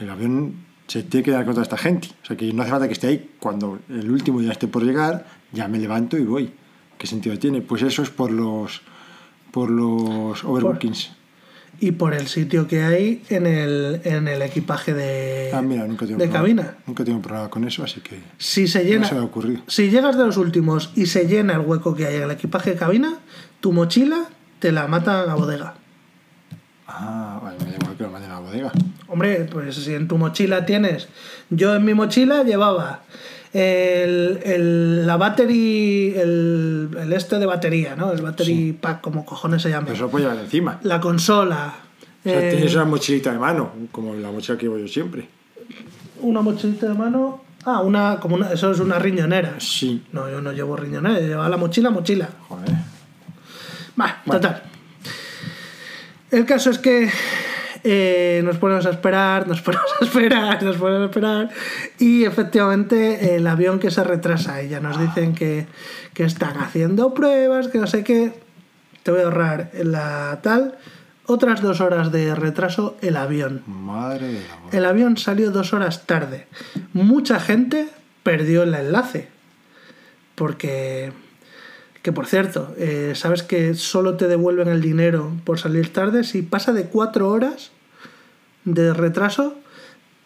el 0.00 0.10
avión 0.10 0.54
se 0.88 1.02
tiene 1.04 1.24
que 1.24 1.30
dar 1.30 1.44
con 1.44 1.54
toda 1.54 1.62
esta 1.62 1.76
gente. 1.78 2.08
O 2.22 2.26
sea, 2.26 2.36
que 2.36 2.52
no 2.52 2.62
hace 2.62 2.70
falta 2.70 2.86
que 2.86 2.92
esté 2.94 3.06
ahí. 3.06 3.30
Cuando 3.38 3.78
el 3.88 4.10
último 4.10 4.40
ya 4.42 4.52
esté 4.52 4.66
por 4.68 4.82
llegar, 4.84 5.26
ya 5.52 5.68
me 5.68 5.78
levanto 5.78 6.18
y 6.18 6.24
voy. 6.24 6.52
¿Qué 6.98 7.06
sentido 7.06 7.38
tiene? 7.38 7.60
Pues 7.60 7.82
eso 7.82 8.02
es 8.02 8.10
por 8.10 8.30
los 8.30 8.82
por 9.50 9.70
los 9.70 10.42
overbookings. 10.44 11.10
y 11.78 11.92
por 11.92 12.14
el 12.14 12.26
sitio 12.26 12.66
que 12.66 12.82
hay 12.84 13.22
en 13.28 13.46
el, 13.46 14.00
en 14.04 14.26
el 14.26 14.40
equipaje 14.40 14.94
de, 14.94 15.50
Ah, 15.52 15.60
mira, 15.60 15.86
nunca 15.86 16.06
tengo 16.06 16.18
de 16.18 16.26
problema. 16.28 16.62
cabina. 16.62 16.78
Nunca 16.86 17.04
tengo 17.04 17.16
un 17.18 17.22
problema 17.22 17.50
con 17.50 17.64
eso, 17.64 17.84
así 17.84 18.00
que 18.00 18.18
Si 18.38 18.66
se 18.66 18.82
no 18.82 18.88
llena, 18.88 19.08
se 19.08 19.14
me 19.14 19.20
ha 19.20 19.24
ocurrido. 19.24 19.60
si 19.66 19.90
llegas 19.90 20.16
de 20.16 20.24
los 20.24 20.38
últimos 20.38 20.90
y 20.96 21.04
se 21.06 21.26
llena 21.26 21.52
el 21.54 21.60
hueco 21.60 21.94
que 21.94 22.06
hay 22.06 22.16
en 22.16 22.22
el 22.22 22.30
equipaje 22.30 22.70
de 22.70 22.76
cabina, 22.76 23.18
tu 23.60 23.72
mochila 23.72 24.24
te 24.58 24.72
la 24.72 24.86
mata 24.86 25.20
a 25.22 25.26
la 25.26 25.34
bodega. 25.34 25.74
Ah, 26.94 27.40
vale, 27.42 27.56
me 27.64 27.70
da 27.70 27.76
igual 27.80 27.96
que 27.96 28.02
lo 28.04 28.10
manden 28.10 28.30
a 28.30 28.34
la 28.34 28.40
bodega. 28.40 28.72
Hombre, 29.08 29.48
pues 29.50 29.74
si 29.76 29.94
en 29.94 30.08
tu 30.08 30.18
mochila 30.18 30.66
tienes. 30.66 31.08
Yo 31.50 31.74
en 31.74 31.84
mi 31.84 31.94
mochila 31.94 32.42
llevaba 32.44 33.00
el, 33.52 34.40
el- 34.44 35.06
la 35.06 35.16
battery. 35.16 36.14
El, 36.16 36.90
el 37.00 37.12
este 37.14 37.38
de 37.38 37.46
batería, 37.46 37.96
¿no? 37.96 38.12
El 38.12 38.20
battery 38.22 38.72
pack, 38.78 39.00
como 39.00 39.24
cojones 39.24 39.62
se 39.62 39.70
llama. 39.70 39.90
Eso 39.92 40.02
lo 40.02 40.10
puedo 40.10 40.28
llevar 40.28 40.44
encima. 40.44 40.78
La 40.82 41.00
consola. 41.00 41.74
O 42.24 42.28
sea, 42.28 42.38
eh, 42.48 42.50
tienes 42.52 42.74
una 42.74 42.84
mochilita 42.84 43.32
de 43.32 43.38
mano, 43.38 43.72
como 43.90 44.14
la 44.14 44.30
mochila 44.30 44.56
que 44.58 44.66
llevo 44.66 44.78
yo 44.78 44.86
siempre. 44.88 45.28
una 46.20 46.40
mochilita 46.42 46.86
de 46.88 46.94
mano. 46.94 47.42
Ah, 47.64 47.80
una, 47.80 48.18
como 48.20 48.34
una, 48.36 48.52
eso 48.52 48.70
es 48.72 48.80
una 48.80 48.98
riñonera. 48.98 49.54
Sí. 49.60 50.02
No, 50.12 50.28
yo 50.28 50.40
no 50.40 50.52
llevo 50.52 50.76
riñonera, 50.76 51.20
yo 51.20 51.26
llevaba 51.28 51.48
la 51.48 51.56
mochila, 51.56 51.90
mochila. 51.90 52.28
Joder. 52.48 52.70
Va, 54.00 54.20
total. 54.26 54.62
El 56.32 56.46
caso 56.46 56.70
es 56.70 56.78
que 56.78 57.10
eh, 57.84 58.40
nos 58.44 58.56
ponemos 58.56 58.86
a 58.86 58.90
esperar, 58.90 59.46
nos 59.46 59.60
ponemos 59.62 59.90
a 60.00 60.04
esperar, 60.04 60.62
nos 60.62 60.76
ponemos 60.76 61.02
a 61.02 61.04
esperar. 61.06 61.50
Y 61.98 62.24
efectivamente 62.24 63.36
el 63.36 63.46
avión 63.46 63.78
que 63.78 63.90
se 63.90 64.02
retrasa 64.02 64.62
y 64.62 64.68
ya 64.68 64.80
nos 64.80 64.98
dicen 64.98 65.34
que, 65.34 65.66
que 66.14 66.24
están 66.24 66.56
haciendo 66.58 67.14
pruebas, 67.14 67.68
que 67.68 67.78
no 67.78 67.86
sé 67.86 68.02
qué. 68.02 68.32
Te 69.02 69.10
voy 69.10 69.20
a 69.20 69.24
ahorrar 69.24 69.70
la 69.74 70.40
tal. 70.42 70.78
Otras 71.26 71.60
dos 71.60 71.80
horas 71.80 72.10
de 72.12 72.34
retraso 72.34 72.96
el 73.00 73.16
avión. 73.16 73.62
Madre 73.66 74.28
de 74.28 74.40
la 74.40 74.78
El 74.78 74.84
avión 74.84 75.16
salió 75.16 75.50
dos 75.50 75.72
horas 75.72 76.06
tarde. 76.06 76.46
Mucha 76.92 77.40
gente 77.40 77.88
perdió 78.22 78.62
el 78.62 78.74
enlace. 78.74 79.28
Porque, 80.34 81.12
que 82.02 82.12
por 82.12 82.26
cierto, 82.26 82.74
eh, 82.78 83.12
sabes 83.14 83.42
que 83.42 83.74
solo 83.74 84.16
te 84.16 84.26
devuelven 84.26 84.68
el 84.68 84.80
dinero 84.80 85.30
por 85.44 85.58
salir 85.58 85.92
tarde 85.92 86.24
si 86.24 86.42
pasa 86.42 86.72
de 86.72 86.86
cuatro 86.86 87.28
horas 87.28 87.70
de 88.64 88.92
retraso 88.92 89.54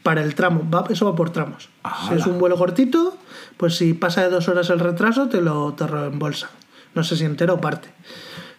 para 0.02 0.22
el 0.22 0.34
tramo. 0.34 0.68
Va, 0.70 0.86
eso 0.88 1.04
va 1.06 1.14
por 1.14 1.30
tramos. 1.30 1.68
Si 2.08 2.14
es 2.14 2.26
un 2.26 2.38
vuelo 2.38 2.56
cortito, 2.56 3.16
pues 3.56 3.76
si 3.76 3.92
pasa 3.92 4.22
de 4.22 4.30
dos 4.30 4.48
horas 4.48 4.70
el 4.70 4.80
retraso, 4.80 5.28
te 5.28 5.40
lo 5.40 5.74
te 5.74 5.86
reembolsan. 5.86 6.50
No 6.94 7.04
sé 7.04 7.16
si 7.16 7.24
entero 7.24 7.54
o 7.54 7.60
parte. 7.60 7.90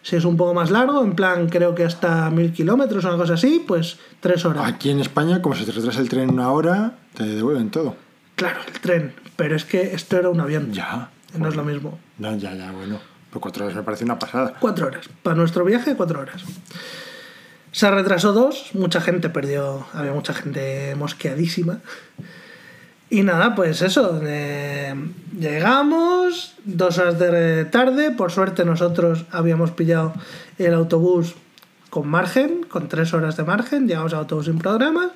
Si 0.02 0.14
es 0.14 0.24
un 0.24 0.36
poco 0.36 0.54
más 0.54 0.70
largo, 0.70 1.02
en 1.02 1.14
plan 1.14 1.48
creo 1.48 1.74
que 1.74 1.84
hasta 1.84 2.30
mil 2.30 2.52
kilómetros 2.52 3.04
o 3.04 3.08
una 3.08 3.18
cosa 3.18 3.34
así, 3.34 3.64
pues 3.66 3.98
tres 4.20 4.44
horas. 4.44 4.64
Aquí 4.66 4.90
en 4.90 5.00
España, 5.00 5.42
como 5.42 5.56
se 5.56 5.64
te 5.64 5.72
retrasa 5.72 6.00
el 6.00 6.08
tren 6.08 6.30
una 6.30 6.52
hora, 6.52 6.98
te 7.14 7.24
devuelven 7.24 7.70
todo. 7.70 7.96
Claro, 8.36 8.60
el 8.66 8.80
tren. 8.80 9.12
Pero 9.34 9.56
es 9.56 9.64
que 9.64 9.94
esto 9.94 10.16
era 10.16 10.28
un 10.28 10.40
avión. 10.40 10.72
Ya. 10.72 11.10
No 11.36 11.48
es 11.48 11.56
lo 11.56 11.64
mismo. 11.64 11.98
No, 12.18 12.36
ya, 12.36 12.54
ya, 12.54 12.72
bueno. 12.72 13.00
Pero 13.30 13.40
cuatro 13.40 13.64
horas 13.64 13.76
me 13.76 13.82
parece 13.82 14.04
una 14.04 14.18
pasada. 14.18 14.54
Cuatro 14.58 14.86
horas. 14.86 15.08
Para 15.22 15.36
nuestro 15.36 15.64
viaje, 15.64 15.94
cuatro 15.96 16.20
horas. 16.20 16.42
Se 17.72 17.90
retrasó 17.90 18.32
dos. 18.32 18.70
Mucha 18.74 19.00
gente 19.00 19.28
perdió. 19.28 19.86
Había 19.92 20.12
mucha 20.12 20.34
gente 20.34 20.94
mosqueadísima. 20.96 21.80
Y 23.10 23.22
nada, 23.22 23.54
pues 23.54 23.82
eso. 23.82 24.20
eh, 24.24 24.94
llegamos. 25.38 26.54
Dos 26.64 26.98
horas 26.98 27.18
de 27.18 27.64
tarde. 27.66 28.10
Por 28.10 28.32
suerte, 28.32 28.64
nosotros 28.64 29.26
habíamos 29.30 29.70
pillado 29.70 30.14
el 30.58 30.74
autobús 30.74 31.34
con 31.90 32.08
margen, 32.08 32.64
con 32.64 32.88
tres 32.88 33.14
horas 33.14 33.36
de 33.36 33.44
margen. 33.44 33.86
Llegamos 33.86 34.12
al 34.12 34.20
autobús 34.20 34.46
sin 34.46 34.58
problemas. 34.58 35.08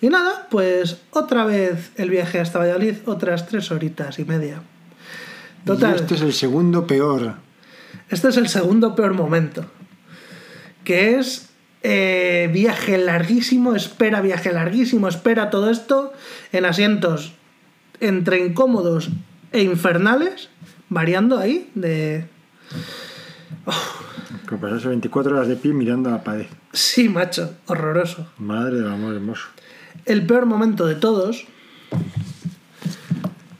Y 0.00 0.08
nada, 0.08 0.48
pues 0.50 0.98
otra 1.10 1.44
vez 1.44 1.92
el 1.96 2.10
viaje 2.10 2.40
hasta 2.40 2.58
Valladolid. 2.58 2.96
Otras 3.06 3.46
tres 3.46 3.70
horitas 3.70 4.18
y 4.18 4.24
media. 4.24 4.62
Total. 5.64 5.92
Y 5.92 5.96
este 5.96 6.14
es 6.14 6.22
el 6.22 6.32
segundo 6.32 6.86
peor. 6.86 7.34
Este 8.08 8.28
es 8.28 8.36
el 8.36 8.48
segundo 8.48 8.94
peor 8.94 9.14
momento. 9.14 9.66
Que 10.84 11.18
es 11.18 11.50
eh, 11.82 12.50
viaje 12.52 12.98
larguísimo, 12.98 13.74
espera 13.74 14.20
viaje 14.20 14.52
larguísimo, 14.52 15.08
espera 15.08 15.50
todo 15.50 15.70
esto 15.70 16.12
en 16.52 16.64
asientos 16.66 17.32
entre 18.00 18.44
incómodos 18.44 19.10
e 19.52 19.62
infernales, 19.62 20.48
variando 20.88 21.38
ahí 21.38 21.70
de... 21.74 22.26
Que 24.48 24.56
pasarse 24.56 24.88
24 24.88 25.36
horas 25.36 25.48
de 25.48 25.56
pie 25.56 25.72
mirando 25.72 26.08
a 26.08 26.12
la 26.12 26.24
pared. 26.24 26.46
Sí, 26.72 27.08
macho, 27.08 27.54
horroroso. 27.66 28.26
Madre 28.38 28.76
del 28.76 28.88
amor 28.88 29.14
hermoso. 29.14 29.46
El 30.06 30.26
peor 30.26 30.46
momento 30.46 30.86
de 30.86 30.94
todos 30.94 31.46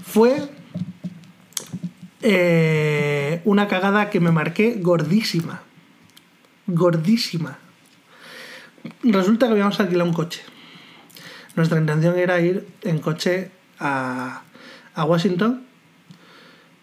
fue 0.04 0.48
eh, 2.22 3.40
una 3.44 3.68
cagada 3.68 4.10
que 4.10 4.20
me 4.20 4.30
marqué 4.30 4.76
gordísima. 4.80 5.62
Gordísima. 6.66 7.58
Resulta 9.02 9.46
que 9.46 9.52
habíamos 9.52 9.80
alquilado 9.80 10.08
un 10.08 10.14
coche. 10.14 10.42
Nuestra 11.56 11.78
intención 11.78 12.18
era 12.18 12.40
ir 12.40 12.66
en 12.82 12.98
coche 12.98 13.50
a, 13.78 14.42
Washington, 14.96 15.64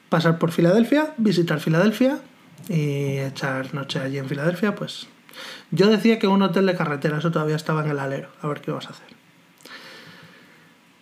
pasar 0.09 0.39
por 0.39 0.51
Filadelfia, 0.51 1.13
visitar 1.17 1.59
Filadelfia 1.59 2.19
y 2.67 3.17
echar 3.19 3.73
noche 3.75 3.99
allí 3.99 4.17
en 4.17 4.27
Filadelfia. 4.27 4.75
Pues 4.75 5.07
yo 5.71 5.87
decía 5.87 6.17
que 6.17 6.27
un 6.27 6.41
hotel 6.41 6.65
de 6.65 6.75
carretera, 6.75 7.19
eso 7.19 7.31
todavía 7.31 7.55
estaba 7.55 7.83
en 7.83 7.91
el 7.91 7.99
alero, 7.99 8.29
a 8.41 8.47
ver 8.47 8.61
qué 8.61 8.71
vas 8.71 8.87
a 8.87 8.89
hacer. 8.89 9.07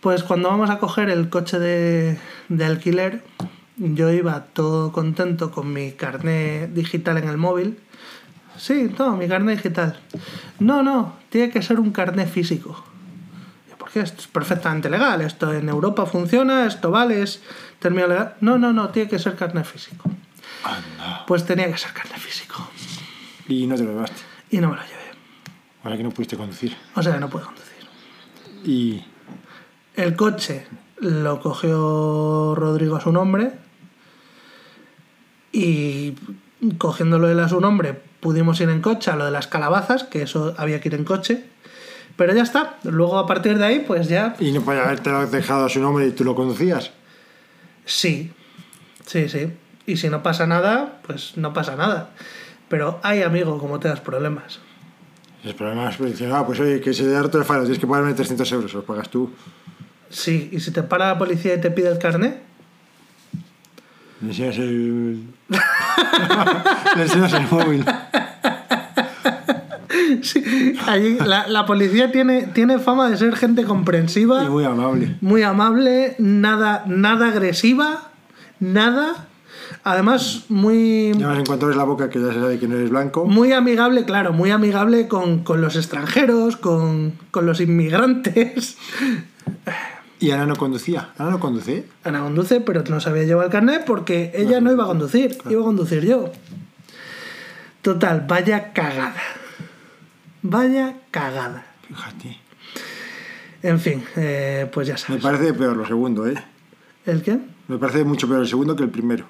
Pues 0.01 0.23
cuando 0.23 0.49
vamos 0.49 0.69
a 0.69 0.77
coger 0.77 1.09
el 1.09 1.29
coche 1.29 1.57
de, 1.57 2.19
de 2.49 2.65
alquiler, 2.65 3.23
yo 3.77 4.11
iba 4.11 4.45
todo 4.45 4.91
contento 4.91 5.51
con 5.51 5.73
mi 5.73 5.91
carné 5.91 6.67
digital 6.67 7.17
en 7.17 7.27
el 7.27 7.37
móvil. 7.37 7.79
Sí, 8.57 8.89
todo, 8.95 9.17
mi 9.17 9.27
carné 9.27 9.55
digital. 9.55 9.99
No, 10.59 10.81
no, 10.81 11.17
tiene 11.29 11.49
que 11.51 11.61
ser 11.61 11.79
un 11.79 11.91
carné 11.91 12.25
físico. 12.25 12.85
Yo, 13.69 13.77
¿Por 13.77 13.89
qué? 13.91 13.99
Esto 13.99 14.21
es 14.21 14.27
perfectamente 14.27 14.89
legal. 14.89 15.21
Esto 15.21 15.53
en 15.53 15.67
Europa 15.67 16.05
funciona, 16.05 16.65
esto 16.65 16.89
vale, 16.89 17.21
es 17.21 17.41
término 17.79 18.07
legal. 18.07 18.35
No, 18.39 18.57
no, 18.57 18.71
no, 18.71 18.89
tiene 18.89 19.09
que 19.09 19.19
ser 19.19 19.35
carné 19.35 19.63
físico. 19.65 20.09
Anda. 20.63 21.25
Pues 21.27 21.45
tenía 21.45 21.69
que 21.69 21.77
ser 21.77 21.91
carné 21.91 22.17
físico. 22.17 22.69
Y 23.47 23.67
no 23.67 23.75
te 23.75 23.83
lo 23.83 23.91
llevaste. 23.91 24.21
Y 24.51 24.59
no 24.59 24.69
me 24.69 24.77
lo 24.77 24.81
llevé. 24.83 24.95
Ahora 25.83 25.97
que 25.97 26.03
no 26.03 26.11
pudiste 26.11 26.37
conducir. 26.37 26.75
O 26.95 27.03
sea 27.03 27.13
que 27.13 27.19
no 27.19 27.29
puedo 27.29 27.45
conducir. 27.45 27.75
Y. 28.63 29.03
El 29.95 30.15
coche 30.15 30.67
lo 30.99 31.39
cogió 31.39 32.53
Rodrigo 32.55 32.97
a 32.97 33.01
su 33.01 33.13
nombre 33.13 33.64
y 35.51 36.13
cogiéndolo 36.77 37.29
él 37.29 37.39
a 37.39 37.49
su 37.49 37.59
nombre 37.61 37.99
pudimos 38.19 38.59
ir 38.59 38.69
en 38.69 38.81
coche 38.81 39.11
a 39.11 39.15
lo 39.15 39.25
de 39.25 39.31
las 39.31 39.47
calabazas, 39.47 40.03
que 40.03 40.23
eso 40.23 40.55
había 40.57 40.81
que 40.81 40.89
ir 40.89 40.95
en 40.95 41.03
coche. 41.05 41.45
Pero 42.17 42.33
ya 42.33 42.43
está. 42.43 42.77
Luego 42.83 43.17
a 43.19 43.27
partir 43.27 43.57
de 43.57 43.65
ahí, 43.65 43.83
pues 43.85 44.07
ya 44.07 44.35
Y 44.39 44.51
no 44.51 44.61
podía 44.61 44.83
haberte 44.83 45.11
dejado 45.27 45.65
a 45.65 45.69
su 45.69 45.79
nombre 45.79 46.07
y 46.07 46.11
tú 46.11 46.23
lo 46.23 46.33
conducías. 46.35 46.91
sí. 47.85 48.31
Sí, 49.05 49.29
sí. 49.29 49.51
Y 49.85 49.97
si 49.97 50.09
no 50.09 50.23
pasa 50.23 50.47
nada, 50.47 50.99
pues 51.05 51.37
no 51.37 51.53
pasa 51.53 51.75
nada. 51.75 52.09
Pero 52.69 52.99
hay 53.03 53.21
amigo, 53.21 53.59
como 53.59 53.79
te 53.79 53.87
das 53.87 53.99
problemas. 53.99 54.59
El 55.43 55.53
problema 55.53 55.91
es 55.91 55.97
que 55.97 56.05
dicen, 56.05 56.31
ah, 56.33 56.43
pues 56.43 56.59
oye, 56.59 56.81
que 56.81 56.91
se 56.91 57.07
da 57.07 57.21
otro 57.21 57.45
faro, 57.45 57.61
tienes 57.61 57.77
que 57.77 57.85
pagarme 57.85 58.15
300 58.15 58.51
euros, 58.53 58.73
los 58.73 58.83
pagas 58.83 59.09
tú. 59.09 59.31
Sí, 60.09 60.49
y 60.51 60.59
si 60.59 60.71
te 60.71 60.81
para 60.81 61.09
la 61.09 61.17
policía 61.19 61.53
y 61.53 61.61
te 61.61 61.69
pide 61.69 61.89
el 61.89 61.99
carnet, 61.99 62.41
Le 64.25 64.31
enseñas 64.31 64.57
el. 64.57 65.23
Le 66.95 67.01
enseñas 67.03 67.33
el 67.33 67.47
móvil. 67.47 67.85
sí, 70.23 70.75
allí 70.87 71.17
la, 71.23 71.47
la 71.47 71.65
policía 71.67 72.11
tiene, 72.11 72.47
tiene 72.47 72.79
fama 72.79 73.09
de 73.09 73.17
ser 73.17 73.35
gente 73.35 73.65
comprensiva. 73.65 74.43
Y 74.43 74.49
muy 74.49 74.65
amable. 74.65 75.15
muy 75.21 75.43
amable, 75.43 76.15
nada, 76.17 76.83
nada 76.87 77.27
agresiva, 77.27 78.09
nada. 78.59 79.27
Además, 79.83 80.45
muy, 80.49 81.11
además, 81.11 81.39
en 81.39 81.45
cuanto 81.45 81.67
ves 81.67 81.75
la 81.75 81.83
boca, 81.83 82.09
que 82.09 82.19
ya 82.19 82.33
se 82.33 82.39
sabe 82.39 82.57
que 82.57 82.67
no 82.67 82.75
eres 82.75 82.89
blanco. 82.89 83.25
muy 83.25 83.51
amigable, 83.51 84.05
claro, 84.05 84.33
muy 84.33 84.49
amigable 84.49 85.07
con, 85.07 85.43
con 85.43 85.61
los 85.61 85.75
extranjeros, 85.75 86.57
con, 86.57 87.13
con 87.29 87.45
los 87.45 87.61
inmigrantes. 87.61 88.77
Y 90.19 90.31
Ana 90.31 90.45
no 90.45 90.55
conducía. 90.55 91.09
Ana 91.17 91.31
no 91.31 91.39
conduce. 91.39 91.85
Ana 92.03 92.21
conduce, 92.21 92.61
pero 92.61 92.83
no 92.89 92.99
sabía 93.01 93.23
llevar 93.23 93.45
el 93.45 93.51
carnet 93.51 93.83
porque 93.85 94.31
ella 94.35 94.61
no 94.61 94.71
iba 94.71 94.83
a 94.85 94.87
conducir, 94.87 95.37
iba 95.49 95.61
a 95.61 95.65
conducir 95.65 96.05
yo. 96.05 96.31
Total, 97.81 98.25
vaya 98.27 98.71
cagada. 98.73 99.15
Vaya 100.41 100.95
cagada. 101.11 101.65
Fíjate. 101.87 102.37
En 103.61 103.79
fin, 103.79 104.03
eh, 104.15 104.69
pues 104.71 104.87
ya 104.87 104.93
Me 104.93 104.99
sabes. 104.99 105.23
parece 105.23 105.53
peor 105.53 105.75
lo 105.75 105.85
segundo, 105.85 106.27
¿eh? 106.27 106.35
¿El 107.05 107.21
qué? 107.21 107.39
Me 107.67 107.77
parece 107.77 108.03
mucho 108.03 108.27
peor 108.27 108.41
el 108.41 108.47
segundo 108.47 108.75
que 108.75 108.83
el 108.83 108.89
primero. 108.89 109.25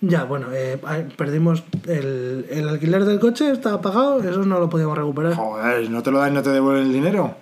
Ya, 0.00 0.24
bueno, 0.24 0.48
eh, 0.52 0.78
perdimos 1.16 1.64
el, 1.86 2.46
el 2.50 2.68
alquiler 2.68 3.04
del 3.06 3.18
coche, 3.20 3.50
estaba 3.50 3.80
pagado, 3.80 4.20
eso 4.20 4.44
no 4.44 4.58
lo 4.60 4.68
podíamos 4.68 4.98
recuperar. 4.98 5.34
Joder, 5.34 5.90
¿no 5.90 6.02
te 6.02 6.10
lo 6.10 6.18
dan 6.18 6.32
y 6.32 6.34
no 6.34 6.42
te 6.42 6.50
devuelven 6.50 6.86
el 6.88 6.92
dinero? 6.92 7.36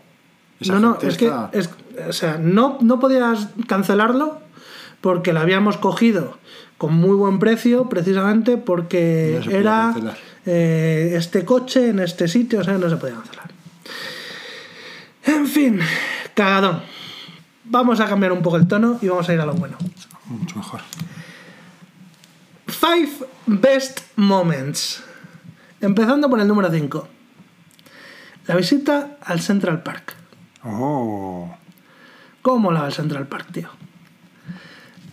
Esa 0.63 0.75
no, 0.75 0.81
no, 0.81 0.99
es 1.01 1.17
que, 1.17 1.33
es, 1.53 1.71
o 2.09 2.13
sea, 2.13 2.39
no, 2.39 2.79
no 2.81 2.99
podías 2.99 3.49
cancelarlo 3.67 4.41
porque 5.01 5.33
lo 5.33 5.41
habíamos 5.41 5.77
cogido 5.77 6.39
con 6.79 6.95
muy 6.95 7.15
buen 7.15 7.39
precio, 7.39 7.89
precisamente 7.89 8.57
porque 8.57 9.41
No 9.45 9.51
era 9.53 9.95
eh, 10.47 11.15
este 11.17 11.45
coche 11.45 11.91
en 11.91 12.01
este 12.01 12.27
sitio, 12.27 12.61
o 12.61 12.65
sea, 12.65 12.79
no 12.79 12.91
se 12.91 12.97
podía 12.97 13.15
cancelar. 13.15 13.51
En 15.25 15.47
fin, 15.47 15.81
cagadón. 16.35 16.83
Vamos 17.65 18.01
a 18.01 18.07
cambiar 18.07 18.33
un 18.33 18.43
poco 18.43 18.57
el 18.57 18.67
tono 18.67 18.99
y 19.01 19.09
vamos 19.09 19.29
a 19.29 19.33
ir 19.33 19.41
a 19.41 19.47
lo 19.47 19.55
bueno. 19.55 19.77
Mucho 20.27 20.57
mejor. 20.57 20.81
Five 22.67 23.29
Best 23.47 24.01
Moments. 24.17 25.03
Empezando 25.81 26.29
por 26.29 26.41
el 26.41 26.49
número 26.49 26.71
5. 26.71 27.09
La 28.47 28.57
visita 28.57 29.19
al 29.21 29.41
Central 29.41 29.83
Park. 29.83 30.17
Oh, 30.65 31.55
¿Cómo 32.43 32.59
molaba 32.59 32.87
el 32.87 32.93
Central 32.93 33.27
Park, 33.27 33.53
tío? 33.53 33.69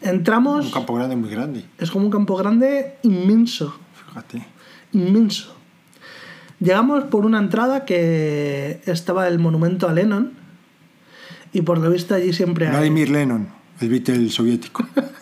Entramos. 0.01 0.65
un 0.65 0.71
campo 0.71 0.95
grande, 0.95 1.15
muy 1.15 1.29
grande. 1.29 1.65
Es 1.77 1.91
como 1.91 2.05
un 2.05 2.11
campo 2.11 2.35
grande 2.35 2.97
inmenso. 3.03 3.77
Fíjate. 4.07 4.45
Inmenso. 4.93 5.55
Llegamos 6.59 7.05
por 7.05 7.25
una 7.25 7.39
entrada 7.39 7.85
que 7.85 8.81
estaba 8.85 9.27
el 9.27 9.39
monumento 9.39 9.87
a 9.87 9.93
Lennon. 9.93 10.33
Y 11.53 11.61
por 11.61 11.79
lo 11.79 11.89
visto 11.89 12.15
allí 12.15 12.33
siempre 12.33 12.67
hay. 12.67 12.71
Vladimir 12.71 13.09
Lenin, 13.09 13.47
el 13.79 13.89
Beatle 13.89 14.29
soviético. 14.29 14.85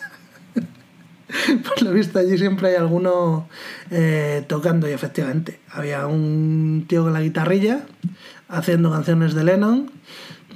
Por 1.68 1.82
lo 1.82 1.92
visto 1.92 2.18
allí 2.18 2.38
siempre 2.38 2.68
hay 2.68 2.74
alguno 2.76 3.48
eh, 3.90 4.44
tocando 4.46 4.88
y 4.88 4.92
efectivamente 4.92 5.60
había 5.70 6.06
un 6.06 6.84
tío 6.88 7.04
con 7.04 7.12
la 7.12 7.20
guitarrilla 7.20 7.80
haciendo 8.48 8.90
canciones 8.90 9.34
de 9.34 9.44
Lennon, 9.44 9.90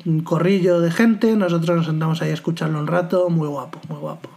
un 0.07 0.21
corrillo 0.21 0.81
de 0.81 0.91
gente, 0.91 1.37
nosotros 1.37 1.77
nos 1.77 1.87
sentamos 1.87 2.23
ahí 2.23 2.31
a 2.31 2.35
escucharlo 2.35 2.79
un 2.79 2.87
rato, 2.87 3.29
muy 3.31 3.49
guapo, 3.49 3.81
muy 3.89 3.99
guapo. 3.99 4.31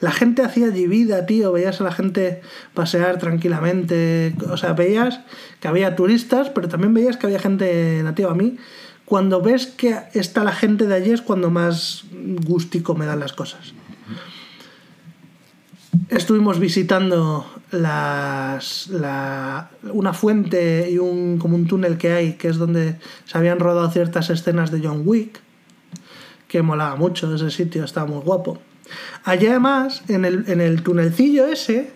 La 0.00 0.10
gente 0.10 0.42
hacía 0.42 0.66
allí 0.66 0.86
vida, 0.86 1.26
tío, 1.26 1.52
veías 1.52 1.80
a 1.80 1.84
la 1.84 1.92
gente 1.92 2.42
pasear 2.74 3.18
tranquilamente, 3.18 4.34
o 4.50 4.56
sea, 4.56 4.72
veías 4.72 5.20
que 5.60 5.68
había 5.68 5.96
turistas, 5.96 6.50
pero 6.50 6.68
también 6.68 6.94
veías 6.94 7.16
que 7.16 7.26
había 7.26 7.38
gente 7.38 8.00
nativa. 8.02 8.32
A 8.32 8.34
mí, 8.34 8.56
cuando 9.04 9.40
ves 9.40 9.66
que 9.66 9.96
está 10.14 10.44
la 10.44 10.52
gente 10.52 10.86
de 10.86 10.94
allí 10.94 11.10
es 11.10 11.22
cuando 11.22 11.50
más 11.50 12.04
gustico 12.44 12.94
me 12.94 13.06
dan 13.06 13.20
las 13.20 13.32
cosas. 13.32 13.74
Estuvimos 16.08 16.58
visitando 16.58 17.46
las, 17.70 18.88
la- 18.88 19.70
una 19.92 20.12
fuente 20.14 20.88
y 20.90 20.98
un, 20.98 21.38
como 21.38 21.54
un 21.56 21.66
túnel 21.66 21.98
que 21.98 22.12
hay, 22.12 22.32
que 22.34 22.48
es 22.48 22.56
donde 22.56 22.96
se 23.26 23.36
habían 23.38 23.58
rodado 23.60 23.90
ciertas 23.90 24.30
escenas 24.30 24.70
de 24.70 24.80
John 24.86 25.02
Wick, 25.04 25.40
que 26.48 26.62
molaba 26.62 26.96
mucho 26.96 27.34
ese 27.34 27.50
sitio, 27.50 27.84
estaba 27.84 28.06
muy 28.06 28.20
guapo. 28.20 28.58
Allí 29.24 29.46
además, 29.46 30.02
en 30.08 30.24
el, 30.24 30.44
en 30.48 30.60
el 30.60 30.82
ese, 31.46 31.90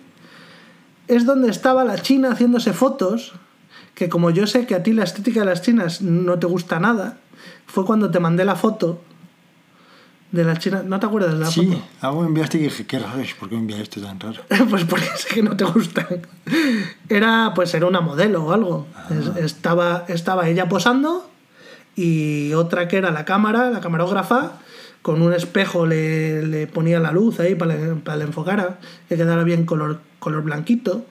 es 1.09 1.25
donde 1.25 1.51
estaba 1.51 1.85
la 1.85 2.01
China 2.01 2.33
haciéndose 2.33 2.73
fotos, 2.73 3.33
que 3.95 4.09
como 4.11 4.31
yo 4.31 4.47
sé 4.47 4.67
que 4.67 4.75
a 4.75 4.83
ti 4.83 4.93
la 4.93 5.05
estética 5.05 5.41
de 5.41 5.47
las 5.47 5.63
chinas 5.63 6.03
no 6.03 6.39
te 6.39 6.47
gusta 6.47 6.81
nada, 6.81 7.19
fue 7.67 7.87
cuando 7.87 8.11
te 8.11 8.21
mandé 8.21 8.45
la 8.45 8.57
foto 8.57 9.01
de 10.33 10.45
la 10.45 10.57
China. 10.59 10.83
¿No 10.85 10.99
te 11.01 11.07
acuerdas 11.07 11.33
de 11.33 11.39
la 11.39 11.47
Sí, 11.47 11.67
foto? 11.67 11.83
algo 12.01 12.21
me 12.23 12.27
enviaste 12.29 12.59
y 12.59 12.63
dije, 12.63 12.87
qué 12.87 12.99
raro 12.99 13.21
es, 13.21 13.33
¿por 13.35 13.49
qué 13.49 13.55
me 13.55 13.63
envía 13.63 13.81
esto 13.81 14.01
tan 14.01 14.19
raro? 14.21 14.43
Pues 14.71 14.85
porque 14.85 15.07
sé 15.17 15.29
que 15.35 15.43
no 15.43 15.57
te 15.57 15.65
gustan. 15.65 16.07
Era, 17.09 17.53
pues 17.55 17.73
era 17.75 17.87
una 17.87 18.01
modelo 18.01 18.45
o 18.45 18.53
algo. 18.53 18.87
Es- 19.11 19.45
Estaba, 19.45 20.05
estaba 20.09 20.49
ella 20.49 20.69
posando 20.69 21.31
y 21.95 22.53
otra 22.55 22.89
que 22.89 22.97
era 22.99 23.11
la 23.11 23.25
cámara, 23.25 23.71
la 23.71 23.81
camarógrafa, 23.81 24.59
con 25.03 25.23
un 25.23 25.33
espejo 25.33 25.87
le, 25.87 26.45
le 26.47 26.67
ponía 26.67 26.99
la 27.01 27.13
luz 27.13 27.39
ahí 27.41 27.55
para, 27.55 27.77
que- 27.77 27.87
para 27.95 28.17
que 28.17 28.19
le 28.19 28.25
enfocara, 28.25 28.79
que 29.09 29.17
quedara 29.17 29.45
bien 29.45 29.65
color, 29.65 30.01
color 30.19 30.43
blanquito, 30.43 31.07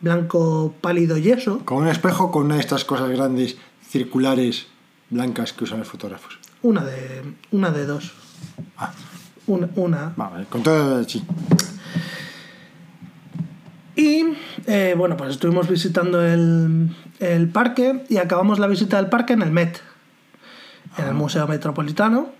blanco 0.00 0.74
pálido 0.80 1.16
yeso. 1.18 1.60
Con 1.64 1.78
un 1.82 1.88
espejo 1.88 2.30
con 2.30 2.46
una 2.46 2.54
de 2.56 2.60
estas 2.60 2.84
cosas 2.84 3.10
grandes, 3.10 3.56
circulares, 3.86 4.66
blancas 5.10 5.52
que 5.52 5.64
usan 5.64 5.78
los 5.80 5.88
fotógrafos. 5.88 6.38
Una 6.66 6.84
de, 6.84 7.22
una 7.52 7.70
de 7.70 7.86
dos. 7.86 8.12
Ah, 8.76 8.90
Una, 9.46 9.68
una. 9.76 10.12
vale, 10.16 10.46
con 10.46 10.64
todo, 10.64 11.04
sí. 11.04 11.22
Y 13.94 14.24
eh, 14.66 14.96
bueno, 14.98 15.16
pues 15.16 15.30
estuvimos 15.30 15.68
visitando 15.68 16.20
el, 16.26 16.90
el 17.20 17.48
parque 17.50 18.04
y 18.08 18.16
acabamos 18.16 18.58
la 18.58 18.66
visita 18.66 18.96
del 18.96 19.08
parque 19.08 19.34
en 19.34 19.42
el 19.42 19.52
Met, 19.52 19.78
en 20.98 21.06
el 21.06 21.14
Museo 21.14 21.46
Metropolitano. 21.46 22.30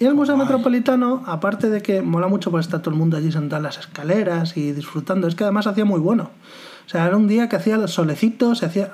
Y 0.00 0.06
el 0.06 0.14
Museo 0.16 0.36
Metropolitano, 0.36 1.22
aparte 1.24 1.70
de 1.70 1.82
que 1.82 2.02
mola 2.02 2.26
mucho 2.26 2.50
porque 2.50 2.64
está 2.64 2.82
todo 2.82 2.90
el 2.90 2.98
mundo 2.98 3.16
allí 3.16 3.30
sentado 3.30 3.58
en 3.58 3.62
las 3.62 3.78
escaleras 3.78 4.56
y 4.56 4.72
disfrutando, 4.72 5.28
es 5.28 5.36
que 5.36 5.44
además 5.44 5.68
hacía 5.68 5.84
muy 5.84 6.00
bueno. 6.00 6.32
O 6.84 6.88
sea, 6.88 7.06
era 7.06 7.16
un 7.16 7.28
día 7.28 7.48
que 7.48 7.54
hacía 7.54 7.76
los 7.76 7.92
solecitos, 7.92 8.58
se 8.58 8.66
hacía... 8.66 8.92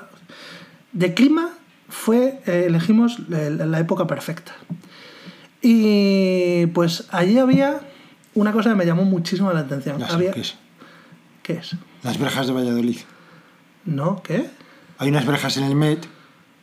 De 0.93 1.15
clima 1.15 1.49
fue, 1.91 2.41
eh, 2.47 2.63
elegimos 2.67 3.19
el- 3.31 3.69
la 3.69 3.79
época 3.79 4.07
perfecta. 4.07 4.53
Y 5.61 6.65
pues 6.67 7.05
allí 7.11 7.37
había 7.37 7.81
una 8.33 8.51
cosa 8.51 8.69
que 8.71 8.75
me 8.75 8.85
llamó 8.85 9.03
muchísimo 9.03 9.51
la 9.53 9.59
atención. 9.59 9.99
Ya 9.99 10.07
sé 10.07 10.13
había, 10.13 10.31
qué 10.31 10.41
es. 10.41 10.55
¿Qué 11.43 11.53
es? 11.53 11.75
Las 12.03 12.17
verjas 12.17 12.47
de 12.47 12.53
Valladolid. 12.53 12.97
¿No? 13.85 14.23
¿Qué? 14.23 14.49
Hay 14.97 15.09
unas 15.09 15.25
verjas 15.25 15.57
en 15.57 15.65
el 15.65 15.75
Met 15.75 16.05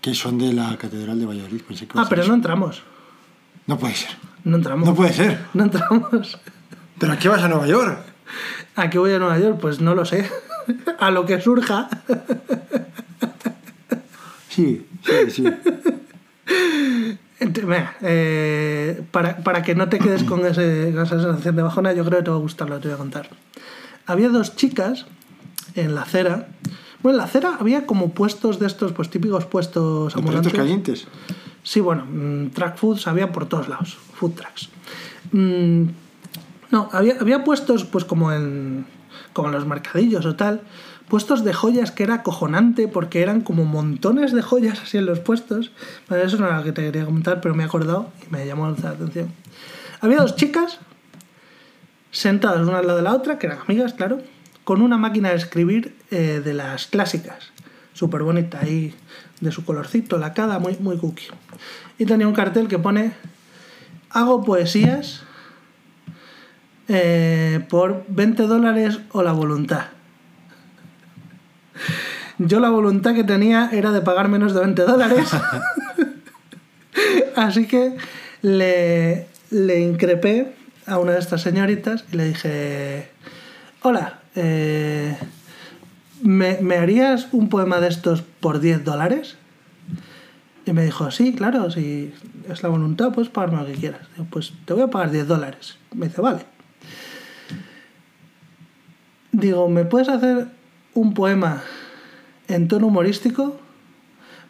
que 0.01 0.15
son 0.15 0.39
de 0.39 0.53
la 0.53 0.77
Catedral 0.79 1.19
de 1.21 1.27
Valladolid. 1.27 1.63
Pensé 1.63 1.87
que 1.87 1.99
Ah, 1.99 2.07
pero 2.09 2.23
eso. 2.23 2.31
no 2.31 2.35
entramos. 2.37 2.83
No 3.67 3.79
puede 3.79 3.95
ser. 3.95 4.11
No 4.45 4.57
entramos. 4.57 4.89
No 4.89 4.95
puede 4.95 5.13
ser. 5.13 5.45
No 5.55 5.65
entramos. 5.65 6.39
¿Pero 6.99 7.13
a 7.13 7.19
qué 7.19 7.29
vas 7.29 7.43
a 7.43 7.49
Nueva 7.49 7.67
York? 7.67 7.99
¿A 8.77 8.91
qué 8.91 8.99
voy 8.99 9.13
a 9.13 9.19
Nueva 9.19 9.39
York? 9.39 9.59
Pues 9.61 9.81
no 9.81 9.95
lo 9.95 10.05
sé. 10.05 10.29
A 10.99 11.11
lo 11.11 11.25
que 11.27 11.41
surja. 11.41 11.89
Sí, 14.59 14.85
sí, 15.30 15.44
eh, 18.02 19.02
para, 19.12 19.36
para 19.36 19.62
que 19.62 19.76
no 19.76 19.89
te 19.89 20.01
quedes 20.01 20.24
con, 20.24 20.44
ese, 20.44 20.89
esa 20.89 21.06
sensación 21.06 21.55
de 21.55 21.62
bajona, 21.62 21.93
yo 21.93 22.05
creo 22.05 22.18
que 22.18 22.24
te 22.24 22.30
va 22.30 22.39
a 22.39 22.40
gustar 22.40 22.68
lo 22.68 22.74
que 22.76 22.82
te 22.82 22.89
voy 22.89 22.97
a 22.97 22.98
contar. 22.98 23.28
Había 24.06 24.30
dos 24.30 24.56
chicas 24.56 25.06
en 25.76 25.94
la 25.94 26.02
acera. 26.02 26.48
Bueno, 27.05 27.14
en 27.14 27.18
la 27.18 27.24
acera 27.24 27.56
había 27.60 27.86
como 27.86 28.10
puestos 28.10 28.59
de 28.59 28.66
estos, 28.66 28.90
pues 28.90 29.10
típicos 29.10 29.44
puestos 29.44 30.06
¿Los 30.06 30.16
ambulantes. 30.16 30.52
calientes? 30.52 31.06
Sí, 31.62 31.78
bueno, 31.78 32.05
mm, 32.10 32.48
track 32.48 32.78
foods 32.78 33.06
había 33.06 33.30
por 33.30 33.47
todos 33.47 33.68
lados, 33.68 33.97
food 34.14 34.32
trucks. 34.32 34.70
Mm, 35.30 35.85
no, 36.72 36.89
había, 36.90 37.16
había 37.20 37.44
puestos, 37.44 37.85
pues 37.85 38.05
como 38.05 38.32
en, 38.32 38.86
como 39.32 39.51
en 39.51 39.55
los 39.55 39.66
mercadillos 39.66 40.26
o 40.26 40.35
tal, 40.35 40.62
puestos 41.09 41.44
de 41.44 41.52
joyas 41.52 41.90
que 41.90 42.02
era 42.02 42.14
acojonante 42.14 42.89
porque 42.89 43.22
eran 43.22 43.40
como 43.40 43.64
montones 43.64 44.32
de 44.32 44.43
joyas 44.43 44.80
así 44.82 44.98
en 44.98 45.06
los 45.06 45.20
puestos. 45.20 45.72
Bueno, 46.09 46.24
eso 46.24 46.36
no 46.39 46.47
era 46.47 46.59
lo 46.59 46.64
que 46.64 46.72
te 46.72 46.82
quería 46.82 47.05
comentar, 47.05 47.40
pero 47.40 47.55
me 47.55 47.62
he 47.62 47.66
acordado 47.66 48.10
y 48.26 48.32
me 48.32 48.47
llamó 48.47 48.68
la 48.70 48.90
atención. 48.90 49.32
Había 50.01 50.18
dos 50.18 50.36
chicas 50.36 50.78
sentadas 52.10 52.66
una 52.66 52.78
al 52.78 52.86
lado 52.86 52.98
de 52.98 53.05
la 53.05 53.14
otra, 53.14 53.39
que 53.39 53.47
eran 53.47 53.59
amigas, 53.60 53.94
claro, 53.94 54.20
con 54.64 54.82
una 54.82 54.97
máquina 54.97 55.30
de 55.30 55.36
escribir 55.36 55.97
eh, 56.10 56.40
de 56.44 56.55
las 56.55 56.86
clásicas, 56.86 57.51
súper 57.94 58.22
bonita, 58.22 58.60
ahí 58.60 58.94
de 59.40 59.52
su 59.52 59.64
colorcito, 59.64 60.18
lacada, 60.18 60.59
muy, 60.59 60.76
muy 60.80 60.98
cookie. 60.98 61.28
Y 61.98 62.06
tenía 62.06 62.28
un 62.28 62.35
cartel 62.35 62.68
que 62.68 62.78
pone, 62.78 63.12
hago 64.10 64.44
poesías 64.44 65.22
eh, 66.89 67.64
por 67.68 68.05
20 68.09 68.44
dólares 68.44 69.01
o 69.12 69.22
la 69.22 69.32
voluntad. 69.32 69.98
Yo 72.39 72.60
la 72.60 72.70
voluntad 72.70 73.15
que 73.15 73.24
tenía 73.24 73.70
era 73.73 73.90
de 73.90 74.01
pagar 74.01 74.28
menos 74.28 74.55
de 74.55 74.60
20 74.60 74.82
dólares. 74.82 75.31
Así 77.36 77.66
que 77.66 77.97
le, 78.43 79.27
le 79.51 79.81
increpé 79.81 80.55
a 80.86 80.98
una 80.98 81.12
de 81.12 81.19
estas 81.19 81.43
señoritas 81.43 82.05
y 82.12 82.16
le 82.16 82.24
dije, 82.27 83.09
hola, 83.82 84.20
eh, 84.36 85.16
¿me, 86.23 86.59
¿me 86.60 86.77
harías 86.77 87.28
un 87.32 87.48
poema 87.48 87.81
de 87.81 87.89
estos 87.89 88.23
por 88.23 88.60
10 88.60 88.85
dólares? 88.85 89.36
Y 90.65 90.73
me 90.73 90.85
dijo, 90.85 91.10
sí, 91.10 91.35
claro, 91.35 91.70
si 91.70 92.12
es 92.48 92.62
la 92.62 92.69
voluntad, 92.69 93.10
puedes 93.12 93.31
pagarme 93.31 93.59
lo 93.59 93.66
que 93.66 93.73
quieras. 93.73 94.02
Digo, 94.12 94.28
pues 94.31 94.52
te 94.65 94.74
voy 94.74 94.82
a 94.82 94.89
pagar 94.89 95.10
10 95.10 95.27
dólares. 95.27 95.77
Me 95.93 96.06
dice, 96.06 96.20
vale. 96.20 96.44
Digo, 99.32 99.69
¿me 99.69 99.85
puedes 99.85 100.09
hacer 100.09 100.47
un 100.94 101.15
poema 101.15 101.62
en 102.49 102.69
tono 102.69 102.87
humorístico 102.87 103.59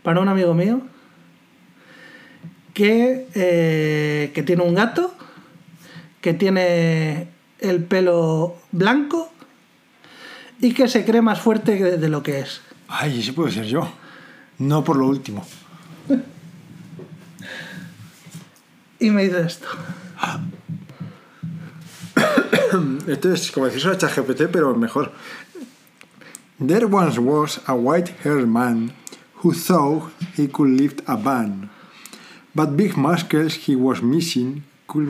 para 0.03 0.20
un 0.20 0.29
amigo 0.29 0.55
mío 0.55 0.81
que, 2.75 3.27
eh, 3.35 4.31
que 4.35 4.43
tiene 4.43 4.62
un 4.62 4.75
gato, 4.75 5.15
que 6.20 6.33
tiene 6.35 7.29
el 7.59 7.83
pelo 7.83 8.57
blanco 8.73 9.33
y 10.61 10.73
que 10.75 10.89
se 10.89 11.05
cree 11.05 11.23
más 11.23 11.41
fuerte 11.41 11.99
de, 11.99 12.09
lo 12.09 12.23
que 12.23 12.41
es? 12.41 12.61
Ay, 12.89 13.20
ese 13.20 13.33
puede 13.33 13.53
ser 13.53 13.65
yo. 13.65 13.93
No 14.59 14.83
por 14.85 14.97
lo 14.97 15.07
último. 15.07 15.47
Y 19.01 19.11
me 19.11 19.23
dice 19.23 19.43
esto. 19.43 19.69
Esto 23.07 23.33
es 23.33 23.53
como 23.53 23.66
decir 23.66 23.89
a 23.89 23.97
ChatGPT, 23.97 24.49
pero 24.51 24.75
mejor. 24.75 25.12
There 26.60 26.89
once 26.89 27.18
was 27.20 27.60
a 27.68 27.76
white-haired 27.76 28.48
man 28.48 28.93
who 29.35 29.52
thought 29.52 30.10
he 30.35 30.48
could 30.48 30.70
lift 30.70 31.02
a 31.06 31.16
van. 31.16 31.70
But 32.52 32.76
big 32.76 32.97
muscles 32.97 33.55
he 33.55 33.76
was 33.76 34.02
missing 34.02 34.64
could 34.89 35.09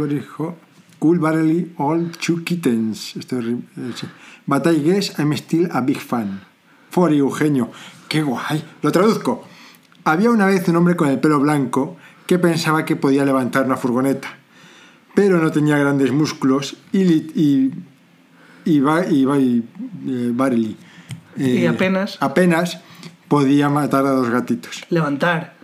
barely 1.22 1.70
all 1.78 2.10
two 2.20 2.42
kittens. 2.42 3.16
Eh. 3.16 4.08
But 4.46 4.66
I 4.66 4.74
guess 4.74 5.18
I'm 5.18 5.34
still 5.38 5.68
a 5.72 5.80
big 5.80 5.96
fan. 5.96 6.42
For 6.90 7.10
Eugenio. 7.10 7.70
¡Qué 8.08 8.22
guay! 8.22 8.62
Lo 8.82 8.92
traduzco. 8.92 9.44
Había 10.04 10.30
una 10.30 10.46
vez 10.46 10.68
un 10.68 10.76
hombre 10.76 10.96
con 10.96 11.08
el 11.08 11.18
pelo 11.18 11.38
blanco 11.40 11.96
que 12.26 12.38
pensaba 12.38 12.84
que 12.84 12.96
podía 12.96 13.24
levantar 13.24 13.64
una 13.64 13.78
furgoneta, 13.78 14.28
pero 15.14 15.38
no 15.38 15.50
tenía 15.50 15.78
grandes 15.78 16.12
músculos 16.12 16.76
y, 16.92 17.02
y, 17.02 17.72
y, 18.64 18.80
y, 18.80 18.80
y, 18.80 19.64
eh, 20.06 20.32
barely, 20.34 20.70
eh, 20.70 20.76
Y 21.38 21.66
apenas. 21.66 22.16
apenas 22.20 22.78
podía 23.28 23.68
matar 23.68 24.06
a 24.06 24.10
dos 24.10 24.30
gatitos. 24.30 24.82
Levantar. 24.90 25.54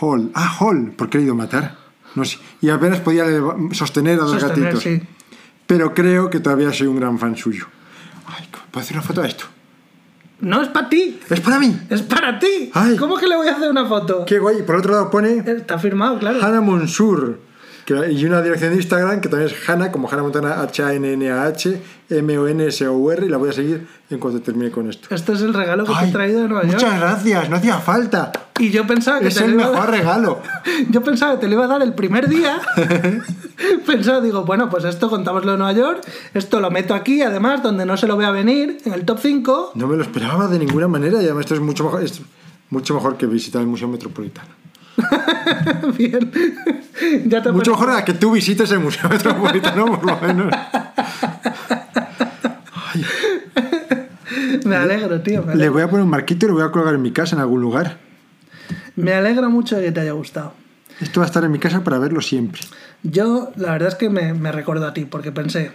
Hall. 0.00 0.30
Ah, 0.34 0.56
Hall, 0.58 0.92
porque 0.96 1.18
he 1.18 1.22
ido 1.22 1.32
a 1.32 1.36
matar. 1.36 1.76
No 2.14 2.24
sé. 2.24 2.38
Y 2.60 2.70
apenas 2.70 3.00
podía 3.00 3.24
sostener 3.72 4.14
a 4.18 4.22
dos 4.24 4.40
Sostener, 4.40 4.72
gatitos. 4.74 4.82
sí. 4.82 5.02
Pero 5.66 5.94
creo 5.94 6.30
que 6.30 6.40
todavía 6.40 6.72
soy 6.72 6.86
un 6.86 6.96
gran 6.98 7.18
fan 7.18 7.36
suyo. 7.36 7.66
Ay, 8.26 8.48
¿puedo 8.70 8.82
hacer 8.84 8.96
una 8.96 9.02
foto 9.06 9.22
de 9.22 9.28
esto? 9.28 9.44
No 10.40 10.60
es 10.62 10.68
para 10.68 10.88
ti, 10.90 11.18
¡Es 11.30 11.40
para 11.40 11.58
mí! 11.58 11.78
es 11.88 12.02
para 12.02 12.38
ti. 12.38 12.70
Ay. 12.74 12.96
¿Cómo 12.98 13.16
que 13.16 13.26
le 13.26 13.36
voy 13.36 13.48
a 13.48 13.52
hacer 13.52 13.70
una 13.70 13.86
foto? 13.86 14.24
¡Qué 14.26 14.38
guay! 14.38 14.62
Por 14.64 14.76
otro 14.76 14.92
lado 14.92 15.10
pone 15.10 15.38
Está 15.46 15.78
firmado, 15.78 16.18
claro. 16.18 16.38
Hannah 16.44 16.60
Monsur. 16.60 17.40
Que- 17.86 18.12
y 18.12 18.24
una 18.26 18.42
dirección 18.42 18.70
de 18.72 18.76
Instagram 18.76 19.20
que 19.22 19.28
también 19.30 19.50
es 19.50 19.68
Hannah, 19.68 19.90
como 19.90 20.08
Hannah 20.10 20.22
Montana, 20.24 20.60
H-A-N-N-A-H, 20.60 21.80
M-O-N-S-O-R, 22.10 23.24
y 23.26 23.28
la 23.28 23.36
voy 23.38 23.48
a 23.48 23.52
seguir 23.52 23.86
en 24.10 24.18
cuanto 24.18 24.40
termine 24.42 24.70
con 24.70 24.90
esto. 24.90 25.06
Este 25.14 25.32
es 25.32 25.40
el 25.40 25.54
regalo 25.54 25.84
que 25.84 25.92
te 25.92 25.98
Ay, 25.98 26.08
he 26.08 26.12
traído 26.12 26.42
de 26.42 26.48
Nueva 26.48 26.64
York. 26.64 26.74
Muchas 26.74 27.00
gracias, 27.00 27.48
no 27.48 27.56
hacía 27.56 27.78
falta. 27.78 28.32
Y 28.58 28.70
yo 28.70 28.86
pensaba 28.86 29.20
que 29.20 29.28
Es 29.28 29.34
te 29.36 29.44
el 29.44 29.52
a 29.52 29.56
mejor 29.56 29.74
dar- 29.76 29.90
regalo. 29.90 30.40
Yo 30.90 31.02
pensaba 31.02 31.34
que 31.34 31.40
te 31.42 31.48
lo 31.48 31.54
iba 31.54 31.64
a 31.64 31.68
dar 31.68 31.82
el 31.82 31.92
primer 31.94 32.26
día. 32.28 32.58
pensaba, 33.86 34.20
digo, 34.20 34.44
bueno, 34.44 34.68
pues 34.70 34.84
esto 34.84 35.08
contamos 35.10 35.44
lo 35.44 35.52
de 35.52 35.58
Nueva 35.58 35.72
York, 35.72 36.00
esto 36.34 36.60
lo 36.60 36.70
meto 36.70 36.94
aquí, 36.94 37.22
además, 37.22 37.62
donde 37.62 37.84
no 37.86 37.96
se 37.96 38.06
lo 38.06 38.16
vea 38.16 38.30
venir, 38.30 38.78
en 38.84 38.92
el 38.94 39.04
top 39.04 39.18
5. 39.20 39.72
No 39.74 39.86
me 39.86 39.96
lo 39.96 40.02
esperaba 40.02 40.48
de 40.48 40.58
ninguna 40.58 40.88
manera, 40.88 41.20
y 41.20 41.24
además 41.26 41.42
esto 41.42 41.54
es 41.54 41.60
mucho 41.60 41.84
mejor, 41.84 42.02
es 42.02 42.20
mucho 42.70 42.94
mejor 42.94 43.16
que 43.16 43.26
visitar 43.26 43.60
el 43.60 43.68
Museo 43.68 43.88
Metropolitano. 43.88 44.48
Bien. 45.98 46.32
ya 47.26 47.42
te 47.42 47.52
Mucho 47.52 47.72
mejor 47.72 47.90
a 47.90 48.04
que 48.04 48.14
tú 48.14 48.32
visites 48.32 48.70
el 48.70 48.80
Museo 48.80 49.08
Metropolitano, 49.08 49.86
por 49.86 50.04
lo 50.04 50.20
menos. 50.20 50.52
Me 54.64 54.76
alegro, 54.76 55.20
tío. 55.20 55.42
Me 55.42 55.54
Le 55.54 55.68
voy 55.68 55.82
a 55.82 55.88
poner 55.88 56.04
un 56.04 56.10
marquito 56.10 56.46
y 56.46 56.48
lo 56.48 56.54
voy 56.54 56.64
a 56.64 56.70
colgar 56.70 56.94
en 56.94 57.02
mi 57.02 57.12
casa 57.12 57.36
en 57.36 57.42
algún 57.42 57.60
lugar. 57.60 57.98
me 58.96 59.12
alegro 59.12 59.50
mucho 59.50 59.76
de 59.76 59.84
que 59.84 59.92
te 59.92 60.00
haya 60.00 60.12
gustado. 60.12 60.54
Esto 61.00 61.20
va 61.20 61.26
a 61.26 61.28
estar 61.28 61.44
en 61.44 61.52
mi 61.52 61.58
casa 61.58 61.84
para 61.84 61.98
verlo 61.98 62.20
siempre. 62.20 62.62
Yo, 63.02 63.52
la 63.56 63.72
verdad 63.72 63.88
es 63.88 63.94
que 63.96 64.08
me, 64.08 64.32
me 64.32 64.50
recuerdo 64.50 64.86
a 64.86 64.94
ti, 64.94 65.04
porque 65.04 65.30
pensé, 65.30 65.72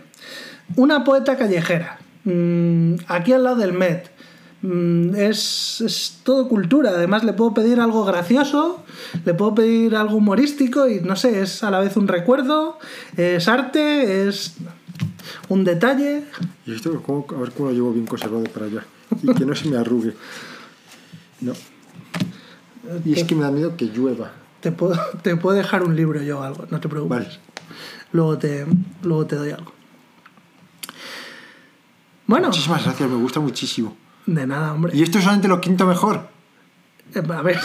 una 0.76 1.03
poeta 1.03 1.38
callejera, 1.38 1.99
mm, 2.23 2.95
aquí 3.07 3.34
al 3.34 3.43
lado 3.43 3.57
del 3.57 3.73
Met, 3.73 4.10
es, 4.63 5.81
es 5.81 6.19
todo 6.23 6.47
cultura, 6.47 6.91
además 6.91 7.23
le 7.23 7.33
puedo 7.33 7.53
pedir 7.53 7.79
algo 7.79 8.05
gracioso, 8.05 8.83
le 9.25 9.33
puedo 9.33 9.55
pedir 9.55 9.95
algo 9.95 10.17
humorístico 10.17 10.88
y 10.88 10.99
no 11.01 11.15
sé, 11.15 11.41
es 11.41 11.63
a 11.63 11.71
la 11.71 11.79
vez 11.79 11.97
un 11.97 12.07
recuerdo, 12.07 12.77
es 13.17 13.47
arte, 13.47 14.27
es 14.27 14.55
un 15.49 15.63
detalle. 15.63 16.25
Y 16.65 16.75
esto, 16.75 17.01
¿cómo- 17.01 17.25
a 17.35 17.39
ver 17.41 17.51
cómo 17.51 17.69
lo 17.69 17.75
llevo 17.75 17.91
bien 17.91 18.05
conservado 18.05 18.43
para 18.45 18.67
allá. 18.67 18.85
Y 19.23 19.33
que 19.33 19.45
no 19.45 19.55
se 19.55 19.67
me 19.69 19.77
arrugue. 19.77 20.13
No. 21.41 21.53
Y 23.05 23.13
es 23.13 23.23
que 23.23 23.35
me 23.35 23.43
da 23.43 23.51
miedo 23.51 23.75
que 23.75 23.85
llueva. 23.85 24.31
Te 24.59 24.71
puedo, 24.71 24.95
te 25.23 25.35
puedo 25.38 25.55
dejar 25.57 25.83
un 25.83 25.95
libro 25.95 26.21
yo 26.21 26.39
o 26.39 26.43
algo, 26.43 26.65
no 26.69 26.79
te 26.79 26.88
preocupes. 26.88 27.17
Vale. 27.25 27.39
Luego, 28.11 28.38
te, 28.38 28.65
luego 29.01 29.25
te 29.25 29.35
doy 29.38 29.51
algo. 29.51 29.71
Bueno, 32.27 32.47
Muchísimas 32.47 32.83
gracias, 32.83 33.09
me 33.09 33.15
gusta 33.17 33.39
muchísimo. 33.39 33.97
De 34.26 34.48
nada, 34.48 34.73
hombre. 34.73 34.95
Y 34.95 35.03
esto 35.03 35.18
es 35.18 35.23
solamente 35.23 35.48
lo 35.48 35.61
quinto 35.61 35.85
mejor. 35.85 36.27
Eh, 37.15 37.22
A 37.30 37.41
ver, 37.41 37.60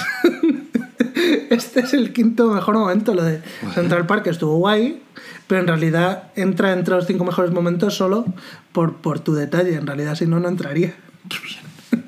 este 1.50 1.80
es 1.80 1.94
el 1.94 2.12
quinto 2.12 2.50
mejor 2.50 2.76
momento, 2.76 3.14
lo 3.14 3.22
de 3.22 3.42
Central 3.74 4.06
Park, 4.06 4.26
estuvo 4.26 4.56
guay, 4.56 5.02
pero 5.46 5.60
en 5.60 5.66
realidad 5.68 6.32
entra 6.34 6.72
entre 6.72 6.94
los 6.94 7.06
cinco 7.06 7.24
mejores 7.24 7.52
momentos 7.52 7.94
solo 7.94 8.24
por, 8.72 8.96
por 8.96 9.20
tu 9.20 9.34
detalle, 9.34 9.74
en 9.74 9.86
realidad 9.86 10.14
si 10.16 10.26
no, 10.26 10.40
no 10.40 10.48
entraría. 10.48 10.94
Qué 11.28 11.36
bien. 11.44 12.06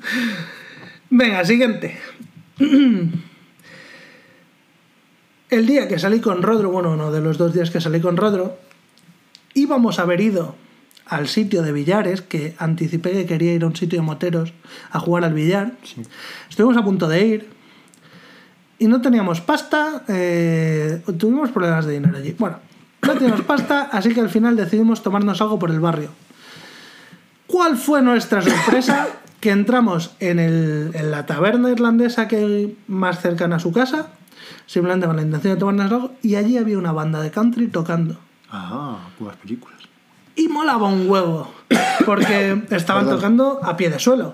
Venga, 1.09 1.45
siguiente. 1.45 1.97
El 5.49 5.65
día 5.65 5.87
que 5.87 5.97
salí 5.97 6.19
con 6.19 6.43
Rodro, 6.43 6.69
bueno, 6.69 6.91
uno 6.91 7.11
de 7.11 7.21
los 7.21 7.37
dos 7.39 7.53
días 7.53 7.71
que 7.71 7.81
salí 7.81 7.99
con 8.01 8.17
Rodro, 8.17 8.59
íbamos 9.55 9.97
a 9.97 10.03
haber 10.03 10.21
ido 10.21 10.55
al 11.09 11.27
sitio 11.27 11.61
de 11.63 11.71
billares, 11.71 12.21
que 12.21 12.55
anticipé 12.59 13.11
que 13.11 13.25
quería 13.25 13.53
ir 13.53 13.63
a 13.63 13.67
un 13.67 13.75
sitio 13.75 13.99
de 13.99 14.05
moteros 14.05 14.53
a 14.91 14.99
jugar 14.99 15.23
al 15.25 15.33
billar. 15.33 15.73
Estuvimos 16.49 16.77
a 16.77 16.83
punto 16.83 17.07
de 17.07 17.25
ir 17.27 17.49
y 18.77 18.87
no 18.87 19.01
teníamos 19.01 19.41
pasta, 19.41 20.03
eh, 20.07 21.01
tuvimos 21.17 21.49
problemas 21.51 21.85
de 21.85 21.93
dinero 21.93 22.17
allí. 22.17 22.35
Bueno, 22.37 22.59
no 23.01 23.13
teníamos 23.13 23.41
pasta, 23.41 23.89
así 23.91 24.13
que 24.13 24.21
al 24.21 24.29
final 24.29 24.55
decidimos 24.55 25.01
tomarnos 25.03 25.41
algo 25.41 25.57
por 25.59 25.71
el 25.71 25.79
barrio. 25.79 26.09
¿Cuál 27.47 27.77
fue 27.77 28.01
nuestra 28.01 28.41
sorpresa? 28.41 29.07
Que 29.39 29.51
entramos 29.51 30.11
en, 30.19 30.37
el- 30.37 30.91
en 30.93 31.11
la 31.11 31.25
taberna 31.25 31.69
irlandesa 31.71 32.27
que 32.27 32.35
hay 32.35 32.77
más 32.87 33.21
cercana 33.21 33.55
a 33.55 33.59
su 33.59 33.71
casa, 33.71 34.09
simplemente 34.65 35.07
con 35.07 35.15
la 35.15 35.21
intención 35.23 35.53
de 35.55 35.59
tomarnos 35.59 35.91
algo, 35.91 36.11
y 36.21 36.35
allí 36.35 36.57
había 36.57 36.77
una 36.77 36.91
banda 36.91 37.21
de 37.21 37.31
country 37.31 37.67
tocando. 37.67 38.19
Ah, 38.51 38.97
buenas 39.17 39.37
películas. 39.37 39.78
Y 40.39 40.47
molaba 40.47 40.87
un 40.87 41.09
huevo, 41.09 41.51
porque 42.05 42.61
estaban 42.71 43.03
Perdón. 43.05 43.19
tocando 43.19 43.59
a 43.63 43.75
pie 43.75 43.89
de 43.89 43.99
suelo. 43.99 44.33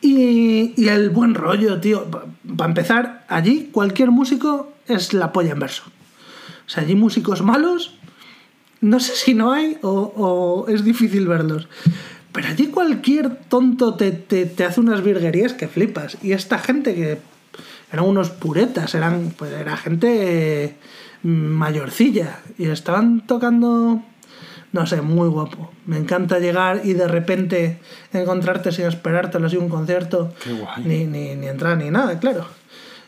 Y, 0.00 0.72
y 0.76 0.88
el 0.88 1.10
buen 1.10 1.34
rollo, 1.34 1.80
tío. 1.80 2.06
Para 2.56 2.68
empezar, 2.68 3.24
allí 3.28 3.68
cualquier 3.72 4.10
músico 4.10 4.72
es 4.86 5.12
la 5.12 5.32
polla 5.32 5.52
en 5.52 5.58
verso. 5.60 5.84
O 6.66 6.68
sea, 6.70 6.82
allí 6.82 6.94
músicos 6.94 7.42
malos, 7.42 7.94
no 8.80 8.98
sé 9.00 9.14
si 9.14 9.34
no 9.34 9.52
hay 9.52 9.78
o, 9.82 10.12
o 10.16 10.68
es 10.68 10.84
difícil 10.84 11.26
verlos. 11.28 11.68
Pero 12.32 12.48
allí 12.48 12.68
cualquier 12.68 13.36
tonto 13.48 13.94
te, 13.94 14.10
te- 14.10 14.46
te 14.46 14.64
hace 14.64 14.80
unas 14.80 15.02
virguerías 15.02 15.52
que 15.52 15.68
flipas. 15.68 16.16
Y 16.22 16.32
esta 16.32 16.58
gente 16.58 16.94
que 16.94 17.18
eran 17.92 18.06
unos 18.06 18.30
puretas, 18.30 18.94
eran, 18.94 19.34
pues 19.36 19.52
era 19.52 19.76
gente 19.76 20.64
eh, 20.64 20.74
mayorcilla. 21.22 22.40
Y 22.58 22.66
estaban 22.66 23.26
tocando 23.26 24.02
No 24.72 24.86
sé, 24.86 25.02
muy 25.02 25.28
guapo. 25.28 25.70
Me 25.86 25.98
encanta 25.98 26.38
llegar 26.38 26.80
y 26.84 26.94
de 26.94 27.06
repente 27.06 27.78
encontrarte 28.12 28.72
sin 28.72 28.86
esperártelo 28.86 29.46
así 29.46 29.56
un 29.56 29.68
concierto. 29.68 30.32
Qué 30.42 30.52
guay. 30.52 30.82
Ni, 30.84 31.04
ni, 31.04 31.36
ni 31.36 31.46
entrar 31.46 31.76
ni 31.76 31.90
nada, 31.90 32.18
claro. 32.18 32.46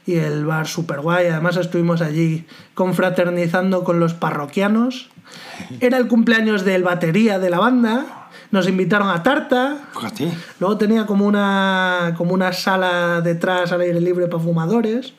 Y 0.06 0.16
el 0.16 0.44
bar 0.44 0.66
súper 0.66 1.00
guay. 1.00 1.28
Además 1.28 1.56
estuvimos 1.56 2.02
allí 2.02 2.46
confraternizando 2.74 3.82
con 3.82 3.98
los 3.98 4.12
parroquianos. 4.12 5.08
Era 5.80 5.96
el 5.96 6.06
cumpleaños 6.06 6.64
del 6.64 6.82
batería 6.82 7.38
de 7.38 7.48
la 7.48 7.58
banda. 7.58 8.28
Nos 8.50 8.68
invitaron 8.68 9.08
a 9.08 9.22
tarta. 9.22 9.88
Luego 10.60 10.76
tenía 10.76 11.06
como 11.06 11.26
una, 11.26 12.14
como 12.16 12.34
una 12.34 12.52
sala 12.52 13.20
detrás 13.20 13.72
al 13.72 13.80
aire 13.80 14.00
libre 14.00 14.26
para 14.26 14.42
fumadores. 14.42 15.14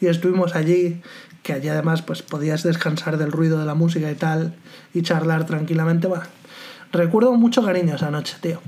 Y 0.00 0.06
estuvimos 0.06 0.56
allí, 0.56 1.00
que 1.42 1.52
allí 1.52 1.68
además 1.68 2.02
pues 2.02 2.22
podías 2.22 2.62
descansar 2.62 3.16
del 3.18 3.32
ruido 3.32 3.58
de 3.58 3.66
la 3.66 3.74
música 3.74 4.10
y 4.10 4.14
tal, 4.14 4.54
y 4.94 5.02
charlar 5.02 5.46
tranquilamente. 5.46 6.06
Bueno, 6.06 6.24
recuerdo 6.92 7.32
mucho 7.34 7.64
cariño 7.64 7.96
esa 7.96 8.10
noche, 8.10 8.36
tío. 8.40 8.60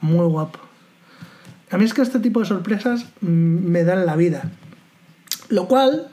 Muy 0.00 0.26
guapo. 0.26 0.58
A 1.70 1.78
mí 1.78 1.84
es 1.84 1.94
que 1.94 2.02
este 2.02 2.18
tipo 2.18 2.40
de 2.40 2.46
sorpresas 2.46 3.06
mm, 3.20 3.26
me 3.26 3.84
dan 3.84 4.06
la 4.06 4.16
vida. 4.16 4.50
Lo 5.48 5.68
cual 5.68 6.08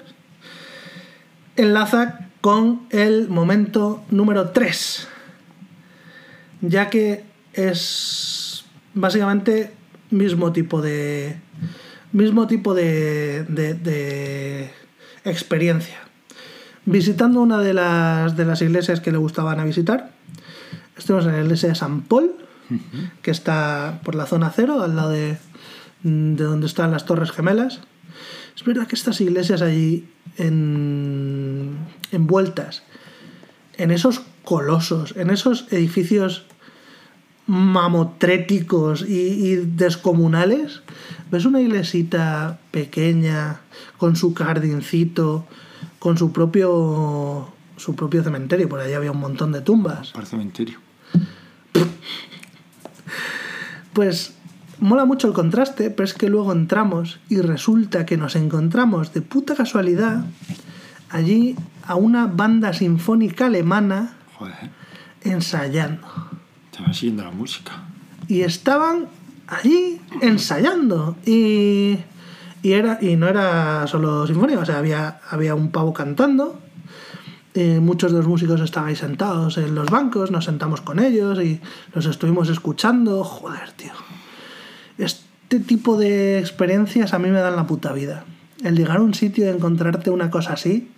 enlaza 1.56 2.28
con 2.42 2.88
el 2.92 3.28
momento 3.30 4.04
número 4.10 4.52
3 4.52 5.08
ya 6.62 6.90
que 6.90 7.24
es 7.54 8.66
básicamente 8.94 9.72
mismo 10.12 10.52
tipo 10.52 10.82
de 10.82 11.38
mismo 12.12 12.48
tipo 12.48 12.74
de, 12.74 13.46
de, 13.48 13.76
de 13.76 14.72
experiencia. 15.26 15.98
Visitando 16.86 17.42
una 17.42 17.60
de 17.60 17.74
las 17.74 18.36
de 18.36 18.46
las 18.46 18.62
iglesias 18.62 19.02
que 19.02 19.12
le 19.12 19.18
gustaban 19.18 19.60
a 19.60 19.66
visitar 19.66 20.12
estuvimos 20.98 21.26
en 21.26 21.34
la 21.34 21.42
iglesia 21.42 21.70
de 21.70 21.76
San 21.76 22.02
Paul 22.02 22.36
que 23.22 23.32
está 23.32 24.00
por 24.04 24.16
la 24.16 24.26
zona 24.26 24.52
cero 24.56 24.82
al 24.84 24.96
lado 24.96 25.10
de, 25.10 25.38
de 26.04 26.44
donde 26.44 26.68
están 26.68 26.92
las 26.92 27.06
torres 27.06 27.32
gemelas. 27.32 27.80
Es 28.56 28.64
verdad 28.64 28.88
que 28.88 28.96
estas 28.96 29.20
iglesias 29.22 29.62
allí 29.62 30.08
en, 30.38 31.78
envueltas 32.12 32.84
en 33.78 33.92
esos 33.92 34.22
colosos, 34.44 35.16
en 35.16 35.30
esos 35.30 35.66
edificios 35.72 36.46
mamotréticos 37.50 39.02
y, 39.08 39.14
y, 39.14 39.56
descomunales, 39.56 40.82
ves 41.32 41.46
una 41.46 41.60
iglesita 41.62 42.60
pequeña, 42.72 43.62
con 43.98 44.16
su 44.16 44.34
jardincito, 44.34 45.46
con 46.00 46.18
su 46.18 46.32
propio 46.32 47.52
su 47.80 47.96
propio 47.96 48.24
cementerio, 48.24 48.70
por 48.70 48.80
allá 48.80 48.98
había 48.98 49.12
un 49.12 49.20
montón 49.20 49.52
de 49.52 49.62
tumbas. 49.62 50.12
Para 50.12 50.26
cementerio. 50.26 50.80
Pues 53.94 54.34
mola 54.80 55.06
mucho 55.06 55.28
el 55.28 55.34
contraste, 55.34 55.90
pero 55.90 56.06
es 56.06 56.14
que 56.14 56.30
luego 56.30 56.52
entramos 56.52 57.20
y 57.30 57.42
resulta 57.42 58.06
que 58.06 58.18
nos 58.18 58.36
encontramos 58.36 59.14
de 59.14 59.22
puta 59.22 59.56
casualidad 59.56 60.26
allí 61.10 61.56
a 61.84 61.96
una 61.96 62.28
banda 62.28 62.74
sinfónica 62.74 63.48
alemana 63.48 64.14
Joder. 64.38 64.70
ensayando. 65.24 66.29
Estaba 66.80 66.94
siguiendo 66.94 67.24
la 67.26 67.32
música. 67.32 67.74
Y 68.30 68.42
estaban 68.42 69.08
allí 69.48 70.00
ensayando. 70.22 71.18
Y, 71.26 71.98
y, 72.64 72.72
era, 72.72 73.00
y 73.02 73.18
no 73.18 73.28
era 73.28 73.86
solo 73.88 74.26
sinfónica, 74.26 74.62
o 74.62 74.66
sea, 74.66 74.78
había, 74.78 75.20
había 75.30 75.56
un 75.56 75.72
pavo 75.72 75.94
cantando. 75.94 76.58
Eh, 77.54 77.82
muchos 77.82 78.14
de 78.14 78.20
los 78.20 78.28
músicos 78.28 78.62
estaban 78.62 78.88
ahí 78.88 78.96
sentados 78.96 79.58
en 79.58 79.76
los 79.76 79.90
bancos, 79.90 80.32
nos 80.32 80.46
sentamos 80.46 80.80
con 80.80 81.00
ellos 81.00 81.38
y 81.44 81.60
los 81.94 82.06
estuvimos 82.06 82.48
escuchando. 82.48 83.26
Joder, 83.26 83.74
tío. 83.74 83.92
Este 84.98 85.60
tipo 85.60 85.98
de 85.98 86.40
experiencias 86.40 87.14
a 87.14 87.20
mí 87.20 87.30
me 87.30 87.42
dan 87.42 87.58
la 87.58 87.68
puta 87.68 87.92
vida. 87.92 88.24
El 88.64 88.78
llegar 88.78 88.98
a 88.98 89.02
un 89.02 89.14
sitio 89.14 89.46
y 89.46 89.50
encontrarte 89.50 90.12
una 90.12 90.30
cosa 90.30 90.54
así, 90.54 90.90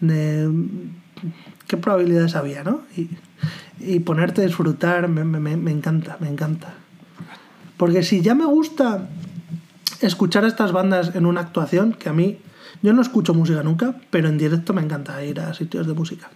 qué 0.00 1.76
probabilidades 1.76 2.34
había, 2.34 2.64
¿no? 2.64 2.80
Y 3.80 4.00
ponerte 4.00 4.42
a 4.42 4.44
disfrutar, 4.44 5.08
me, 5.08 5.24
me, 5.24 5.56
me, 5.56 5.70
encanta, 5.70 6.16
me 6.20 6.28
encanta. 6.28 6.74
Porque 7.76 8.02
si 8.02 8.22
ya 8.22 8.34
me 8.34 8.44
gusta 8.44 9.08
escuchar 10.00 10.44
a 10.44 10.48
estas 10.48 10.72
bandas 10.72 11.14
en 11.14 11.26
una 11.26 11.40
actuación, 11.40 11.92
que 11.92 12.08
a 12.08 12.12
mí, 12.12 12.38
yo 12.82 12.92
no 12.92 13.02
escucho 13.02 13.34
música 13.34 13.62
nunca, 13.62 13.94
pero 14.10 14.28
en 14.28 14.38
directo 14.38 14.74
me 14.74 14.82
encanta 14.82 15.24
ir 15.24 15.40
a 15.40 15.54
sitios 15.54 15.86
de 15.86 15.94
música. 15.94 16.28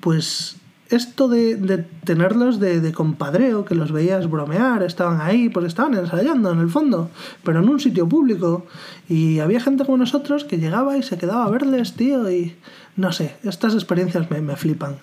Pues 0.00 0.56
esto 0.88 1.28
de, 1.28 1.84
tenerlos 2.04 2.60
de, 2.60 2.80
de, 2.80 2.92
compadreo, 2.92 3.64
que 3.64 3.74
los 3.74 3.90
veías 3.90 4.28
bromear, 4.30 4.82
estaban 4.82 5.20
ahí, 5.20 5.48
pues 5.48 5.66
estaban 5.66 5.94
ensayando 5.94 6.52
en 6.52 6.60
el 6.60 6.68
fondo, 6.68 7.10
pero 7.42 7.60
en 7.60 7.68
un 7.68 7.80
sitio 7.80 8.08
público. 8.08 8.66
Y 9.08 9.40
había 9.40 9.60
gente 9.60 9.84
como 9.84 9.98
nosotros 9.98 10.44
que 10.44 10.58
llegaba 10.58 10.96
y 10.96 11.02
se 11.02 11.18
quedaba 11.18 11.44
a 11.44 11.50
verles, 11.50 11.94
tío, 11.94 12.30
y 12.30 12.56
no 12.96 13.12
sé, 13.12 13.36
estas 13.42 13.74
experiencias 13.74 14.30
me 14.30 14.56
flipan. 14.56 14.96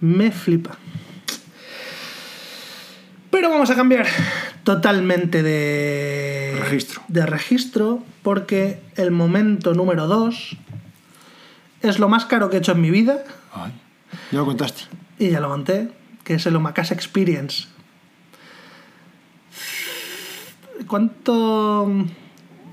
Me 0.00 0.30
flipa. 0.30 0.76
Pero 3.30 3.50
vamos 3.50 3.70
a 3.70 3.74
cambiar 3.76 4.06
totalmente 4.64 5.42
de 5.42 6.58
registro. 6.60 7.02
de 7.08 7.26
registro 7.26 8.02
porque 8.22 8.80
el 8.96 9.10
momento 9.10 9.74
número 9.74 10.06
2 10.06 10.56
es 11.82 11.98
lo 11.98 12.08
más 12.08 12.24
caro 12.26 12.50
que 12.50 12.56
he 12.56 12.58
hecho 12.58 12.72
en 12.72 12.80
mi 12.80 12.90
vida. 12.90 13.24
Ay, 13.54 13.72
ya 14.32 14.38
lo 14.38 14.46
contaste. 14.46 14.82
Y 15.18 15.30
ya 15.30 15.40
lo 15.40 15.48
conté, 15.48 15.90
que 16.24 16.34
es 16.34 16.46
el 16.46 16.56
Omakase 16.56 16.94
Experience. 16.94 17.68
¿Cuánto 20.86 21.88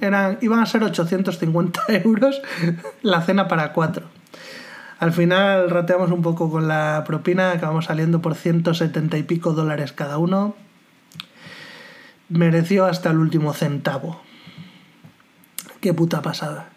eran? 0.01 0.37
Iban 0.41 0.59
a 0.59 0.65
ser 0.65 0.83
850 0.83 1.81
euros 2.03 2.41
la 3.03 3.21
cena 3.21 3.47
para 3.47 3.73
cuatro. 3.73 4.16
Al 4.99 5.13
final 5.13 5.69
rateamos 5.69 6.11
un 6.11 6.21
poco 6.21 6.49
con 6.49 6.67
la 6.67 7.03
propina, 7.05 7.51
acabamos 7.51 7.85
saliendo 7.85 8.21
por 8.21 8.33
170 8.35 9.17
y 9.17 9.23
pico 9.23 9.53
dólares 9.53 9.91
cada 9.91 10.17
uno. 10.17 10.55
Mereció 12.29 12.85
hasta 12.85 13.11
el 13.11 13.17
último 13.19 13.53
centavo. 13.53 14.21
Qué 15.81 15.93
puta 15.93 16.21
pasada. 16.21 16.69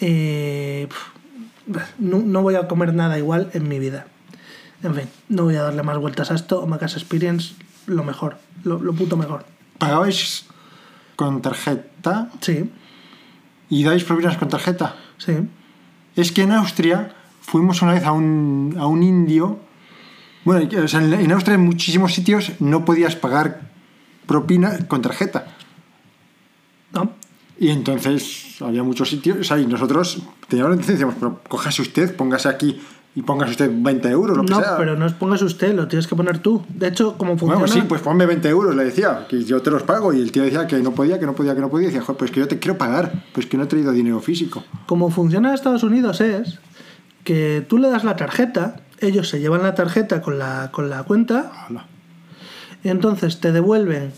Eh, 0.00 0.88
no, 1.98 2.18
no, 2.18 2.42
voy 2.42 2.54
a 2.54 2.68
comer 2.68 2.94
nada 2.94 3.18
igual 3.18 3.50
en 3.54 3.68
mi 3.68 3.80
vida. 3.80 4.06
En 4.84 4.94
fin, 4.94 5.08
no 5.28 5.44
voy 5.44 5.56
a 5.56 5.62
darle 5.62 5.82
más 5.82 5.98
vueltas 5.98 6.30
a 6.30 6.34
esto. 6.34 6.62
Omakase 6.62 6.98
Experience, 6.98 7.54
lo 7.86 8.04
mejor, 8.04 8.38
lo, 8.62 8.78
lo 8.80 8.92
puto 8.92 9.16
mejor. 9.16 9.44
¿Pagabais 9.78 10.46
con 11.16 11.42
tarjeta? 11.42 12.30
Sí. 12.40 12.70
¿Y 13.68 13.82
dais 13.82 14.04
propinas 14.04 14.36
con 14.36 14.48
tarjeta? 14.48 14.96
Sí. 15.18 15.48
Es 16.14 16.30
que 16.30 16.42
en 16.42 16.52
Austria 16.52 17.14
fuimos 17.42 17.82
una 17.82 17.92
vez 17.92 18.04
a 18.04 18.12
un, 18.12 18.74
a 18.78 18.86
un 18.86 19.02
indio. 19.02 19.58
Bueno, 20.44 20.68
o 20.82 20.88
sea, 20.88 21.02
en 21.02 21.30
Austria 21.30 21.56
en 21.56 21.60
muchísimos 21.60 22.14
sitios 22.14 22.52
no 22.58 22.84
podías 22.84 23.14
pagar 23.14 23.70
propina 24.26 24.86
con 24.88 25.02
tarjeta. 25.02 25.46
¿No? 26.92 27.12
Y 27.58 27.68
entonces 27.68 28.56
había 28.60 28.82
muchos 28.82 29.10
sitios, 29.10 29.38
o 29.38 29.44
sea, 29.44 29.58
y 29.58 29.66
nosotros 29.66 30.22
teníamos 30.48 30.70
la 30.70 30.76
intención, 30.76 30.96
decíamos, 30.96 31.14
pero 31.18 31.40
cójase 31.48 31.82
usted, 31.82 32.16
póngase 32.16 32.48
aquí 32.48 32.80
y 33.14 33.22
póngase 33.22 33.50
usted 33.52 33.70
20 33.72 34.08
euros, 34.08 34.36
lo 34.36 34.44
que 34.44 34.52
no, 34.52 34.60
sea. 34.60 34.76
pero 34.78 34.96
no 34.96 35.06
es 35.06 35.12
pongas 35.12 35.42
usted, 35.42 35.74
lo 35.74 35.86
tienes 35.86 36.06
que 36.06 36.16
poner 36.16 36.38
tú. 36.38 36.64
De 36.68 36.88
hecho, 36.88 37.18
como 37.18 37.32
funciona... 37.32 37.60
Bueno, 37.60 37.72
sí, 37.72 37.82
pues 37.86 38.00
ponme 38.00 38.24
20 38.24 38.48
euros, 38.48 38.74
le 38.74 38.84
decía, 38.84 39.26
que 39.28 39.44
yo 39.44 39.60
te 39.60 39.70
los 39.70 39.82
pago. 39.82 40.14
Y 40.14 40.20
el 40.20 40.32
tío 40.32 40.42
decía 40.42 40.66
que 40.66 40.78
no 40.78 40.92
podía, 40.92 41.20
que 41.20 41.26
no 41.26 41.34
podía, 41.34 41.54
que 41.54 41.60
no 41.60 41.68
podía. 41.68 41.88
Y 41.88 41.90
decía, 41.90 42.00
joder, 42.00 42.16
pues 42.16 42.30
que 42.30 42.40
yo 42.40 42.48
te 42.48 42.58
quiero 42.58 42.78
pagar, 42.78 43.24
pues 43.34 43.46
que 43.46 43.58
no 43.58 43.64
he 43.64 43.66
traído 43.66 43.92
dinero 43.92 44.20
físico. 44.20 44.64
Como 44.86 45.10
funciona 45.10 45.50
en 45.50 45.54
Estados 45.54 45.82
Unidos 45.82 46.22
es 46.22 46.58
que 47.24 47.64
tú 47.68 47.78
le 47.78 47.88
das 47.88 48.04
la 48.04 48.16
tarjeta, 48.16 48.80
ellos 49.00 49.28
se 49.28 49.40
llevan 49.40 49.62
la 49.62 49.74
tarjeta 49.74 50.22
con 50.22 50.38
la, 50.38 50.70
con 50.72 50.90
la 50.90 51.02
cuenta, 51.02 51.52
Hola. 51.68 51.86
y 52.82 52.88
entonces 52.88 53.40
te 53.40 53.52
devuelven 53.52 54.12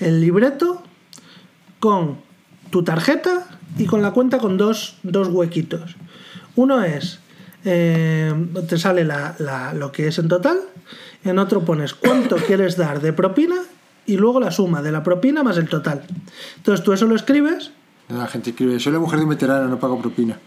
el 0.00 0.20
libreto 0.20 0.82
con 1.80 2.18
tu 2.70 2.82
tarjeta 2.82 3.46
y 3.76 3.86
con 3.86 4.02
la 4.02 4.12
cuenta 4.12 4.38
con 4.38 4.56
dos, 4.56 4.96
dos 5.02 5.28
huequitos. 5.28 5.96
Uno 6.56 6.82
es, 6.82 7.20
eh, 7.64 8.32
te 8.68 8.78
sale 8.78 9.04
la, 9.04 9.34
la, 9.38 9.72
lo 9.74 9.92
que 9.92 10.08
es 10.08 10.18
en 10.18 10.28
total, 10.28 10.58
en 11.24 11.38
otro 11.38 11.64
pones 11.64 11.94
cuánto 11.94 12.36
quieres 12.46 12.76
dar 12.76 13.00
de 13.00 13.12
propina 13.12 13.56
y 14.06 14.16
luego 14.16 14.40
la 14.40 14.50
suma 14.50 14.82
de 14.82 14.90
la 14.92 15.02
propina 15.02 15.42
más 15.42 15.58
el 15.58 15.68
total. 15.68 16.02
Entonces 16.56 16.84
tú 16.84 16.92
eso 16.92 17.06
lo 17.06 17.14
escribes. 17.14 17.72
La 18.08 18.26
gente 18.26 18.50
escribe, 18.50 18.80
soy 18.80 18.92
la 18.92 18.98
mujer 18.98 19.18
de 19.18 19.24
un 19.24 19.30
veterano, 19.30 19.68
no 19.68 19.78
pago 19.78 20.00
propina. 20.00 20.38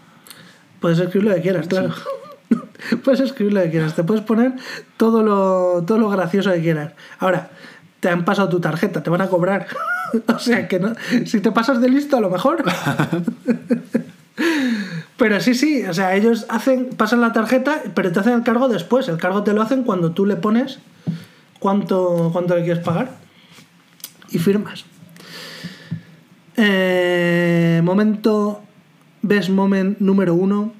Puedes 0.82 0.98
escribir 0.98 1.30
lo 1.30 1.34
que 1.36 1.40
quieras, 1.40 1.66
claro. 1.68 1.94
Sí. 1.94 2.96
puedes 3.04 3.20
escribir 3.20 3.54
lo 3.54 3.62
que 3.62 3.70
quieras, 3.70 3.94
te 3.94 4.04
puedes 4.04 4.22
poner 4.22 4.52
todo 4.98 5.22
lo, 5.22 5.84
todo 5.86 5.98
lo 5.98 6.10
gracioso 6.10 6.52
que 6.52 6.60
quieras. 6.60 6.92
Ahora, 7.18 7.50
te 8.00 8.08
han 8.08 8.24
pasado 8.24 8.48
tu 8.48 8.60
tarjeta, 8.60 9.02
te 9.02 9.08
van 9.08 9.22
a 9.22 9.28
cobrar. 9.28 9.68
o 10.26 10.38
sea 10.38 10.68
que 10.68 10.78
no, 10.80 10.92
si 11.24 11.40
te 11.40 11.52
pasas 11.52 11.80
de 11.80 11.88
listo, 11.88 12.16
a 12.16 12.20
lo 12.20 12.28
mejor. 12.28 12.62
Pero 15.16 15.40
sí, 15.40 15.54
sí, 15.54 15.84
o 15.84 15.94
sea, 15.94 16.16
ellos 16.16 16.46
hacen, 16.48 16.90
pasan 16.96 17.20
la 17.20 17.32
tarjeta, 17.32 17.80
pero 17.94 18.10
te 18.10 18.18
hacen 18.18 18.32
el 18.32 18.42
cargo 18.42 18.66
después. 18.68 19.06
El 19.06 19.18
cargo 19.18 19.44
te 19.44 19.52
lo 19.52 19.62
hacen 19.62 19.84
cuando 19.84 20.10
tú 20.10 20.26
le 20.26 20.34
pones 20.34 20.80
cuánto, 21.60 22.30
cuánto 22.32 22.56
le 22.56 22.64
quieres 22.64 22.82
pagar 22.82 23.12
y 24.30 24.38
firmas. 24.38 24.84
Eh, 26.56 27.80
momento, 27.84 28.62
best 29.22 29.48
moment 29.48 29.98
número 30.00 30.34
uno, 30.34 30.72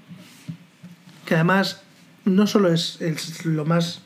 que 1.24 1.34
además 1.34 1.82
no 2.24 2.46
solo 2.46 2.72
es, 2.72 3.00
es 3.00 3.44
lo 3.44 3.64
más, 3.64 4.02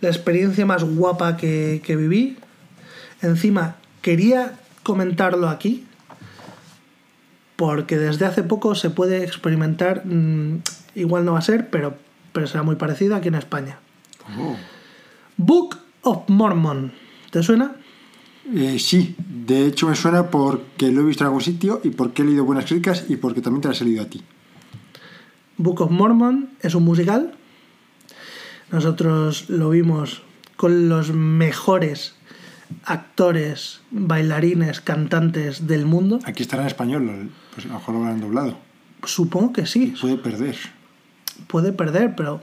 la 0.00 0.08
experiencia 0.08 0.66
más 0.66 0.84
guapa 0.84 1.36
que, 1.36 1.82
que 1.84 1.96
viví, 1.96 2.36
encima 3.20 3.76
quería 4.00 4.58
comentarlo 4.82 5.48
aquí, 5.48 5.86
porque 7.56 7.96
desde 7.96 8.26
hace 8.26 8.42
poco 8.42 8.74
se 8.74 8.90
puede 8.90 9.22
experimentar, 9.22 10.04
mm, 10.04 10.62
igual 10.94 11.24
no 11.24 11.34
va 11.34 11.38
a 11.38 11.42
ser, 11.42 11.70
pero, 11.70 11.96
pero 12.32 12.46
será 12.46 12.62
muy 12.62 12.76
parecido 12.76 13.14
aquí 13.14 13.28
en 13.28 13.36
España. 13.36 13.78
Oh. 14.38 14.56
Book 15.36 15.78
of 16.02 16.28
Mormon, 16.28 16.92
¿te 17.30 17.42
suena? 17.42 17.76
Eh, 18.54 18.78
sí, 18.78 19.14
de 19.18 19.66
hecho 19.66 19.86
me 19.88 19.94
suena 19.94 20.30
porque 20.30 20.90
lo 20.90 21.02
he 21.02 21.04
visto 21.04 21.22
en 21.24 21.26
algún 21.26 21.42
sitio 21.42 21.80
y 21.84 21.90
porque 21.90 22.22
he 22.22 22.24
leído 22.24 22.44
buenas 22.44 22.64
críticas 22.66 23.04
y 23.08 23.16
porque 23.16 23.40
también 23.40 23.62
te 23.62 23.68
las 23.68 23.80
he 23.80 23.84
leído 23.84 24.02
a 24.02 24.06
ti. 24.06 24.22
Book 25.58 25.80
of 25.82 25.90
Mormon 25.90 26.50
es 26.60 26.74
un 26.74 26.84
musical. 26.84 27.34
Nosotros 28.70 29.48
lo 29.48 29.70
vimos 29.70 30.22
con 30.56 30.88
los 30.88 31.12
mejores 31.12 32.14
actores, 32.84 33.80
bailarines, 33.90 34.80
cantantes 34.80 35.66
del 35.66 35.84
mundo. 35.86 36.20
Aquí 36.24 36.42
estará 36.42 36.62
en 36.62 36.68
español, 36.68 37.30
pues 37.54 37.66
a 37.66 37.68
lo 37.68 37.74
mejor 37.74 37.94
lo 37.94 38.00
habrán 38.02 38.20
doblado. 38.20 38.58
Supongo 39.04 39.52
que 39.52 39.66
sí. 39.66 39.94
Puede 40.00 40.16
perder. 40.16 40.56
Puede 41.48 41.72
perder, 41.72 42.14
pero 42.16 42.42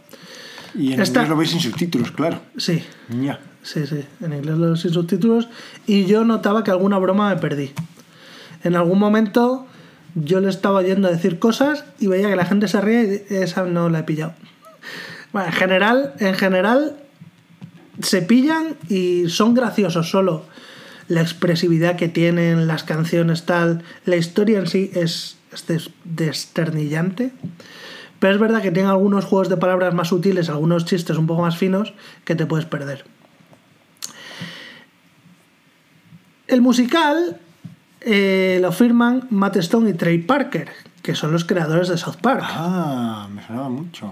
Y 0.76 0.94
en 0.94 1.02
Esta- 1.02 1.22
inglés 1.22 1.30
lo 1.30 1.38
veis 1.38 1.50
sin 1.50 1.62
subtítulos, 1.62 2.12
claro. 2.12 2.42
sí, 2.58 2.84
Ya. 3.22 3.40
Sí, 3.64 3.86
sí. 3.88 4.06
En 4.22 4.34
inglés 4.34 4.58
lo 4.58 4.76
sin 4.76 4.92
subtítulos. 4.94 5.48
Y 5.88 6.06
yo 6.06 6.24
notaba 6.24 6.64
que 6.64 6.72
alguna 6.72 6.98
broma 6.98 7.30
me 7.34 7.40
perdí. 7.42 7.72
En 8.64 8.76
algún 8.76 9.00
momento 9.00 9.66
yo 10.16 10.40
le 10.40 10.50
estaba 10.50 10.80
oyendo 10.80 11.08
decir 11.10 11.40
cosas 11.40 11.86
y 12.00 12.08
veía 12.08 12.30
que 12.30 12.36
la 12.36 12.46
gente 12.46 12.68
se 12.68 12.82
ría 12.82 13.04
y 13.04 13.24
esa 13.30 13.64
no 13.66 13.90
la 13.90 14.00
he 14.00 14.04
pillado. 14.04 14.34
En 15.34 15.52
general, 15.52 16.14
en 16.20 16.34
general 16.34 16.98
se 18.02 18.22
pillan 18.22 18.76
y 18.90 19.30
son 19.30 19.54
graciosos 19.54 20.10
solo. 20.10 20.46
La 21.08 21.22
expresividad 21.22 21.96
que 21.96 22.08
tienen, 22.08 22.68
las 22.68 22.84
canciones 22.84 23.46
tal, 23.46 23.84
la 24.06 24.16
historia 24.16 24.60
en 24.60 24.68
sí 24.68 24.92
es, 24.94 25.38
es 25.54 25.68
des- 25.68 25.90
desternillante. 26.04 27.32
Pero 28.20 28.34
es 28.34 28.40
verdad 28.40 28.62
que 28.62 28.72
tiene 28.72 28.90
algunos 28.90 29.26
juegos 29.26 29.50
de 29.50 29.58
palabras 29.58 29.94
más 29.94 30.10
sutiles, 30.10 30.50
algunos 30.50 30.86
chistes 30.86 31.18
un 31.18 31.26
poco 31.28 31.44
más 31.44 31.58
finos 31.58 31.94
que 32.26 32.36
te 32.36 32.46
puedes 32.46 32.66
perder. 32.66 33.06
El 36.50 36.62
musical 36.62 37.38
eh, 38.02 38.60
lo 38.62 38.72
firman 38.72 39.28
Matt 39.30 39.58
Stone 39.58 39.90
y 39.90 39.94
Trey 39.94 40.18
Parker, 40.20 40.70
que 41.04 41.16
son 41.16 41.32
los 41.32 41.46
creadores 41.46 41.88
de 41.90 41.98
South 41.98 42.18
Park, 42.22 42.44
Ah, 42.46 43.28
me 43.34 43.46
sonaba 43.46 43.70
mucho. 43.70 44.12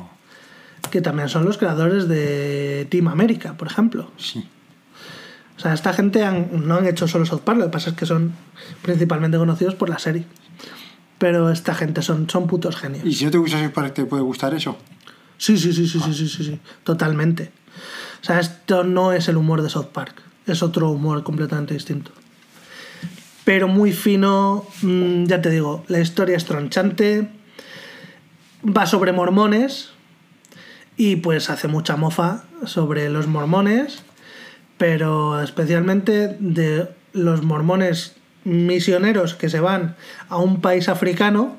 que 0.91 1.01
también 1.01 1.27
son 1.29 1.43
los 1.45 1.57
creadores 1.57 2.07
de 2.07 2.87
Team 2.89 3.07
America, 3.09 3.55
por 3.57 3.67
ejemplo. 3.67 4.09
Sí. 4.17 4.47
O 5.57 5.59
sea, 5.59 5.73
esta 5.73 5.91
gente 5.93 6.23
han- 6.23 6.67
no 6.67 6.75
han 6.75 6.85
hecho 6.87 7.07
solo 7.07 7.25
South 7.25 7.41
Park, 7.41 7.57
lo 7.59 7.65
que 7.65 7.71
pasa 7.71 7.89
es 7.89 7.95
que 7.95 8.05
son 8.05 8.31
principalmente 8.83 9.37
conocidos 9.37 9.75
por 9.75 9.89
la 9.89 9.99
serie. 9.99 10.25
Pero 11.17 11.49
esta 11.51 11.73
gente 11.73 12.03
son, 12.03 12.29
son 12.29 12.45
putos 12.47 12.75
genios. 12.77 13.03
Y 13.05 13.11
si 13.13 13.25
no 13.25 13.31
te 13.31 13.37
gusta 13.39 13.59
South 13.59 13.71
Park, 13.73 13.93
¿te 13.95 14.05
puede 14.05 14.21
gustar 14.23 14.53
eso? 14.53 14.77
Sí, 15.39 15.57
sí, 15.57 15.73
sí, 15.73 15.87
sí, 15.87 15.99
sí, 15.99 16.13
sí, 16.13 16.27
sí, 16.29 16.43
sí, 16.43 16.59
totalmente. 16.83 17.51
O 18.21 18.25
sea, 18.25 18.39
esto 18.39 18.83
no 18.83 19.11
es 19.11 19.27
el 19.27 19.37
humor 19.37 19.61
de 19.63 19.69
South 19.69 19.87
Park, 19.91 20.21
es 20.45 20.61
otro 20.63 20.89
humor 20.91 21.23
completamente 21.23 21.73
distinto. 21.73 22.11
Pero 23.47 23.69
muy 23.69 23.93
fino, 23.93 24.67
mm, 24.81 25.23
ya 25.23 25.41
te 25.41 25.49
digo, 25.49 25.85
la 25.87 26.01
historia 26.01 26.35
es 26.35 26.43
tronchante, 26.43 27.29
va 28.61 28.85
sobre 28.85 29.13
mormones 29.13 29.91
y 30.97 31.15
pues 31.15 31.49
hace 31.49 31.69
mucha 31.69 31.95
mofa 31.95 32.43
sobre 32.65 33.07
los 33.07 33.27
mormones, 33.27 34.03
pero 34.77 35.41
especialmente 35.41 36.35
de 36.41 36.89
los 37.13 37.41
mormones 37.41 38.17
misioneros 38.43 39.33
que 39.33 39.47
se 39.47 39.61
van 39.61 39.95
a 40.27 40.35
un 40.35 40.59
país 40.59 40.89
africano 40.89 41.55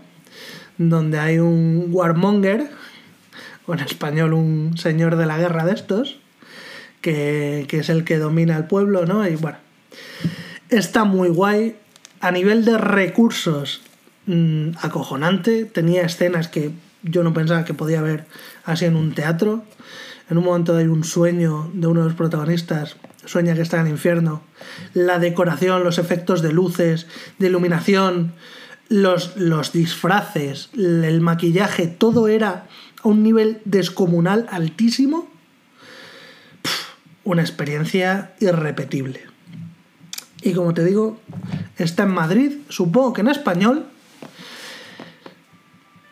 donde 0.76 1.18
hay 1.18 1.38
un 1.38 1.86
warmonger, 1.88 2.68
o 3.64 3.72
en 3.72 3.80
español 3.80 4.34
un 4.34 4.76
señor 4.76 5.16
de 5.16 5.24
la 5.24 5.38
guerra 5.38 5.64
de 5.64 5.72
estos, 5.72 6.18
que, 7.00 7.64
que 7.66 7.78
es 7.78 7.88
el 7.88 8.04
que 8.04 8.18
domina 8.18 8.58
el 8.58 8.64
pueblo, 8.64 9.06
¿no? 9.06 9.26
Y 9.26 9.36
bueno, 9.36 9.56
está 10.70 11.04
muy 11.04 11.28
guay. 11.28 11.76
A 12.20 12.30
nivel 12.30 12.64
de 12.64 12.78
recursos, 12.78 13.80
mm, 14.26 14.70
acojonante. 14.82 15.64
Tenía 15.64 16.02
escenas 16.02 16.48
que 16.48 16.72
yo 17.02 17.22
no 17.22 17.32
pensaba 17.32 17.64
que 17.64 17.74
podía 17.74 18.02
ver 18.02 18.26
así 18.64 18.84
en 18.84 18.96
un 18.96 19.14
teatro. 19.14 19.64
En 20.30 20.36
un 20.36 20.44
momento 20.44 20.76
hay 20.76 20.86
un 20.86 21.04
sueño 21.04 21.70
de 21.72 21.86
uno 21.86 22.00
de 22.00 22.06
los 22.08 22.16
protagonistas, 22.16 22.96
sueña 23.24 23.54
que 23.54 23.62
está 23.62 23.80
en 23.80 23.86
el 23.86 23.92
infierno. 23.92 24.42
La 24.94 25.18
decoración, 25.18 25.84
los 25.84 25.98
efectos 25.98 26.42
de 26.42 26.52
luces, 26.52 27.06
de 27.38 27.46
iluminación, 27.46 28.34
los, 28.88 29.36
los 29.36 29.72
disfraces, 29.72 30.70
el 30.74 31.20
maquillaje, 31.20 31.86
todo 31.86 32.28
era 32.28 32.66
a 33.02 33.08
un 33.08 33.22
nivel 33.22 33.62
descomunal 33.64 34.46
altísimo. 34.50 35.30
Una 37.24 37.42
experiencia 37.42 38.34
irrepetible. 38.40 39.27
Y 40.42 40.52
como 40.54 40.72
te 40.74 40.84
digo, 40.84 41.18
está 41.76 42.04
en 42.04 42.10
Madrid, 42.10 42.58
supongo 42.68 43.12
que 43.12 43.20
en 43.22 43.28
español. 43.28 43.86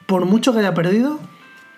Por 0.06 0.24
mucho 0.24 0.52
que 0.52 0.60
haya 0.60 0.74
perdido, 0.74 1.18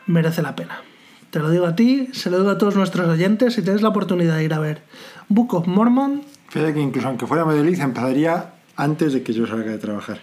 merece 0.07 0.43
la 0.43 0.55
pena. 0.57 0.83
Te 1.31 1.41
lo 1.41 1.51
digo 1.51 1.67
a 1.67 1.77
ti, 1.77 2.09
se 2.13 2.31
lo 2.31 2.39
digo 2.39 2.51
a 2.51 2.59
todos 2.59 2.75
nuestros 2.75 3.07
oyentes, 3.09 3.55
si 3.55 3.63
tienes 3.63 3.83
la 3.83 3.91
oportunidad 3.91 4.37
de 4.37 4.45
ir 4.45 4.55
a 4.55 4.59
ver 4.59 4.83
Book 5.29 5.55
of 5.55 5.67
Mormon, 5.67 6.23
Fíjate 6.49 6.73
que 6.73 6.81
incluso 6.81 7.09
aunque 7.09 7.27
fuera 7.27 7.45
Madrid, 7.45 7.79
empezaría 7.79 8.55
antes 8.77 9.13
de 9.13 9.23
que 9.23 9.35
yo 9.35 9.47
salga 9.47 9.71
de 9.71 9.79
trabajar. 9.79 10.19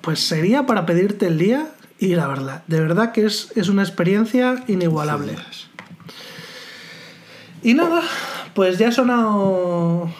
pues 0.00 0.20
sería 0.20 0.64
para 0.66 0.86
pedirte 0.86 1.26
el 1.26 1.38
día 1.38 1.68
y 1.98 2.06
ir 2.06 2.20
a 2.20 2.26
verla. 2.26 2.62
De 2.66 2.80
verdad 2.80 3.12
que 3.12 3.26
es, 3.26 3.52
es 3.54 3.68
una 3.68 3.82
experiencia 3.82 4.64
inigualable. 4.66 5.36
Y 7.62 7.74
nada, 7.74 8.02
pues 8.54 8.78
ya 8.78 8.88
ha 8.88 8.92
sonado 8.92 10.10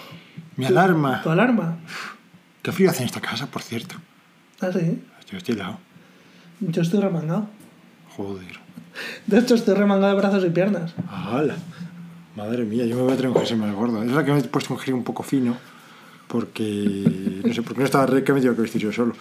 Mi 0.56 0.66
alarma. 0.66 1.22
tu 1.22 1.30
alarma. 1.30 1.76
Qué 2.62 2.72
frío 2.72 2.90
hace 2.90 3.02
en 3.02 3.06
esta 3.06 3.20
casa, 3.20 3.46
por 3.46 3.62
cierto. 3.62 3.96
Ah, 4.60 4.70
sí. 4.72 5.02
Yo 5.30 5.38
estoy 5.38 5.54
helado. 5.54 5.78
Yo 6.60 6.82
estoy 6.82 7.00
remangado. 7.00 7.48
Joder. 8.16 8.60
De 9.26 9.38
hecho, 9.38 9.54
estoy 9.54 9.74
remangado 9.74 10.14
de 10.14 10.20
brazos 10.20 10.44
y 10.44 10.50
piernas. 10.50 10.94
¡Hala! 11.10 11.56
Madre 12.36 12.64
mía, 12.64 12.84
yo 12.86 12.96
me 12.96 13.02
voy 13.02 13.12
a 13.12 13.16
traer 13.16 13.30
un 13.30 13.36
jersey 13.36 13.56
más 13.56 13.74
gordo. 13.74 14.02
Es 14.02 14.10
la 14.12 14.24
que 14.24 14.32
me 14.32 14.38
he 14.38 14.42
puesto 14.44 14.72
un 14.72 14.78
jersey 14.78 14.94
un 14.94 15.04
poco 15.04 15.22
fino. 15.22 15.56
Porque. 16.28 17.42
No 17.44 17.52
sé, 17.52 17.62
porque 17.62 17.80
no 17.80 17.84
estaba 17.84 18.06
re 18.06 18.24
que 18.24 18.32
me 18.32 18.40
tengo 18.40 18.54
que 18.54 18.62
vestir 18.62 18.80
yo 18.82 18.92
solo. 18.92 19.14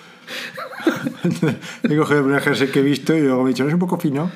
he 1.84 1.95
cogido 1.98 2.19
el 2.19 2.23
primer 2.26 2.41
jersey 2.41 2.68
que 2.69 2.80
he 2.80 2.84
visto 2.84 3.15
y 3.15 3.22
luego 3.22 3.44
me 3.44 3.49
he 3.49 3.53
dicho, 3.53 3.64
¿no 3.64 3.69
es 3.69 3.73
un 3.73 3.80
poco 3.80 3.99
fino? 3.99 4.31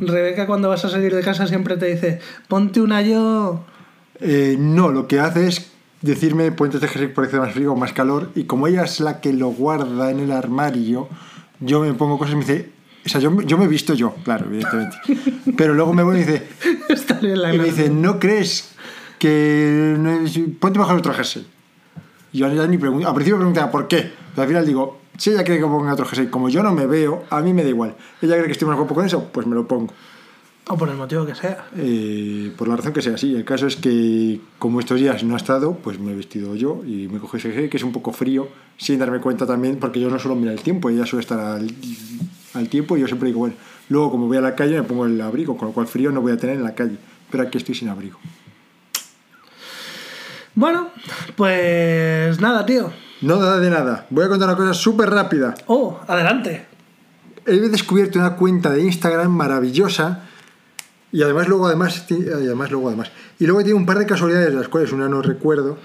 Rebeca, 0.00 0.46
cuando 0.46 0.68
vas 0.68 0.84
a 0.84 0.88
salir 0.90 1.14
de 1.14 1.22
casa, 1.22 1.46
siempre 1.46 1.76
te 1.76 1.86
dice: 1.86 2.20
Ponte 2.48 2.80
una 2.80 3.02
yo. 3.02 3.64
Eh, 4.20 4.56
no, 4.58 4.88
lo 4.90 5.06
que 5.06 5.20
hace 5.20 5.46
es 5.48 5.70
decirme, 6.02 6.50
ponte 6.52 6.76
este 6.76 6.88
jersey 6.88 7.08
porque 7.08 7.28
hace 7.28 7.40
más 7.40 7.52
frío 7.52 7.72
o 7.72 7.76
más 7.76 7.92
calor. 7.92 8.30
Y 8.34 8.44
como 8.44 8.66
ella 8.66 8.84
es 8.84 9.00
la 9.00 9.20
que 9.20 9.32
lo 9.32 9.48
guarda 9.48 10.10
en 10.10 10.20
el 10.20 10.32
armario, 10.32 11.08
yo 11.60 11.80
me 11.80 11.92
pongo 11.94 12.18
cosas 12.18 12.34
y 12.34 12.36
me 12.36 12.44
dice. 12.44 12.70
O 13.06 13.08
sea, 13.08 13.20
yo, 13.20 13.40
yo 13.42 13.56
me 13.56 13.64
he 13.64 13.68
visto 13.68 13.94
yo, 13.94 14.14
claro, 14.24 14.46
evidentemente. 14.46 14.96
Pero 15.56 15.72
luego 15.72 15.94
me 15.94 16.02
voy 16.02 16.16
y 16.16 16.18
dice, 16.20 16.46
Y 17.54 17.58
me 17.58 17.64
dice, 17.64 17.88
¿no 17.90 18.18
crees 18.18 18.72
que... 19.18 19.94
no 19.98 20.10
es- 20.12 20.38
Ponte 20.60 20.78
mejor 20.78 20.96
otro 20.96 21.14
jersey? 21.14 21.46
Y 22.32 22.38
yo 22.38 22.52
ya 22.52 22.66
ni 22.66 22.76
pregunto. 22.76 23.08
Al 23.08 23.14
principio 23.14 23.38
preguntaba 23.38 23.70
por 23.70 23.88
qué. 23.88 24.12
Pero 24.34 24.42
al 24.42 24.48
final 24.48 24.66
digo, 24.66 25.00
si 25.16 25.30
ella 25.30 25.42
cree 25.44 25.58
que 25.58 25.64
ponga 25.64 25.92
otro 25.94 26.04
jersey, 26.04 26.26
como 26.26 26.48
yo 26.50 26.62
no 26.62 26.72
me 26.74 26.86
veo, 26.86 27.24
a 27.30 27.40
mí 27.40 27.54
me 27.54 27.62
da 27.62 27.70
igual. 27.70 27.94
Ella 28.20 28.34
cree 28.34 28.46
que 28.46 28.52
estoy 28.52 28.68
más 28.68 28.76
guapo 28.76 28.94
con 28.94 29.06
eso, 29.06 29.24
pues 29.32 29.46
me 29.46 29.54
lo 29.54 29.66
pongo. 29.66 29.92
O 30.70 30.76
por 30.76 30.90
el 30.90 30.96
motivo 30.96 31.24
que 31.24 31.34
sea. 31.34 31.66
Eh, 31.76 32.52
por 32.56 32.68
la 32.68 32.76
razón 32.76 32.92
que 32.92 33.00
sea 33.00 33.14
así. 33.14 33.34
El 33.34 33.44
caso 33.44 33.66
es 33.66 33.76
que, 33.76 34.38
como 34.58 34.80
estos 34.80 35.00
días 35.00 35.24
no 35.24 35.34
ha 35.34 35.38
estado, 35.38 35.74
pues 35.76 35.98
me 35.98 36.12
he 36.12 36.14
vestido 36.14 36.54
yo 36.56 36.82
y 36.86 37.08
me 37.08 37.18
cojo 37.18 37.38
ese 37.38 37.50
jersey 37.50 37.70
que 37.70 37.78
es 37.78 37.82
un 37.82 37.92
poco 37.92 38.12
frío, 38.12 38.48
sin 38.76 38.98
darme 38.98 39.18
cuenta 39.20 39.46
también, 39.46 39.78
porque 39.78 39.98
yo 39.98 40.10
no 40.10 40.18
suelo 40.18 40.36
mirar 40.36 40.54
el 40.54 40.60
tiempo, 40.60 40.90
ella 40.90 41.06
suele 41.06 41.22
estar 41.22 41.40
al, 41.40 41.70
al 42.52 42.68
tiempo 42.68 42.98
y 42.98 43.00
yo 43.00 43.06
siempre 43.06 43.28
digo, 43.28 43.40
bueno, 43.40 43.54
luego 43.88 44.10
como 44.10 44.26
voy 44.26 44.36
a 44.36 44.42
la 44.42 44.54
calle 44.54 44.76
me 44.76 44.82
pongo 44.82 45.06
el 45.06 45.18
abrigo, 45.22 45.56
con 45.56 45.68
lo 45.68 45.74
cual 45.74 45.86
frío 45.86 46.12
no 46.12 46.20
voy 46.20 46.32
a 46.32 46.36
tener 46.36 46.56
en 46.56 46.64
la 46.64 46.74
calle. 46.74 46.98
Pero 47.30 47.44
aquí 47.44 47.56
estoy 47.56 47.74
sin 47.74 47.88
abrigo. 47.88 48.18
Bueno, 50.54 50.88
pues 51.36 52.38
nada, 52.40 52.66
tío. 52.66 52.92
No 53.22 53.36
nada 53.36 53.58
de 53.58 53.70
nada. 53.70 54.06
Voy 54.10 54.24
a 54.24 54.28
contar 54.28 54.48
una 54.48 54.56
cosa 54.56 54.74
súper 54.74 55.08
rápida. 55.08 55.54
Oh, 55.66 55.98
adelante. 56.06 56.66
he 57.46 57.52
descubierto 57.52 58.18
una 58.18 58.36
cuenta 58.36 58.70
de 58.70 58.82
Instagram 58.82 59.30
maravillosa 59.30 60.27
y 61.12 61.22
además 61.22 61.48
luego 61.48 61.66
además 61.66 62.04
y 62.10 62.28
además 62.28 62.70
luego 62.70 62.88
además. 62.88 63.10
Y 63.38 63.46
luego 63.46 63.62
tiene 63.62 63.78
un 63.78 63.86
par 63.86 63.98
de 63.98 64.06
casualidades 64.06 64.50
de 64.50 64.54
las 64.54 64.68
cuales 64.68 64.92
una 64.92 65.08
no 65.08 65.22
recuerdo 65.22 65.78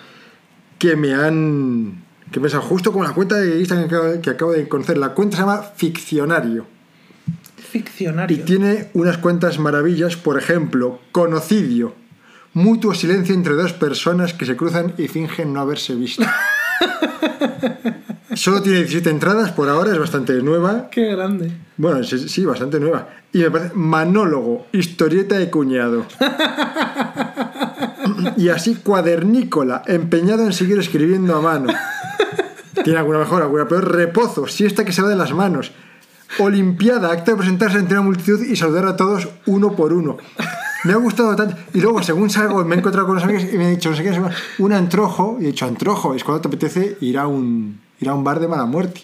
que 0.79 0.95
me 0.95 1.13
han 1.13 2.03
que 2.31 2.39
me 2.39 2.49
han 2.51 2.61
justo 2.61 2.91
como 2.91 3.03
la 3.03 3.13
cuenta 3.13 3.35
de 3.35 3.59
Instagram 3.59 3.89
que 3.89 3.95
acabo, 3.95 4.21
que 4.21 4.29
acabo 4.29 4.51
de 4.51 4.67
conocer. 4.67 4.97
La 4.97 5.09
cuenta 5.09 5.37
se 5.37 5.43
llama 5.43 5.61
Ficcionario. 5.61 6.65
Y 7.57 7.61
Ficcionario. 7.61 8.43
tiene 8.43 8.89
unas 8.93 9.17
cuantas 9.17 9.59
maravillas 9.59 10.15
por 10.15 10.37
ejemplo 10.37 10.99
Conocidio. 11.11 11.95
Mutuo 12.53 12.93
silencio 12.93 13.33
entre 13.33 13.53
dos 13.53 13.73
personas 13.73 14.33
que 14.33 14.45
se 14.45 14.55
cruzan 14.55 14.93
y 14.97 15.07
fingen 15.07 15.53
no 15.53 15.61
haberse 15.61 15.95
visto 15.95 16.23
Solo 18.35 18.61
tiene 18.61 18.79
17 18.79 19.09
entradas, 19.09 19.51
por 19.51 19.69
ahora 19.69 19.91
es 19.91 19.99
bastante 19.99 20.33
nueva. 20.41 20.89
Qué 20.89 21.11
grande. 21.11 21.51
Bueno, 21.77 22.03
sí, 22.03 22.29
sí, 22.29 22.45
bastante 22.45 22.79
nueva. 22.79 23.09
Y 23.31 23.39
me 23.39 23.51
parece 23.51 23.71
Manólogo, 23.75 24.67
historieta 24.71 25.37
de 25.37 25.49
cuñado. 25.49 26.05
y 28.37 28.49
así 28.49 28.75
cuadernícola, 28.75 29.83
empeñado 29.87 30.45
en 30.45 30.53
seguir 30.53 30.79
escribiendo 30.79 31.35
a 31.35 31.41
mano. 31.41 31.73
Tiene 32.83 32.99
alguna 32.99 33.19
mejor, 33.19 33.41
alguna 33.41 33.67
peor. 33.67 33.91
Repozo, 33.91 34.47
siesta 34.47 34.83
que 34.83 34.91
se 34.91 35.01
va 35.01 35.09
de 35.09 35.15
las 35.15 35.33
manos. 35.33 35.71
Olimpiada, 36.39 37.11
acto 37.11 37.31
de 37.31 37.37
presentarse 37.37 37.77
ante 37.77 37.93
una 37.93 38.01
multitud 38.01 38.43
y 38.43 38.55
saludar 38.55 38.87
a 38.87 38.95
todos 38.95 39.27
uno 39.45 39.75
por 39.75 39.93
uno. 39.93 40.17
Me 40.83 40.93
ha 40.93 40.97
gustado 40.97 41.35
tanto. 41.35 41.55
Y 41.73 41.81
luego, 41.81 42.03
según 42.03 42.29
salgo, 42.29 42.63
me 42.65 42.75
he 42.75 42.79
encontrado 42.79 43.07
con 43.07 43.17
unos 43.17 43.23
amigos 43.23 43.45
y 43.51 43.57
me 43.57 43.65
han 43.65 43.75
dicho, 43.75 43.89
no 43.89 43.95
sé 43.95 44.03
qué, 44.03 44.21
un 44.59 44.73
antrojo. 44.73 45.37
Y 45.39 45.45
he 45.45 45.47
dicho, 45.47 45.65
antrojo, 45.65 46.13
es 46.13 46.23
cuando 46.23 46.41
te 46.41 46.47
apetece 46.49 46.97
ir 47.01 47.17
a 47.17 47.27
un, 47.27 47.79
ir 48.03 48.09
a 48.09 48.13
un 48.13 48.23
bar 48.23 48.39
de 48.39 48.47
mala 48.47 48.65
muerte. 48.65 49.01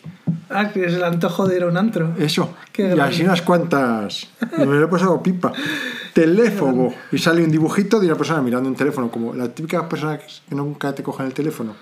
Ah, 0.50 0.70
que 0.70 0.86
es 0.86 0.94
el 0.94 1.04
antojo 1.04 1.48
de 1.48 1.58
ir 1.58 1.64
a 1.64 1.68
un 1.68 1.78
antro. 1.78 2.14
Eso. 2.18 2.54
Qué 2.72 2.84
y 2.84 2.86
grande. 2.88 3.04
así 3.04 3.24
unas 3.24 3.42
cuantas. 3.42 4.28
Me 4.58 4.66
lo 4.66 4.84
he 4.84 4.88
pasado 4.88 5.22
pipa. 5.22 5.52
Teléfono. 6.14 6.90
Y 7.12 7.18
sale 7.18 7.44
un 7.44 7.52
dibujito 7.52 8.00
de 8.00 8.08
una 8.08 8.16
persona 8.16 8.42
mirando 8.42 8.68
un 8.70 8.76
teléfono, 8.76 9.10
como 9.12 9.34
la 9.34 9.48
típica 9.50 9.88
persona 9.88 10.18
que 10.18 10.56
nunca 10.56 10.94
te 10.94 11.04
cogen 11.04 11.26
el 11.28 11.34
teléfono. 11.34 11.74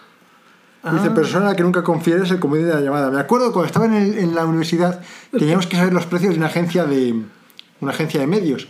Dice, 0.92 1.08
Ah. 1.10 1.14
persona 1.14 1.56
que 1.56 1.64
nunca 1.64 1.84
confieres 1.84 2.30
el 2.32 2.40
comodín 2.40 2.68
de 2.68 2.74
la 2.74 2.82
llamada. 2.82 3.10
Me 3.10 3.20
acuerdo 3.20 3.52
cuando 3.52 3.66
estaba 3.68 3.86
en, 3.88 3.94
el- 3.94 4.18
en 4.20 4.36
la 4.36 4.46
universidad, 4.46 5.02
teníamos 5.32 5.66
que 5.68 5.76
saber 5.76 5.92
los 5.94 6.06
precios 6.06 6.34
de 6.34 6.38
una 6.38 6.48
agencia 6.48 6.86
de, 6.86 7.14
una 7.82 7.92
agencia 7.92 8.20
de 8.20 8.28
medios 8.28 8.68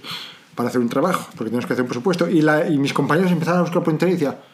para 0.55 0.69
hacer 0.69 0.81
un 0.81 0.89
trabajo, 0.89 1.25
porque 1.31 1.45
teníamos 1.45 1.65
que 1.67 1.73
hacer 1.73 1.83
un 1.83 1.89
presupuesto. 1.89 2.29
Y, 2.29 2.41
la, 2.41 2.67
y 2.67 2.77
mis 2.79 2.93
compañeros 2.93 3.31
empezaban 3.31 3.59
a 3.59 3.63
buscar 3.63 3.83
por 3.83 3.93
internet 3.93 4.17
y 4.19 4.23
decía, 4.23 4.37
coge 4.37 4.37
el 4.37 4.37
te- 4.37 4.46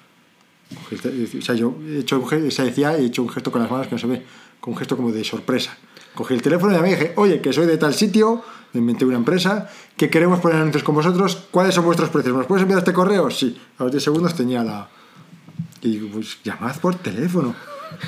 o 1.37 1.41
sea, 1.41 1.55
yo 1.55 1.75
he 1.87 1.99
hecho 1.99 2.19
un 2.19 2.27
ge- 2.27 2.51
se 2.51 2.63
decía, 2.63 2.95
he 2.97 3.05
hecho 3.05 3.21
un 3.23 3.29
gesto 3.29 3.51
con 3.51 3.61
las 3.61 3.69
manos 3.71 3.87
que 3.87 3.95
no 3.95 3.99
se 3.99 4.07
ve, 4.07 4.23
con 4.59 4.73
un 4.73 4.77
gesto 4.79 4.95
como 4.95 5.11
de 5.11 5.23
sorpresa. 5.23 5.77
Cogí 6.15 6.33
el 6.35 6.41
teléfono 6.41 6.73
y 6.73 6.79
y 6.87 6.89
dije, 6.91 7.13
oye, 7.15 7.41
que 7.41 7.51
soy 7.53 7.65
de 7.65 7.77
tal 7.77 7.93
sitio, 7.93 8.41
me 8.73 8.79
inventé 8.79 9.05
una 9.05 9.17
empresa, 9.17 9.69
que 9.97 10.09
queremos 10.09 10.39
poner 10.39 10.57
anuncios 10.57 10.83
con 10.83 10.93
vosotros, 10.95 11.47
¿cuáles 11.51 11.73
son 11.75 11.85
vuestros 11.85 12.09
precios? 12.09 12.33
¿Me 12.33 12.39
los 12.39 12.47
puedes 12.47 12.61
enviar 12.61 12.79
este 12.79 12.93
correo? 12.93 13.29
Sí. 13.31 13.59
A 13.79 13.83
los 13.83 13.91
10 13.91 14.03
segundos 14.03 14.35
tenía 14.35 14.63
la... 14.63 14.89
Y 15.81 15.89
digo, 15.91 16.09
pues 16.13 16.37
llamad 16.43 16.75
por 16.77 16.95
teléfono. 16.95 17.55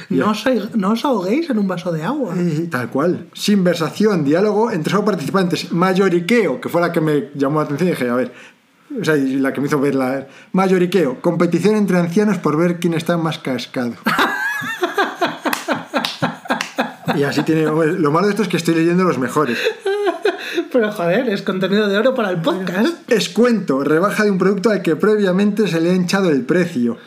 No 0.10 0.32
os, 0.32 0.44
no 0.74 0.94
os 0.94 1.06
ahoguéis 1.06 1.48
en 1.52 1.60
un 1.60 1.68
vaso 1.68 1.92
de 1.92 2.02
agua. 2.02 2.34
eh, 2.36 2.68
tal 2.72 2.90
cual. 2.90 3.28
Sinversación, 3.34 4.24
diálogo 4.26 4.72
entre 4.72 4.90
solo 4.90 5.06
participantes. 5.06 5.72
Mayoriqueo, 5.72 6.60
que 6.60 6.70
fue 6.70 6.82
la 6.82 6.92
que 6.92 7.02
me 7.02 7.30
llamó 7.36 7.60
la 7.60 7.66
atención 7.66 7.90
y 7.90 7.92
dije, 7.92 8.10
a 8.10 8.16
ver. 8.16 8.34
O 9.00 9.04
sea, 9.04 9.18
y 9.18 9.38
la 9.38 9.54
que 9.54 9.62
me 9.62 9.68
hizo 9.68 9.80
ver 9.80 9.96
la. 9.96 10.28
Mayoriqueo, 10.52 11.22
competición 11.22 11.76
entre 11.76 11.98
ancianos 11.98 12.38
por 12.38 12.58
ver 12.58 12.80
quién 12.80 12.94
está 12.94 13.18
más 13.18 13.40
cascado. 13.40 13.94
y 17.16 17.24
así 17.24 17.44
tiene. 17.44 17.64
Lo 17.64 18.12
malo 18.12 18.28
de 18.28 18.32
esto 18.32 18.44
es 18.44 18.48
que 18.48 18.58
estoy 18.58 18.76
leyendo 18.76 19.04
los 19.04 19.18
mejores. 19.18 19.58
Pero 20.72 20.92
joder, 20.92 21.30
es 21.30 21.42
contenido 21.42 21.88
de 21.88 21.98
oro 21.98 22.14
para 22.14 22.30
el 22.30 22.42
podcast. 22.42 23.08
Descuento, 23.08 23.84
rebaja 23.84 24.24
de 24.24 24.32
un 24.32 24.38
producto 24.38 24.70
al 24.70 24.82
que 24.82 24.96
previamente 24.96 25.68
se 25.68 25.80
le 25.80 25.92
ha 25.92 25.94
hinchado 25.94 26.30
el 26.30 26.44
precio. 26.44 26.98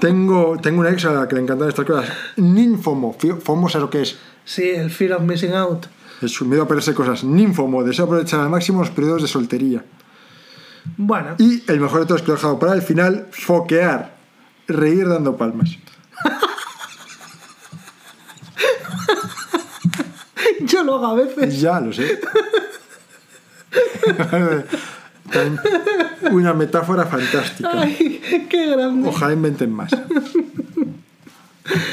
tengo, 0.00 0.56
tengo 0.60 0.80
una 0.80 0.90
ex 0.90 1.04
a 1.06 1.12
la 1.12 1.28
que 1.28 1.36
le 1.36 1.42
encantan 1.42 1.68
estas 1.68 1.84
cosas. 1.84 2.08
Ninfomo. 2.36 3.16
FOMO, 3.42 3.68
¿sabes 3.68 3.82
lo 3.82 3.90
que 3.90 4.02
es? 4.02 4.16
Sí, 4.44 4.70
el 4.70 4.90
fear 4.90 5.14
of 5.14 5.22
missing 5.22 5.54
out. 5.54 5.86
Es 6.22 6.40
miedo 6.42 6.62
a 6.62 6.68
perderse 6.68 6.94
cosas. 6.94 7.24
Ninfomo, 7.24 7.82
deseo 7.82 8.06
aprovechar 8.06 8.40
al 8.40 8.48
máximo 8.48 8.80
los 8.80 8.90
periodos 8.90 9.22
de 9.22 9.28
soltería. 9.28 9.84
Bueno, 10.96 11.34
Y 11.38 11.62
el 11.70 11.80
mejor 11.80 12.00
de 12.00 12.06
todos 12.06 12.22
que 12.22 12.28
lo 12.28 12.34
he 12.34 12.36
dejado 12.36 12.58
para 12.58 12.72
el 12.74 12.82
final, 12.82 13.26
foquear. 13.30 14.16
Reír 14.68 15.08
dando 15.08 15.36
palmas. 15.36 15.70
yo 20.60 20.82
lo 20.82 20.96
hago 20.96 21.06
a 21.06 21.14
veces. 21.14 21.60
Ya 21.60 21.80
lo 21.80 21.92
sé. 21.92 22.18
Una 26.30 26.54
metáfora 26.54 27.04
fantástica. 27.06 27.70
Ay, 27.72 28.46
qué 28.48 28.70
grande. 28.70 29.08
Ojalá 29.08 29.32
inventen 29.32 29.72
más. 29.72 29.90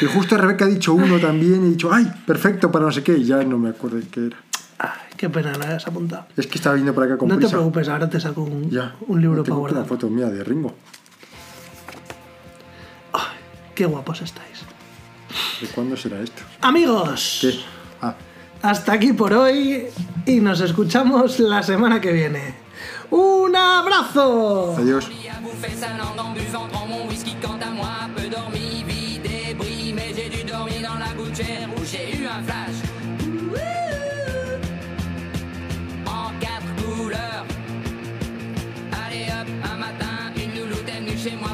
Y 0.02 0.06
justo 0.06 0.38
Rebeca 0.38 0.65
ha 0.65 0.68
dicho 0.68 0.94
uno 0.94 1.20
también 1.20 1.64
y 1.64 1.68
he 1.68 1.70
dicho, 1.72 1.91
ay, 1.91 2.11
perfecto 2.26 2.72
para 2.72 2.86
no 2.86 2.91
sé 2.91 3.03
qué, 3.03 3.18
y 3.18 3.26
ya 3.26 3.44
no 3.44 3.57
me 3.57 3.70
acuerdo 3.70 3.98
de 3.98 4.07
qué 4.07 4.28
era. 4.28 4.38
Qué 5.24 5.30
pena 5.30 5.54
no 5.54 5.64
hayas 5.64 5.88
apuntado. 5.88 6.26
Es 6.36 6.48
que 6.48 6.56
estaba 6.58 6.76
viendo 6.76 6.94
para 6.94 7.08
acá 7.08 7.18
con 7.18 7.30
No 7.30 7.40
te 7.40 7.48
preocupes, 7.48 7.88
ahora 7.88 8.10
te 8.10 8.20
saco 8.20 8.41
un, 8.41 8.70
Ya. 8.70 8.94
un 9.08 9.22
libro 9.22 9.38
No 9.38 9.44
para 9.45 9.56
guardar. 9.56 9.78
una 9.80 9.88
foto 9.88 10.10
mía 10.10 10.26
de 10.26 10.44
Ringo. 10.44 10.76
Ay, 13.14 13.22
qué 13.74 13.86
guapos 13.86 14.22
estáis. 14.22 14.66
¿De 15.62 15.68
cuándo 15.68 15.95
será 15.95 16.20
esto? 16.20 16.41
Amigos, 16.60 17.38
¿Qué? 17.40 17.58
Ah, 18.02 18.16
hasta 18.64 18.91
aquí 18.91 19.14
por 19.14 19.32
hoy 19.32 19.86
y 20.26 20.41
nos 20.41 20.60
escuchamos 20.60 21.40
la 21.40 21.64
semana 21.64 22.02
que 22.02 22.12
viene. 22.12 22.56
¡Un 23.10 23.56
abrazo! 23.56 24.76
adiós. 24.78 25.08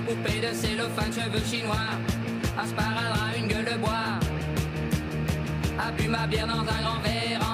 Poupée 0.10 0.40
de 0.40 0.53
cellophane 0.56 1.14
cheveux 1.14 1.45
chinois 1.45 1.91
sparadrap 2.65 3.38
une 3.38 3.48
gueule 3.48 3.65
de 3.65 3.77
bois. 3.77 4.19
A 5.80 5.91
ma 6.10 6.27
bière 6.27 6.48
dans 6.48 6.61
un 6.61 6.81
grand 6.81 6.99
verre 7.03 7.49